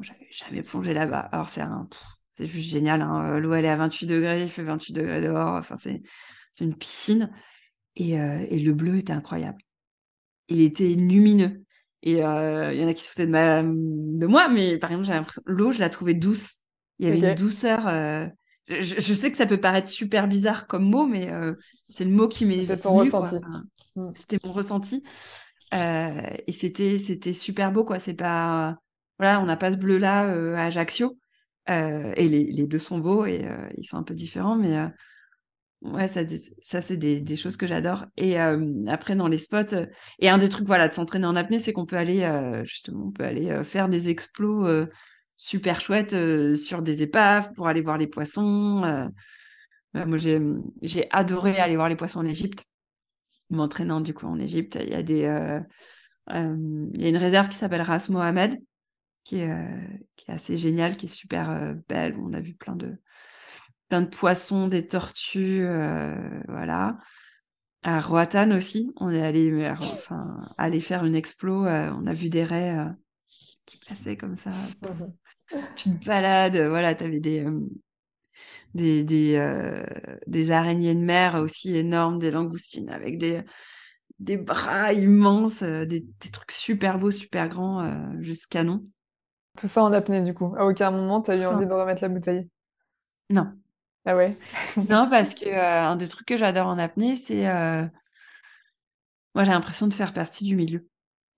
J'avais 0.00 0.28
jamais 0.30 0.62
plongé 0.62 0.94
là-bas. 0.94 1.28
Alors 1.32 1.48
c'est 1.48 1.60
un, 1.60 1.88
c'est 2.32 2.46
juste 2.46 2.70
génial. 2.70 3.02
Hein. 3.02 3.38
L'eau 3.38 3.52
elle 3.54 3.64
est 3.64 3.70
à 3.70 3.76
28 3.76 4.06
degrés, 4.06 4.42
il 4.42 4.48
fait 4.48 4.62
28 4.62 4.92
degrés 4.92 5.20
dehors. 5.20 5.54
Enfin 5.54 5.76
c'est, 5.76 6.02
c'est 6.52 6.64
une 6.64 6.76
piscine 6.76 7.30
et, 7.96 8.12
et 8.14 8.58
le 8.58 8.72
bleu 8.72 8.96
était 8.96 9.12
incroyable. 9.12 9.58
Il 10.48 10.60
était 10.60 10.88
lumineux. 10.88 11.62
Et 12.02 12.12
il 12.12 12.18
y 12.18 12.24
en 12.84 12.88
a 12.88 12.94
qui 12.94 13.02
se 13.02 13.10
foutaient 13.10 13.26
de, 13.26 13.30
ma... 13.30 13.62
de 13.62 14.26
moi, 14.26 14.48
mais 14.48 14.76
par 14.76 14.90
exemple, 14.90 15.06
j'ai 15.06 15.14
l'impression 15.14 15.42
l'eau, 15.46 15.72
je 15.72 15.80
la 15.80 15.88
trouvais 15.88 16.14
douce. 16.14 16.56
Il 16.98 17.08
y 17.08 17.10
avait 17.10 17.30
une 17.30 17.34
douceur. 17.34 17.88
Je, 18.68 19.14
sais 19.14 19.30
que 19.30 19.36
ça 19.36 19.46
peut 19.46 19.60
paraître 19.60 19.88
super 19.88 20.28
bizarre 20.28 20.66
comme 20.66 20.84
mot, 20.84 21.06
mais 21.06 21.30
c'est 21.88 22.04
le 22.04 22.10
mot 22.10 22.28
qui 22.28 22.44
m'est 22.44 22.66
C'était 22.66 22.76
ton 22.76 22.90
ressenti. 22.90 23.36
Mm. 23.96 24.10
C'était 24.14 24.38
mon 24.46 24.52
ressenti. 24.52 25.02
et 25.72 26.52
c'était 26.52 26.98
c'était 26.98 27.32
super 27.32 27.72
beau, 27.72 27.84
quoi. 27.84 27.98
C'est 27.98 28.14
pas 28.14 28.76
voilà, 29.18 29.40
on 29.40 29.46
n'a 29.46 29.56
pas 29.56 29.72
ce 29.72 29.78
bleu 29.78 29.96
là 29.96 30.28
à 30.58 30.66
Ajaccio. 30.66 31.18
et 31.68 32.28
les, 32.28 32.44
les, 32.44 32.66
deux 32.66 32.78
sont 32.78 32.98
beaux 32.98 33.24
et 33.24 33.46
ils 33.78 33.84
sont 33.84 33.96
un 33.96 34.02
peu 34.02 34.14
différents, 34.14 34.56
mais 34.56 34.76
Ouais, 35.84 36.08
ça, 36.08 36.22
ça 36.62 36.80
c'est 36.80 36.96
des, 36.96 37.20
des, 37.20 37.36
choses 37.36 37.58
que 37.58 37.66
j'adore. 37.66 38.06
Et 38.16 38.38
après, 38.38 39.14
dans 39.16 39.28
les 39.28 39.36
spots, 39.36 39.76
et 40.18 40.30
un 40.30 40.38
des 40.38 40.48
trucs, 40.48 40.66
voilà, 40.66 40.88
de 40.88 40.94
s'entraîner 40.94 41.26
en 41.26 41.36
apnée, 41.36 41.58
c'est 41.58 41.74
qu'on 41.74 41.84
peut 41.84 41.98
aller, 41.98 42.26
justement, 42.64 43.04
on 43.08 43.10
peut 43.10 43.24
aller 43.24 43.62
faire 43.64 43.90
des 43.90 44.08
explos 44.08 44.66
super 45.36 45.82
chouettes 45.82 46.16
sur 46.54 46.80
des 46.80 47.02
épaves 47.02 47.52
pour 47.52 47.68
aller 47.68 47.82
voir 47.82 47.98
les 47.98 48.06
poissons. 48.06 49.10
moi, 49.92 50.16
j'ai, 50.16 50.40
j'ai 50.80 51.06
adoré 51.10 51.58
aller 51.58 51.76
voir 51.76 51.90
les 51.90 51.96
poissons 51.96 52.20
en 52.20 52.26
Égypte, 52.26 52.64
m'entraînant 53.50 54.00
du 54.00 54.14
coup 54.14 54.26
en 54.26 54.38
Égypte. 54.38 54.78
Il 54.80 54.88
y 54.88 54.94
a 54.94 55.02
des, 55.02 55.28
il 56.30 57.00
y 57.00 57.04
a 57.04 57.08
une 57.08 57.18
réserve 57.18 57.48
qui 57.50 57.56
s'appelle 57.56 57.82
Ras 57.82 58.08
Mohamed, 58.08 58.58
qui 59.22 59.40
est, 59.40 59.54
qui 60.16 60.30
est 60.30 60.34
assez 60.34 60.56
géniale, 60.56 60.96
qui 60.96 61.06
est 61.06 61.14
super 61.14 61.74
belle. 61.88 62.16
On 62.18 62.32
a 62.32 62.40
vu 62.40 62.54
plein 62.54 62.74
de 62.74 62.96
plein 63.88 64.02
de 64.02 64.08
poissons, 64.08 64.68
des 64.68 64.86
tortues, 64.86 65.64
euh, 65.66 66.14
voilà. 66.48 66.98
À 67.82 68.00
Roatan 68.00 68.50
aussi, 68.52 68.92
on 68.96 69.10
est 69.10 69.22
allé, 69.22 69.66
enfin, 69.70 70.38
aller 70.56 70.80
faire 70.80 71.04
une 71.04 71.14
explo. 71.14 71.66
Euh, 71.66 71.90
on 71.98 72.06
a 72.06 72.12
vu 72.12 72.30
des 72.30 72.44
raies 72.44 72.78
euh, 72.78 72.88
qui 73.66 73.78
passaient 73.86 74.16
comme 74.16 74.36
ça. 74.36 74.50
Tu 75.76 75.90
te 75.90 76.04
balades, 76.06 76.56
voilà, 76.56 76.94
tu 76.94 77.04
avais 77.04 77.20
des, 77.20 77.46
des, 78.72 79.04
des, 79.04 79.84
des, 80.26 80.50
araignées 80.50 80.94
de 80.94 81.00
mer 81.00 81.34
aussi 81.34 81.76
énormes, 81.76 82.18
des 82.18 82.30
langoustines 82.30 82.88
avec 82.88 83.18
des, 83.18 83.42
des 84.18 84.38
bras 84.38 84.94
immenses, 84.94 85.62
des, 85.62 86.00
des 86.00 86.30
trucs 86.32 86.52
super 86.52 86.98
beaux, 86.98 87.10
super 87.10 87.50
grands, 87.50 88.18
juste 88.20 88.46
canon. 88.46 88.86
Tout 89.58 89.68
ça 89.68 89.84
en 89.84 89.92
apnée, 89.92 90.22
du 90.22 90.32
coup. 90.32 90.54
À 90.56 90.66
aucun 90.66 90.90
moment, 90.90 91.20
tu 91.20 91.30
as 91.30 91.36
eu 91.36 91.44
envie 91.44 91.66
de 91.66 91.72
remettre 91.72 92.02
la 92.02 92.08
bouteille? 92.08 92.48
Non. 93.30 93.52
Ah 94.06 94.16
ouais 94.16 94.36
Non, 94.88 95.08
parce 95.08 95.34
que 95.34 95.46
euh, 95.46 95.88
un 95.88 95.96
des 95.96 96.08
trucs 96.08 96.26
que 96.26 96.36
j'adore 96.36 96.66
en 96.66 96.78
apnée, 96.78 97.16
c'est. 97.16 97.48
Euh, 97.48 97.84
moi, 99.34 99.44
j'ai 99.44 99.52
l'impression 99.52 99.86
de 99.86 99.94
faire 99.94 100.12
partie 100.12 100.44
du 100.44 100.56
milieu. 100.56 100.86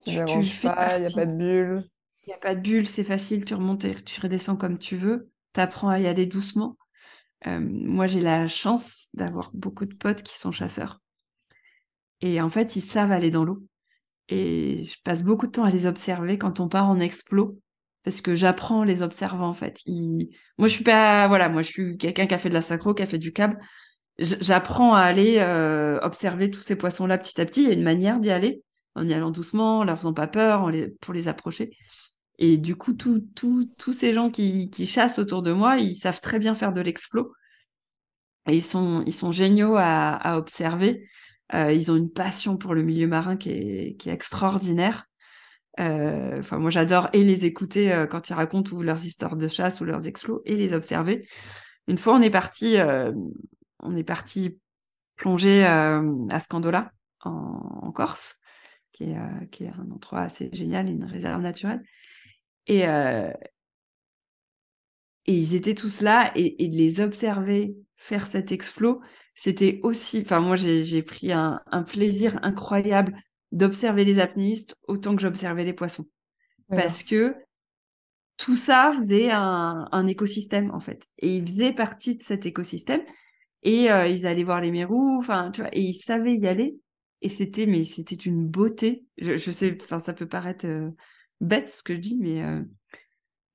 Tu 0.05 0.11
ne 0.11 0.63
pas, 0.63 0.99
il 0.99 1.03
n'y 1.03 1.07
a 1.07 1.11
pas 1.11 1.27
de 1.27 1.33
bulle. 1.33 1.85
Il 2.27 2.31
n'y 2.31 2.35
a 2.35 2.39
pas 2.39 2.55
de 2.55 2.61
bulle, 2.61 2.87
c'est 2.87 3.05
facile, 3.05 3.45
tu 3.45 3.55
remontes 3.55 3.85
et 3.85 3.95
tu 3.95 4.21
redescends 4.21 4.57
comme 4.57 4.79
tu 4.79 4.97
veux. 4.97 5.31
Tu 5.55 5.61
apprends 5.61 5.89
à 5.89 6.01
y 6.01 6.07
aller 6.07 6.27
doucement. 6.27 6.77
Euh, 7.47 7.61
moi, 7.61 8.07
j'ai 8.07 8.21
la 8.21 8.49
chance 8.49 9.09
d'avoir 9.15 9.51
beaucoup 9.55 9.85
de 9.87 9.95
potes 9.95 10.23
qui 10.23 10.39
sont 10.39 10.53
chasseurs. 10.53 11.01
Et 12.21 12.41
en 12.41 12.51
fait, 12.51 12.77
ils 12.77 12.81
savent 12.81 13.13
aller 13.13 13.31
dans 13.31 13.45
l'eau. 13.45 13.63
Et 14.29 14.83
je 14.83 14.97
passe 15.05 15.23
beaucoup 15.23 15.47
de 15.47 15.53
temps 15.53 15.65
à 15.65 15.71
les 15.71 15.87
observer 15.87 16.39
quand 16.39 16.61
on 16.61 16.69
part 16.69 16.89
en 16.89 16.99
explo 16.99 17.61
parce 18.07 18.21
que 18.21 18.37
j'apprends 18.37 18.85
les 18.85 19.03
observant 19.03 19.49
en 19.49 19.53
fait. 19.53 19.83
Moi 19.89 20.69
je 20.69 20.73
suis 20.73 20.85
pas 20.85 21.27
voilà, 21.27 21.49
moi 21.49 21.63
je 21.63 21.69
suis 21.69 21.97
quelqu'un 21.99 22.29
qui 22.29 22.35
a 22.35 22.39
fait 22.39 22.49
de 22.49 22.55
la 22.55 22.63
synchro, 22.63 22.95
qui 22.95 23.03
a 23.03 23.07
fait 23.07 23.19
du 23.19 23.33
câble. 23.33 23.59
J'apprends 24.21 24.95
à 24.95 25.01
aller 25.01 25.39
euh, 25.39 25.99
observer 26.03 26.49
tous 26.49 26.63
ces 26.63 26.79
poissons 26.79 27.09
là 27.09 27.19
petit 27.19 27.41
à 27.41 27.45
petit. 27.45 27.65
Il 27.65 27.67
y 27.67 27.71
a 27.71 27.75
une 27.75 27.83
manière 27.83 28.21
d'y 28.21 28.31
aller 28.31 28.63
en 28.95 29.09
y 29.09 29.13
allant 29.13 29.33
doucement, 29.33 29.81
en 29.81 29.85
leur 29.85 29.97
faisant 29.99 30.15
pas 30.15 30.29
peur, 30.29 30.71
pour 31.01 31.15
les 31.15 31.27
approcher. 31.27 31.77
Et 32.39 32.59
du 32.59 32.77
coup, 32.77 32.93
tous 32.95 33.93
ces 33.93 34.13
gens 34.15 34.31
qui, 34.31 34.71
qui, 34.71 34.87
chassent 34.87 35.19
autour 35.19 35.43
de 35.43 35.53
moi, 35.53 35.79
ils 35.79 35.97
savent 35.97 36.21
très 36.21 36.39
bien 36.39 36.55
faire 36.55 36.73
de 36.73 36.81
l'explo. 36.81 37.33
Et 38.47 38.55
ils 38.55 38.63
sont, 38.63 39.03
ils 39.05 39.13
sont 39.13 39.33
géniaux 39.33 39.75
à, 39.77 40.13
à 40.13 40.39
observer. 40.39 41.09
Euh, 41.55 41.73
ils 41.73 41.91
ont 41.91 41.97
une 41.97 42.11
passion 42.11 42.57
pour 42.57 42.73
le 42.73 42.85
milieu 42.85 43.09
marin 43.09 43.37
qui 43.37 43.51
est, 43.51 43.97
qui 43.97 44.11
est 44.11 44.13
extraordinaire. 44.13 45.07
Euh, 45.79 46.41
enfin, 46.41 46.59
moi, 46.59 46.71
j'adore 46.71 47.09
et 47.13 47.23
les 47.23 47.45
écouter 47.45 47.93
euh, 47.93 48.07
quand 48.07 48.29
ils 48.29 48.35
racontent 48.35 48.81
leurs 48.81 49.05
histoires 49.05 49.37
de 49.37 49.49
chasse 49.49 49.81
ou 49.81 49.85
leurs 49.85 50.07
explos 50.07 50.43
et 50.45 50.57
les 50.57 50.73
observer. 50.73 51.29
Une 51.89 51.99
fois, 51.99 52.15
on 52.15 52.23
est 52.23 52.31
parti, 52.31 52.79
euh, 52.79 53.13
on 53.81 53.95
est 53.95 54.05
parti 54.05 54.59
plonger 55.17 55.65
à 55.65 56.41
Scandola 56.41 56.93
en, 57.21 57.91
Corse, 57.93 58.37
qui 58.93 59.05
est, 59.05 59.17
un 59.17 59.91
endroit 59.91 60.21
assez 60.21 60.51
génial, 60.53 60.89
une 60.89 61.05
réserve 61.05 61.41
naturelle. 61.41 61.83
Et, 62.67 62.85
ils 65.27 65.55
étaient 65.55 65.75
tous 65.75 66.03
là 66.03 66.33
et, 66.35 66.69
de 66.69 66.77
les 66.77 67.01
observer 67.01 67.77
faire 67.97 68.27
cet 68.27 68.53
explos, 68.53 69.01
c'était 69.35 69.81
aussi, 69.83 70.23
enfin 70.25 70.41
moi 70.41 70.57
j'ai 70.57 71.03
pris 71.03 71.33
un, 71.33 71.61
plaisir 71.87 72.39
incroyable 72.43 73.17
d'observer 73.53 74.05
les 74.05 74.19
apnéistes 74.19 74.77
autant 74.87 75.15
que 75.15 75.23
j'observais 75.23 75.65
les 75.65 75.73
poissons. 75.73 76.07
Parce 76.69 77.03
que 77.03 77.35
tout 78.37 78.57
ça 78.57 78.93
faisait 78.97 79.31
un, 79.31 80.07
écosystème, 80.07 80.71
en 80.73 80.81
fait. 80.81 81.07
Et 81.19 81.37
ils 81.37 81.47
faisaient 81.47 81.73
partie 81.73 82.17
de 82.17 82.23
cet 82.23 82.47
écosystème. 82.47 83.03
Et 83.63 83.91
euh, 83.91 84.07
ils 84.07 84.27
allaient 84.27 84.45
voir 84.45 84.61
les 84.61 84.71
mérous, 84.71 85.17
enfin, 85.19 85.51
tu 85.51 85.63
vois, 85.63 85.71
et 85.73 85.81
ils 85.81 85.95
savaient 85.95 86.37
y 86.37 86.47
aller. 86.47 86.79
Et 87.23 87.29
c'était, 87.29 87.67
mais 87.67 87.83
c'était 87.85 88.15
une 88.15 88.47
beauté. 88.47 89.07
Je, 89.19 89.51
sais, 89.51 89.77
enfin, 89.83 89.99
ça 89.99 90.13
peut 90.13 90.29
paraître 90.29 90.67
euh, 90.67 90.91
bête 91.41 91.71
ce 91.71 91.83
que 91.83 91.95
je 91.95 92.01
dis, 92.01 92.19
mais 92.21 92.43
euh, 92.43 92.63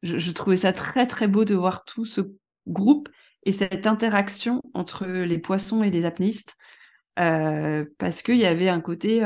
je, 0.02 0.32
trouvais 0.32 0.58
ça 0.58 0.74
très, 0.74 1.06
très 1.06 1.28
beau 1.28 1.46
de 1.46 1.56
voir 1.56 1.86
tout 1.86 2.06
ce 2.06 2.22
groupe 2.68 3.08
et 3.44 3.52
cette 3.52 3.88
interaction 3.88 4.62
entre 4.74 5.06
les 5.06 5.40
poissons 5.40 5.84
et 5.84 5.92
les 5.92 6.06
apnéistes. 6.06 6.56
parce 7.16 8.22
qu'il 8.24 8.38
y 8.38 8.46
avait 8.46 8.70
un 8.70 8.82
côté 8.82 9.22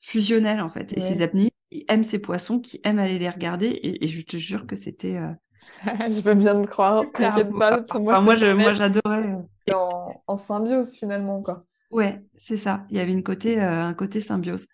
fusionnel 0.00 0.60
en 0.60 0.68
fait. 0.68 0.92
Et 0.96 1.00
ces 1.00 1.22
apnées, 1.22 1.50
ils 1.70 1.84
aiment 1.88 2.04
ces 2.04 2.20
poissons, 2.20 2.58
qui 2.58 2.80
aiment 2.84 2.98
aller 2.98 3.18
les 3.18 3.30
regarder. 3.30 3.78
Et, 3.82 4.06
je 4.06 4.22
te 4.22 4.36
jure 4.36 4.66
que 4.66 4.76
c'était. 4.76 5.16
Euh, 5.16 5.32
je 6.10 6.20
peux 6.20 6.34
bien 6.34 6.60
te 6.62 6.66
croire, 6.66 7.04
t'inquiète 7.14 7.52
pas. 7.52 7.84
moi, 7.94 8.20
moi, 8.20 8.34
j'adorais. 8.34 9.36
Euh, 9.68 9.74
en, 9.74 10.22
en, 10.26 10.36
symbiose 10.36 10.94
finalement, 10.94 11.42
quoi. 11.42 11.60
Ouais, 11.90 12.20
c'est 12.36 12.56
ça. 12.56 12.86
Il 12.90 12.96
y 12.96 13.00
avait 13.00 13.12
une 13.12 13.22
côté, 13.22 13.60
euh, 13.60 13.84
un 13.84 13.94
côté 13.94 14.20
symbiose. 14.20 14.66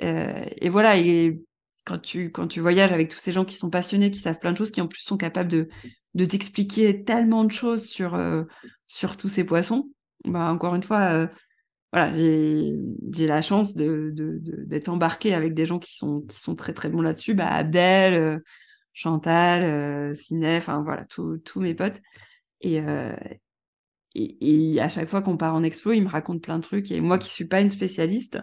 et 0.00 0.68
voilà, 0.68 0.96
et 0.96 1.40
quand 1.84 1.98
tu, 1.98 2.32
quand 2.32 2.48
tu 2.48 2.60
voyages 2.60 2.92
avec 2.92 3.08
tous 3.08 3.18
ces 3.18 3.30
gens 3.30 3.44
qui 3.44 3.54
sont 3.54 3.70
passionnés, 3.70 4.10
qui 4.10 4.18
savent 4.18 4.40
plein 4.40 4.52
de 4.52 4.56
choses, 4.56 4.72
qui 4.72 4.80
en 4.80 4.88
plus 4.88 5.02
sont 5.02 5.16
capables 5.16 5.50
de, 5.50 5.68
de 6.14 6.24
t'expliquer 6.24 7.04
tellement 7.04 7.44
de 7.44 7.52
choses 7.52 7.84
sur, 7.84 8.20
sur 8.88 9.16
tous 9.16 9.28
ces 9.28 9.44
poissons, 9.44 9.88
bah, 10.24 10.50
encore 10.50 10.74
une 10.74 10.82
fois, 10.82 11.28
voilà, 11.92 12.12
j'ai 12.14 13.26
la 13.26 13.42
chance 13.42 13.74
d'être 13.74 14.14
de, 14.14 15.32
avec 15.32 15.54
des 15.54 15.66
gens 15.66 15.78
qui 15.78 15.96
sont, 15.96 16.22
qui 16.22 16.38
sont 16.38 16.54
très 16.54 16.72
très 16.72 16.88
bons 16.88 17.00
là-dessus. 17.00 17.34
Bah, 17.34 17.48
Abdel, 17.48 18.14
euh, 18.14 18.38
Chantal, 18.92 19.62
euh, 19.64 20.14
enfin 20.58 20.82
voilà, 20.82 21.04
tous 21.04 21.60
mes 21.60 21.74
potes. 21.74 22.00
Et, 22.62 22.80
euh, 22.80 23.14
et, 24.14 24.72
et, 24.74 24.80
à 24.80 24.88
chaque 24.88 25.08
fois 25.08 25.20
qu'on 25.20 25.36
part 25.36 25.54
en 25.54 25.62
explo, 25.62 25.92
ils 25.92 26.02
me 26.02 26.08
racontent 26.08 26.40
plein 26.40 26.58
de 26.58 26.62
trucs. 26.62 26.90
Et 26.90 27.00
moi 27.00 27.18
qui 27.18 27.28
suis 27.28 27.44
pas 27.44 27.60
une 27.60 27.68
spécialiste, 27.68 28.38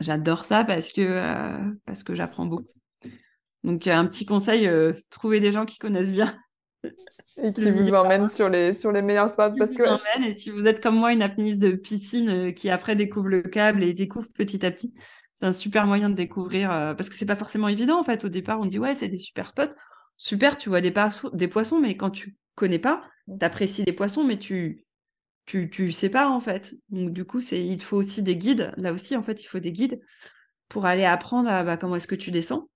j'adore 0.00 0.44
ça 0.44 0.64
parce 0.64 0.90
que, 0.90 1.00
euh, 1.00 1.72
parce 1.86 2.02
que 2.02 2.14
j'apprends 2.14 2.46
beaucoup. 2.46 2.72
Donc 3.62 3.86
un 3.86 4.04
petit 4.06 4.26
conseil, 4.26 4.68
trouver 5.10 5.38
des 5.38 5.52
gens 5.52 5.64
qui 5.64 5.78
connaissent 5.78 6.10
bien 6.10 6.34
et 7.42 7.52
qui 7.52 7.70
vous 7.70 7.92
emmène 7.94 8.30
sur 8.30 8.48
les, 8.48 8.74
sur 8.74 8.92
les 8.92 9.02
meilleurs 9.02 9.30
spots. 9.30 9.56
Parce 9.58 9.72
que... 9.72 10.26
et 10.26 10.32
si 10.32 10.50
vous 10.50 10.66
êtes 10.66 10.82
comme 10.82 10.96
moi, 10.96 11.12
une 11.12 11.22
apnéiste 11.22 11.62
de 11.62 11.72
piscine 11.72 12.28
euh, 12.28 12.50
qui 12.52 12.70
après 12.70 12.96
découvre 12.96 13.28
le 13.28 13.42
câble 13.42 13.82
et 13.82 13.94
découvre 13.94 14.28
petit 14.34 14.64
à 14.64 14.70
petit, 14.70 14.94
c'est 15.32 15.46
un 15.46 15.52
super 15.52 15.86
moyen 15.86 16.10
de 16.10 16.14
découvrir. 16.14 16.70
Euh, 16.70 16.94
parce 16.94 17.08
que 17.08 17.16
c'est 17.16 17.26
pas 17.26 17.36
forcément 17.36 17.68
évident 17.68 17.98
en 17.98 18.04
fait. 18.04 18.24
Au 18.24 18.28
départ, 18.28 18.60
on 18.60 18.66
dit 18.66 18.78
ouais, 18.78 18.94
c'est 18.94 19.08
des 19.08 19.18
super 19.18 19.48
spots. 19.48 19.74
Super, 20.16 20.56
tu 20.56 20.68
vois 20.68 20.80
des, 20.80 20.94
des 21.32 21.48
poissons, 21.48 21.80
mais 21.80 21.96
quand 21.96 22.10
tu 22.10 22.36
connais 22.54 22.78
pas, 22.78 23.02
mm. 23.26 23.38
tu 23.38 23.44
apprécies 23.44 23.84
les 23.84 23.92
poissons, 23.92 24.24
mais 24.24 24.38
tu, 24.38 24.84
tu, 25.46 25.68
tu 25.70 25.90
sais 25.90 26.08
pas 26.08 26.28
en 26.28 26.40
fait. 26.40 26.74
Donc 26.90 27.12
du 27.12 27.24
coup, 27.24 27.40
c'est 27.40 27.64
il 27.64 27.82
faut 27.82 27.96
aussi 27.96 28.22
des 28.22 28.36
guides. 28.36 28.72
Là 28.76 28.92
aussi, 28.92 29.16
en 29.16 29.22
fait, 29.22 29.42
il 29.42 29.46
faut 29.46 29.58
des 29.58 29.72
guides 29.72 30.00
pour 30.68 30.86
aller 30.86 31.04
apprendre 31.04 31.48
à 31.48 31.62
bah, 31.62 31.76
comment 31.76 31.96
est-ce 31.96 32.06
que 32.06 32.14
tu 32.14 32.30
descends, 32.30 32.68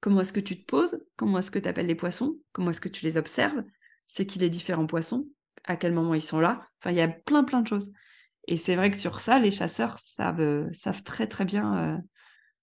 comment 0.00 0.20
est-ce 0.20 0.32
que 0.32 0.40
tu 0.40 0.56
te 0.56 0.64
poses, 0.66 1.04
comment 1.16 1.38
est-ce 1.38 1.50
que 1.50 1.58
tu 1.58 1.68
appelles 1.68 1.86
les 1.86 1.94
poissons, 1.94 2.38
comment 2.52 2.70
est-ce 2.70 2.80
que 2.80 2.88
tu 2.88 3.04
les 3.04 3.16
observes, 3.16 3.62
c'est 4.06 4.26
qui 4.26 4.38
les 4.38 4.50
différents 4.50 4.86
poissons, 4.86 5.28
à 5.64 5.76
quel 5.76 5.92
moment 5.92 6.14
ils 6.14 6.22
sont 6.22 6.40
là? 6.40 6.60
Enfin, 6.80 6.90
il 6.90 6.96
y 6.96 7.00
a 7.00 7.08
plein, 7.08 7.44
plein 7.44 7.62
de 7.62 7.68
choses. 7.68 7.92
Et 8.48 8.56
c'est 8.56 8.76
vrai 8.76 8.90
que 8.90 8.96
sur 8.96 9.20
ça, 9.20 9.38
les 9.38 9.50
chasseurs 9.50 9.98
savent, 9.98 10.70
savent 10.72 11.02
très 11.02 11.26
très 11.26 11.44
bien 11.44 12.02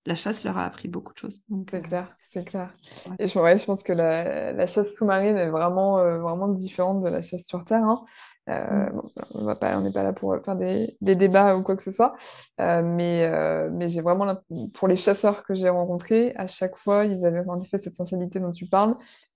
la 0.05 0.15
chasse 0.15 0.43
leur 0.43 0.57
a 0.57 0.65
appris 0.65 0.87
beaucoup 0.87 1.13
de 1.13 1.17
choses. 1.17 1.41
C'est 1.69 1.81
clair, 1.81 2.13
c'est 2.33 2.45
clair. 2.45 2.71
Et 3.19 3.27
je, 3.27 3.37
ouais, 3.37 3.57
je 3.57 3.65
pense 3.65 3.83
que 3.83 3.93
la, 3.93 4.51
la 4.53 4.65
chasse 4.65 4.95
sous-marine 4.95 5.37
est 5.37 5.49
vraiment, 5.49 5.99
euh, 5.99 6.17
vraiment 6.17 6.47
différente 6.47 7.01
de 7.01 7.09
la 7.09 7.21
chasse 7.21 7.45
sur 7.45 7.63
Terre. 7.63 7.83
Hein. 7.83 8.03
Euh, 8.49 8.89
mm. 8.89 9.01
on 9.35 9.45
va 9.45 9.55
pas, 9.55 9.77
on 9.77 9.81
n'est 9.81 9.91
pas 9.91 10.03
là 10.03 10.11
pour 10.11 10.35
faire 10.43 10.55
des, 10.55 10.93
des, 10.99 11.15
débats 11.15 11.55
ou 11.55 11.63
quoi 11.63 11.75
que 11.77 11.83
ce 11.83 11.91
soit. 11.91 12.15
Euh, 12.59 12.81
mais 12.83 13.23
euh, 13.23 13.69
mais 13.71 13.87
j'ai 13.87 14.01
vraiment, 14.01 14.35
pour 14.75 14.87
les 14.87 14.95
chasseurs 14.95 15.43
que 15.43 15.53
j'ai 15.53 15.69
rencontrés, 15.69 16.33
à 16.35 16.47
chaque 16.47 16.75
fois, 16.75 17.05
ils 17.05 17.25
avaient 17.25 17.47
en 17.47 17.61
effet 17.61 17.77
cette 17.77 17.95
sensibilité 17.95 18.39
dont 18.39 18.51
tu 18.51 18.65
parles. 18.65 18.95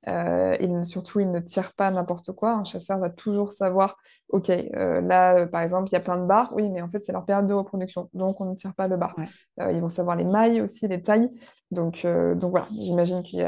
Euh, 0.09 0.55
et 0.59 0.69
surtout, 0.83 1.19
ils 1.19 1.29
ne 1.29 1.39
tirent 1.39 1.73
pas 1.73 1.91
n'importe 1.91 2.31
quoi. 2.31 2.51
Un 2.51 2.63
chasseur 2.63 2.97
va 2.99 3.09
toujours 3.09 3.51
savoir, 3.51 3.97
OK, 4.29 4.47
là, 4.47 5.45
par 5.47 5.61
exemple, 5.61 5.89
il 5.89 5.93
y 5.93 5.97
a 5.97 6.01
plein 6.01 6.17
de 6.17 6.25
barres. 6.25 6.53
Oui, 6.55 6.69
mais 6.69 6.81
en 6.81 6.89
fait, 6.89 7.03
c'est 7.05 7.11
leur 7.11 7.25
période 7.25 7.47
de 7.47 7.53
reproduction. 7.53 8.09
Donc, 8.13 8.39
on 8.39 8.45
ne 8.45 8.55
tire 8.55 8.73
pas 8.73 8.87
le 8.87 8.95
bar. 8.95 9.15
ils 9.59 9.81
vont 9.81 9.89
savoir 9.89 10.15
les 10.15 10.23
mailles 10.23 10.61
aussi, 10.61 10.87
les 10.87 11.01
tailles. 11.01 11.29
Donc, 11.71 12.05
donc 12.05 12.51
voilà, 12.51 12.67
j'imagine 12.87 13.21
qu'il 13.23 13.47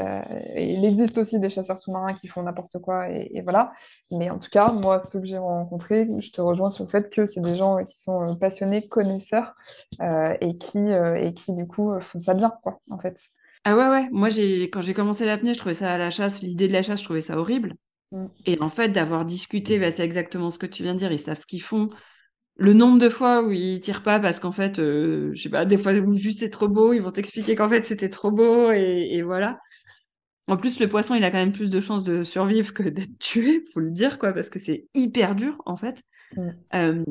il 0.56 0.84
existe 0.84 1.18
aussi 1.18 1.38
des 1.40 1.48
chasseurs 1.48 1.78
sous-marins 1.78 2.14
qui 2.14 2.28
font 2.28 2.42
n'importe 2.42 2.78
quoi. 2.80 3.10
Et, 3.10 3.28
et, 3.32 3.40
voilà. 3.40 3.72
Mais 4.12 4.30
en 4.30 4.38
tout 4.38 4.50
cas, 4.50 4.72
moi, 4.72 5.00
ceux 5.00 5.20
que 5.20 5.26
j'ai 5.26 5.38
rencontrés, 5.38 6.08
je 6.20 6.30
te 6.30 6.40
rejoins 6.40 6.70
sur 6.70 6.84
le 6.84 6.90
fait 6.90 7.10
que 7.10 7.26
c'est 7.26 7.40
des 7.40 7.56
gens 7.56 7.82
qui 7.84 7.98
sont 7.98 8.22
euh, 8.22 8.34
passionnés, 8.38 8.86
connaisseurs 8.88 9.54
euh, 10.00 10.34
et, 10.40 10.56
qui, 10.56 10.78
euh, 10.78 11.16
et 11.16 11.32
qui, 11.32 11.52
du 11.52 11.66
coup, 11.66 11.98
font 12.00 12.20
ça 12.20 12.34
bien, 12.34 12.52
quoi, 12.62 12.78
en 12.90 12.98
fait. 12.98 13.18
Ah 13.64 13.76
ouais, 13.76 13.88
ouais. 13.88 14.08
Moi, 14.10 14.28
quand 14.72 14.82
j'ai 14.82 14.94
commencé 14.94 15.24
l'apnée, 15.24 15.54
je 15.54 15.58
trouvais 15.58 15.74
ça 15.74 15.92
à 15.92 15.98
la 15.98 16.10
chasse, 16.10 16.42
l'idée 16.42 16.68
de 16.68 16.72
la 16.72 16.82
chasse, 16.82 17.00
je 17.00 17.04
trouvais 17.04 17.20
ça 17.20 17.38
horrible. 17.38 17.74
Mm. 18.12 18.26
Et 18.46 18.60
en 18.60 18.68
fait, 18.68 18.88
d'avoir 18.88 19.24
discuté, 19.24 19.78
bah, 19.78 19.90
c'est 19.90 20.04
exactement 20.04 20.50
ce 20.50 20.58
que 20.58 20.66
tu 20.66 20.82
viens 20.82 20.94
de 20.94 20.98
dire. 20.98 21.12
Ils 21.12 21.18
savent 21.18 21.38
ce 21.38 21.46
qu'ils 21.46 21.62
font. 21.62 21.88
Le 22.60 22.74
nombre 22.74 22.98
de 22.98 23.08
fois 23.08 23.42
où 23.42 23.50
ils 23.50 23.80
tirent 23.80 24.02
pas 24.02 24.20
parce 24.20 24.38
qu'en 24.38 24.52
fait, 24.52 24.76
je 24.76 25.34
sais 25.34 25.48
pas, 25.48 25.64
des 25.64 25.78
fois 25.78 25.92
juste 26.14 26.40
c'est 26.40 26.50
trop 26.50 26.68
beau, 26.68 26.92
ils 26.92 27.00
vont 27.00 27.10
t'expliquer 27.10 27.56
qu'en 27.56 27.68
fait 27.68 27.84
c'était 27.86 28.10
trop 28.10 28.30
beau 28.30 28.70
et, 28.70 29.08
et 29.12 29.22
voilà. 29.22 29.58
En 30.50 30.56
plus, 30.56 30.80
le 30.80 30.88
poisson, 30.88 31.14
il 31.14 31.22
a 31.22 31.30
quand 31.30 31.38
même 31.38 31.52
plus 31.52 31.70
de 31.70 31.78
chances 31.78 32.02
de 32.02 32.24
survivre 32.24 32.74
que 32.74 32.82
d'être 32.82 33.16
tué, 33.20 33.64
faut 33.72 33.80
le 33.80 33.90
dire, 33.92 34.18
quoi, 34.18 34.32
parce 34.32 34.50
que 34.50 34.58
c'est 34.58 34.88
hyper 34.94 35.36
dur, 35.36 35.62
en 35.64 35.76
fait. 35.76 36.02
Mm. 36.36 36.50
Euh, 36.74 37.04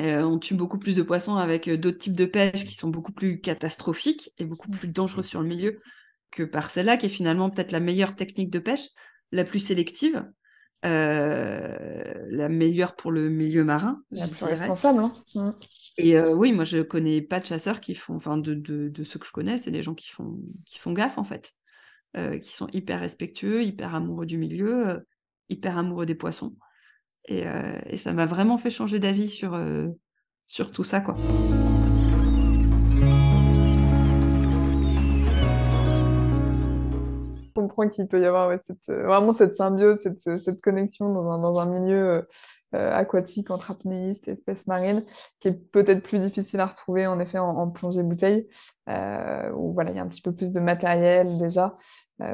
euh, 0.00 0.22
on 0.22 0.38
tue 0.38 0.54
beaucoup 0.54 0.78
plus 0.78 0.96
de 0.96 1.02
poissons 1.02 1.36
avec 1.36 1.68
euh, 1.68 1.78
d'autres 1.78 1.98
types 1.98 2.14
de 2.14 2.26
pêche 2.26 2.66
qui 2.66 2.74
sont 2.74 2.88
beaucoup 2.88 3.12
plus 3.12 3.40
catastrophiques 3.40 4.32
et 4.36 4.44
beaucoup 4.44 4.68
plus 4.68 4.88
dangereux 4.88 5.22
sur 5.22 5.40
le 5.40 5.48
milieu 5.48 5.80
que 6.30 6.42
par 6.42 6.70
celle-là, 6.70 6.98
qui 6.98 7.06
est 7.06 7.10
finalement 7.10 7.50
peut-être 7.50 7.72
la 7.72 7.80
meilleure 7.80 8.16
technique 8.16 8.50
de 8.50 8.58
pêche, 8.58 8.88
la 9.32 9.44
plus 9.44 9.60
sélective, 9.60 10.24
la 10.82 12.48
meilleure 12.48 12.96
pour 12.96 13.12
le 13.12 13.28
milieu 13.28 13.64
marin. 13.64 14.02
La 14.10 14.26
plus 14.28 14.44
responsable. 14.44 15.00
Hein. 15.00 15.12
Mm. 15.34 15.50
Et 15.98 16.18
oui, 16.20 16.52
moi, 16.52 16.64
je 16.64 16.82
connais 16.82 17.20
pas 17.20 17.40
de 17.40 17.46
chasseurs 17.46 17.80
qui 17.80 17.94
font, 17.94 18.16
enfin, 18.16 18.38
de, 18.38 18.54
de, 18.54 19.04
ceux 19.04 19.18
que 19.18 19.26
je 19.26 19.32
connais, 19.32 19.58
c'est 19.58 19.70
des 19.70 19.82
gens 19.82 19.94
qui 19.94 20.08
font, 20.08 20.38
qui 20.66 20.78
font 20.78 20.92
gaffe, 20.92 21.18
en 21.18 21.24
fait. 21.24 21.54
Euh, 22.14 22.38
qui 22.38 22.52
sont 22.52 22.68
hyper 22.74 23.00
respectueux, 23.00 23.64
hyper 23.64 23.94
amoureux 23.94 24.26
du 24.26 24.36
milieu, 24.36 24.86
euh, 24.86 25.00
hyper 25.48 25.78
amoureux 25.78 26.04
des 26.04 26.14
poissons. 26.14 26.54
Et, 27.24 27.46
euh, 27.46 27.78
et 27.86 27.96
ça 27.96 28.12
m'a 28.12 28.26
vraiment 28.26 28.58
fait 28.58 28.68
changer 28.68 28.98
d'avis 28.98 29.28
sur, 29.28 29.58
sur 30.46 30.72
tout 30.72 30.84
ça, 30.84 31.00
quoi. 31.00 31.14
Qu'il 37.90 38.06
peut 38.08 38.20
y 38.20 38.26
avoir 38.26 38.58
cette, 38.66 38.86
vraiment 38.86 39.32
cette 39.32 39.56
symbiose, 39.56 40.00
cette, 40.02 40.38
cette 40.38 40.60
connexion 40.60 41.12
dans 41.12 41.30
un, 41.30 41.38
dans 41.38 41.58
un 41.58 41.66
milieu 41.66 42.26
aquatique 42.72 43.50
entre 43.50 43.70
apnéistes 43.70 44.28
et 44.28 44.30
espèces 44.30 44.66
marines, 44.66 45.02
qui 45.40 45.48
est 45.48 45.70
peut-être 45.72 46.02
plus 46.02 46.18
difficile 46.18 46.60
à 46.60 46.66
retrouver 46.66 47.06
en 47.06 47.20
effet 47.20 47.38
en, 47.38 47.48
en 47.48 47.68
plongée 47.68 48.02
bouteille, 48.02 48.48
où 48.88 49.72
voilà, 49.74 49.90
il 49.90 49.96
y 49.96 49.98
a 49.98 50.02
un 50.02 50.08
petit 50.08 50.22
peu 50.22 50.32
plus 50.32 50.52
de 50.52 50.60
matériel 50.60 51.26
déjà, 51.38 51.66
euh, 51.66 51.74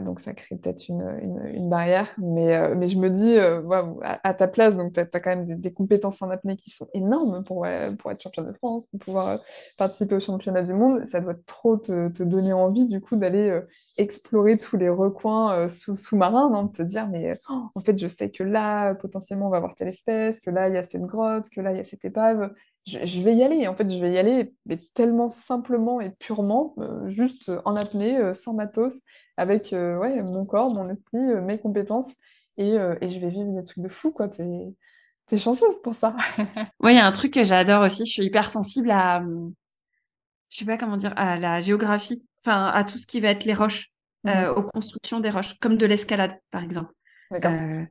donc 0.02 0.20
ça 0.20 0.32
crée 0.32 0.56
peut-être 0.56 0.88
une, 0.88 1.18
une, 1.52 1.68
barrière. 1.68 2.08
Mais, 2.18 2.56
euh, 2.56 2.74
mais 2.76 2.86
je 2.86 2.98
me 2.98 3.10
dis, 3.10 3.36
euh, 3.36 3.62
à, 4.02 4.34
ta 4.34 4.48
place, 4.48 4.76
donc 4.76 4.92
tu 4.92 5.00
as, 5.00 5.06
quand 5.06 5.36
même 5.36 5.60
des, 5.60 5.72
compétences 5.72 6.20
en 6.22 6.30
apnée 6.30 6.56
qui 6.56 6.70
sont 6.70 6.88
énormes 6.94 7.42
pour, 7.44 7.66
pour 7.98 8.10
être 8.10 8.20
champion 8.20 8.42
de 8.42 8.52
France, 8.52 8.86
pour 8.86 9.00
pouvoir 9.00 9.38
participer 9.76 10.14
au 10.14 10.20
championnat 10.20 10.62
du 10.62 10.72
monde. 10.72 11.04
Ça 11.06 11.20
doit 11.20 11.36
trop 11.46 11.76
te, 11.76 12.08
donner 12.22 12.52
envie 12.52 12.88
du 12.88 13.00
coup 13.00 13.16
d'aller 13.16 13.60
explorer 13.96 14.58
tous 14.58 14.76
les 14.76 14.88
recoins 14.88 15.68
sous, 15.68 15.96
sous-marins, 15.96 16.64
de 16.64 16.72
te 16.72 16.82
dire, 16.82 17.08
mais 17.08 17.32
oh, 17.50 17.68
en 17.74 17.80
fait, 17.80 17.96
je 17.96 18.08
sais 18.08 18.30
que 18.30 18.42
là, 18.42 18.94
potentiellement, 18.94 19.46
on 19.46 19.50
va 19.50 19.58
avoir 19.58 19.74
telle 19.74 19.88
espèce, 19.88 20.40
que 20.40 20.50
là, 20.50 20.68
il 20.68 20.74
y 20.74 20.78
a 20.78 20.82
cette 20.82 21.02
grotte, 21.02 21.48
que 21.50 21.60
là, 21.60 21.72
il 21.72 21.78
y 21.78 21.80
a 21.80 21.84
cette 21.84 22.04
épave. 22.04 22.50
Je, 22.88 23.04
je, 23.04 23.20
vais 23.20 23.34
y 23.34 23.42
aller. 23.42 23.68
En 23.68 23.74
fait, 23.74 23.90
je 23.90 23.98
vais 23.98 24.12
y 24.12 24.18
aller 24.18 24.48
mais 24.66 24.78
tellement 24.94 25.28
simplement 25.28 26.00
et 26.00 26.10
purement, 26.18 26.74
juste 27.06 27.52
en 27.64 27.76
apnée, 27.76 28.32
sans 28.32 28.54
matos, 28.54 28.94
avec 29.38 29.72
euh, 29.72 29.96
ouais, 29.96 30.20
mon 30.20 30.44
corps, 30.44 30.74
mon 30.74 30.90
esprit, 30.90 31.16
euh, 31.16 31.40
mes 31.40 31.58
compétences, 31.58 32.12
et, 32.58 32.72
euh, 32.72 32.96
et, 33.00 33.08
je 33.08 33.20
vais 33.20 33.30
vivre 33.30 33.54
des 33.54 33.62
trucs 33.62 33.82
de 33.82 33.88
fou, 33.88 34.10
quoi. 34.10 34.28
T'es, 34.28 35.38
chanceuse 35.38 35.80
pour 35.82 35.94
ça. 35.94 36.16
Oui, 36.80 36.92
il 36.92 36.96
y 36.96 36.98
a 36.98 37.06
un 37.06 37.12
truc 37.12 37.32
que 37.34 37.44
j'adore 37.44 37.82
aussi, 37.82 38.04
je 38.04 38.10
suis 38.10 38.24
hyper 38.24 38.50
sensible 38.50 38.90
à, 38.90 39.22
je 40.50 40.58
sais 40.58 40.64
pas 40.64 40.76
comment 40.76 40.96
dire, 40.96 41.12
à 41.16 41.38
la 41.38 41.60
géographie, 41.60 42.24
enfin, 42.40 42.66
à 42.66 42.82
tout 42.82 42.98
ce 42.98 43.06
qui 43.06 43.20
va 43.20 43.28
être 43.28 43.44
les 43.44 43.54
roches, 43.54 43.92
mmh. 44.24 44.46
aux 44.56 44.62
constructions 44.62 45.20
des 45.20 45.30
roches, 45.30 45.54
comme 45.60 45.76
de 45.76 45.86
l'escalade, 45.86 46.36
par 46.50 46.64
exemple. 46.64 46.92
Euh, 47.32 47.84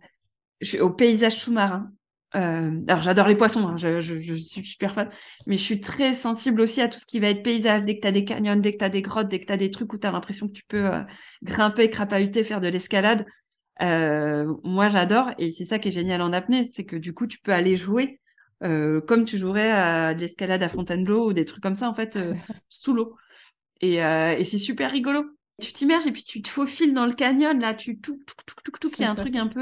au 0.82 0.90
paysage 0.90 1.36
sous-marin. 1.36 1.92
Euh, 2.36 2.82
alors 2.88 3.02
j'adore 3.02 3.28
les 3.28 3.38
poissons, 3.38 3.68
hein, 3.68 3.78
je, 3.78 4.02
je, 4.02 4.18
je, 4.18 4.34
suis 4.34 4.66
super 4.66 4.94
fan, 4.94 5.10
mais 5.48 5.56
je 5.56 5.62
suis 5.62 5.80
très 5.80 6.14
sensible 6.14 6.60
aussi 6.60 6.82
à 6.82 6.90
tout 6.90 7.00
ce 7.00 7.06
qui 7.06 7.20
va 7.20 7.30
être 7.30 7.42
paysage. 7.42 7.84
Dès 7.86 7.96
que 7.96 8.02
tu 8.02 8.08
as 8.08 8.12
des 8.12 8.26
canyons, 8.26 8.58
dès 8.58 8.74
que 8.74 8.78
tu 8.78 8.84
as 8.84 8.90
des 8.90 9.02
grottes, 9.02 9.30
dès 9.30 9.40
que 9.40 9.46
tu 9.46 9.54
as 9.54 9.58
des 9.58 9.70
trucs 9.70 9.92
où 9.94 9.98
tu 9.98 10.06
as 10.06 10.12
l'impression 10.12 10.48
que 10.48 10.54
tu 10.54 10.66
peux 10.66 10.94
euh, 10.94 11.02
grimper, 11.44 11.90
crapahuter, 11.90 12.44
faire 12.44 12.60
de 12.60 12.68
l'escalade, 12.68 13.26
euh, 13.82 14.54
moi 14.64 14.90
j'adore. 14.90 15.32
Et 15.38 15.52
c'est 15.52 15.64
ça 15.64 15.80
qui 15.80 15.88
est 15.88 15.92
génial 15.92 16.22
en 16.22 16.34
apnée, 16.34 16.68
c'est 16.68 16.84
que 16.84 16.98
du 16.98 17.14
coup 17.14 17.28
tu 17.28 17.40
peux 17.40 17.54
aller 17.54 17.76
jouer 17.76 18.20
comme 18.60 19.24
tu 19.24 19.38
jouerais 19.38 19.72
à 19.72 20.16
de 20.16 20.20
l'escalade 20.20 20.64
à 20.64 20.70
Fontainebleau 20.70 21.30
ou 21.30 21.34
des 21.34 21.46
trucs 21.46 21.62
comme 21.62 21.76
ça 21.76 21.88
en 21.88 21.94
fait 21.94 22.18
sous 22.70 22.94
l'eau. 22.94 23.16
Et, 23.82 23.98
et 23.98 24.44
c'est 24.46 24.58
super 24.58 24.92
rigolo. 24.92 25.26
Tu 25.62 25.74
t'immerges 25.74 26.08
et 26.08 26.12
puis 26.12 26.24
tu 26.24 26.42
te 26.42 26.50
faufiles 26.50 26.94
dans 26.94 27.06
le 27.06 27.14
canyon 27.14 27.60
là, 27.60 27.76
tu 27.76 28.00
tout 28.00 28.20
tout 28.26 28.36
tout 28.48 28.56
tout 28.64 28.72
tout, 28.80 28.92
il 28.98 29.02
y 29.02 29.06
a 29.06 29.12
un 29.12 29.16
truc 29.16 29.36
un 29.36 29.48
peu 29.48 29.62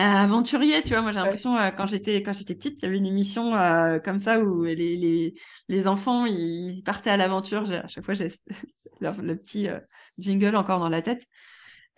aventurier, 0.00 0.82
tu 0.82 0.90
vois. 0.90 1.02
Moi, 1.02 1.12
j'ai 1.12 1.18
l'impression, 1.18 1.56
euh, 1.56 1.70
quand 1.70 1.86
j'étais 1.86 2.22
quand 2.22 2.32
j'étais 2.32 2.54
petite, 2.54 2.80
il 2.80 2.84
y 2.84 2.88
avait 2.88 2.98
une 2.98 3.06
émission 3.06 3.54
euh, 3.54 3.98
comme 3.98 4.20
ça 4.20 4.40
où 4.40 4.64
les, 4.64 4.74
les, 4.74 5.34
les 5.68 5.88
enfants, 5.88 6.26
ils, 6.26 6.82
partaient 6.84 7.10
à 7.10 7.16
l'aventure. 7.16 7.70
À 7.72 7.86
chaque 7.86 8.04
fois, 8.04 8.14
j'ai 8.14 8.28
le, 9.00 9.34
petit 9.36 9.68
euh, 9.68 9.78
jingle 10.18 10.56
encore 10.56 10.80
dans 10.80 10.88
la 10.88 11.02
tête. 11.02 11.26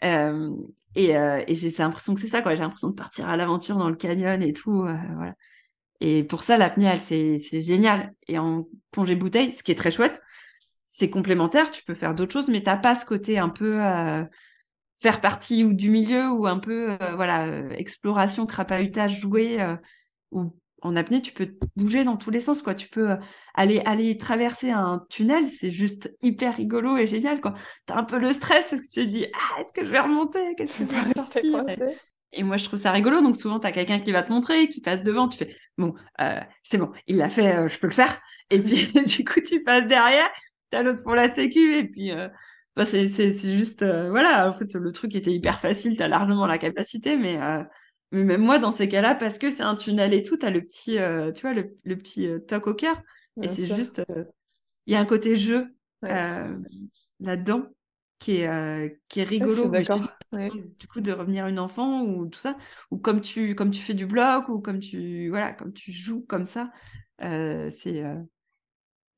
et, 0.03 1.11
et 1.11 1.55
j'ai 1.55 1.71
l'impression 1.79 2.15
que 2.15 2.21
c'est 2.21 2.27
ça, 2.27 2.43
quoi. 2.43 2.55
J'ai 2.55 2.63
l'impression 2.63 2.89
de 2.89 2.95
partir 2.95 3.29
à 3.29 3.37
l'aventure 3.37 3.77
dans 3.77 3.91
le 3.91 3.97
canyon 3.97 4.43
et 4.43 4.53
tout. 4.53 4.83
voilà. 4.83 5.35
Et 6.01 6.25
pour 6.25 6.43
ça, 6.43 6.57
l'apnée, 6.57 6.97
c'est 6.97 7.61
génial. 7.61 8.15
Et 8.27 8.39
en 8.39 8.67
plongée 8.91 9.17
bouteille, 9.17 9.53
ce 9.53 9.63
qui 9.63 9.73
est 9.73 9.75
très 9.75 9.91
chouette, 9.91 10.23
c'est 10.87 11.11
complémentaire. 11.11 11.71
Tu 11.71 11.85
peux 11.85 11.95
faire 11.95 12.15
d'autres 12.15 12.33
choses, 12.33 12.49
mais 12.49 12.63
t'as 12.63 12.77
pas 12.77 12.95
ce 12.95 13.05
côté 13.05 13.39
un 13.39 13.51
peu 13.51 13.81
faire 15.01 15.21
partie 15.21 15.65
ou 15.65 15.73
du 15.73 15.91
milieu 15.91 16.31
ou 16.31 16.47
un 16.47 16.59
peu 16.59 16.91
euh, 16.91 17.15
voilà 17.15 17.47
euh, 17.47 17.71
exploration 17.71 18.47
crapahutage 18.47 19.19
jouer 19.19 19.61
euh, 19.61 19.77
ou 20.31 20.55
en 20.83 20.97
apnée 20.97 21.23
tu 21.23 21.33
peux 21.33 21.57
bouger 21.77 22.05
dans 22.05 22.17
tous 22.17 22.31
les 22.31 22.41
sens 22.41 22.63
quoi. 22.63 22.75
Tu 22.75 22.89
peux 22.89 23.17
aller 23.55 23.83
aller 23.85 24.17
traverser 24.17 24.71
un 24.71 25.05
tunnel 25.11 25.47
c'est 25.47 25.71
juste 25.71 26.15
hyper 26.23 26.57
rigolo 26.57 26.97
et 26.97 27.07
génial 27.07 27.41
quoi. 27.41 27.55
T'as 27.87 27.97
un 27.97 28.05
peu 28.05 28.19
le 28.19 28.33
stress 28.33 28.69
parce 28.69 28.83
que 28.83 28.87
tu 28.87 29.01
te 29.01 29.07
dis 29.07 29.27
ah 29.35 29.61
est-ce 29.61 29.73
que 29.73 29.85
je 29.85 29.91
vais 29.91 30.01
remonter? 30.01 30.55
Qu'est-ce 30.57 30.79
que 30.79 30.85
je 30.85 31.77
vais 31.77 31.97
et 32.33 32.45
moi 32.45 32.57
je 32.57 32.65
trouve 32.65 32.79
ça 32.79 32.93
rigolo. 32.93 33.21
Donc 33.23 33.37
souvent 33.37 33.59
t'as 33.59 33.73
quelqu'un 33.73 34.01
qui 34.01 34.13
va 34.13 34.23
te 34.23 34.31
montrer 34.31 34.69
qui 34.69 34.81
passe 34.81 35.03
devant 35.03 35.29
tu 35.29 35.39
fais 35.39 35.57
bon 35.77 35.95
c'est 36.63 36.79
bon 36.79 36.91
il 37.07 37.17
l'a 37.17 37.29
fait 37.29 37.69
je 37.69 37.79
peux 37.79 37.89
le 37.89 37.93
faire 37.93 38.21
et 38.51 38.59
puis 38.59 38.87
du 39.05 39.25
coup 39.25 39.41
tu 39.41 39.63
passes 39.63 39.87
derrière 39.87 40.31
t'as 40.71 40.83
l'autre 40.83 41.03
pour 41.03 41.15
la 41.15 41.35
sécu 41.35 41.77
et 41.77 41.85
puis 41.85 42.13
bah, 42.77 42.85
c'est 42.85 43.07
juste, 43.07 43.83
euh, 43.83 44.11
voilà, 44.11 44.49
en 44.49 44.53
fait, 44.53 44.75
le 44.75 44.93
truc 44.93 45.15
était 45.15 45.33
hyper 45.33 45.61
facile, 45.61 45.97
tu 45.97 46.03
as 46.03 46.09
largement 46.09 46.47
la 46.47 46.59
capacité, 46.59 47.17
mais, 47.17 47.41
euh, 47.41 47.63
mais 48.13 48.25
même 48.25 48.43
moi, 48.43 48.59
dans 48.59 48.71
ces 48.71 48.89
cas-là, 48.89 49.15
parce 49.15 49.39
que 49.39 49.51
c'est 49.51 49.63
un 49.63 49.75
tunnel 49.75 50.15
et 50.15 50.23
tout, 50.23 50.37
tu 50.37 50.47
as 50.47 50.51
le 50.51 50.63
petit, 50.63 50.99
euh, 50.99 51.33
tu 51.33 51.43
vois, 51.43 51.53
le, 51.53 51.77
le 51.85 51.97
petit 51.99 52.29
toc 52.47 52.67
au 52.69 52.75
cœur. 52.75 53.01
et 53.43 53.49
c'est 53.49 53.75
juste, 53.75 54.03
il 54.87 54.93
y 54.93 54.97
a 54.97 55.01
un 55.01 55.07
côté 55.07 55.37
jeu 55.37 55.75
là-dedans 56.03 57.67
qui 58.19 58.43
est, 58.43 59.01
qui 59.09 59.21
est 59.21 59.25
rigolo. 59.25 59.71
Du 60.79 60.87
coup, 60.87 61.01
de 61.01 61.13
revenir 61.13 61.47
une 61.49 61.59
enfant 61.59 62.03
ou 62.03 62.27
tout 62.27 62.39
ça, 62.39 62.57
ou 62.91 62.99
comme 62.99 63.21
tu, 63.21 63.55
comme 63.55 63.73
tu 63.73 63.81
fais 63.83 63.95
du 63.95 64.07
bloc, 64.07 64.49
ou 64.49 64.61
comme 64.61 64.79
tu, 64.79 65.29
voilà, 65.29 65.53
comme 65.53 65.73
tu 65.73 65.93
joues 65.93 66.25
comme 66.29 66.45
ça, 66.45 66.71
c'est 67.21 68.05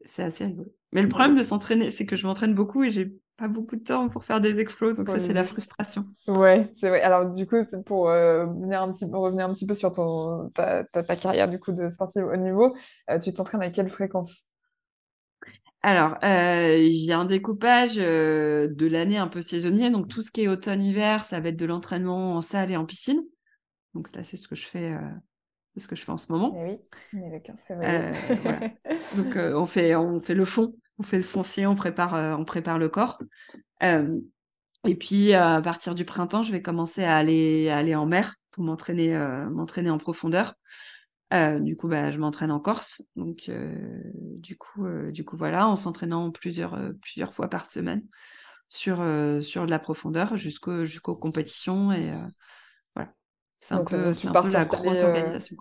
c'est 0.04 0.22
assez 0.22 0.46
rigolo. 0.46 0.70
Mais 0.92 1.02
le 1.02 1.08
problème 1.08 1.34
de 1.34 1.42
s'entraîner, 1.42 1.90
c'est 1.90 2.06
que 2.06 2.16
je 2.16 2.26
m'entraîne 2.26 2.54
beaucoup 2.54 2.82
et 2.84 2.90
j'ai 2.90 3.14
pas 3.42 3.48
beaucoup 3.48 3.74
de 3.74 3.82
temps 3.82 4.08
pour 4.08 4.24
faire 4.24 4.40
des 4.40 4.60
explos, 4.60 4.94
donc 4.94 5.08
ça, 5.08 5.18
c'est 5.18 5.32
la 5.32 5.42
frustration. 5.42 6.04
Ouais, 6.28 6.64
c'est 6.78 6.88
vrai. 6.88 7.00
Alors, 7.00 7.28
du 7.28 7.44
coup, 7.44 7.56
pour 7.84 8.08
euh, 8.08 8.46
venir 8.46 8.80
un 8.82 8.92
petit, 8.92 9.04
revenir 9.04 9.46
un 9.46 9.52
petit 9.52 9.66
peu 9.66 9.74
sur 9.74 9.90
ton, 9.90 10.48
ta, 10.50 10.84
ta, 10.84 11.16
carrière 11.16 11.50
du 11.50 11.58
coup, 11.58 11.72
de 11.72 11.88
sportif 11.88 12.22
au 12.22 12.36
niveau, 12.36 12.72
euh, 13.10 13.18
tu 13.18 13.32
t'entraînes 13.32 13.62
à 13.62 13.70
quelle 13.70 13.90
fréquence? 13.90 14.42
Alors, 15.82 16.18
euh, 16.22 16.86
j'ai 16.88 17.12
un 17.12 17.24
découpage 17.24 17.96
de 17.96 18.86
l'année 18.86 19.18
un 19.18 19.26
peu 19.26 19.42
saisonnier. 19.42 19.90
Donc, 19.90 20.06
tout 20.06 20.22
ce 20.22 20.30
qui 20.30 20.42
est 20.42 20.48
automne-hiver, 20.48 21.24
ça 21.24 21.40
va 21.40 21.48
être 21.48 21.56
de 21.56 21.66
l'entraînement 21.66 22.36
en 22.36 22.40
salle 22.40 22.70
et 22.70 22.76
en 22.76 22.86
piscine. 22.86 23.24
Donc, 23.94 24.14
là, 24.14 24.22
c'est 24.22 24.36
ce 24.36 24.46
que 24.46 24.54
je 24.54 24.66
fais, 24.66 24.96
c'est 25.74 25.80
ce 25.80 25.88
que 25.88 25.96
je 25.96 26.04
fais 26.04 26.12
en 26.12 26.16
ce 26.16 26.30
moment. 26.30 26.54
Et 26.54 26.78
eh 26.78 27.16
oui, 27.16 27.22
on 27.24 27.26
est 27.26 27.32
le 27.32 27.40
15 27.40 27.64
février. 27.64 28.78
Donc, 29.16 29.36
on, 29.36 29.66
fait, 29.66 29.96
on 29.96 30.20
fait 30.20 30.34
le 30.34 30.44
fond 30.44 30.72
on 30.98 31.02
fait 31.02 31.16
le 31.16 31.22
foncier, 31.22 31.66
on 31.66 31.74
prépare, 31.74 32.14
euh, 32.14 32.34
on 32.36 32.44
prépare 32.44 32.78
le 32.78 32.88
corps. 32.88 33.18
Euh, 33.82 34.18
et 34.86 34.94
puis 34.94 35.32
à 35.32 35.60
partir 35.62 35.94
du 35.94 36.04
printemps, 36.04 36.42
je 36.42 36.52
vais 36.52 36.62
commencer 36.62 37.04
à 37.04 37.16
aller, 37.16 37.68
aller 37.68 37.94
en 37.94 38.06
mer 38.06 38.36
pour 38.50 38.64
m'entraîner, 38.64 39.14
euh, 39.14 39.48
m'entraîner 39.48 39.90
en 39.90 39.98
profondeur. 39.98 40.54
du 41.32 41.76
coup, 41.76 41.88
bah, 41.88 42.10
je 42.10 42.18
m'entraîne 42.18 42.50
en 42.50 42.60
Corse. 42.60 43.00
Donc, 43.16 43.50
du 44.14 44.56
coup, 44.58 44.86
du 45.10 45.24
coup, 45.24 45.36
voilà, 45.36 45.66
en 45.66 45.76
s'entraînant 45.76 46.30
plusieurs, 46.30 46.78
plusieurs 47.00 47.32
fois 47.32 47.48
par 47.48 47.70
semaine 47.70 48.02
sur, 48.68 48.96
sur 49.40 49.66
de 49.66 49.70
la 49.70 49.78
profondeur 49.78 50.36
jusqu'au, 50.36 50.84
jusqu'aux 50.84 51.16
compétitions. 51.16 51.90
Et 51.92 52.10
voilà, 52.94 53.14
c'est 53.60 53.74
un 53.74 53.84
peu, 53.84 54.12
c'est 54.12 54.28
un 54.28 54.42
peu 54.42 54.50
la 54.50 54.66
grosse 54.66 55.02
organisation. 55.02 55.56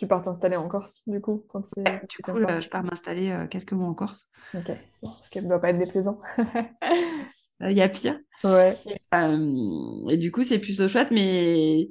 Tu 0.00 0.06
pars 0.06 0.22
t'installer 0.22 0.56
en 0.56 0.66
Corse, 0.66 1.02
du 1.06 1.20
coup, 1.20 1.44
quand 1.50 1.60
Du 2.08 2.22
coup, 2.22 2.38
je 2.38 2.68
pars 2.70 2.82
m'installer 2.82 3.32
euh, 3.32 3.46
quelques 3.46 3.74
mois 3.74 3.86
en 3.86 3.92
Corse. 3.92 4.30
Ok, 4.54 4.72
ce 5.02 5.28
qui 5.28 5.42
ne 5.42 5.46
doit 5.46 5.60
pas 5.60 5.68
être 5.68 5.78
déplaisant. 5.78 6.18
Il 7.60 7.72
y 7.72 7.82
a 7.82 7.88
pire. 7.90 8.18
Ouais. 8.42 8.74
Euh, 9.12 10.08
et, 10.08 10.16
du 10.16 10.32
coup, 10.32 10.42
c'est 10.42 10.58
plutôt 10.58 10.88
chouette, 10.88 11.10
mais 11.10 11.90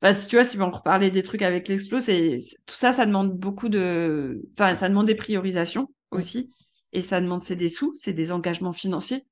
enfin, 0.00 0.14
si 0.14 0.28
tu 0.28 0.36
vois, 0.36 0.44
si 0.44 0.60
on 0.60 0.70
reparler 0.70 1.10
des 1.10 1.24
trucs 1.24 1.42
avec 1.42 1.66
l'explo, 1.66 1.98
c'est 1.98 2.38
tout 2.66 2.76
ça, 2.76 2.92
ça 2.92 3.04
demande 3.04 3.36
beaucoup 3.36 3.68
de, 3.68 4.48
enfin, 4.52 4.76
ça 4.76 4.88
demande 4.88 5.08
des 5.08 5.16
priorisations 5.16 5.88
aussi, 6.12 6.54
et 6.92 7.02
ça 7.02 7.20
demande 7.20 7.40
c'est 7.40 7.56
des 7.56 7.68
sous, 7.68 7.92
c'est 7.96 8.12
des 8.12 8.30
engagements 8.30 8.72
financiers. 8.72 9.26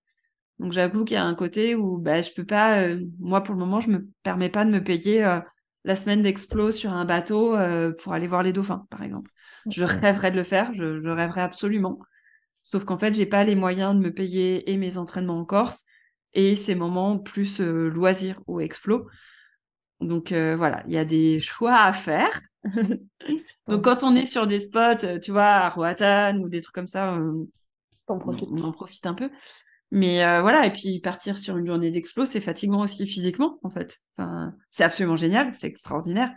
Donc 0.59 0.73
j'avoue 0.73 1.05
qu'il 1.05 1.15
y 1.15 1.19
a 1.19 1.25
un 1.25 1.37
côté 1.37 1.77
où 1.77 1.99
bah, 1.99 2.21
je 2.21 2.33
peux 2.33 2.45
pas, 2.45 2.83
euh, 2.83 3.01
moi 3.21 3.45
pour 3.45 3.55
le 3.55 3.61
moment, 3.61 3.79
je 3.79 3.91
me 3.91 4.09
permets 4.25 4.51
pas 4.51 4.65
de 4.65 4.73
me 4.73 4.83
payer 4.83 5.23
la 5.89 5.97
semaine 5.97 6.21
d'explo 6.21 6.71
sur 6.71 6.93
un 6.93 7.07
bateau 7.07 7.57
euh, 7.57 7.93
pour 7.93 8.13
aller 8.13 8.27
voir 8.27 8.43
les 8.43 8.53
dauphins, 8.53 8.87
par 8.91 9.03
exemple. 9.03 9.31
Je 9.71 9.85
rêverais 9.85 10.31
de 10.31 10.37
le 10.37 10.43
faire, 10.43 10.71
je, 10.75 11.09
rêverais 11.09 11.41
absolument. 11.41 11.99
Sauf 12.63 12.85
qu'en 12.85 12.99
fait, 12.99 13.15
j'ai 13.15 13.25
pas 13.25 13.43
les 13.43 13.55
moyens 13.55 13.95
de 13.95 14.01
me 14.01 14.13
payer 14.13 14.71
et 14.71 14.77
mes 14.77 14.99
entraînements 14.99 15.41
en 15.41 15.47
Corse 15.47 15.85
et 16.35 16.57
ces 16.57 16.75
moments 16.75 17.19
plus 17.19 17.63
euh, 17.63 17.89
loisirs 17.89 18.39
ou 18.47 18.61
explo. 18.61 19.09
Donc 20.01 20.31
euh, 20.31 20.57
voilà, 20.57 20.83
il 20.87 20.93
y 20.93 20.99
a 20.99 21.07
des 21.07 21.41
choix 21.41 21.81
à 21.81 21.95
faire. 21.95 22.43
Donc 23.67 23.83
quand 23.83 24.03
on 24.03 24.15
est 24.15 24.27
sur 24.27 24.47
des 24.47 24.59
spots, 24.59 25.19
tu 25.23 25.33
vois, 25.33 25.47
à 25.47 25.71
Roatan 25.71 26.37
ou 26.37 26.51
des 26.51 26.61
trucs 26.61 26.75
comme 26.75 26.87
ça, 26.87 27.15
on, 27.15 27.49
on 28.09 28.63
en 28.63 28.73
profite 28.73 29.07
un 29.07 29.15
peu. 29.15 29.31
Mais 29.91 30.23
euh, 30.23 30.43
voilà, 30.43 30.67
et 30.67 30.73
puis 30.73 31.01
partir 31.01 31.39
sur 31.39 31.57
une 31.57 31.67
journée 31.67 31.91
d'explo, 31.91 32.25
c'est 32.25 32.41
fatigant 32.41 32.83
aussi 32.83 33.07
physiquement, 33.07 33.59
en 33.63 33.71
fait. 33.71 33.99
Enfin, 34.17 34.55
c'est 34.71 34.85
absolument 34.85 35.17
génial, 35.17 35.55
c'est 35.55 35.67
extraordinaire, 35.67 36.31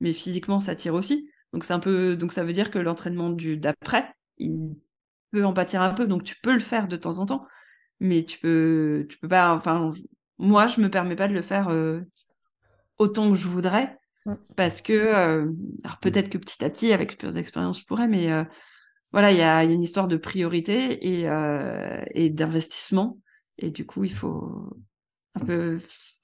mais 0.00 0.12
physiquement, 0.12 0.58
ça 0.58 0.74
tire 0.74 0.94
aussi. 0.94 1.28
Donc 1.52 1.64
c'est 1.64 1.72
un 1.72 1.78
peu, 1.78 2.16
donc 2.16 2.32
ça 2.32 2.42
veut 2.42 2.52
dire 2.52 2.70
que 2.70 2.78
l'entraînement 2.78 3.30
du 3.30 3.56
d'après, 3.56 4.12
il 4.38 4.74
peut 5.30 5.44
en 5.44 5.52
pâtir 5.52 5.82
un 5.82 5.94
peu. 5.94 6.06
Donc 6.06 6.24
tu 6.24 6.34
peux 6.42 6.52
le 6.52 6.58
faire 6.58 6.88
de 6.88 6.96
temps 6.96 7.18
en 7.20 7.26
temps, 7.26 7.46
mais 8.00 8.24
tu 8.24 8.38
peux, 8.40 9.06
tu 9.08 9.18
peux 9.18 9.28
pas. 9.28 9.54
Enfin, 9.54 9.92
moi, 10.38 10.66
je 10.66 10.80
me 10.80 10.90
permets 10.90 11.16
pas 11.16 11.28
de 11.28 11.34
le 11.34 11.42
faire 11.42 11.68
euh, 11.68 12.00
autant 12.98 13.30
que 13.30 13.36
je 13.36 13.46
voudrais, 13.46 13.96
parce 14.56 14.80
que, 14.82 14.92
euh, 14.92 15.52
alors 15.84 15.98
peut-être 16.00 16.28
que 16.28 16.38
petit 16.38 16.64
à 16.64 16.70
petit, 16.70 16.92
avec 16.92 17.16
plus 17.18 17.34
d'expérience, 17.34 17.80
je 17.80 17.86
pourrais, 17.86 18.08
mais 18.08 18.32
voilà, 19.12 19.32
il 19.32 19.38
y 19.38 19.42
a, 19.42 19.64
une 19.64 19.82
histoire 19.82 20.08
de 20.08 20.16
priorité 20.16 21.20
et, 21.20 21.28
euh, 21.28 22.04
et 22.12 22.30
d'investissement. 22.30 23.18
Et 23.58 23.70
du 23.70 23.86
coup, 23.86 24.04
il 24.04 24.12
faut 24.12 24.70
un 25.34 25.44
peu, 25.44 25.78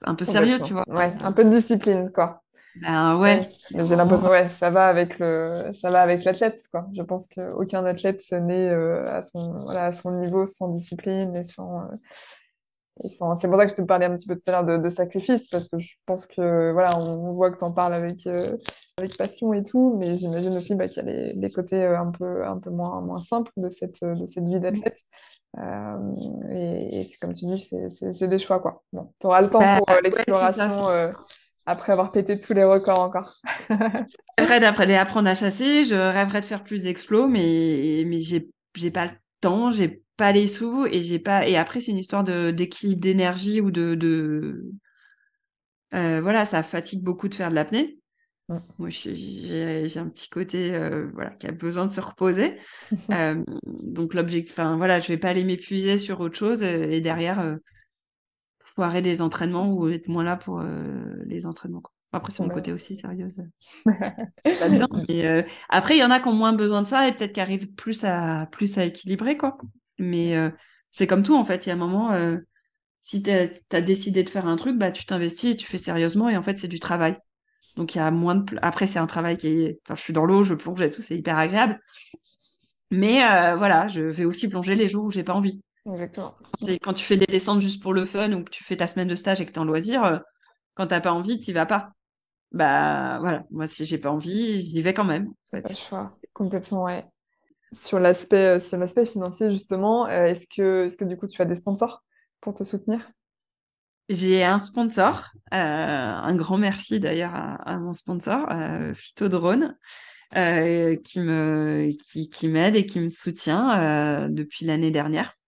un 0.04 0.14
peu 0.14 0.24
sérieux, 0.24 0.60
tu 0.60 0.72
vois. 0.72 0.84
Ouais, 0.88 1.14
un 1.22 1.32
peu 1.32 1.44
de 1.44 1.50
discipline, 1.50 2.10
quoi. 2.12 2.42
Ben 2.76 3.18
ouais. 3.18 3.40
J'ai 3.70 3.96
l'impression, 3.96 4.30
ouais, 4.30 4.48
ça 4.48 4.70
va 4.70 4.88
avec 4.88 5.18
le, 5.18 5.72
ça 5.78 5.90
va 5.90 6.00
avec 6.00 6.24
l'athlète, 6.24 6.62
quoi. 6.70 6.86
Je 6.96 7.02
pense 7.02 7.26
qu'aucun 7.28 7.84
athlète 7.84 8.22
n'est 8.32 8.70
euh, 8.70 9.02
à 9.02 9.22
son, 9.22 9.54
voilà, 9.56 9.84
à 9.86 9.92
son 9.92 10.18
niveau 10.18 10.46
sans 10.46 10.68
discipline 10.68 11.36
et 11.36 11.44
sans, 11.44 11.80
euh, 11.80 11.84
c'est 13.00 13.18
pour 13.18 13.36
ça 13.36 13.66
que 13.66 13.70
je 13.70 13.76
te 13.76 13.82
parlais 13.82 14.06
un 14.06 14.14
petit 14.14 14.26
peu 14.26 14.36
tout 14.36 14.42
à 14.46 14.52
l'heure 14.52 14.64
de, 14.64 14.76
de, 14.76 14.88
sacrifice, 14.88 15.48
parce 15.50 15.68
que 15.68 15.78
je 15.78 15.94
pense 16.06 16.26
que 16.26 16.72
voilà, 16.72 16.90
on 16.98 17.32
voit 17.34 17.50
que 17.50 17.58
tu 17.58 17.64
en 17.64 17.72
parles 17.72 17.94
avec, 17.94 18.26
euh, 18.26 18.36
avec 18.98 19.16
passion 19.16 19.52
et 19.54 19.62
tout, 19.62 19.96
mais 19.98 20.16
j'imagine 20.16 20.54
aussi 20.56 20.74
bah, 20.74 20.88
qu'il 20.88 21.04
y 21.04 21.08
a 21.08 21.10
les, 21.10 21.32
les, 21.32 21.50
côtés 21.50 21.82
euh, 21.82 21.98
un 21.98 22.10
peu, 22.10 22.44
un 22.44 22.58
peu 22.58 22.70
moins, 22.70 23.00
moins 23.00 23.22
simples 23.22 23.50
de 23.56 23.70
cette, 23.70 24.02
de 24.02 24.26
cette 24.26 24.44
vie 24.44 24.60
d'athlète. 24.60 24.98
Euh, 25.58 26.14
et, 26.50 27.00
et 27.00 27.10
comme 27.20 27.32
tu 27.32 27.46
dis, 27.46 27.70
c'est 27.90 28.28
des 28.28 28.38
choix. 28.38 28.60
Quoi. 28.60 28.82
Bon, 28.92 29.12
tu 29.20 29.26
auras 29.26 29.40
le 29.40 29.48
temps 29.48 29.60
bah, 29.60 29.78
pour 29.78 29.96
l'exploration 30.02 30.68
après 31.64 31.92
avoir 31.92 32.10
pété 32.10 32.38
tous 32.38 32.54
les 32.54 32.64
records 32.64 33.00
encore. 33.00 33.34
je 33.70 34.44
rêverais 34.44 34.86
d'apprendre 34.86 35.28
à 35.28 35.34
chasser, 35.34 35.84
je 35.84 35.94
rêverais 35.94 36.40
de 36.40 36.46
faire 36.46 36.64
plus 36.64 36.82
d'explos, 36.82 37.28
mais, 37.28 38.02
mais 38.06 38.18
j'ai 38.18 38.90
pas 38.90 39.06
le 39.06 39.12
temps, 39.40 39.70
j'ai 39.70 40.01
pas 40.16 40.32
les 40.32 40.48
sous 40.48 40.86
et 40.86 41.02
j'ai 41.02 41.18
pas 41.18 41.48
et 41.48 41.56
après 41.56 41.80
c'est 41.80 41.92
une 41.92 41.98
histoire 41.98 42.24
de 42.24 42.50
d'équilibre 42.50 43.00
d'énergie 43.00 43.60
ou 43.60 43.70
de, 43.70 43.94
de... 43.94 44.70
Euh, 45.94 46.20
voilà 46.20 46.44
ça 46.44 46.62
fatigue 46.62 47.02
beaucoup 47.02 47.28
de 47.28 47.34
faire 47.34 47.50
de 47.50 47.54
l'apnée 47.54 47.98
mmh. 48.48 48.56
moi 48.78 48.88
j'ai 48.90 49.92
un 49.96 50.08
petit 50.08 50.28
côté 50.28 50.74
euh, 50.74 51.08
voilà 51.14 51.30
qui 51.30 51.46
a 51.46 51.52
besoin 51.52 51.86
de 51.86 51.90
se 51.90 52.00
reposer 52.00 52.58
euh, 53.10 53.42
donc 53.64 54.14
l'objectif 54.14 54.54
enfin 54.54 54.76
voilà 54.76 55.00
je 55.00 55.08
vais 55.08 55.18
pas 55.18 55.30
aller 55.30 55.44
m'épuiser 55.44 55.96
sur 55.96 56.20
autre 56.20 56.36
chose 56.36 56.62
et 56.62 57.00
derrière 57.00 57.56
foirer 58.62 59.02
des 59.02 59.22
entraînements 59.22 59.72
ou 59.72 59.88
être 59.88 60.08
moins 60.08 60.24
là 60.24 60.36
pour 60.36 60.62
les 61.24 61.46
entraînements 61.46 61.82
après, 62.14 62.30
c'est 62.30 62.42
mon 62.42 62.50
côté 62.50 62.72
aussi 62.72 62.96
sérieuse. 62.96 63.42
après, 65.70 65.96
il 65.96 66.00
y 66.00 66.04
en 66.04 66.10
a 66.10 66.20
qui 66.20 66.28
ont 66.28 66.34
moins 66.34 66.52
besoin 66.52 66.82
de 66.82 66.86
ça 66.86 67.08
et 67.08 67.12
peut-être 67.12 67.32
qui 67.32 67.40
arrivent 67.40 67.72
plus 67.72 68.04
à, 68.04 68.46
plus 68.52 68.76
à 68.76 68.84
équilibrer, 68.84 69.38
quoi. 69.38 69.56
Mais 70.02 70.36
euh, 70.36 70.50
c'est 70.90 71.06
comme 71.06 71.22
tout, 71.22 71.36
en 71.36 71.44
fait. 71.44 71.64
Il 71.64 71.68
y 71.68 71.72
a 71.72 71.74
un 71.74 71.78
moment, 71.78 72.12
euh, 72.12 72.36
si 73.00 73.22
tu 73.22 73.30
as, 73.30 73.80
décidé 73.80 74.24
de 74.24 74.28
faire 74.28 74.46
un 74.46 74.56
truc, 74.56 74.76
bah, 74.76 74.90
tu 74.90 75.06
t'investis 75.06 75.54
et 75.54 75.56
tu 75.56 75.66
fais 75.66 75.78
sérieusement. 75.78 76.28
Et 76.28 76.36
en 76.36 76.42
fait, 76.42 76.58
c'est 76.58 76.68
du 76.68 76.80
travail. 76.80 77.16
Donc, 77.76 77.94
il 77.94 77.98
y 77.98 78.00
a 78.00 78.10
moins 78.10 78.34
de. 78.34 78.58
Après, 78.60 78.86
c'est 78.86 78.98
un 78.98 79.06
travail 79.06 79.36
qui 79.36 79.46
est. 79.46 79.78
Enfin, 79.86 79.94
je 79.96 80.02
suis 80.02 80.12
dans 80.12 80.24
l'eau, 80.24 80.42
je 80.42 80.54
plonge 80.54 80.82
et 80.82 80.90
tout, 80.90 81.00
c'est 81.00 81.16
hyper 81.16 81.38
agréable. 81.38 81.80
Mais 82.90 83.24
euh, 83.24 83.56
voilà, 83.56 83.88
je 83.88 84.02
vais 84.02 84.24
aussi 84.24 84.48
plonger 84.48 84.74
les 84.74 84.88
jours 84.88 85.04
où 85.04 85.10
j'ai 85.10 85.24
pas 85.24 85.32
envie. 85.32 85.62
Exactement. 85.86 86.34
Quand, 86.82 86.92
tu 86.92 87.04
fais 87.04 87.16
des 87.16 87.26
descentes 87.26 87.62
juste 87.62 87.82
pour 87.82 87.94
le 87.94 88.04
fun 88.04 88.32
ou 88.32 88.44
que 88.44 88.50
tu 88.50 88.62
fais 88.62 88.76
ta 88.76 88.86
semaine 88.86 89.08
de 89.08 89.14
stage 89.14 89.40
et 89.40 89.46
que 89.46 89.52
tu 89.52 89.58
en 89.58 89.64
loisir, 89.64 90.20
quand 90.74 90.88
t'as 90.88 91.00
pas 91.00 91.12
envie, 91.12 91.40
tu 91.40 91.52
vas 91.52 91.64
pas. 91.64 91.92
Bah 92.52 93.18
voilà, 93.20 93.44
moi 93.50 93.66
si 93.66 93.86
j'ai 93.86 93.96
pas 93.96 94.10
envie, 94.10 94.60
j'y 94.60 94.82
vais 94.82 94.92
quand 94.92 95.04
même. 95.04 95.32
Pas 95.50 95.60
le 95.66 95.74
choix, 95.74 96.10
complètement, 96.34 96.84
ouais. 96.84 97.06
Sur 97.72 98.00
l'aspect, 98.00 98.56
euh, 98.56 98.60
sur 98.60 98.76
l'aspect 98.76 99.06
financier, 99.06 99.50
justement, 99.50 100.06
euh, 100.06 100.26
est-ce 100.26 100.46
que, 100.46 100.84
est-ce 100.84 100.96
que 100.96 101.04
du 101.04 101.16
coup 101.16 101.26
tu 101.26 101.40
as 101.40 101.46
des 101.46 101.54
sponsors 101.54 102.04
pour 102.40 102.54
te 102.54 102.64
soutenir? 102.64 103.10
J'ai 104.08 104.44
un 104.44 104.60
sponsor, 104.60 105.30
euh, 105.54 105.56
un 105.56 106.34
grand 106.34 106.58
merci 106.58 107.00
d'ailleurs 107.00 107.32
à, 107.34 107.78
mon 107.78 107.94
sponsor, 107.94 108.46
euh, 108.50 108.92
Phyto 108.94 109.28
Drone, 109.28 109.76
qui, 110.34 111.20
me, 111.20 111.88
qui, 111.92 112.28
qui 112.28 112.48
m'aide 112.48 112.76
et 112.76 112.84
qui 112.84 113.00
me 113.00 113.08
soutient 113.08 114.28
depuis 114.28 114.66
l'année 114.66 114.90
dernière. 114.90 115.38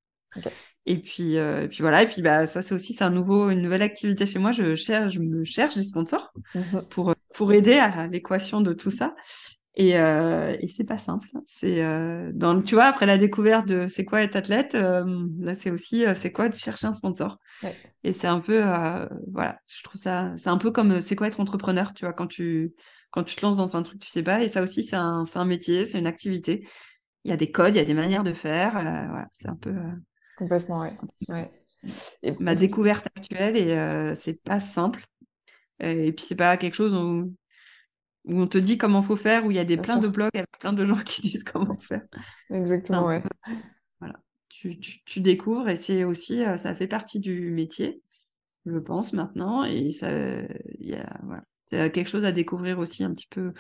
Et 0.87 0.99
puis, 0.99 1.35
et 1.35 1.69
puis 1.69 1.79
voilà, 1.81 2.03
et 2.03 2.07
puis 2.07 2.23
bah, 2.23 2.47
ça 2.47 2.63
c'est 2.63 2.75
aussi 2.75 2.95
c'est 2.95 3.05
un 3.05 3.11
nouveau, 3.11 3.51
une 3.51 3.61
nouvelle 3.61 3.83
activité 3.83 4.25
chez 4.25 4.39
moi. 4.39 4.53
Je 4.53 4.75
cherche, 4.75 5.15
je 5.15 5.19
me 5.19 5.45
cherche 5.45 5.75
des 5.75 5.83
sponsors 5.83 6.33
mmh 6.55 6.83
pour, 6.91 7.15
pour 7.35 7.53
aider 7.53 7.75
à 7.75 8.07
l'équation 8.07 8.61
de 8.61 8.73
tout 8.73 8.91
ça. 8.91 9.15
Et, 9.77 9.99
euh, 9.99 10.57
et 10.61 10.69
c'est 10.69 10.85
pas 10.85 10.99
simple. 10.99 11.29
C'est 11.47 11.83
euh, 11.85 12.31
dans, 12.33 12.63
tu 12.63 12.77
vois, 12.77 12.85
après 12.85 13.07
la 13.07 13.19
découverte 13.19 13.67
de 13.67 13.89
c'est 13.89 14.05
quoi 14.05 14.23
être 14.23 14.37
athlète, 14.37 14.77
euh, 14.77 15.27
là 15.41 15.55
c'est 15.57 15.71
aussi 15.73 16.07
euh, 16.07 16.15
c'est 16.15 16.31
quoi 16.31 16.49
de 16.49 16.55
chercher 16.55 16.87
un 16.87 16.93
sponsor. 16.93 17.39
Ouais. 17.63 17.75
Et 18.05 18.13
c'est 18.13 18.29
un 18.29 18.39
peu, 18.39 18.63
euh, 18.65 19.09
voilà, 19.33 19.59
je 19.67 19.83
trouve 19.83 20.01
ça, 20.01 20.33
c'est 20.37 20.49
un 20.49 20.59
peu 20.59 20.71
comme 20.71 21.01
c'est 21.01 21.17
quoi 21.17 21.27
être 21.27 21.41
entrepreneur, 21.41 21.93
tu 21.93 22.05
vois, 22.05 22.13
quand 22.13 22.29
tu 22.29 22.73
quand 23.11 23.25
tu 23.25 23.35
te 23.35 23.43
lances 23.45 23.57
dans 23.57 23.77
un 23.77 23.83
truc, 23.83 24.01
tu 24.01 24.09
sais 24.09 24.23
pas. 24.23 24.43
Et 24.43 24.49
ça 24.49 24.63
aussi, 24.63 24.85
c'est 24.85 24.97
un, 24.97 25.25
c'est 25.25 25.39
un 25.39 25.45
métier, 25.45 25.85
c'est 25.85 25.99
une 25.99 26.07
activité. 26.07 26.67
Il 27.25 27.31
y 27.31 27.35
a 27.35 27.37
des 27.37 27.51
codes, 27.51 27.75
il 27.75 27.79
y 27.79 27.81
a 27.81 27.85
des 27.85 27.95
manières 27.95 28.23
de 28.25 28.33
faire. 28.33 28.73
voilà, 28.73 29.29
c'est 29.33 29.49
un 29.49 29.57
peu. 29.57 29.75
Complètement, 30.37 30.81
ouais. 30.81 30.93
ouais. 31.29 31.49
Et 32.23 32.33
ma 32.41 32.55
découverte 32.55 33.07
actuelle 33.17 33.57
et 33.57 34.15
c'est 34.21 34.43
pas 34.43 34.61
simple. 34.61 35.07
Et 35.81 36.13
puis 36.13 36.25
c'est 36.25 36.37
pas 36.37 36.57
quelque 36.57 36.75
chose 36.75 36.95
où 36.95 37.33
où 38.25 38.41
on 38.41 38.47
te 38.47 38.59
dit 38.59 38.79
comment 38.79 39.03
faut 39.03 39.17
faire, 39.17 39.45
où 39.45 39.51
il 39.51 39.57
y 39.57 39.61
a 39.61 39.65
des 39.65 39.77
plein 39.77 39.99
de 39.99 40.09
blogs 40.09 40.31
avec 40.35 40.51
plein 40.59 40.73
de 40.73 40.85
gens 40.85 40.97
qui 40.97 41.23
disent 41.23 41.45
comment 41.45 41.75
faire. 41.75 42.03
Exactement, 42.51 43.07
ouais. 43.07 43.23
Voilà. 44.01 44.19
tu, 44.49 44.79
tu, 44.79 45.21
découvres 45.21 45.69
et 45.69 45.77
c'est 45.77 46.05
aussi, 46.05 46.43
ça 46.57 46.75
fait 46.75 46.87
partie 46.87 47.21
du 47.21 47.51
métier, 47.51 48.03
je 48.67 48.79
pense 48.79 49.13
maintenant, 49.13 49.65
et 49.65 49.91
ça, 49.91 50.11
y 50.79 50.95
a, 50.95 51.21
voilà. 51.25 51.45
c'est 51.67 51.91
quelque 51.93 52.09
chose 52.09 52.25
à 52.25 52.33
découvrir 52.33 52.79
aussi 52.79 53.05
un 53.05 53.13
petit 53.13 53.29
peu 53.29 53.53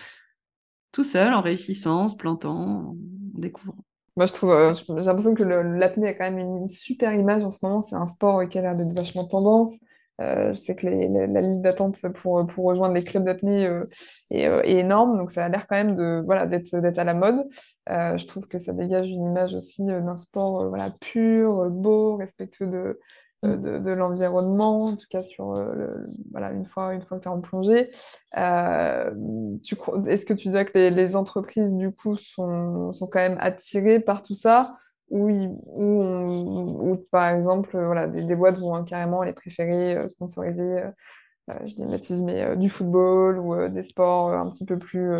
tout 0.92 1.04
seul, 1.04 1.34
en 1.34 1.40
réussissant, 1.40 2.04
en 2.04 2.08
se 2.08 2.16
plantant, 2.16 2.56
en 2.56 2.96
découvrant. 3.34 3.84
Moi, 4.16 4.26
je 4.26 4.32
trouve, 4.32 4.52
euh, 4.52 4.72
j'ai 4.72 4.94
l'impression 4.94 5.34
que 5.34 5.42
l'apnée 5.42 6.08
a 6.08 6.14
quand 6.14 6.30
même 6.30 6.38
une 6.38 6.68
super 6.68 7.12
image 7.12 7.42
en 7.42 7.50
ce 7.50 7.58
moment. 7.66 7.82
C'est 7.82 7.96
un 7.96 8.06
sport 8.06 8.48
qui 8.48 8.58
a 8.58 8.62
l'air 8.62 8.76
d'être 8.76 8.94
vachement 8.94 9.26
tendance. 9.26 9.80
Euh, 10.20 10.50
je 10.50 10.54
sais 10.54 10.76
que 10.76 10.86
la 10.86 11.40
liste 11.40 11.62
d'attente 11.62 12.00
pour, 12.14 12.46
pour 12.46 12.66
rejoindre 12.66 12.94
les 12.94 13.02
clubs 13.02 13.24
d'apnée 13.24 13.66
euh, 13.66 13.82
est, 14.30 14.78
énorme, 14.78 15.18
donc 15.18 15.32
ça 15.32 15.44
a 15.44 15.48
l'air 15.48 15.66
quand 15.66 15.74
même 15.74 15.96
de 15.96 16.22
voilà 16.24 16.46
d'être 16.46 16.72
d'être 16.76 16.98
à 16.98 17.04
la 17.04 17.14
mode. 17.14 17.44
je 17.88 18.26
trouve 18.26 18.46
que 18.46 18.60
ça 18.60 18.72
dégage 18.72 19.10
une 19.10 19.24
image 19.24 19.54
aussi 19.54 19.84
d'un 19.84 20.16
sport 20.16 20.68
voilà 20.68 20.86
pur, 21.00 21.68
beau, 21.70 22.16
respectueux 22.16 22.66
de 22.66 23.00
de, 23.42 23.90
l'environnement, 23.90 24.84
en 24.84 24.96
tout 24.96 25.04
cas 25.10 25.20
sur 25.20 25.52
voilà 26.30 26.52
une 26.52 26.64
fois 26.64 26.94
une 26.94 27.02
fois 27.02 27.18
que 27.18 27.24
tu 27.24 27.28
es 27.28 27.32
en 27.32 27.40
plongée. 27.40 27.90
est-ce 28.34 30.24
que 30.24 30.32
tu 30.32 30.48
dis 30.48 30.64
que 30.64 30.78
les, 30.78 30.90
les, 30.90 31.16
entreprises 31.16 31.74
du 31.74 31.90
coup 31.90 32.16
sont, 32.16 32.92
sont 32.94 33.06
quand 33.06 33.18
même 33.18 33.36
attirées 33.40 34.00
par 34.00 34.22
tout 34.22 34.36
ça? 34.36 34.76
Ou, 35.10 35.30
ou, 35.66 36.96
par 37.10 37.34
exemple, 37.34 37.70
voilà, 37.72 38.06
des, 38.06 38.24
des, 38.24 38.34
boîtes 38.34 38.58
vont 38.58 38.82
carrément 38.84 39.22
les 39.22 39.32
préférer 39.32 39.96
euh, 39.96 40.08
sponsoriser, 40.08 40.62
euh, 40.62 40.90
euh, 41.50 41.58
je 41.66 41.74
dis 41.74 41.84
bêtise, 41.84 42.22
mais 42.22 42.56
du 42.56 42.70
football 42.70 43.38
ou 43.38 43.68
des 43.68 43.82
sports 43.82 44.32
un 44.32 44.50
petit 44.50 44.64
peu 44.64 44.78
plus 44.78 45.14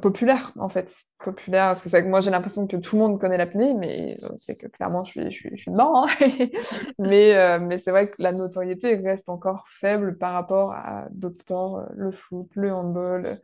populaires, 0.00 0.50
en 0.56 0.70
fait. 0.70 0.90
Populaires, 1.22 1.66
parce 1.66 1.82
que 1.82 1.90
c'est 1.90 2.02
moi 2.04 2.20
j'ai 2.20 2.30
l'impression 2.30 2.66
que 2.66 2.78
tout 2.78 2.96
le 2.96 3.02
monde 3.02 3.20
connaît 3.20 3.36
l'apnée, 3.36 3.74
mais 3.74 4.16
c'est 4.36 4.56
que 4.56 4.66
clairement 4.66 5.04
je 5.04 5.10
suis, 5.10 5.24
je 5.24 5.30
suis, 5.30 5.50
je 5.52 5.60
suis 5.62 5.70
dedans. 5.70 6.06
Hein. 6.06 6.08
mais 6.98 7.58
mais 7.58 7.78
c'est 7.78 7.90
vrai 7.90 8.08
que 8.08 8.14
la 8.18 8.32
notoriété 8.32 8.94
reste 8.96 9.28
encore 9.28 9.66
faible 9.68 10.16
par 10.16 10.32
rapport 10.32 10.72
à 10.72 11.06
d'autres 11.10 11.36
sports, 11.36 11.84
le 11.94 12.12
foot, 12.12 12.48
le 12.54 12.72
handball, 12.72 13.36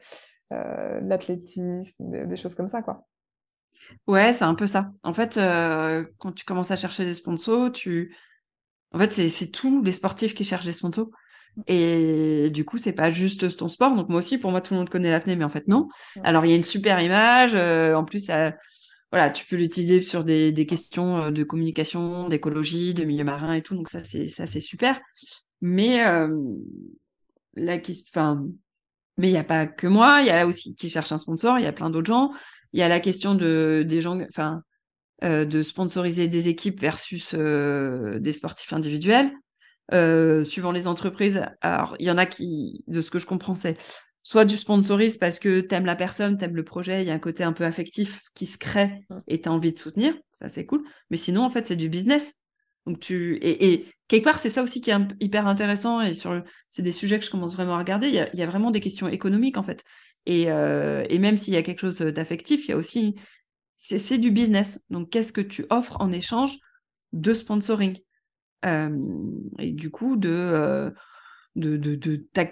l'athlétisme, 0.51 2.11
des, 2.11 2.25
des 2.25 2.37
choses 2.37 2.55
comme 2.55 2.69
ça, 2.69 2.81
quoi. 2.81 3.05
Ouais, 4.07 4.33
c'est 4.33 4.45
un 4.45 4.55
peu 4.55 4.67
ça. 4.67 4.93
En 5.03 5.15
fait, 5.15 5.37
euh, 5.37 6.05
quand 6.19 6.33
tu 6.33 6.45
commences 6.45 6.71
à 6.71 6.77
chercher 6.77 7.05
des 7.05 7.15
sponsors, 7.15 7.73
tu... 7.73 8.15
En 8.93 8.99
fait, 8.99 9.13
c'est 9.13 9.51
tous 9.51 9.83
les 9.83 9.93
sportifs 9.93 10.35
qui 10.35 10.45
cherchent 10.45 10.67
des 10.67 10.73
sponsors. 10.73 11.09
Et 11.67 12.51
du 12.51 12.65
coup, 12.65 12.79
c'est 12.79 12.93
pas 12.93 13.11
juste 13.11 13.57
ton 13.57 13.69
sport. 13.69 13.95
Donc 13.95 14.09
moi 14.09 14.19
aussi, 14.19 14.39
pour 14.39 14.51
moi, 14.51 14.61
tout 14.61 14.75
le 14.75 14.81
monde 14.81 14.91
connaît 14.91 15.11
l'apnée, 15.11 15.37
mais 15.37 15.45
en 15.45 15.51
fait, 15.51 15.67
non. 15.69 15.89
Alors, 16.25 16.45
il 16.45 16.51
y 16.51 16.53
a 16.53 16.57
une 16.57 16.63
super 16.63 17.01
image. 17.01 17.55
Euh, 17.55 17.95
en 17.95 18.05
plus, 18.05 18.31
voilà, 19.11 19.31
tu 19.31 19.47
peux 19.47 19.57
l'utiliser 19.57 20.03
sur 20.03 20.25
des, 20.25 20.53
des, 20.53 20.67
questions 20.67 21.25
euh, 21.25 21.31
de 21.31 21.43
communication, 21.43 22.29
d'écologie, 22.29 22.95
de 22.95 23.05
milieu 23.05 23.25
marin 23.25 23.55
et 23.55 23.63
tout. 23.63 23.75
Donc 23.75 23.89
ça, 23.89 24.05
c'est 24.05 24.27
ça, 24.27 24.47
c'est 24.47 24.61
super. 24.61 25.01
Mais 25.61 26.03
la 27.55 27.79
question, 27.79 28.07
enfin, 28.11 28.45
mais 29.19 29.29
il 29.29 29.33
n'y 29.33 29.39
a 29.39 29.45
pas 29.45 29.67
que 29.67 29.87
moi. 29.87 30.21
Il 30.21 30.27
y 30.27 30.31
a 30.31 30.47
aussi 30.47 30.75
qui 30.75 30.89
cherche 30.89 31.13
un 31.13 31.19
sponsor. 31.19 31.59
Il 31.59 31.63
y 31.63 31.67
a 31.67 31.73
plein 31.73 31.91
d'autres 31.91 32.07
gens. 32.07 32.33
Il 32.73 32.81
y 32.81 32.83
a 32.83 32.89
la 32.89 33.01
question 33.01 33.35
de 33.35 33.85
des 33.87 34.01
gens, 34.01 34.19
enfin, 34.29 34.63
euh, 35.25 35.45
de 35.45 35.63
sponsoriser 35.63 36.29
des 36.29 36.49
équipes 36.49 36.81
versus 36.81 37.35
euh, 37.35 38.19
des 38.19 38.33
sportifs 38.33 38.73
individuels. 38.73 39.33
Euh, 39.93 40.43
suivant 40.45 40.73
les 40.73 40.87
entreprises, 40.87 41.43
alors 41.61 41.97
il 41.99 42.07
y 42.07 42.11
en 42.11 42.17
a 42.17 42.25
qui, 42.25 42.83
de 42.87 43.03
ce 43.03 43.11
que 43.11 43.19
je 43.19 43.27
comprends, 43.27 43.55
c'est 43.55 43.77
soit 44.23 44.45
du 44.45 44.57
sponsorisme 44.57 45.19
parce 45.19 45.39
que 45.39 45.61
t'aimes 45.61 45.85
la 45.85 45.97
personne, 45.97 46.39
t'aimes 46.39 46.57
le 46.57 46.65
projet, 46.65 47.03
il 47.03 47.09
y 47.09 47.11
a 47.11 47.15
un 47.15 47.19
côté 47.19 47.45
un 47.45 47.53
peu 47.53 47.65
affectif 47.65 48.23
qui 48.35 48.47
se 48.47 48.57
crée 48.57 49.05
et 49.27 49.41
t'as 49.43 49.51
envie 49.51 49.73
de 49.73 49.79
soutenir, 49.79 50.15
ça 50.31 50.49
c'est 50.49 50.65
cool. 50.65 50.83
Mais 51.11 51.17
sinon, 51.17 51.43
en 51.43 51.51
fait, 51.51 51.67
c'est 51.67 51.77
du 51.77 51.89
business. 51.89 52.41
Donc 52.87 53.01
tu 53.01 53.37
et, 53.39 53.73
et 53.73 53.87
quelque 54.09 54.25
part, 54.25 54.39
c'est 54.39 54.49
ça 54.49 54.63
aussi 54.63 54.81
qui 54.81 54.91
est 54.91 54.97
hyper 55.21 55.47
intéressant 55.47 56.01
et 56.01 56.13
sur 56.13 56.43
c'est 56.69 56.83
des 56.83 56.93
sujets 56.93 57.19
que 57.19 57.27
je 57.27 57.31
commence 57.31 57.55
vraiment 57.55 57.75
à 57.75 57.79
regarder. 57.79 58.09
Il 58.09 58.15
y 58.15 58.21
a, 58.21 58.31
il 58.33 58.39
y 58.39 58.43
a 58.43 58.47
vraiment 58.47 58.71
des 58.71 58.81
questions 58.81 59.09
économiques 59.09 59.59
en 59.59 59.63
fait. 59.63 59.85
Et, 60.27 60.51
euh, 60.51 61.05
et 61.09 61.19
même 61.19 61.37
s'il 61.37 61.55
y 61.55 61.57
a 61.57 61.63
quelque 61.63 61.81
chose 61.81 61.99
d'affectif, 61.99 62.67
il 62.67 62.71
y 62.71 62.75
a 62.75 62.77
aussi 62.77 63.17
c'est 63.77 64.19
du 64.19 64.31
business. 64.31 64.81
Donc 64.91 65.11
qu'est-ce 65.11 65.33
que 65.33 65.41
tu 65.41 65.67
offres 65.71 66.01
en 66.01 66.13
échange 66.13 66.57
de 67.13 67.33
sponsoring? 67.33 67.99
Euh, 68.65 68.97
et 69.59 69.73
du 69.73 69.91
coup 69.91 70.17
de 70.17 70.31
euh, 70.31 70.91
de, 71.57 71.77
de, 71.77 71.97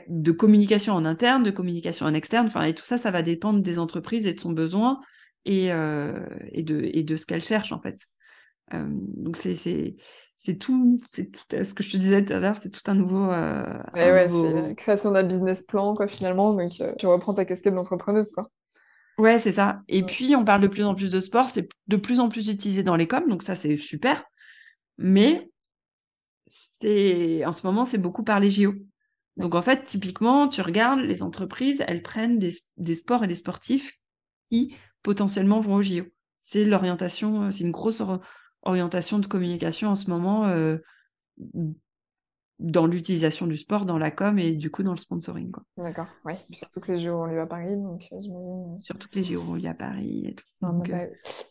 de, 0.09 0.33
communication 0.33 0.93
en 0.93 1.05
interne, 1.05 1.43
de 1.43 1.51
communication 1.51 2.05
en 2.05 2.13
externe, 2.13 2.49
enfin, 2.49 2.65
et 2.65 2.75
tout 2.75 2.85
ça, 2.85 2.99
ça 2.99 3.11
va 3.11 3.23
dépendre 3.23 3.63
des 3.63 3.79
entreprises 3.79 4.27
et 4.27 4.35
de 4.35 4.41
son 4.41 4.53
besoin 4.53 5.01
et, 5.47 5.69
et, 5.69 6.63
de, 6.63 6.83
et 6.93 7.03
de 7.03 7.17
ce 7.17 7.25
qu'elles 7.25 7.43
cherchent, 7.43 7.73
en 7.73 7.81
fait. 7.81 7.97
Donc, 8.71 9.39
c'est, 9.39 9.97
c'est 10.43 10.57
tout, 10.57 11.03
c'est 11.13 11.31
tout 11.31 11.43
ce 11.51 11.75
que 11.75 11.83
je 11.83 11.93
te 11.93 11.97
disais 11.99 12.25
tout 12.25 12.33
à 12.33 12.41
l'heure, 12.41 12.57
c'est 12.57 12.71
tout 12.71 12.81
un 12.91 12.95
nouveau. 12.95 13.31
Euh, 13.31 13.63
ouais, 13.95 14.27
c'est 14.31 14.53
la 14.69 14.75
création 14.75 15.11
d'un 15.11 15.23
business 15.23 15.61
plan, 15.61 15.95
quoi, 15.95 16.09
finalement. 16.09 16.55
Donc, 16.55 16.71
euh, 16.81 16.95
tu 16.99 17.07
reprends 17.07 17.35
ta 17.35 17.45
casquette 17.45 17.75
d'entrepreneuse, 17.75 18.33
quoi. 18.33 18.49
Ouais, 19.19 19.39
c'est 19.39 19.53
ça. 19.53 19.83
Et 19.89 20.03
puis, 20.03 20.35
on 20.35 20.47
parle 20.47 20.63
de 20.63 20.69
plus 20.69 20.85
en 20.85 20.95
plus 20.95 21.13
de 21.13 21.21
sport, 21.21 21.51
c'est 21.51 21.69
de 21.89 21.97
plus 21.97 22.21
en 22.21 22.31
plus 22.31 22.49
utilisé 22.49 22.83
dans 22.83 22.97
les 22.97 23.07
coms, 23.07 23.29
donc 23.29 23.43
ça, 23.43 23.55
c'est 23.55 23.77
super. 23.77 24.25
Mais 24.97 25.51
c'est 26.47 27.45
en 27.45 27.53
ce 27.53 27.67
moment, 27.67 27.85
c'est 27.85 27.99
beaucoup 27.99 28.25
par 28.25 28.41
les 28.41 28.51
JO. 28.51 28.73
Donc, 29.37 29.55
en 29.55 29.61
fait, 29.61 29.85
typiquement, 29.85 30.49
tu 30.49 30.63
regardes, 30.63 31.01
les 31.01 31.23
entreprises, 31.23 31.85
elles 31.87 32.01
prennent 32.01 32.39
des, 32.39 32.55
des 32.79 32.95
sports 32.95 33.25
et 33.25 33.29
des 33.29 33.35
sportifs 33.35 33.93
qui 34.51 34.75
potentiellement 35.03 35.61
vont 35.61 35.75
aux 35.75 35.83
JO. 35.83 36.05
C'est 36.41 36.65
l'orientation, 36.65 37.43
euh, 37.43 37.51
c'est 37.51 37.65
une 37.65 37.73
grosse 37.73 38.01
orientation 38.63 39.19
de 39.19 39.27
communication 39.27 39.89
en 39.91 39.95
ce 39.95 40.11
moment 40.11 40.47
euh, 40.47 40.79
dans 42.59 42.87
l'utilisation 42.87 43.47
du 43.47 43.57
sport, 43.57 43.87
dans 43.87 43.99
la 43.99 44.11
com 44.11 44.39
et 44.39 44.53
du 44.53 44.71
coup 44.71 44.83
dans 44.83 44.93
le 44.93 44.99
sponsoring. 44.99 45.51
D'accord, 45.77 46.09
oui. 46.25 46.35
Surtout 46.51 46.81
que 46.81 46.93
les 46.93 46.99
Jeux 46.99 47.15
ont 47.15 47.25
lieu 47.25 47.41
à 47.41 47.47
Paris, 47.47 47.77
donc 47.77 48.03
euh, 48.13 48.17
j'imagine. 48.21 48.75
Euh, 48.75 48.79
Surtout 48.79 49.09
que 49.09 49.15
les 49.17 49.25
Jeux 49.25 49.39
ont 49.39 49.55
lieu 49.55 49.69
à 49.69 49.75
Paris 49.75 50.27
et 50.27 50.35
tout. 50.35 50.45
Donc, 50.61 50.93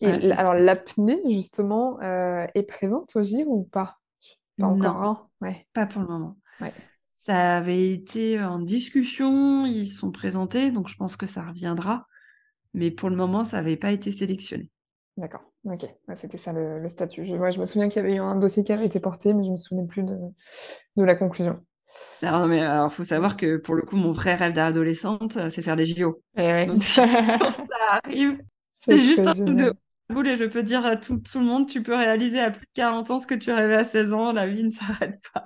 et 0.02 0.32
alors 0.34 0.54
l'apnée, 0.54 1.22
justement, 1.30 2.00
est 2.02 2.68
présente 2.68 3.16
au 3.16 3.24
JO 3.24 3.46
ou 3.48 3.64
pas? 3.64 3.98
Pas 4.58 4.68
encore, 4.68 5.02
hein 5.02 5.28
ouais. 5.42 5.66
Pas 5.74 5.86
pour 5.86 6.02
le 6.02 6.08
moment. 6.08 6.38
Ça 7.16 7.58
avait 7.58 7.92
été 7.92 8.42
en 8.42 8.60
discussion, 8.60 9.66
ils 9.66 9.88
sont 9.88 10.12
présentés, 10.12 10.72
donc 10.72 10.88
je 10.88 10.96
pense 10.96 11.16
que 11.16 11.28
ça 11.28 11.44
reviendra. 11.44 12.08
Mais 12.74 12.92
pour 12.92 13.10
le 13.10 13.16
moment, 13.16 13.44
ça 13.44 13.58
n'avait 13.58 13.78
pas 13.78 13.92
été 13.92 14.12
sélectionné. 14.12 14.70
D'accord, 15.18 15.42
ok. 15.66 15.86
C'était 16.16 16.38
ça 16.38 16.54
le, 16.54 16.88
statut. 16.88 17.26
Je, 17.26 17.36
je 17.36 17.60
me 17.60 17.66
souviens 17.66 17.90
qu'il 17.90 18.02
y 18.02 18.06
avait 18.06 18.16
eu 18.16 18.20
un 18.20 18.36
dossier 18.36 18.64
qui 18.64 18.72
avait 18.72 18.86
été 18.86 19.00
porté, 19.00 19.34
mais 19.34 19.44
je 19.44 19.50
ne 19.50 19.54
me 19.54 19.58
souviens 19.58 19.86
plus 19.86 20.04
de, 20.04 20.18
de 20.98 21.04
la 21.04 21.16
conclusion. 21.16 21.60
Non, 22.22 22.48
mais 22.48 22.62
alors, 22.62 22.92
faut 22.92 23.04
savoir 23.04 23.38
que 23.38 23.58
pour 23.58 23.76
le 23.76 23.82
coup, 23.82 23.96
mon 23.96 24.12
vrai 24.12 24.36
rêve 24.36 24.54
d'adolescente, 24.54 25.38
euh, 25.38 25.50
c'est 25.50 25.62
faire 25.62 25.76
des 25.76 25.86
JO. 25.86 26.22
Et 26.38 26.66
Donc, 26.66 26.84
ça 26.84 27.06
arrive, 28.04 28.40
c'est 28.76 28.98
juste 28.98 29.26
un 29.26 29.34
truc 29.34 29.56
de 29.56 29.74
boule 30.10 30.28
et 30.28 30.38
je 30.38 30.46
peux 30.46 30.64
dire 30.64 30.86
à 30.86 30.96
tout, 30.96 31.18
tout, 31.18 31.40
le 31.40 31.46
monde, 31.46 31.68
tu 31.68 31.82
peux 31.82 31.96
réaliser 31.96 32.40
à 32.40 32.52
plus 32.52 32.66
de 32.66 32.72
40 32.74 33.12
ans 33.12 33.20
ce 33.20 33.28
que 33.28 33.36
tu 33.36 33.52
rêvais 33.52 33.76
à 33.76 33.84
16 33.84 34.14
ans, 34.14 34.32
la 34.34 34.48
vie 34.48 34.64
ne 34.64 34.72
s'arrête 34.72 35.20
pas. 35.34 35.46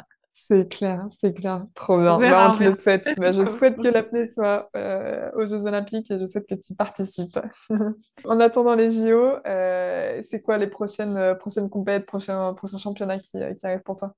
C'est 0.53 0.69
clair, 0.69 1.07
c'est 1.19 1.33
clair. 1.33 1.63
Trop 1.73 1.99
bien. 1.99 2.19
Bah, 2.19 2.51
on, 2.53 2.63
le 2.63 2.75
souhaite. 2.75 3.03
Bah, 3.17 3.31
je 3.31 3.43
souhaite 3.43 3.77
que 3.77 3.87
l'apnée 3.87 4.27
soit 4.27 4.69
euh, 4.75 5.31
aux 5.33 5.47
Jeux 5.47 5.65
Olympiques 5.65 6.11
et 6.11 6.19
je 6.19 6.25
souhaite 6.27 6.47
que 6.47 6.53
tu 6.53 6.73
y 6.73 6.75
participes. 6.75 7.39
en 8.25 8.39
attendant 8.39 8.75
les 8.75 8.89
JO, 8.89 9.37
euh, 9.47 10.21
c'est 10.29 10.43
quoi 10.43 10.59
les 10.59 10.67
prochaines, 10.67 11.17
euh, 11.17 11.33
prochaines 11.33 11.71
compètes, 11.71 12.05
prochains, 12.05 12.53
prochains 12.53 12.77
championnats 12.77 13.17
qui, 13.17 13.31
qui 13.31 13.65
arrivent 13.65 13.81
pour 13.81 13.95
toi? 13.95 14.13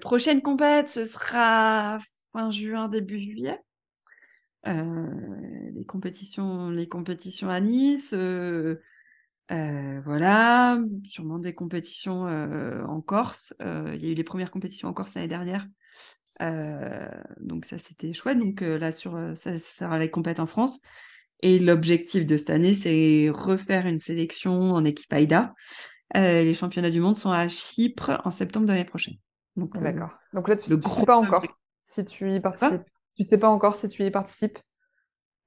Prochaine 0.00 0.42
compète, 0.42 0.88
ce 0.88 1.06
sera 1.06 1.98
fin 2.32 2.50
juin, 2.50 2.88
début 2.88 3.18
juillet. 3.18 3.58
les 4.66 5.84
compétitions, 5.86 6.68
les 6.68 6.88
compétitions 6.88 7.48
à 7.48 7.60
Nice. 7.60 8.14
Euh, 9.52 10.00
voilà, 10.04 10.78
sûrement 11.04 11.38
des 11.38 11.54
compétitions 11.54 12.26
euh, 12.26 12.82
en 12.84 13.00
Corse. 13.00 13.54
Euh, 13.62 13.92
il 13.94 14.04
y 14.04 14.08
a 14.08 14.10
eu 14.10 14.14
les 14.14 14.24
premières 14.24 14.50
compétitions 14.50 14.88
en 14.88 14.92
Corse 14.92 15.14
l'année 15.14 15.28
dernière. 15.28 15.66
donc 17.40 17.64
ça, 17.64 17.78
c'était 17.78 18.12
chouette. 18.12 18.38
Donc 18.38 18.60
là, 18.60 18.92
sur, 18.92 19.12
ça, 19.34 19.56
ça 19.58 19.84
sera 19.84 19.98
les 19.98 20.10
compétitions 20.10 20.44
en 20.44 20.48
France. 20.48 20.80
Et 21.42 21.58
l'objectif 21.58 22.24
de 22.24 22.36
cette 22.36 22.50
année, 22.50 22.74
c'est 22.74 23.28
refaire 23.30 23.86
une 23.86 23.98
sélection 23.98 24.72
en 24.72 24.84
équipe 24.84 25.12
AIDA. 25.12 25.54
les 26.14 26.54
championnats 26.54 26.90
du 26.90 27.00
monde 27.00 27.16
sont 27.16 27.30
à 27.30 27.48
Chypre 27.48 28.20
en 28.24 28.30
septembre 28.30 28.66
de 28.66 28.72
l'année 28.72 28.84
prochaine. 28.84 29.16
D'accord. 29.56 30.10
Donc 30.32 30.48
là, 30.48 30.56
tu 30.56 30.72
ne 30.72 30.80
sais 30.80 31.06
pas 31.06 31.16
encore 31.16 31.44
si 31.88 32.04
tu 32.04 32.32
y 32.32 32.40
participes. 32.40 32.82
Tu 33.14 33.22
sais 33.22 33.38
pas 33.38 33.48
encore 33.48 33.76
si 33.76 33.88
tu 33.88 34.04
y 34.04 34.10
participes? 34.10 34.58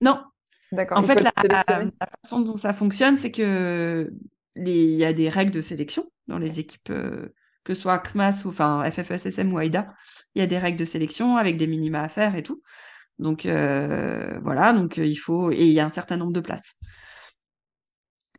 Non, 0.01 0.23
en 0.71 1.01
fait, 1.01 1.21
la, 1.21 1.31
façon 2.23 2.41
dont 2.41 2.57
ça 2.57 2.73
fonctionne, 2.73 3.17
c'est 3.17 3.31
que 3.31 4.11
il 4.55 4.95
y 4.95 5.05
a 5.05 5.13
des 5.13 5.29
règles 5.29 5.51
de 5.51 5.61
sélection 5.61 6.11
dans 6.27 6.37
les 6.37 6.59
équipes, 6.59 6.89
euh, 6.89 7.33
que 7.63 7.73
ce 7.73 7.81
soit 7.81 7.99
CMAS 7.99 8.43
ou 8.45 8.49
enfin 8.49 8.89
FFSSM 8.89 9.53
ou 9.53 9.59
AIDA. 9.59 9.93
Il 10.35 10.39
y 10.39 10.41
a 10.41 10.47
des 10.47 10.57
règles 10.57 10.77
de 10.77 10.85
sélection 10.85 11.37
avec 11.37 11.57
des 11.57 11.67
minima 11.67 12.01
à 12.01 12.09
faire 12.09 12.35
et 12.35 12.43
tout. 12.43 12.61
Donc 13.17 13.45
euh, 13.45 14.39
voilà, 14.43 14.73
donc 14.73 14.97
euh, 14.97 15.05
il 15.05 15.17
faut 15.17 15.51
et 15.51 15.65
il 15.65 15.73
y 15.73 15.79
a 15.79 15.85
un 15.85 15.89
certain 15.89 16.17
nombre 16.17 16.33
de 16.33 16.39
places. 16.39 16.75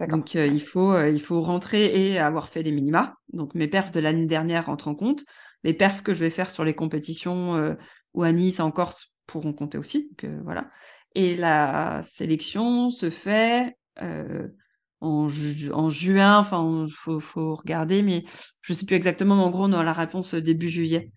Donc, 0.08 0.32
il, 0.32 0.62
faut, 0.62 0.98
il 1.04 1.20
faut 1.20 1.42
rentrer 1.42 1.84
et 1.84 2.18
avoir 2.18 2.48
fait 2.48 2.62
les 2.62 2.72
minima. 2.72 3.16
Donc, 3.34 3.54
mes 3.54 3.68
perfs 3.68 3.90
de 3.90 4.00
l'année 4.00 4.24
dernière 4.24 4.64
rentrent 4.64 4.88
en 4.88 4.94
compte. 4.94 5.24
Les 5.62 5.74
perfs 5.74 6.02
que 6.02 6.14
je 6.14 6.20
vais 6.20 6.30
faire 6.30 6.48
sur 6.48 6.64
les 6.64 6.72
compétitions 6.72 7.76
ou 8.14 8.22
à 8.22 8.32
Nice, 8.32 8.60
en 8.60 8.70
Corse, 8.70 9.12
pourront 9.26 9.52
compter 9.52 9.76
aussi. 9.76 10.08
Donc, 10.08 10.32
voilà. 10.42 10.70
Et 11.14 11.36
la 11.36 12.02
sélection 12.04 12.90
se 12.90 13.10
fait 13.10 13.76
en, 14.00 15.28
en, 15.72 15.90
juin. 15.90 16.38
Enfin, 16.38 16.86
il 16.86 16.92
faut, 16.92 17.20
faut, 17.20 17.54
regarder, 17.54 18.02
mais 18.02 18.24
je 18.62 18.72
ne 18.72 18.76
sais 18.76 18.86
plus 18.86 18.96
exactement. 18.96 19.36
Mais 19.36 19.42
en 19.42 19.50
gros, 19.50 19.64
on 19.64 19.72
a 19.72 19.82
la 19.82 19.92
réponse 19.92 20.34
début 20.34 20.68
juillet. 20.68 21.10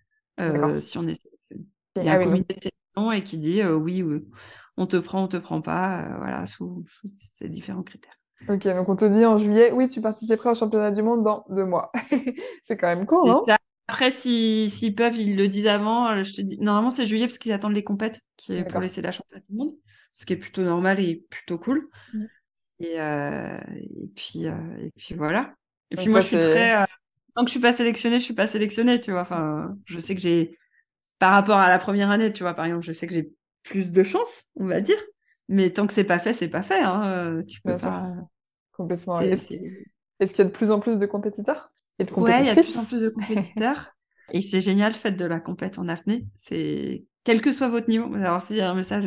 si 0.74 0.98
on 0.98 1.06
est 1.08 1.20
Il 1.96 2.04
y 2.04 2.08
a 2.08 2.14
un 2.14 2.20
ah 2.20 2.24
comité 2.24 2.54
de 2.54 2.60
sélection 2.60 3.12
et 3.12 3.22
qui 3.22 3.38
dit 3.38 3.64
oui, 3.64 4.02
oui, 4.02 4.24
on 4.76 4.86
te 4.86 4.96
prend, 4.96 5.24
on 5.24 5.28
te 5.28 5.36
prend 5.36 5.60
pas. 5.60 6.08
voilà, 6.18 6.46
sous 6.46 6.84
ces 7.38 7.48
différents 7.48 7.82
critères. 7.82 8.18
Ok, 8.48 8.64
donc 8.64 8.88
on 8.88 8.96
te 8.96 9.06
dit 9.06 9.24
en 9.24 9.38
juillet, 9.38 9.72
oui, 9.72 9.88
tu 9.88 10.02
participeras 10.02 10.52
au 10.52 10.54
championnat 10.54 10.90
du 10.90 11.02
monde 11.02 11.22
dans 11.22 11.46
deux 11.48 11.64
mois. 11.64 11.90
c'est 12.62 12.76
quand 12.76 12.94
même 12.94 13.06
court, 13.06 13.26
non 13.26 13.44
Après, 13.86 14.10
s'ils 14.10 14.70
si, 14.70 14.90
peuvent, 14.92 15.16
ils 15.16 15.36
le 15.36 15.48
disent 15.48 15.66
avant. 15.66 16.08
Euh, 16.08 16.24
je 16.24 16.32
te 16.32 16.40
dis, 16.40 16.58
normalement, 16.58 16.90
c'est 16.90 17.06
juillet 17.06 17.26
parce 17.26 17.38
qu'ils 17.38 17.52
attendent 17.52 17.74
les 17.74 17.84
compètes 17.84 18.20
qui 18.36 18.54
est 18.54 18.64
pour 18.64 18.80
laisser 18.80 19.02
la 19.02 19.10
championnat 19.10 19.42
du 19.48 19.56
monde, 19.56 19.72
ce 20.12 20.24
qui 20.24 20.32
est 20.32 20.36
plutôt 20.36 20.62
normal 20.62 21.00
et 21.00 21.24
plutôt 21.28 21.58
cool. 21.58 21.88
Et, 22.80 23.00
euh, 23.00 23.58
et, 23.76 24.08
puis, 24.14 24.46
euh, 24.46 24.54
et 24.80 24.90
puis 24.96 25.14
voilà. 25.14 25.54
Et 25.90 25.96
puis 25.96 26.08
moi, 26.08 26.20
je 26.20 26.28
suis 26.28 26.36
très. 26.36 26.86
tant 27.34 27.42
que 27.44 27.48
je 27.48 27.52
suis 27.52 27.60
pas 27.60 27.72
sélectionnée, 27.72 28.18
je 28.18 28.24
suis 28.24 28.34
pas 28.34 28.46
sélectionnée, 28.46 29.00
tu 29.00 29.12
vois. 29.12 29.20
Enfin, 29.20 29.76
je 29.84 29.98
sais 29.98 30.14
que 30.14 30.20
j'ai, 30.20 30.58
par 31.18 31.32
rapport 31.32 31.58
à 31.58 31.68
la 31.68 31.78
première 31.78 32.10
année, 32.10 32.32
tu 32.32 32.42
vois, 32.42 32.54
par 32.54 32.64
exemple, 32.64 32.84
je 32.84 32.92
sais 32.92 33.06
que 33.06 33.14
j'ai 33.14 33.30
plus 33.62 33.92
de 33.92 34.02
chance, 34.02 34.44
on 34.56 34.66
va 34.66 34.80
dire. 34.80 34.98
Mais 35.48 35.68
tant 35.68 35.86
que 35.86 35.92
c'est 35.92 36.04
pas 36.04 36.18
fait, 36.18 36.32
c'est 36.32 36.48
pas 36.48 36.62
fait. 36.62 36.80
Hein. 36.80 37.40
Tu 37.46 37.60
peux 37.60 37.76
pas. 37.76 38.14
Complètement. 38.72 39.20
Est-ce 39.20 39.46
qu'il 39.46 40.38
y 40.38 40.42
a 40.42 40.44
de 40.44 40.50
plus 40.50 40.70
en 40.70 40.80
plus 40.80 40.96
de 40.96 41.06
compétiteurs? 41.06 41.70
Et 41.98 42.04
de 42.04 42.12
Ouais, 42.12 42.40
il 42.40 42.46
y 42.46 42.50
a 42.50 42.54
de 42.54 42.60
plus 42.60 42.76
en 42.76 42.84
plus 42.84 43.02
de 43.02 43.08
compétiteurs. 43.08 43.94
et 44.32 44.40
c'est 44.40 44.60
génial, 44.60 44.92
faites 44.94 45.16
de 45.16 45.24
la 45.24 45.40
compète 45.40 45.78
en 45.78 45.88
apnée. 45.88 46.26
C'est 46.36 47.04
quel 47.24 47.40
que 47.40 47.52
soit 47.52 47.68
votre 47.68 47.88
niveau. 47.88 48.12
Alors 48.14 48.42
s'il 48.42 48.56
y 48.56 48.60
a 48.60 48.70
un 48.70 48.74
message, 48.74 49.06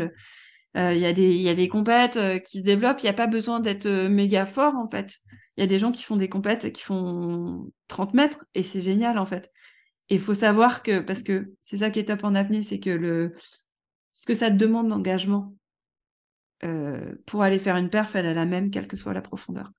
euh, 0.77 0.93
il 0.93 0.99
y 0.99 1.05
a 1.05 1.13
des 1.13 1.29
il 1.29 1.41
y 1.41 1.49
a 1.49 1.55
des 1.55 1.67
compètes 1.67 2.17
euh, 2.17 2.39
qui 2.39 2.59
se 2.59 2.63
développent. 2.63 3.01
Il 3.01 3.05
n'y 3.05 3.09
a 3.09 3.13
pas 3.13 3.27
besoin 3.27 3.59
d'être 3.59 3.85
euh, 3.85 4.09
méga 4.09 4.45
fort 4.45 4.75
en 4.75 4.89
fait. 4.89 5.17
Il 5.57 5.61
y 5.61 5.63
a 5.63 5.67
des 5.67 5.79
gens 5.79 5.91
qui 5.91 6.03
font 6.03 6.17
des 6.17 6.29
compètes 6.29 6.71
qui 6.71 6.83
font 6.83 7.71
30 7.87 8.13
mètres 8.13 8.45
et 8.53 8.63
c'est 8.63 8.81
génial 8.81 9.17
en 9.17 9.25
fait. 9.25 9.51
Et 10.09 10.15
il 10.15 10.21
faut 10.21 10.33
savoir 10.33 10.83
que 10.83 10.99
parce 10.99 11.23
que 11.23 11.51
c'est 11.63 11.77
ça 11.77 11.89
qui 11.89 11.99
est 11.99 12.05
top 12.05 12.23
en 12.23 12.35
apnée, 12.35 12.63
c'est 12.63 12.79
que 12.79 12.89
le 12.89 13.33
ce 14.13 14.25
que 14.25 14.33
ça 14.33 14.49
te 14.49 14.55
demande 14.55 14.87
d'engagement 14.87 15.53
euh, 16.63 17.13
pour 17.25 17.43
aller 17.43 17.59
faire 17.59 17.77
une 17.77 17.89
perf, 17.89 18.15
elle 18.15 18.25
est 18.25 18.33
la 18.33 18.45
même, 18.45 18.71
quelle 18.71 18.87
que 18.87 18.97
soit 18.97 19.13
la 19.13 19.21
profondeur. 19.21 19.71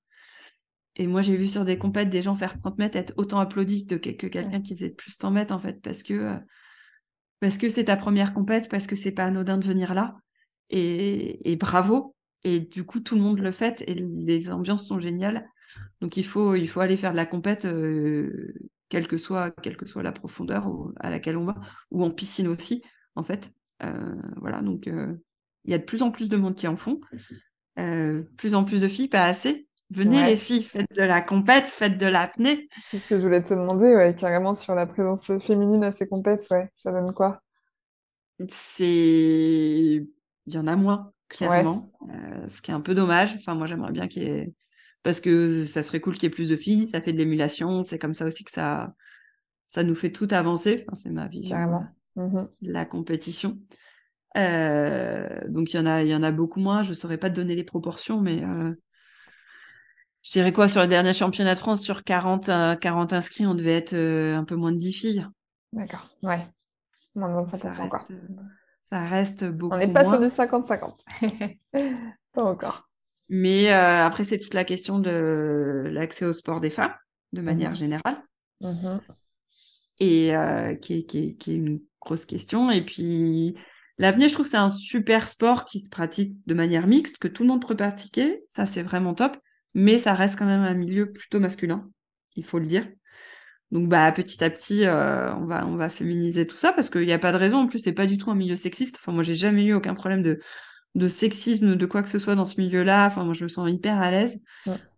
Et 0.99 1.07
moi, 1.07 1.21
j'ai 1.21 1.37
vu 1.37 1.47
sur 1.47 1.63
des 1.63 1.77
compètes 1.77 2.09
des 2.09 2.21
gens 2.21 2.35
faire 2.35 2.59
30 2.59 2.77
mètres 2.77 2.97
être 2.97 3.13
autant 3.15 3.39
applaudis 3.39 3.87
que, 3.87 3.95
quelqu'un 3.95 4.61
qui 4.61 4.75
faisait 4.75 4.89
plus 4.89 5.11
100 5.11 5.31
mètres, 5.31 5.53
en 5.53 5.57
fait, 5.57 5.81
parce 5.81 6.03
que 6.03 6.13
euh, 6.13 6.37
parce 7.39 7.57
que 7.57 7.69
c'est 7.69 7.85
ta 7.85 7.95
première 7.95 8.33
compète, 8.33 8.67
parce 8.67 8.85
que 8.85 8.97
c'est 8.97 9.13
pas 9.13 9.23
anodin 9.23 9.57
de 9.57 9.65
venir 9.65 9.93
là. 9.93 10.17
Et, 10.69 11.55
bravo. 11.57 12.15
Et 12.43 12.59
du 12.59 12.83
coup, 12.83 12.99
tout 12.99 13.15
le 13.15 13.21
monde 13.21 13.39
le 13.39 13.51
fait 13.51 13.81
et 13.87 13.93
les 13.95 14.51
ambiances 14.51 14.85
sont 14.85 14.99
géniales. 14.99 15.47
Donc, 16.01 16.17
il 16.17 16.25
faut, 16.25 16.55
il 16.55 16.67
faut 16.67 16.81
aller 16.81 16.97
faire 16.97 17.13
de 17.13 17.17
la 17.17 17.25
compète, 17.25 17.63
euh, 17.63 18.53
quelle, 18.89 19.07
que 19.07 19.15
soit, 19.17 19.51
quelle 19.61 19.77
que 19.77 19.85
soit 19.85 20.03
la 20.03 20.11
profondeur 20.11 20.69
à 20.99 21.09
laquelle 21.09 21.37
on 21.37 21.45
va, 21.45 21.55
ou 21.91 22.03
en 22.03 22.11
piscine 22.11 22.49
aussi, 22.49 22.83
en 23.15 23.23
fait. 23.23 23.53
voilà, 24.35 24.61
donc 24.61 24.87
il 24.87 25.71
y 25.71 25.73
a 25.73 25.77
de 25.77 25.83
plus 25.83 26.01
en 26.01 26.11
plus 26.11 26.27
de 26.27 26.35
monde 26.35 26.55
qui 26.55 26.67
en 26.67 26.75
font. 26.75 26.99
Euh, 27.79 28.23
plus 28.35 28.55
en 28.55 28.65
plus 28.65 28.81
de 28.81 28.87
filles, 28.87 29.07
pas 29.07 29.23
assez. 29.23 29.67
Venez 29.91 30.23
les 30.23 30.37
filles, 30.37 30.63
faites 30.63 30.93
de 30.93 31.01
la 31.01 31.21
compète, 31.21 31.65
faites 31.65 31.97
de 31.97 32.05
l'apnée. 32.05 32.69
C'est 32.85 32.99
ce 32.99 33.09
que 33.09 33.17
je 33.17 33.21
voulais 33.21 33.41
te 33.41 33.53
demander, 33.53 33.95
ouais, 33.95 34.15
carrément 34.15 34.53
sur 34.53 34.75
la 34.75 34.85
présence 34.85 35.31
féminine 35.39 35.83
à 35.83 35.91
ces 35.91 36.07
compètes, 36.07 36.45
ouais, 36.51 36.69
ça 36.75 36.91
donne 36.91 37.11
quoi? 37.13 37.41
C'est, 38.49 38.85
il 38.85 40.53
y 40.53 40.57
en 40.57 40.67
a 40.67 40.75
moins, 40.75 41.11
clairement, 41.27 41.91
euh, 42.09 42.47
ce 42.47 42.61
qui 42.61 42.71
est 42.71 42.73
un 42.73 42.81
peu 42.81 42.93
dommage. 42.93 43.35
Enfin, 43.35 43.55
moi, 43.55 43.67
j'aimerais 43.67 43.91
bien 43.91 44.07
qu'il 44.07 44.23
y 44.23 44.27
ait, 44.27 44.53
parce 45.03 45.19
que 45.19 45.65
ça 45.65 45.83
serait 45.83 45.99
cool 45.99 46.13
qu'il 46.13 46.23
y 46.23 46.27
ait 46.27 46.29
plus 46.29 46.49
de 46.49 46.55
filles, 46.55 46.87
ça 46.87 47.01
fait 47.01 47.11
de 47.11 47.17
l'émulation, 47.17 47.83
c'est 47.83 47.99
comme 47.99 48.13
ça 48.13 48.25
aussi 48.25 48.43
que 48.43 48.51
ça, 48.51 48.93
ça 49.67 49.83
nous 49.83 49.95
fait 49.95 50.11
tout 50.11 50.27
avancer. 50.31 50.85
Enfin, 50.87 51.01
c'est 51.01 51.09
ma 51.09 51.27
vision 51.27 51.57
euh, 52.17 52.21
mmh 52.21 52.47
la 52.61 52.85
compétition. 52.85 53.57
Euh, 54.37 55.27
donc 55.47 55.73
il 55.73 55.77
y 55.77 55.79
en 55.79 55.85
a, 55.85 56.03
il 56.03 56.09
y 56.09 56.15
en 56.15 56.23
a 56.23 56.31
beaucoup 56.31 56.59
moins. 56.59 56.83
Je 56.83 56.93
saurais 56.93 57.17
pas 57.17 57.29
te 57.29 57.35
donner 57.35 57.55
les 57.55 57.63
proportions, 57.63 58.21
mais 58.21 58.43
euh, 58.43 58.71
je 60.23 60.31
dirais 60.31 60.51
quoi 60.51 60.67
sur 60.67 60.81
le 60.81 60.87
dernier 60.87 61.13
championnat 61.13 61.53
de 61.53 61.59
France 61.59 61.81
sur 61.81 62.03
40, 62.03 62.45
40 62.79 63.13
euh, 63.13 63.15
inscrits, 63.15 63.45
on 63.45 63.55
devait 63.55 63.75
être 63.75 63.95
un 63.95 64.43
peu 64.43 64.55
moins 64.55 64.71
de 64.71 64.77
10 64.77 64.93
filles. 64.93 65.27
D'accord, 65.73 66.09
ouais. 66.23 66.39
Moins 67.15 67.43
de 67.43 67.49
25% 67.49 67.81
encore. 67.81 68.07
ça 68.89 69.05
reste 69.05 69.45
beaucoup. 69.45 69.75
On 69.75 69.77
n'est 69.77 69.91
pas 69.91 70.03
sur 70.03 70.19
du 70.19 70.27
50-50. 70.27 70.95
pas 72.33 72.43
encore. 72.43 72.89
Mais 73.29 73.69
après, 73.69 74.23
c'est 74.23 74.39
toute 74.39 74.53
la 74.53 74.63
question 74.63 74.99
de 74.99 75.89
l'accès 75.91 76.25
au 76.25 76.33
sport 76.33 76.61
des 76.61 76.69
femmes, 76.69 76.93
de 77.33 77.41
manière 77.41 77.71
mmh 77.71 77.75
générale. 77.75 78.23
Mmh 78.61 78.99
Et 79.99 80.33
qui, 80.81 81.05
qui, 81.05 81.37
qui 81.37 81.51
est 81.51 81.55
une 81.55 81.79
grosse 81.99 82.25
question. 82.25 82.71
Et 82.71 82.83
puis, 82.83 83.55
L'avenir, 83.99 84.29
je 84.29 84.33
trouve 84.33 84.45
que 84.45 84.51
c'est 84.51 84.57
un 84.57 84.69
super 84.69 85.27
sport 85.27 85.65
qui 85.65 85.79
se 85.79 85.89
pratique 85.89 86.33
de 86.47 86.53
manière 86.53 86.87
mixte, 86.87 87.17
que 87.17 87.27
tout 87.27 87.43
le 87.43 87.49
monde 87.49 87.67
peut 87.67 87.75
pratiquer. 87.75 88.41
Ça, 88.47 88.65
c'est 88.65 88.81
vraiment 88.81 89.13
top. 89.13 89.35
Mais 89.73 89.97
ça 89.97 90.13
reste 90.13 90.37
quand 90.37 90.45
même 90.45 90.63
un 90.63 90.73
milieu 90.73 91.11
plutôt 91.11 91.39
masculin, 91.39 91.89
il 92.35 92.43
faut 92.45 92.59
le 92.59 92.65
dire. 92.65 92.87
Donc, 93.71 93.87
bah, 93.87 94.11
petit 94.11 94.43
à 94.43 94.49
petit, 94.49 94.85
euh, 94.85 95.33
on, 95.35 95.45
va, 95.45 95.65
on 95.67 95.75
va 95.75 95.89
féminiser 95.89 96.47
tout 96.47 96.57
ça 96.57 96.73
parce 96.73 96.89
qu'il 96.89 97.05
n'y 97.05 97.13
a 97.13 97.19
pas 97.19 97.31
de 97.31 97.37
raison. 97.37 97.57
En 97.57 97.67
plus, 97.67 97.79
c'est 97.79 97.93
pas 97.93 98.07
du 98.07 98.17
tout 98.17 98.31
un 98.31 98.35
milieu 98.35 98.55
sexiste. 98.55 98.97
Enfin, 98.99 99.11
moi, 99.11 99.21
j'ai 99.21 99.35
jamais 99.35 99.63
eu 99.63 99.73
aucun 99.73 99.93
problème 99.93 100.23
de, 100.23 100.39
de 100.95 101.07
sexisme, 101.07 101.75
de 101.75 101.85
quoi 101.85 102.01
que 102.01 102.09
ce 102.09 102.17
soit 102.17 102.33
dans 102.33 102.45
ce 102.45 102.59
milieu-là. 102.59 103.05
Enfin, 103.05 103.23
moi, 103.23 103.33
je 103.33 103.43
me 103.43 103.47
sens 103.47 103.69
hyper 103.69 104.01
à 104.01 104.09
l'aise. 104.09 104.39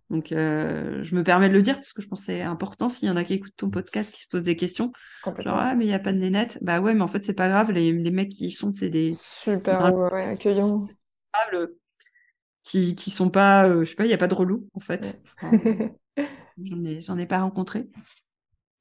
Donc, 0.09 0.31
euh, 0.31 1.03
je 1.03 1.15
me 1.15 1.23
permets 1.23 1.49
de 1.49 1.53
le 1.53 1.61
dire 1.61 1.75
parce 1.75 1.91
que 1.93 2.01
je 2.01 2.07
pense 2.07 2.19
que 2.21 2.25
c'est 2.27 2.41
important 2.41 2.87
s'il 2.89 3.07
y 3.07 3.11
en 3.11 3.17
a 3.17 3.23
qui 3.23 3.33
écoutent 3.33 3.55
ton 3.57 3.69
podcast, 3.69 4.11
qui 4.13 4.21
se 4.21 4.27
posent 4.27 4.43
des 4.43 4.55
questions. 4.55 4.93
Genre, 5.25 5.57
ah, 5.57 5.75
mais 5.75 5.85
il 5.85 5.87
n'y 5.87 5.93
a 5.93 5.99
pas 5.99 6.13
de 6.13 6.17
nénette. 6.17 6.57
Bah 6.61 6.79
ouais, 6.79 6.93
mais 6.93 7.01
en 7.01 7.07
fait, 7.07 7.23
c'est 7.23 7.33
pas 7.33 7.49
grave. 7.49 7.71
Les, 7.71 7.91
les 7.91 8.11
mecs 8.11 8.29
qui 8.29 8.45
y 8.45 8.51
sont, 8.51 8.71
c'est 8.71 8.89
des. 8.89 9.11
Super, 9.13 9.93
ouais, 9.93 10.25
accueillants. 10.25 10.87
Qui, 12.63 12.95
qui 12.95 13.09
sont 13.11 13.29
pas. 13.29 13.67
Euh, 13.67 13.83
je 13.83 13.89
sais 13.89 13.95
pas, 13.95 14.05
il 14.05 14.09
n'y 14.09 14.13
a 14.13 14.17
pas 14.17 14.27
de 14.27 14.35
relou, 14.35 14.67
en 14.73 14.79
fait. 14.79 15.21
j'en 16.63 16.83
ai, 16.85 17.01
j'en 17.01 17.17
ai 17.17 17.25
pas 17.25 17.39
rencontré. 17.39 17.87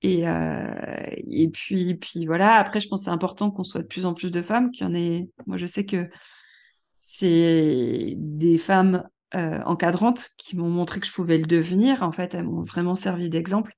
Et, 0.03 0.27
euh, 0.29 1.07
et 1.31 1.49
puis, 1.49 1.95
puis 1.95 2.27
voilà. 2.27 2.57
Après, 2.57 2.81
je 2.81 2.89
pense 2.89 3.01
que 3.01 3.05
c'est 3.05 3.11
important 3.11 3.51
qu'on 3.51 3.65
soit 3.65 3.83
de 3.83 3.87
plus 3.87 4.07
en 4.07 4.15
plus 4.15 4.31
de 4.31 4.43
femmes, 4.43 4.71
qu'il 4.71 4.87
y 4.87 4.91
en 4.91 4.95
ait. 4.95 5.29
Moi, 5.47 5.57
je 5.57 5.67
sais 5.67 5.85
que 5.85 6.09
c'est 6.99 8.15
des 8.17 8.59
femmes 8.59 9.07
euh, 9.35 9.61
encadrantes 9.65 10.31
qui 10.37 10.57
m'ont 10.57 10.71
montré 10.71 11.01
que 11.01 11.07
je 11.07 11.13
pouvais 11.13 11.39
le 11.39 11.47
devenir. 11.47 12.03
En 12.03 12.13
fait, 12.13 12.35
elles 12.35 12.45
m'ont 12.45 12.63
vraiment 12.63 12.95
servi 12.95 13.29
d'exemple. 13.29 13.75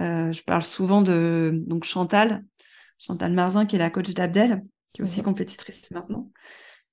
Euh, 0.00 0.32
je 0.32 0.42
parle 0.42 0.64
souvent 0.64 1.00
de 1.00 1.52
donc 1.66 1.84
Chantal, 1.84 2.44
Chantal 2.98 3.32
Marzin, 3.32 3.66
qui 3.66 3.76
est 3.76 3.78
la 3.78 3.90
coach 3.90 4.10
d'Abdel, 4.10 4.64
qui 4.92 5.00
est 5.00 5.04
aussi 5.04 5.22
compétitrice 5.22 5.90
maintenant, 5.92 6.28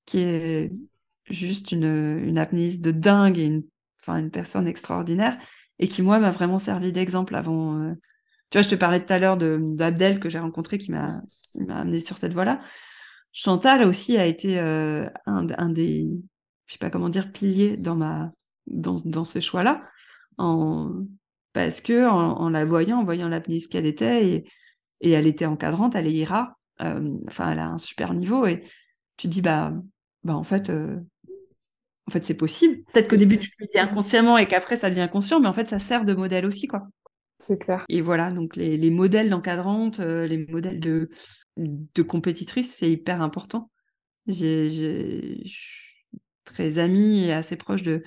qui 0.06 0.20
est 0.20 0.72
juste 1.30 1.72
une, 1.72 1.84
une 1.84 2.36
de 2.36 2.92
dingue 2.92 3.40
et 3.40 3.46
une, 3.46 3.64
enfin, 4.02 4.20
une 4.20 4.32
personne 4.32 4.68
extraordinaire, 4.68 5.38
et 5.80 5.88
qui, 5.88 6.02
moi, 6.02 6.20
m'a 6.20 6.32
vraiment 6.32 6.60
servi 6.60 6.92
d'exemple 6.92 7.36
avant. 7.36 7.80
Euh, 7.80 7.94
tu 8.50 8.58
vois, 8.58 8.62
je 8.62 8.70
te 8.70 8.76
parlais 8.76 9.04
tout 9.04 9.12
à 9.12 9.20
l'heure 9.20 9.38
d'Abdel 9.38 10.20
que 10.20 10.30
j'ai 10.30 10.40
rencontré, 10.40 10.78
qui 10.78 10.92
m'a 10.92 11.22
amené 11.70 12.00
sur 12.00 12.18
cette 12.18 12.34
voie-là. 12.34 12.62
Chantal 13.32 13.84
aussi 13.84 14.18
a 14.18 14.28
été 14.28 14.60
un, 14.60 15.10
un, 15.26 15.70
des, 15.70 16.08
je 16.68 16.74
sais 16.74 16.80
pas 16.80 16.92
comment 16.92 17.10
dire, 17.10 17.32
pilier 17.32 17.78
dans 17.78 17.96
ma 17.96 18.32
dans, 18.68 18.96
dans 19.04 19.26
ce 19.26 19.40
choix-là, 19.40 19.84
parce 20.38 21.82
que 21.82 22.08
en, 22.08 22.50
la 22.50 22.66
voyant, 22.66 23.00
en 23.00 23.04
voyant 23.04 23.30
l'apnée 23.30 23.60
ce 23.60 23.68
qu'elle 23.68 23.86
était 23.86 24.28
et, 24.28 24.50
et 25.02 25.12
elle 25.12 25.28
était 25.28 25.46
encadrante, 25.46 25.96
elle 25.96 26.08
est 26.08 26.14
IRA, 26.14 26.58
euh, 26.82 27.18
enfin 27.28 27.52
elle 27.52 27.60
a 27.60 27.68
un 27.68 27.78
super 27.78 28.14
niveau 28.14 28.46
et 28.46 28.64
tu 29.18 29.28
dis 29.28 29.42
bah 29.42 29.74
bah 30.24 30.36
en 30.36 30.44
fait 30.44 30.70
euh, 30.70 31.00
en 32.08 32.12
fait 32.12 32.26
c'est 32.26 32.36
possible. 32.36 32.84
Peut-être 32.93 33.10
qu'au 33.10 33.16
début 33.16 33.38
tu 33.38 33.51
le 33.60 33.68
dis 33.68 33.80
inconsciemment 33.80 34.38
et 34.38 34.47
qu'après 34.47 34.76
ça 34.76 34.89
devient 34.89 35.10
conscient, 35.12 35.39
mais 35.39 35.47
en 35.47 35.54
fait 35.54 35.68
ça 35.70 35.80
sert 35.80 36.06
de 36.06 36.14
modèle 36.14 36.45
aussi 36.45 36.68
quoi. 36.68 36.88
C'est 37.45 37.58
clair. 37.58 37.86
Et 37.89 38.01
voilà, 38.01 38.32
donc 38.32 38.56
les, 38.56 38.78
les 38.78 38.91
modèles 38.91 39.30
d'encadrante, 39.30 39.99
euh, 39.99 40.26
les 40.26 40.45
modèles 40.47 40.80
de, 40.80 41.10
de 41.58 42.01
compétitrice, 42.01 42.74
c'est 42.76 42.89
hyper 42.89 43.22
important. 43.22 43.70
J'ai, 44.28 45.43
très 46.45 46.78
amie 46.78 47.26
et 47.26 47.34
assez 47.34 47.56
proche 47.56 47.84
de, 47.84 48.04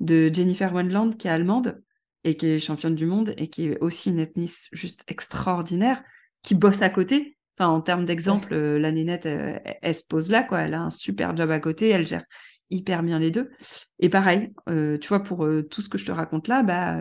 de 0.00 0.32
Jennifer 0.32 0.72
Wendland, 0.72 1.16
qui 1.16 1.28
est 1.28 1.30
allemande 1.30 1.80
et 2.24 2.36
qui 2.36 2.46
est 2.46 2.58
championne 2.58 2.94
du 2.94 3.06
monde 3.06 3.34
et 3.36 3.48
qui 3.48 3.68
est 3.68 3.78
aussi 3.80 4.10
une 4.10 4.18
ethniste 4.18 4.68
juste 4.72 5.04
extraordinaire, 5.08 6.02
qui 6.42 6.54
bosse 6.54 6.82
à 6.82 6.90
côté. 6.90 7.36
Enfin, 7.56 7.70
en 7.70 7.80
termes 7.80 8.04
d'exemple, 8.04 8.54
euh, 8.54 8.78
la 8.78 8.92
nénette, 8.92 9.26
euh, 9.26 9.58
elle, 9.82 9.94
se 9.94 10.04
pose 10.04 10.30
là, 10.30 10.44
quoi. 10.44 10.60
Elle 10.60 10.74
a 10.74 10.82
un 10.82 10.90
super 10.90 11.36
job 11.36 11.50
à 11.50 11.58
côté, 11.58 11.88
elle 11.88 12.06
gère 12.06 12.24
hyper 12.70 13.02
bien 13.02 13.18
les 13.18 13.30
deux. 13.30 13.50
Et 13.98 14.08
pareil, 14.08 14.52
tu 14.66 15.08
vois, 15.08 15.22
pour 15.22 15.46
tout 15.70 15.82
ce 15.82 15.88
que 15.88 15.98
je 15.98 16.06
te 16.06 16.12
raconte 16.12 16.48
là, 16.48 16.62
bah, 16.62 16.96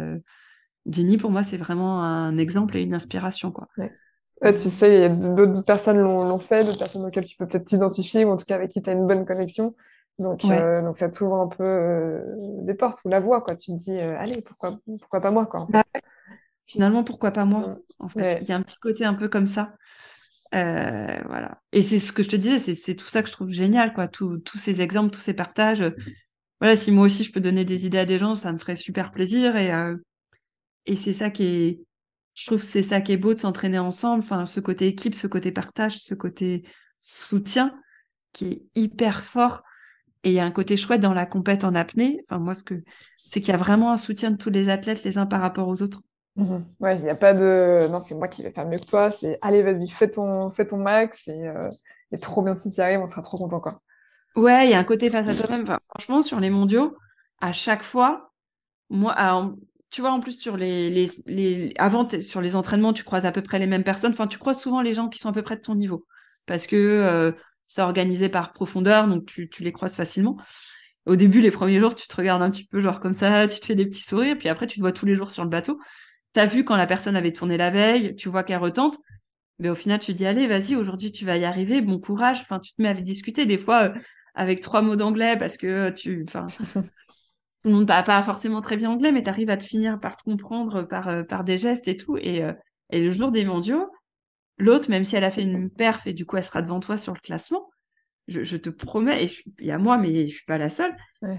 Jenny, 0.89 1.17
pour 1.17 1.31
moi, 1.31 1.43
c'est 1.43 1.57
vraiment 1.57 2.03
un 2.03 2.37
exemple 2.37 2.77
et 2.77 2.81
une 2.81 2.93
inspiration, 2.93 3.51
quoi. 3.51 3.67
tu 4.41 4.57
sais, 4.57 5.09
d'autres 5.09 5.63
personnes 5.63 5.99
l'ont 5.99 6.37
fait, 6.37 6.63
d'autres 6.63 6.79
personnes 6.79 7.05
auxquelles 7.05 7.25
tu 7.25 7.37
peux 7.37 7.47
peut-être 7.47 7.65
t'identifier, 7.65 8.25
ou 8.25 8.31
en 8.31 8.37
tout 8.37 8.45
cas 8.45 8.55
avec 8.55 8.71
qui 8.71 8.81
tu 8.81 8.89
as 8.89 8.93
une 8.93 9.05
bonne 9.05 9.25
connexion. 9.25 9.75
Donc, 10.19 10.41
donc 10.41 10.97
ça 10.97 11.09
t'ouvre 11.09 11.35
un 11.35 11.47
peu 11.47 12.21
des 12.63 12.73
portes 12.73 12.99
ou 13.05 13.09
la 13.09 13.19
voie, 13.19 13.41
quoi. 13.41 13.55
Tu 13.55 13.71
te 13.71 13.77
dis, 13.77 13.99
allez, 13.99 14.41
pourquoi, 14.45 14.71
pourquoi 14.99 15.19
pas 15.19 15.31
moi, 15.31 15.45
quoi. 15.45 15.67
Bah, 15.69 15.83
finalement, 16.65 17.03
pourquoi 17.03 17.31
pas 17.31 17.45
moi 17.45 17.59
mm. 17.59 17.77
En 17.99 18.09
fait, 18.09 18.39
il 18.41 18.47
y 18.47 18.51
a 18.51 18.55
un 18.55 18.61
petit 18.61 18.77
côté 18.77 19.05
un 19.05 19.13
peu 19.13 19.27
comme 19.27 19.47
ça. 19.47 19.73
Euh, 20.55 21.19
voilà. 21.25 21.61
Et 21.71 21.81
c'est 21.81 21.99
ce 21.99 22.13
que 22.13 22.23
je 22.23 22.29
te 22.29 22.35
disais, 22.35 22.73
c'est 22.73 22.95
tout 22.95 23.07
ça 23.07 23.21
que 23.21 23.27
je 23.27 23.33
trouve 23.33 23.49
génial, 23.49 23.93
quoi. 23.93 24.07
Tous 24.07 24.41
ces 24.55 24.81
exemples, 24.81 25.11
tous 25.11 25.19
ces 25.19 25.33
partages. 25.33 25.83
Voilà, 26.59 26.75
si 26.75 26.91
moi 26.91 27.05
aussi 27.05 27.23
je 27.23 27.31
peux 27.31 27.39
donner 27.39 27.65
des 27.65 27.85
idées 27.85 27.99
à 27.99 28.05
des 28.05 28.17
gens, 28.17 28.33
ça 28.35 28.51
me 28.51 28.57
ferait 28.57 28.75
super 28.75 29.11
plaisir. 29.11 29.55
Et, 29.55 29.71
euh, 29.73 29.95
et 30.85 30.95
c'est 30.95 31.13
ça 31.13 31.29
qui 31.29 31.43
est, 31.43 31.81
je 32.33 32.45
trouve, 32.45 32.63
c'est 32.63 32.83
ça 32.83 33.01
qui 33.01 33.11
est 33.11 33.17
beau 33.17 33.33
de 33.33 33.39
s'entraîner 33.39 33.79
ensemble. 33.79 34.23
Enfin, 34.23 34.45
ce 34.45 34.59
côté 34.59 34.87
équipe, 34.87 35.15
ce 35.15 35.27
côté 35.27 35.51
partage, 35.51 35.97
ce 35.99 36.15
côté 36.15 36.63
soutien 37.01 37.79
qui 38.33 38.47
est 38.47 38.61
hyper 38.75 39.23
fort. 39.23 39.63
Et 40.23 40.31
il 40.31 40.33
y 40.33 40.39
a 40.39 40.45
un 40.45 40.51
côté 40.51 40.77
chouette 40.77 41.01
dans 41.01 41.13
la 41.13 41.25
compète 41.25 41.63
en 41.63 41.75
apnée. 41.75 42.23
Enfin, 42.27 42.39
moi, 42.39 42.53
ce 42.55 42.63
que 42.63 42.75
c'est 43.15 43.39
qu'il 43.39 43.49
y 43.49 43.53
a 43.53 43.57
vraiment 43.57 43.91
un 43.91 43.97
soutien 43.97 44.31
de 44.31 44.37
tous 44.37 44.49
les 44.49 44.69
athlètes 44.69 45.03
les 45.03 45.17
uns 45.17 45.25
par 45.25 45.41
rapport 45.41 45.67
aux 45.67 45.81
autres. 45.81 46.01
Mhm. 46.37 46.65
Ouais, 46.79 46.97
il 46.97 47.03
n'y 47.03 47.09
a 47.09 47.15
pas 47.15 47.33
de 47.33 47.87
non, 47.91 48.03
c'est 48.05 48.15
moi 48.15 48.27
qui 48.27 48.43
vais 48.43 48.51
faire 48.51 48.67
mieux 48.67 48.77
que 48.77 48.85
toi. 48.85 49.11
C'est 49.11 49.37
allez, 49.41 49.63
vas-y, 49.63 49.89
fais 49.89 50.09
ton, 50.09 50.49
fais 50.49 50.67
ton 50.67 50.77
max 50.77 51.27
et, 51.27 51.47
euh, 51.47 51.69
et 52.11 52.17
trop 52.17 52.43
bien 52.43 52.53
si 52.53 52.69
tu 52.69 52.77
y 52.77 52.81
arrives, 52.81 52.99
on 53.01 53.07
sera 53.07 53.21
trop 53.23 53.37
content 53.37 53.59
quoi. 53.59 53.75
Ouais, 54.35 54.67
il 54.67 54.71
y 54.71 54.73
a 54.73 54.79
un 54.79 54.83
côté 54.83 55.09
face 55.09 55.27
à 55.27 55.35
toi-même. 55.35 55.65
franchement, 55.89 56.21
sur 56.21 56.39
les 56.39 56.49
mondiaux, 56.51 56.95
à 57.41 57.53
chaque 57.53 57.83
fois, 57.83 58.31
moi, 58.89 59.15
tu 59.91 60.01
vois, 60.01 60.11
en 60.11 60.19
plus 60.19 60.39
sur 60.39 60.57
les, 60.57 60.89
les, 60.89 61.09
les 61.27 61.73
avant 61.79 62.07
sur 62.21 62.41
les 62.41 62.55
entraînements, 62.55 62.93
tu 62.93 63.03
croises 63.03 63.25
à 63.25 63.31
peu 63.31 63.41
près 63.41 63.59
les 63.59 63.67
mêmes 63.67 63.83
personnes. 63.83 64.11
Enfin, 64.13 64.27
tu 64.27 64.39
croises 64.39 64.61
souvent 64.61 64.81
les 64.81 64.93
gens 64.93 65.09
qui 65.09 65.19
sont 65.19 65.29
à 65.29 65.33
peu 65.33 65.43
près 65.43 65.57
de 65.57 65.61
ton 65.61 65.75
niveau 65.75 66.05
parce 66.45 66.67
que 66.67 66.75
euh, 66.77 67.31
c'est 67.67 67.81
organisé 67.81 68.29
par 68.29 68.53
profondeur, 68.53 69.07
donc 69.07 69.25
tu, 69.25 69.49
tu 69.49 69.63
les 69.63 69.71
croises 69.73 69.95
facilement. 69.95 70.37
Au 71.05 71.15
début, 71.15 71.41
les 71.41 71.51
premiers 71.51 71.79
jours, 71.79 71.95
tu 71.95 72.07
te 72.07 72.15
regardes 72.15 72.41
un 72.41 72.51
petit 72.51 72.65
peu 72.65 72.81
genre 72.81 72.99
comme 72.99 73.13
ça, 73.13 73.47
tu 73.47 73.59
te 73.59 73.65
fais 73.65 73.75
des 73.75 73.85
petits 73.85 74.03
sourires, 74.03 74.37
puis 74.37 74.49
après, 74.49 74.67
tu 74.67 74.77
te 74.77 74.81
vois 74.81 74.91
tous 74.91 75.05
les 75.05 75.15
jours 75.15 75.31
sur 75.31 75.43
le 75.43 75.49
bateau 75.49 75.79
tu 76.33 76.39
as 76.39 76.45
vu 76.45 76.63
quand 76.63 76.75
la 76.75 76.87
personne 76.87 77.15
avait 77.15 77.33
tourné 77.33 77.57
la 77.57 77.69
veille, 77.69 78.15
tu 78.15 78.29
vois 78.29 78.43
qu'elle 78.43 78.59
retente, 78.59 78.97
mais 79.59 79.69
au 79.69 79.75
final, 79.75 79.99
tu 79.99 80.13
dis, 80.13 80.25
allez, 80.25 80.47
vas-y, 80.47 80.75
aujourd'hui, 80.75 81.11
tu 81.11 81.25
vas 81.25 81.37
y 81.37 81.45
arriver, 81.45 81.81
bon 81.81 81.99
courage. 81.99 82.41
Enfin, 82.41 82.59
tu 82.59 82.73
te 82.73 82.81
mets 82.81 82.89
à 82.89 82.93
discuter 82.93 83.45
des 83.45 83.57
fois 83.57 83.85
euh, 83.85 83.99
avec 84.35 84.61
trois 84.61 84.81
mots 84.81 84.95
d'anglais 84.95 85.35
parce 85.37 85.57
que 85.57 85.89
tu. 85.89 86.23
Enfin, 86.27 86.45
tout 86.75 87.69
le 87.69 87.71
monde 87.71 87.87
parle 87.87 88.03
pas 88.03 88.21
forcément 88.23 88.61
très 88.61 88.77
bien 88.77 88.91
anglais, 88.91 89.11
mais 89.11 89.23
tu 89.23 89.29
arrives 89.29 89.49
à 89.49 89.57
te 89.57 89.63
finir 89.63 89.99
par 89.99 90.15
te 90.15 90.23
comprendre 90.23 90.83
par, 90.83 91.07
euh, 91.07 91.23
par 91.23 91.43
des 91.43 91.57
gestes 91.57 91.87
et 91.87 91.95
tout. 91.95 92.17
Et, 92.17 92.43
euh, 92.43 92.53
et 92.91 93.03
le 93.03 93.11
jour 93.11 93.31
des 93.31 93.45
mondiaux, 93.45 93.89
l'autre, 94.57 94.89
même 94.89 95.03
si 95.03 95.15
elle 95.15 95.23
a 95.23 95.31
fait 95.31 95.43
une 95.43 95.71
perf 95.71 96.05
et 96.05 96.13
du 96.13 96.25
coup, 96.25 96.37
elle 96.37 96.43
sera 96.43 96.61
devant 96.61 96.79
toi 96.79 96.97
sur 96.97 97.13
le 97.13 97.19
classement, 97.19 97.69
je, 98.27 98.57
te 98.57 98.69
promets, 98.69 99.23
et 99.23 99.31
il 99.59 99.65
y 99.65 99.71
a 99.71 99.77
moi, 99.77 99.97
mais 99.97 100.27
je 100.27 100.35
suis 100.35 100.45
pas 100.45 100.57
la 100.57 100.69
seule, 100.69 100.95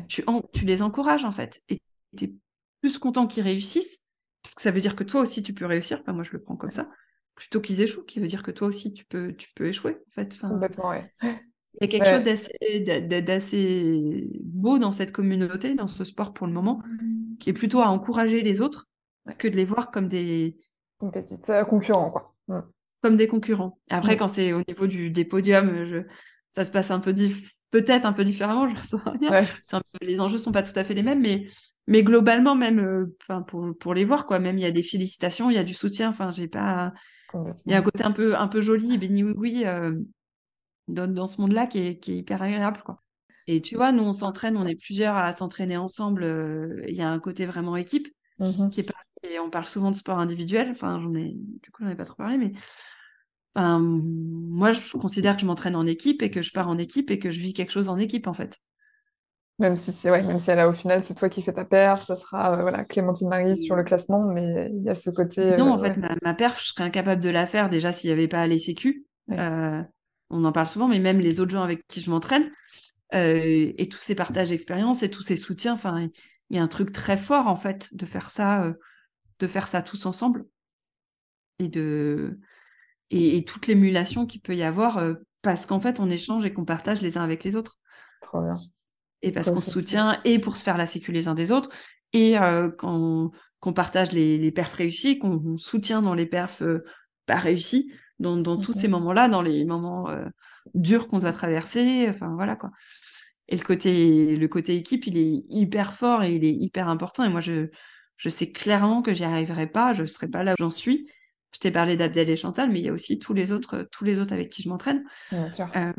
tu, 0.09 0.25
tu 0.55 0.65
les 0.65 0.83
encourages 0.83 1.25
en 1.25 1.33
fait. 1.33 1.61
Et 1.69 1.81
tu 2.17 2.25
es 2.25 2.35
plus 2.81 2.99
content 2.99 3.27
qu'ils 3.27 3.43
réussissent 3.43 4.01
parce 4.43 4.55
que 4.55 4.63
ça 4.63 4.71
veut 4.71 4.81
dire 4.81 4.97
que 4.97 5.05
toi 5.05 5.21
aussi 5.21 5.43
tu 5.43 5.53
peux 5.53 5.67
réussir. 5.67 6.03
moi 6.07 6.23
je 6.23 6.33
le 6.33 6.41
prends 6.41 6.57
comme 6.57 6.71
ça. 6.71 6.89
Plutôt 7.35 7.61
qu'ils 7.61 7.81
échouent, 7.83 8.03
qui 8.03 8.19
veut 8.19 8.27
dire 8.27 8.43
que 8.43 8.51
toi 8.51 8.69
aussi 8.69 8.93
tu 8.93 9.05
peux, 9.05 9.33
tu 9.33 9.49
peux 9.55 9.67
échouer. 9.67 9.99
En 10.09 10.11
fait. 10.11 10.37
Complètement, 10.41 10.91
ouais. 10.91 11.13
Il 11.23 11.83
y 11.83 11.85
a 11.85 11.89
quelque 11.89 12.09
chose 12.09 12.25
d'assez 13.27 14.29
beau 14.43 14.79
dans 14.79 14.93
cette 14.93 15.13
communauté, 15.13 15.75
dans 15.75 15.87
ce 15.87 16.05
sport 16.05 16.33
pour 16.33 16.47
le 16.47 16.53
moment, 16.53 16.83
qui 17.39 17.51
est 17.51 17.55
plutôt 17.55 17.81
à 17.81 17.89
encourager 17.89 18.43
les 18.43 18.61
autres 18.61 18.89
que 19.39 19.47
de 19.47 19.57
les 19.57 19.65
voir 19.65 19.91
comme 19.91 20.09
des 20.09 20.57
compétiteurs, 20.99 21.67
concurrents, 21.67 22.11
quoi. 22.11 22.33
Mm. 22.49 22.61
Comme 23.03 23.17
des 23.17 23.29
concurrents. 23.29 23.79
Et 23.91 23.95
après, 23.95 24.15
mm. 24.15 24.19
quand 24.19 24.29
c'est 24.29 24.53
au 24.53 24.63
niveau 24.67 24.87
du, 24.87 25.11
des 25.11 25.25
podiums, 25.25 25.85
je... 25.87 25.99
ça 26.51 26.65
se 26.65 26.71
passe 26.71 26.91
un 26.91 27.01
peu 27.01 27.13
peut-être 27.71 28.07
un 28.07 28.13
peu 28.13 28.25
différemment, 28.25 28.69
je 28.75 28.79
ressens 28.79 29.01
rien. 29.05 29.47
les 30.01 30.21
enjeux 30.21 30.39
sont 30.39 30.53
pas 30.53 30.63
tout 30.63 30.79
à 30.79 30.85
fait 30.85 30.95
les 30.95 31.03
mêmes, 31.03 31.21
mais 31.21 31.47
mais 31.87 32.03
globalement 32.03 32.55
même 32.55 32.81
euh, 32.81 33.17
pour, 33.47 33.67
pour 33.79 33.95
les 33.95 34.05
voir 34.05 34.27
quoi 34.27 34.39
même 34.39 34.59
il 34.59 34.61
y 34.61 34.67
a 34.67 34.71
des 34.71 34.83
félicitations 34.83 35.51
il 35.51 35.55
y 35.55 35.59
a 35.59 35.65
du 35.65 35.75
soutien. 35.75 36.11
Enfin 36.11 36.31
j'ai 36.31 36.49
pas 36.49 36.93
il 37.35 37.73
y 37.73 37.75
a 37.75 37.79
un 37.79 37.83
côté 37.83 38.05
un 38.05 38.13
peu 38.13 38.37
un 38.37 38.49
peu 38.49 38.61
joli 38.61 38.97
béni 38.99 39.23
oui 39.23 39.35
oui 39.37 39.63
euh, 39.67 39.99
dans, 40.87 41.13
dans, 41.13 41.27
ce 41.27 41.41
monde 41.41 41.53
là 41.53 41.67
qui 41.67 41.79
est, 41.79 41.99
qui 41.99 42.13
est 42.13 42.17
hyper 42.17 42.43
agréable 42.43 42.83
quoi. 42.85 43.03
Et 43.47 43.61
tu 43.61 43.77
vois 43.77 43.93
nous 43.93 44.03
on 44.03 44.13
s'entraîne 44.13 44.57
on 44.57 44.67
est 44.67 44.77
plusieurs 44.77 45.17
à 45.17 45.33
s'entraîner 45.33 45.77
ensemble 45.77 46.25
euh, 46.25 46.83
il 46.89 46.95
y 46.95 47.03
a 47.03 47.11
un 47.11 47.19
côté 47.19 47.47
vraiment 47.47 47.77
équipe 47.77 48.09
mmh 48.39 48.71
qui 48.71 48.81
est 48.81 48.93
pas 48.93 48.99
et 49.29 49.41
on 49.41 49.51
parle 49.51 49.65
souvent 49.65 49.91
de 49.91 49.97
sport 49.97 50.19
individuel. 50.19 50.71
Enfin 50.71 51.01
j'en 51.01 51.15
ai 51.15 51.35
du 51.35 51.71
coup 51.71 51.83
j'en 51.83 51.91
ai 51.91 51.97
pas 51.97 52.05
trop 52.05 52.17
parlé 52.17 52.37
mais 52.37 52.53
moi 53.59 54.73
je 54.73 54.97
considère 54.97 55.35
que 55.35 55.43
je 55.43 55.47
m'entraîne 55.47 55.77
en 55.77 55.87
équipe 55.87 56.23
et 56.23 56.31
que 56.31 56.43
je 56.43 56.53
pars 56.53 56.69
en 56.69 56.79
équipe 56.79 57.11
et 57.11 57.19
que 57.19 57.31
je 57.31 57.41
vis 57.41 57.53
quelque 57.53 57.73
chose 57.73 57.89
en 57.89 57.99
équipe 57.99 58.27
en 58.27 58.35
fait 58.35 58.59
même 59.59 59.75
si 59.75 59.93
c'est 59.93 60.11
ouais, 60.11 60.23
même 60.23 60.39
si 60.39 60.51
a 60.51 60.69
au 60.69 60.73
final 60.73 61.05
c'est 61.05 61.15
toi 61.15 61.29
qui 61.29 61.43
fais 61.43 61.53
ta 61.53 61.65
perf, 61.65 62.05
ça 62.05 62.17
sera 62.17 62.53
euh, 62.53 62.63
voilà 62.63 62.85
Clémentine 62.85 63.29
Marie 63.29 63.59
sur 63.59 63.75
le 63.75 63.83
classement, 63.83 64.25
mais 64.33 64.71
il 64.73 64.85
y 64.85 64.89
a 64.89 64.95
ce 64.95 65.11
côté. 65.11 65.57
Non, 65.57 65.71
euh, 65.71 65.73
en 65.73 65.79
fait 65.79 65.97
ma, 65.97 66.15
ma, 66.23 66.35
perf, 66.35 66.63
je 66.63 66.69
serais 66.69 66.85
incapable 66.85 67.21
de 67.21 67.31
la 67.31 67.45
faire 67.45 67.69
déjà 67.69 67.91
s'il 67.91 68.09
n'y 68.09 68.13
avait 68.13 68.29
pas 68.29 68.47
les 68.47 68.59
sécu. 68.59 69.05
Euh, 69.33 69.83
on 70.31 70.45
en 70.45 70.53
parle 70.53 70.69
souvent, 70.69 70.87
mais 70.87 71.01
même 71.01 71.19
les 71.19 71.41
autres 71.41 71.51
gens 71.51 71.63
avec 71.63 71.87
qui 71.89 72.01
je 72.01 72.11
m'entraîne 72.11 72.51
et 73.13 73.89
tous 73.91 74.01
ces 74.03 74.15
partages 74.15 74.51
d'expérience 74.51 75.03
et 75.03 75.11
tous 75.11 75.23
ces 75.23 75.37
soutiens, 75.37 75.73
enfin 75.73 76.09
il 76.51 76.57
y 76.57 76.61
a 76.61 76.63
un 76.63 76.69
truc 76.69 76.93
très 76.93 77.17
fort 77.17 77.47
en 77.47 77.57
fait 77.57 77.89
de 77.93 78.05
faire 78.05 78.31
ça, 78.31 78.71
de 79.39 79.47
faire 79.47 79.67
ça 79.67 79.81
tous 79.81 80.05
ensemble 80.05 80.45
et 81.59 81.69
de 81.69 82.39
et, 83.11 83.37
et 83.37 83.45
toute 83.45 83.67
l'émulation 83.67 84.27
qu'il 84.27 84.41
peut 84.41 84.57
y 84.57 84.63
avoir 84.63 85.03
parce 85.43 85.67
qu'en 85.67 85.81
fait 85.81 86.01
on 86.01 86.11
échange 86.11 86.45
et 86.47 86.53
qu'on 86.53 86.65
partage 86.65 87.01
les 87.03 87.19
uns 87.19 87.23
avec 87.23 87.45
les 87.45 87.57
autres. 87.57 87.79
Trop 88.21 88.41
bien 88.41 88.57
et 89.23 89.33
parce 89.33 89.51
qu'on 89.51 89.61
se 89.61 89.71
soutient 89.71 90.21
et 90.25 90.39
pour 90.39 90.57
se 90.57 90.63
faire 90.63 90.77
la 90.77 90.87
sécu 90.87 91.13
les 91.13 91.29
uns 91.29 91.35
des 91.35 91.53
autres 91.53 91.71
et 92.13 92.39
euh, 92.39 92.71
qu'on 92.71 93.33
partage 93.75 94.13
les, 94.13 94.39
les 94.39 94.53
perfs 94.53 94.75
réussis, 94.75 95.19
qu'on 95.19 95.59
soutient 95.59 96.03
dans 96.03 96.15
les 96.15 96.27
perfs 96.27 96.63
euh, 96.63 96.85
pas 97.27 97.37
réussis, 97.37 97.93
dans, 98.19 98.37
dans 98.37 98.59
tous 98.59 98.73
ces 98.73 98.89
moments-là, 98.89 99.29
dans 99.29 99.43
les 99.43 99.65
moments 99.65 100.09
euh, 100.09 100.25
durs 100.75 101.09
qu'on 101.09 101.19
doit 101.19 101.33
traverser, 101.33 102.07
enfin 102.09 102.33
voilà 102.35 102.57
quoi. 102.57 102.71
Et 103.51 103.57
le 103.57 103.63
côté, 103.65 104.37
le 104.37 104.49
côté 104.49 104.77
équipe, 104.77 105.07
il 105.07 105.17
est 105.17 105.45
hyper 105.49 105.95
fort 105.95 106.23
et 106.23 106.35
il 106.35 106.45
est 106.45 106.53
hyper 106.53 106.89
important. 106.89 107.25
Et 107.25 107.31
moi, 107.31 107.41
je, 107.41 107.69
je 108.19 108.29
sais 108.29 108.53
clairement 108.53 109.01
que 109.01 109.15
j'y 109.15 109.25
arriverai 109.25 109.67
pas, 109.67 109.95
je 109.95 110.05
serai 110.05 110.29
pas 110.29 110.45
là 110.45 110.53
où 110.53 110.57
j'en 110.59 110.71
suis. 110.71 111.11
Je 111.55 111.61
t'ai 111.61 111.71
parlé 111.71 111.97
d'Abdel 111.97 112.29
et 112.29 112.37
Chantal, 112.37 112.71
mais 112.71 112.81
il 112.81 112.87
y 112.87 112.89
a 112.89 112.93
aussi 112.93 113.19
tous 113.19 113.33
les 113.33 113.53
autres, 113.53 113.89
tous 113.91 114.05
les 114.05 114.19
autres 114.19 114.33
avec 114.33 114.51
qui 114.51 114.63
je 114.63 114.69
m'entraîne. 114.69 115.05
Bien 115.31 115.49
sûr. 115.49 115.71
Euh, 115.77 115.93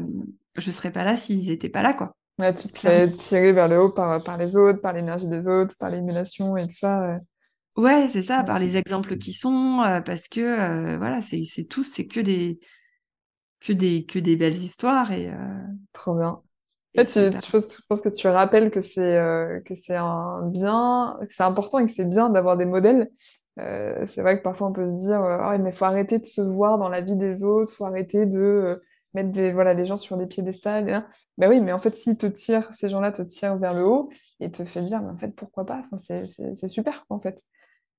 je 0.56 0.72
serais 0.72 0.92
pas 0.92 1.04
là 1.04 1.18
s'ils 1.18 1.50
étaient 1.50 1.70
pas 1.70 1.82
là, 1.82 1.94
quoi. 1.94 2.16
Ouais, 2.38 2.54
tu 2.54 2.70
te 2.70 2.78
fais 2.78 3.10
tirer 3.10 3.52
vers 3.52 3.68
le 3.68 3.82
haut 3.82 3.92
par, 3.92 4.24
par 4.24 4.38
les 4.38 4.56
autres, 4.56 4.80
par 4.80 4.94
l'énergie 4.94 5.28
des 5.28 5.48
autres, 5.48 5.76
par 5.80 5.90
l'émulation 5.90 6.56
et 6.56 6.64
tout 6.64 6.76
ça. 6.76 7.20
Ouais, 7.80 8.10
c'est 8.10 8.24
ça, 8.24 8.44
par 8.44 8.60
les 8.60 8.76
exemples 8.76 9.18
qui 9.18 9.32
sont, 9.32 9.82
euh, 9.82 10.02
parce 10.02 10.28
que 10.28 10.42
euh, 10.42 10.98
voilà, 10.98 11.22
c'est 11.22 11.64
tout, 11.64 11.86
c'est 11.86 12.08
que 12.08 12.20
des, 12.20 12.60
que, 13.62 13.72
des, 13.72 14.06
que 14.06 14.20
des 14.20 14.36
belles 14.36 14.58
histoires. 14.58 15.14
Et, 15.14 15.30
euh, 15.30 15.64
Trop 15.94 16.18
bien. 16.18 16.28
En 16.28 16.42
fait, 16.98 17.06
tu, 17.06 17.20
je, 17.20 17.78
pense, 17.88 18.02
que 18.02 18.10
tu 18.10 18.28
rappelles 18.28 18.70
que 18.70 18.82
c'est 18.82 19.18
que 19.66 19.76
c'est 19.76 19.96
un 19.96 20.46
bien, 20.48 21.18
que 21.22 21.34
c'est 21.34 21.44
important 21.44 21.80
et 21.80 21.86
que 21.86 21.94
c'est 21.94 22.04
bien 22.04 22.30
d'avoir 22.30 22.58
des 22.58 22.66
modèles. 22.66 23.10
C'est 24.08 24.22
vrai 24.22 24.38
que 24.38 24.44
parfois 24.44 24.68
on 24.68 24.74
peut 24.74 24.86
se 24.86 24.92
dire, 24.92 25.20
oh, 25.22 25.58
mais 25.60 25.70
il 25.70 25.76
faut 25.76 25.86
arrêter 25.86 26.20
de 26.20 26.26
se 26.26 26.42
voir 26.42 26.78
dans 26.78 26.90
la 26.90 27.02
vie 27.02 27.16
des 27.16 27.44
autres, 27.44 27.72
il 27.72 27.76
faut 27.76 27.86
arrêter 27.86 28.26
de 28.26 28.76
mettre 29.14 29.32
des, 29.32 29.52
voilà, 29.52 29.76
des 29.76 29.86
gens 29.86 29.98
sur 29.98 30.18
des 30.18 30.28
piédestals. 30.28 31.06
Ben 31.38 31.50
oui, 31.50 31.62
mais 31.62 31.72
en 31.72 31.80
fait, 31.80 31.96
s'ils 31.96 32.18
te 32.18 32.28
tirent, 32.28 32.70
ces 32.74 32.90
gens-là 32.90 33.12
te 33.12 33.22
tirent 33.22 33.58
vers 33.58 33.74
le 33.74 33.86
haut 33.86 34.10
et 34.40 34.52
te 34.52 34.64
fait 34.64 34.82
dire, 34.82 35.02
mais 35.02 35.10
en 35.10 35.18
fait, 35.18 35.30
pourquoi 35.30 35.66
pas? 35.66 35.84
Enfin, 35.92 35.98
C'est 36.56 36.68
super, 36.68 37.06
en 37.10 37.20
fait. 37.20 37.42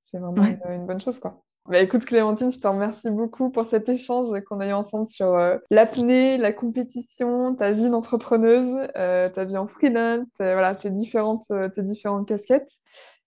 C'est 0.05 0.19
vraiment 0.19 0.45
une, 0.69 0.87
bonne 0.87 1.01
chose, 1.01 1.19
quoi. 1.19 1.43
Bah, 1.69 1.81
écoute, 1.81 2.05
Clémentine, 2.05 2.51
je 2.51 2.59
te 2.59 2.67
remercie 2.67 3.11
beaucoup 3.11 3.51
pour 3.51 3.67
cet 3.67 3.89
échange 3.89 4.29
qu'on 4.45 4.61
a 4.61 4.67
eu 4.67 4.73
ensemble 4.73 5.07
sur 5.07 5.35
euh, 5.35 5.57
l'apnée, 5.71 6.37
la 6.37 6.53
compétition, 6.53 7.55
ta 7.55 7.71
vie 7.71 7.89
d'entrepreneuse, 7.89 8.89
euh, 8.97 9.29
ta 9.29 9.45
vie 9.45 9.57
en 9.57 9.69
freelance, 9.69 10.27
voilà, 10.39 10.75
tes 10.75 10.91
différentes, 10.91 11.45
euh, 11.51 11.69
tes 11.69 11.83
différentes 11.83 12.27
casquettes. 12.27 12.73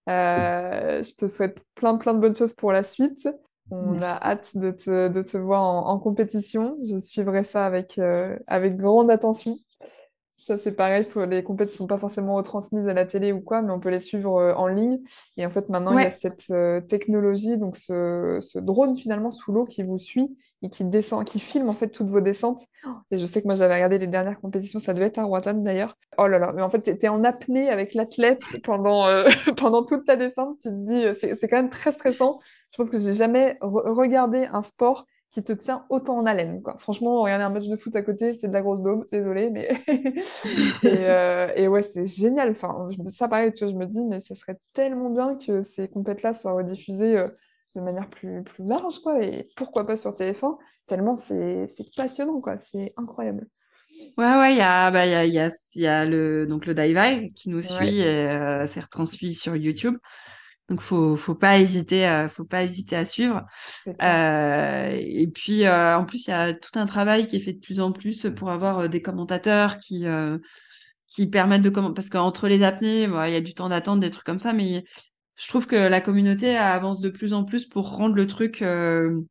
Je 0.08 1.16
te 1.16 1.28
souhaite 1.28 1.60
plein, 1.76 1.97
plein 1.97 2.14
de 2.14 2.20
bonnes 2.20 2.36
choses 2.36 2.54
pour 2.54 2.72
la 2.72 2.84
suite. 2.84 3.28
On 3.72 4.01
a 4.01 4.20
hâte 4.22 4.56
de 4.56 4.72
te, 4.72 5.08
de 5.08 5.22
te 5.22 5.38
voir 5.38 5.64
en, 5.64 5.97
compétition. 5.99 6.78
Je 6.84 6.99
suivrai 6.99 7.43
ça 7.43 7.66
avec, 7.66 7.97
euh, 7.97 8.38
avec 8.47 8.76
grande 8.76 9.10
attention. 9.10 9.56
Ça, 10.44 10.58
c'est 10.58 10.76
pareil, 10.76 11.06
les 11.30 11.41
compétitions 11.41 11.86
ne 11.86 11.88
sont 11.88 11.96
pas 11.96 11.98
forcément 11.98 12.36
retransmises 12.36 12.89
à 12.89 12.94
la 12.94 13.06
télé 13.06 13.32
ou 13.32 13.39
quoi, 13.39 13.62
mais 13.62 13.72
on 13.72 13.80
peut 13.80 13.89
les 13.89 14.02
suivre 14.02 14.36
euh, 14.41 14.54
en 14.56 14.68
ligne. 14.68 15.00
Et 15.38 15.46
en 15.46 15.50
fait, 15.50 15.70
maintenant, 15.70 15.98
il 15.98 16.04
y 16.04 16.06
a 16.06 16.10
cette 16.10 16.48
euh, 16.52 16.82
technologie, 16.82 17.58
donc 17.58 17.78
ce, 17.78 18.60
drone 18.60 18.94
finalement 18.98 19.32
sous 19.32 19.54
l'eau 19.54 19.64
qui 19.64 19.84
vous 19.84 19.98
suit 19.98 20.38
et 20.62 20.70
qui 20.70 20.84
descend, 20.84 21.24
qui 21.24 21.39
filme 21.39 21.70
en 21.70 21.74
fait 21.74 21.88
toutes 21.88 22.10
vos 22.10 22.20
descentes. 22.20 22.66
Et 23.10 23.20
je 23.20 23.26
sais 23.26 23.41
que 23.41 23.48
moi, 23.48 23.56
j'avais 23.56 23.76
regardé 23.76 23.98
les 24.00 24.08
dernières 24.08 24.41
compétitions, 24.41 24.82
ça 24.82 24.91
devait 24.91 25.06
être 25.06 25.18
à 25.18 25.24
Roatan 25.24 25.54
d'ailleurs. 25.54 25.96
Oh 26.18 26.28
là 26.28 26.39
là, 26.39 26.52
mais 26.54 26.62
en 26.62 26.70
fait, 26.70 26.82
tu 26.82 27.06
es 27.06 27.08
en 27.08 27.24
apnée 27.24 27.70
avec 27.70 27.94
l'athlète 27.94 28.44
pendant, 28.66 29.08
euh, 29.08 29.30
pendant 29.56 29.86
toute 29.86 30.06
la 30.10 30.18
descente. 30.18 30.60
Tu 30.62 30.68
te 30.68 30.74
dis, 30.74 31.38
c'est 31.39 31.48
quand 31.48 31.56
même 31.56 31.70
très 31.70 31.94
stressant. 31.94 32.34
Je 32.74 32.78
pense 32.78 32.89
que 32.89 33.00
j'ai 33.00 33.16
jamais 33.16 33.56
regardé 33.62 34.46
un 34.52 34.62
sport 34.62 35.06
qui 35.34 35.41
te 35.41 35.51
tient 35.51 35.84
autant 35.89 36.17
en 36.17 36.25
haleine. 36.27 36.61
Quoi. 36.61 36.77
Franchement, 36.77 37.21
regarder 37.21 37.43
un 37.43 37.49
match 37.49 37.67
de 37.67 37.75
foot 37.75 37.95
à 37.95 38.03
côté, 38.03 38.38
c'est 38.39 38.47
de 38.47 38.53
la 38.53 38.61
grosse 38.61 38.81
daube, 38.81 39.05
désolé, 39.11 39.49
mais. 39.49 39.69
Euh, 40.86 41.51
et, 41.55 41.67
ouais, 41.67 41.84
c'est 41.93 42.05
génial. 42.05 42.51
Enfin, 42.51 42.89
ça, 43.07 43.27
pareil, 43.27 43.51
tu 43.51 43.63
vois, 43.63 43.73
je 43.73 43.77
me 43.77 43.86
dis, 43.86 44.01
mais 44.01 44.19
ce 44.19 44.36
serait 44.36 44.57
tellement 44.73 45.09
bien 45.09 45.38
que 45.38 45.63
ces 45.63 45.88
compètes-là 45.88 46.34
soient 46.34 46.53
rediffusées 46.53 47.17
euh, 47.17 47.27
de 47.75 47.81
manière 47.81 48.07
plus, 48.07 48.43
plus 48.43 48.63
large, 48.65 48.99
quoi. 48.99 49.21
Et 49.23 49.47
pourquoi 49.55 49.84
pas 49.86 49.97
sur 49.97 50.11
TF1 50.11 50.57
Tellement 50.88 51.15
c'est 51.15 51.67
passionnant, 51.95 52.41
quoi. 52.41 52.59
C'est 52.59 52.93
incroyable. 52.97 53.43
Ouais, 54.17 54.38
ouais, 54.38 54.53
il 54.53 54.57
y 54.57 54.61
a, 54.61 54.91
bah, 54.91 55.05
y 55.05 55.15
a, 55.15 55.25
y 55.25 55.39
a, 55.39 55.49
y 55.75 55.88
a 55.88 56.05
le, 56.05 56.45
donc 56.45 56.65
le 56.65 56.73
Dive 56.73 57.31
qui 57.34 57.49
nous 57.49 57.61
suit 57.61 57.99
et 57.99 58.29
euh, 58.29 58.67
c'est 58.67 58.81
retransmis 58.81 59.34
sur 59.34 59.55
YouTube. 59.55 59.97
Donc 60.70 60.82
faut 60.82 61.18
faut 61.18 61.36
pas 61.36 61.59
hésiter, 61.59 62.05
à, 62.05 62.30
faut 62.30 62.45
pas 62.45 62.64
hésiter 62.64 62.95
à 62.95 63.05
suivre. 63.05 63.45
Euh, 64.01 64.97
et 64.97 65.28
puis 65.28 65.66
euh, 65.66 65.97
en 65.97 66.05
plus 66.05 66.28
il 66.28 66.30
y 66.32 66.34
a 66.34 66.53
tout 66.53 66.80
un 66.80 66.86
travail 66.86 67.28
qui 67.28 67.36
est 67.36 67.39
fait 67.39 67.53
de 67.53 67.59
plus 67.59 67.82
en 67.82 67.91
plus 67.91 68.28
pour 68.36 68.49
avoir 68.49 68.80
euh, 68.80 68.88
des 68.88 69.01
commentateurs 69.01 69.78
qui 69.80 70.05
qui 71.07 71.28
permettent 71.28 71.61
de 71.61 71.70
comment 71.70 71.93
parce 71.93 72.09
qu'entre 72.09 72.47
les 72.47 72.64
apnées, 72.64 73.03
il 73.03 73.32
y 73.32 73.36
a 73.36 73.41
du 73.41 73.53
temps 73.53 73.70
d'attente, 73.70 73.99
des 73.99 74.09
trucs 74.09 74.26
comme 74.26 74.39
ça, 74.39 74.53
mais 74.53 74.86
je 75.36 75.47
trouve 75.47 75.68
que 75.68 75.76
la 75.76 75.99
communauté 76.01 76.55
avance 76.55 77.01
de 77.01 77.09
plus 77.09 77.34
en 77.34 77.43
plus 77.43 77.66
pour 77.66 77.97
rendre 77.97 78.16
le 78.16 78.26
truc 78.26 78.64
je 78.64 79.28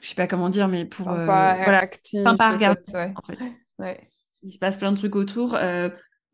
sais 0.00 0.14
pas 0.16 0.26
comment 0.26 0.48
dire, 0.48 0.66
mais 0.68 0.84
pour 0.86 1.04
sympa, 1.04 1.58
voilà, 1.62 1.78
actif, 1.78 2.22
sympa 2.22 2.46
à 2.46 2.50
regarder. 2.50 2.82
En 3.14 3.20
fait. 3.22 3.38
ouais. 3.78 4.00
Il 4.42 4.52
se 4.52 4.58
passe 4.58 4.78
plein 4.78 4.92
de 4.92 4.96
trucs 4.96 5.14
autour. 5.14 5.56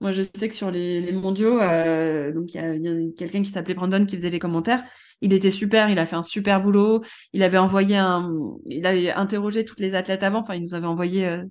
Moi, 0.01 0.13
je 0.13 0.23
sais 0.23 0.49
que 0.49 0.55
sur 0.55 0.71
les, 0.71 1.01
les 1.01 1.13
mondiaux, 1.13 1.61
euh, 1.61 2.33
donc 2.33 2.55
il 2.55 2.57
y 2.57 2.89
a, 2.89 2.91
a 2.91 3.13
quelqu'un 3.19 3.43
qui 3.43 3.51
s'appelait 3.51 3.75
Brandon 3.75 4.07
qui 4.07 4.17
faisait 4.17 4.31
les 4.31 4.39
commentaires. 4.39 4.83
Il 5.21 5.35
était 5.35 5.51
super, 5.51 5.91
il 5.91 5.99
a 5.99 6.07
fait 6.07 6.17
un 6.17 6.23
super 6.23 6.63
boulot. 6.63 7.03
Il 7.35 7.43
avait 7.43 7.59
envoyé 7.59 7.97
un, 7.99 8.33
il 8.65 8.87
a 8.87 9.19
interrogé 9.19 9.67
toutes 9.67 9.81
les 9.81 9.95
athlètes 9.95 10.23
avant. 10.23 10.41
Enfin, 10.41 10.55
il 10.55 10.63
nous 10.63 10.75
avait 10.75 10.87
envoyé 10.87 11.29
euh, 11.29 11.45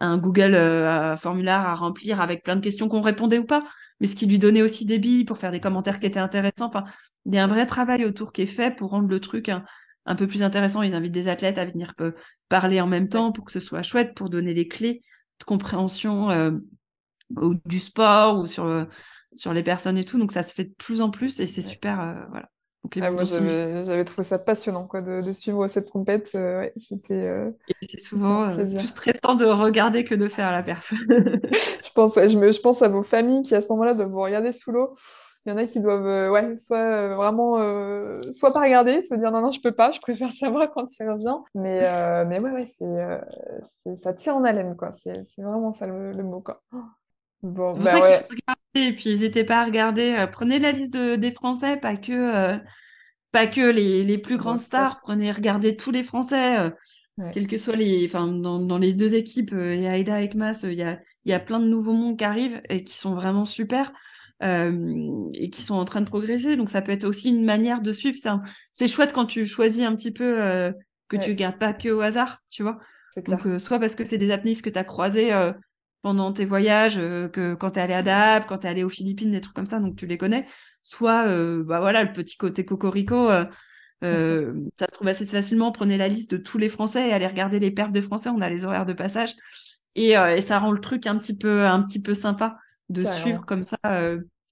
un 0.00 0.18
Google 0.18 0.54
euh, 0.54 1.16
formulaire 1.16 1.60
à 1.60 1.74
remplir 1.74 2.20
avec 2.20 2.42
plein 2.42 2.56
de 2.56 2.60
questions 2.60 2.88
qu'on 2.88 3.00
répondait 3.00 3.38
ou 3.38 3.46
pas, 3.46 3.64
mais 4.00 4.06
ce 4.06 4.14
qui 4.14 4.26
lui 4.26 4.38
donnait 4.38 4.60
aussi 4.60 4.84
des 4.84 4.98
billes 4.98 5.24
pour 5.24 5.38
faire 5.38 5.52
des 5.52 5.60
commentaires 5.60 5.98
qui 5.98 6.06
étaient 6.06 6.20
intéressants. 6.20 6.66
Enfin, 6.66 6.84
il 7.24 7.34
y 7.34 7.38
a 7.38 7.44
un 7.44 7.46
vrai 7.46 7.64
travail 7.64 8.04
autour 8.04 8.32
qui 8.32 8.42
est 8.42 8.46
fait 8.46 8.76
pour 8.76 8.90
rendre 8.90 9.08
le 9.08 9.20
truc 9.20 9.48
un, 9.48 9.64
un 10.04 10.14
peu 10.14 10.26
plus 10.26 10.42
intéressant. 10.42 10.82
Ils 10.82 10.94
invitent 10.94 11.12
des 11.12 11.28
athlètes 11.28 11.56
à 11.56 11.64
venir 11.64 11.94
parler 12.50 12.82
en 12.82 12.86
même 12.86 13.08
temps 13.08 13.32
pour 13.32 13.46
que 13.46 13.52
ce 13.52 13.60
soit 13.60 13.80
chouette, 13.80 14.14
pour 14.14 14.28
donner 14.28 14.52
les 14.52 14.68
clés 14.68 15.00
de 15.38 15.44
compréhension 15.44 16.30
euh, 16.30 16.50
ou 17.36 17.54
du 17.64 17.78
sport 17.78 18.38
ou 18.38 18.46
sur, 18.46 18.86
sur 19.34 19.52
les 19.52 19.62
personnes 19.62 19.98
et 19.98 20.04
tout. 20.04 20.18
Donc 20.18 20.32
ça 20.32 20.42
se 20.42 20.54
fait 20.54 20.64
de 20.64 20.74
plus 20.74 21.00
en 21.00 21.10
plus 21.10 21.40
et 21.40 21.46
c'est 21.46 21.62
super. 21.62 22.00
Euh, 22.00 22.14
voilà. 22.30 22.48
Ah, 23.02 23.10
moi, 23.10 23.24
j'avais 23.24 24.04
trouvé 24.06 24.26
ça 24.26 24.38
passionnant 24.38 24.86
quoi, 24.86 25.02
de, 25.02 25.24
de 25.24 25.32
suivre 25.34 25.68
cette 25.68 25.90
compète. 25.90 26.30
Euh, 26.34 26.68
c'était. 26.78 27.14
Euh, 27.14 27.50
c'est 27.88 28.00
souvent 28.00 28.50
plus 28.50 28.88
stressant 28.88 29.34
de 29.34 29.44
regarder 29.44 30.02
que 30.04 30.14
de 30.14 30.28
faire 30.28 30.50
la 30.50 30.62
perf. 30.62 30.92
je, 31.10 31.92
pense, 31.94 32.14
je, 32.14 32.38
me, 32.38 32.50
je 32.50 32.60
pense 32.60 32.80
à 32.80 32.88
vos 32.88 33.02
familles 33.02 33.42
qui, 33.42 33.54
à 33.54 33.60
ce 33.60 33.68
moment-là, 33.68 33.92
doivent 33.94 34.08
vous 34.08 34.22
regarder 34.22 34.52
sous 34.52 34.72
l'eau. 34.72 34.90
Il 35.44 35.50
y 35.50 35.52
en 35.52 35.58
a 35.58 35.66
qui 35.66 35.80
doivent, 35.80 36.32
ouais, 36.32 36.56
soit 36.58 37.08
vraiment, 37.08 37.56
soit 38.30 38.52
pas 38.52 38.60
regarder, 38.60 39.00
se 39.02 39.14
dire 39.14 39.30
non, 39.30 39.40
non, 39.40 39.52
je 39.52 39.60
peux 39.60 39.72
pas, 39.72 39.90
je 39.90 40.00
préfère 40.00 40.32
savoir 40.32 40.70
quand 40.70 40.86
il 40.98 41.08
revient. 41.08 41.36
Mais, 41.54 42.24
mais 42.26 42.38
ouais, 42.40 42.50
ouais, 42.50 42.68
c'est, 42.78 43.96
ça 44.02 44.14
tire 44.14 44.36
en 44.36 44.44
haleine, 44.44 44.74
quoi. 44.74 44.90
C'est, 44.90 45.22
vraiment 45.38 45.70
ça 45.70 45.86
le, 45.86 46.12
le 46.12 46.22
mot, 46.22 46.40
quoi. 46.40 46.62
Bon, 47.42 47.74
c'est 47.74 47.80
pour 47.80 47.84
bah 47.84 47.92
ça 47.92 48.00
qu'il 48.00 48.18
faut 48.18 48.28
regarder. 48.28 48.88
Et 48.88 48.94
puis, 48.94 49.10
n'hésitez 49.10 49.44
pas 49.44 49.60
à 49.60 49.64
regarder. 49.64 50.14
Euh, 50.18 50.26
prenez 50.26 50.58
la 50.58 50.72
liste 50.72 50.92
de, 50.92 51.16
des 51.16 51.32
Français, 51.32 51.76
pas 51.76 51.96
que, 51.96 52.12
euh, 52.12 52.58
pas 53.32 53.46
que 53.46 53.70
les, 53.70 54.04
les 54.04 54.18
plus 54.18 54.36
grandes 54.36 54.60
stars. 54.60 55.00
Prenez, 55.00 55.32
regardez 55.32 55.76
tous 55.76 55.90
les 55.90 56.02
Français, 56.02 56.58
euh, 56.58 56.70
quels 57.32 57.46
que 57.46 57.56
soient 57.56 57.76
les. 57.76 58.04
Enfin, 58.04 58.28
dans, 58.28 58.60
dans 58.60 58.78
les 58.78 58.94
deux 58.94 59.14
équipes, 59.14 59.52
et 59.54 59.88
Aïda 59.88 60.20
et 60.20 60.30
Mas, 60.34 60.62
il 60.64 60.74
y 60.74 60.82
a, 60.82 60.98
y 61.24 61.32
a 61.32 61.40
plein 61.40 61.60
de 61.60 61.66
nouveaux 61.66 61.94
mondes 61.94 62.18
qui 62.18 62.24
arrivent 62.24 62.60
et 62.68 62.84
qui 62.84 62.94
sont 62.94 63.14
vraiment 63.14 63.44
super. 63.44 63.92
et 64.42 65.50
qui 65.50 65.62
sont 65.62 65.74
en 65.74 65.84
train 65.84 66.00
de 66.00 66.08
progresser. 66.08 66.56
Donc, 66.56 66.70
ça 66.70 66.82
peut 66.82 66.92
être 66.92 67.04
aussi 67.04 67.30
une 67.30 67.44
manière 67.44 67.80
de 67.80 67.92
suivre. 67.92 68.18
C'est 68.72 68.88
chouette 68.88 69.12
quand 69.12 69.26
tu 69.26 69.46
choisis 69.46 69.84
un 69.84 69.96
petit 69.96 70.12
peu 70.12 70.72
que 71.08 71.16
tu 71.16 71.34
gardes 71.34 71.58
pas 71.58 71.72
que 71.72 71.88
au 71.88 72.00
hasard, 72.00 72.42
tu 72.50 72.62
vois. 72.62 72.78
Donc, 73.26 73.40
soit 73.58 73.78
parce 73.78 73.94
que 73.94 74.04
c'est 74.04 74.18
des 74.18 74.30
apnéistes 74.30 74.64
que 74.64 74.70
tu 74.70 74.78
as 74.78 74.84
croisés 74.84 75.32
pendant 76.02 76.32
tes 76.32 76.44
voyages, 76.44 76.98
euh, 76.98 77.28
que 77.28 77.54
quand 77.54 77.72
tu 77.72 77.78
es 77.78 77.82
allé 77.82 77.94
à 77.94 78.02
Dab, 78.02 78.44
quand 78.46 78.58
tu 78.58 78.66
es 78.66 78.70
allé 78.70 78.84
aux 78.84 78.88
Philippines, 78.88 79.30
des 79.30 79.40
trucs 79.40 79.54
comme 79.54 79.66
ça, 79.66 79.80
donc 79.80 79.96
tu 79.96 80.06
les 80.06 80.18
connais. 80.18 80.46
Soit, 80.82 81.26
euh, 81.26 81.62
bah 81.62 81.80
voilà, 81.80 82.02
le 82.02 82.12
petit 82.12 82.36
côté 82.36 82.64
cocorico, 82.64 83.30
euh, 83.30 83.44
ça 84.78 84.86
se 84.86 84.94
trouve 84.94 85.08
assez 85.08 85.26
facilement. 85.26 85.72
Prenez 85.72 85.98
la 85.98 86.08
liste 86.08 86.30
de 86.32 86.36
tous 86.36 86.58
les 86.58 86.68
Français 86.68 87.08
et 87.08 87.12
allez 87.12 87.26
regarder 87.26 87.58
les 87.60 87.70
pertes 87.70 87.92
des 87.92 88.02
Français. 88.02 88.30
On 88.30 88.40
a 88.40 88.48
les 88.48 88.64
horaires 88.64 88.86
de 88.86 88.94
passage 88.94 89.34
et, 89.94 90.12
et, 90.12 90.40
ça 90.40 90.58
rend 90.58 90.72
le 90.72 90.80
truc 90.80 91.06
un 91.06 91.18
petit 91.18 91.36
peu, 91.36 91.66
un 91.66 91.82
petit 91.82 92.00
peu 92.00 92.14
sympa 92.14 92.56
de 92.88 93.04
suivre 93.04 93.44
comme 93.44 93.62
ça 93.62 93.78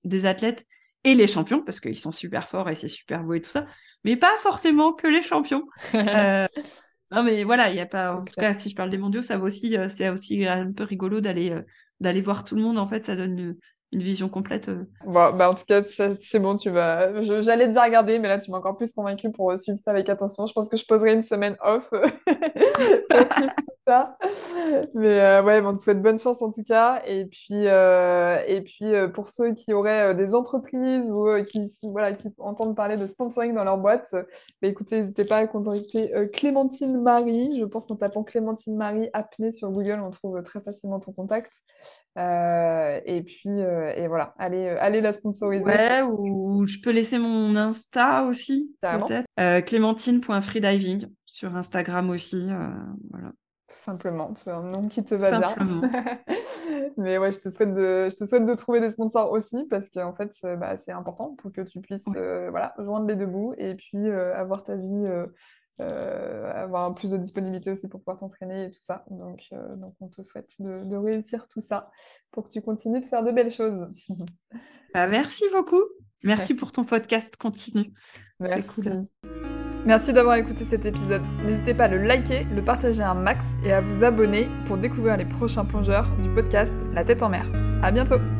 des 0.04 0.26
athlètes 0.26 0.66
et 1.04 1.14
les 1.14 1.26
champions 1.26 1.62
parce 1.62 1.80
qu'ils 1.80 1.98
sont 1.98 2.12
super 2.12 2.48
forts 2.48 2.68
et 2.68 2.74
c'est 2.74 2.88
super 2.88 3.22
beau 3.22 3.34
et 3.34 3.40
tout 3.40 3.50
ça, 3.50 3.66
mais 4.04 4.16
pas 4.16 4.36
forcément 4.38 4.92
que 4.92 5.06
les 5.06 5.22
champions. 5.22 5.66
Non, 7.10 7.22
mais 7.22 7.42
voilà, 7.44 7.70
il 7.70 7.76
y 7.76 7.80
a 7.80 7.86
pas. 7.86 8.14
En 8.14 8.24
tout 8.24 8.34
cas, 8.36 8.52
si 8.54 8.68
je 8.68 8.74
parle 8.76 8.90
des 8.90 8.98
mondiaux, 8.98 9.22
ça 9.22 9.38
va 9.38 9.44
aussi, 9.44 9.76
euh, 9.78 9.88
c'est 9.88 10.10
aussi 10.10 10.46
un 10.46 10.72
peu 10.72 10.84
rigolo 10.84 11.20
d'aller 11.20 11.50
euh, 11.50 11.62
d'aller 12.00 12.20
voir 12.20 12.44
tout 12.44 12.54
le 12.54 12.62
monde. 12.62 12.78
En 12.78 12.86
fait, 12.86 13.02
ça 13.04 13.16
donne 13.16 13.56
une 13.92 14.02
vision 14.02 14.28
complète. 14.28 14.68
Euh. 14.68 14.84
Bah 15.06 15.50
en 15.50 15.54
tout 15.54 15.64
cas, 15.66 15.82
c'est 15.82 16.38
bon, 16.38 16.56
tu 16.56 16.70
vas. 16.70 17.22
J'allais 17.22 17.68
déjà 17.68 17.84
regarder, 17.84 18.18
mais 18.18 18.28
là, 18.28 18.38
tu 18.38 18.50
m'as 18.50 18.58
encore 18.58 18.76
plus 18.76 18.92
convaincu 18.92 19.30
pour 19.30 19.58
suivre 19.58 19.78
ça 19.82 19.90
avec 19.92 20.08
attention. 20.08 20.46
Je 20.46 20.52
pense 20.52 20.68
que 20.68 20.76
je 20.76 20.84
poserai 20.86 21.14
une 21.14 21.22
semaine 21.22 21.56
off. 21.62 21.90
Mais 24.94 25.20
euh, 25.20 25.42
ouais, 25.42 25.60
bon, 25.62 25.70
on 25.70 25.76
te 25.76 25.82
souhaite 25.82 26.02
bonne 26.02 26.18
chance 26.18 26.42
en 26.42 26.50
tout 26.50 26.62
cas. 26.62 27.02
Et 27.06 27.24
puis, 27.24 27.66
euh, 27.66 28.38
et 28.46 28.60
puis 28.60 28.92
pour 29.14 29.28
ceux 29.28 29.54
qui 29.54 29.72
auraient 29.72 30.14
des 30.14 30.34
entreprises 30.34 31.10
ou 31.10 31.26
qui, 31.44 31.72
voilà, 31.84 32.12
qui 32.12 32.28
entendent 32.38 32.76
parler 32.76 32.96
de 32.96 33.06
sponsoring 33.06 33.54
dans 33.54 33.64
leur 33.64 33.78
boîte, 33.78 34.10
bah, 34.12 34.68
écoutez, 34.68 35.00
n'hésitez 35.00 35.24
pas 35.24 35.36
à 35.36 35.46
contacter 35.46 36.12
Clémentine 36.34 37.00
Marie. 37.00 37.58
Je 37.58 37.64
pense 37.64 37.86
qu'en 37.86 37.96
tapant 37.96 38.24
Clémentine 38.24 38.76
Marie 38.76 39.08
apnée 39.12 39.52
sur 39.52 39.70
Google, 39.70 40.00
on 40.04 40.10
trouve 40.10 40.42
très 40.42 40.60
facilement 40.60 41.00
ton 41.00 41.12
contact. 41.12 41.50
et 42.16 43.22
puis, 43.24 43.62
euh, 43.78 43.92
et 43.94 44.08
voilà, 44.08 44.32
allez, 44.38 44.66
euh, 44.66 44.76
allez 44.80 45.00
la 45.00 45.12
sponsoriser. 45.12 45.64
Ouais, 45.64 46.02
ou, 46.02 46.66
je 46.66 46.78
peux 46.82 46.90
laisser 46.90 47.18
mon 47.18 47.56
Insta 47.56 48.24
aussi, 48.24 48.74
peut-être. 48.80 49.26
Euh, 49.38 49.60
Clémentine.freediving 49.60 51.08
sur 51.24 51.56
Instagram 51.56 52.10
aussi. 52.10 52.48
voilà. 53.10 53.32
Tout 53.68 53.76
simplement, 53.76 54.32
c'est 54.34 54.50
un 54.50 54.62
nom 54.62 54.82
qui 54.82 55.04
te 55.04 55.14
va 55.14 55.38
bien. 55.38 55.54
Mais 56.96 57.18
ouais, 57.18 57.32
je 57.32 57.40
te, 57.40 57.50
souhaite 57.50 57.74
de, 57.74 58.08
je 58.10 58.16
te 58.16 58.24
souhaite 58.24 58.46
de 58.46 58.54
trouver 58.54 58.80
des 58.80 58.90
sponsors 58.90 59.30
aussi 59.30 59.66
parce 59.68 59.90
qu'en 59.90 60.14
fait, 60.14 60.32
bah, 60.56 60.78
c'est 60.78 60.92
important 60.92 61.34
pour 61.36 61.52
que 61.52 61.60
tu 61.60 61.80
puisses 61.80 62.04
voilà, 62.06 62.72
joindre 62.78 63.06
les 63.06 63.16
deux 63.16 63.26
bouts 63.26 63.54
et 63.58 63.74
puis 63.74 64.10
avoir 64.10 64.64
ta 64.64 64.74
vie 64.74 65.06
euh, 65.80 66.50
avoir 66.52 66.92
plus 66.92 67.10
de 67.10 67.16
disponibilité 67.16 67.70
aussi 67.70 67.88
pour 67.88 68.00
pouvoir 68.00 68.18
t'entraîner 68.18 68.66
et 68.66 68.70
tout 68.70 68.80
ça. 68.80 69.04
Donc, 69.10 69.40
euh, 69.52 69.76
donc 69.76 69.94
on 70.00 70.08
te 70.08 70.22
souhaite 70.22 70.50
de, 70.58 70.96
réussir 70.96 71.46
tout 71.48 71.60
ça 71.60 71.90
pour 72.32 72.44
que 72.44 72.50
tu 72.50 72.60
continues 72.60 73.00
de 73.00 73.06
faire 73.06 73.22
de 73.22 73.30
belles 73.30 73.52
choses. 73.52 73.88
Bah, 74.94 75.06
merci 75.06 75.44
beaucoup. 75.52 75.82
Merci 76.24 76.54
pour 76.54 76.72
ton 76.72 76.84
podcast 76.84 77.36
continue. 77.36 77.92
Merci. 78.40 78.62
Cool. 78.62 79.06
Merci 79.84 80.12
d'avoir 80.12 80.36
écouté 80.36 80.64
cet 80.64 80.86
épisode. 80.86 81.22
N'hésitez 81.44 81.74
pas 81.74 81.84
à 81.84 81.88
le 81.88 81.98
liker, 81.98 82.44
le 82.44 82.64
partager 82.64 83.02
un 83.02 83.14
max 83.14 83.44
et 83.64 83.72
à 83.72 83.80
vous 83.80 84.02
abonner 84.02 84.48
pour 84.66 84.78
découvrir 84.78 85.16
les 85.16 85.26
prochains 85.26 85.64
plongeurs 85.64 86.08
du 86.16 86.28
podcast 86.34 86.74
La 86.92 87.04
tête 87.04 87.22
en 87.22 87.28
mer. 87.28 87.46
À 87.82 87.90
bientôt! 87.92 88.37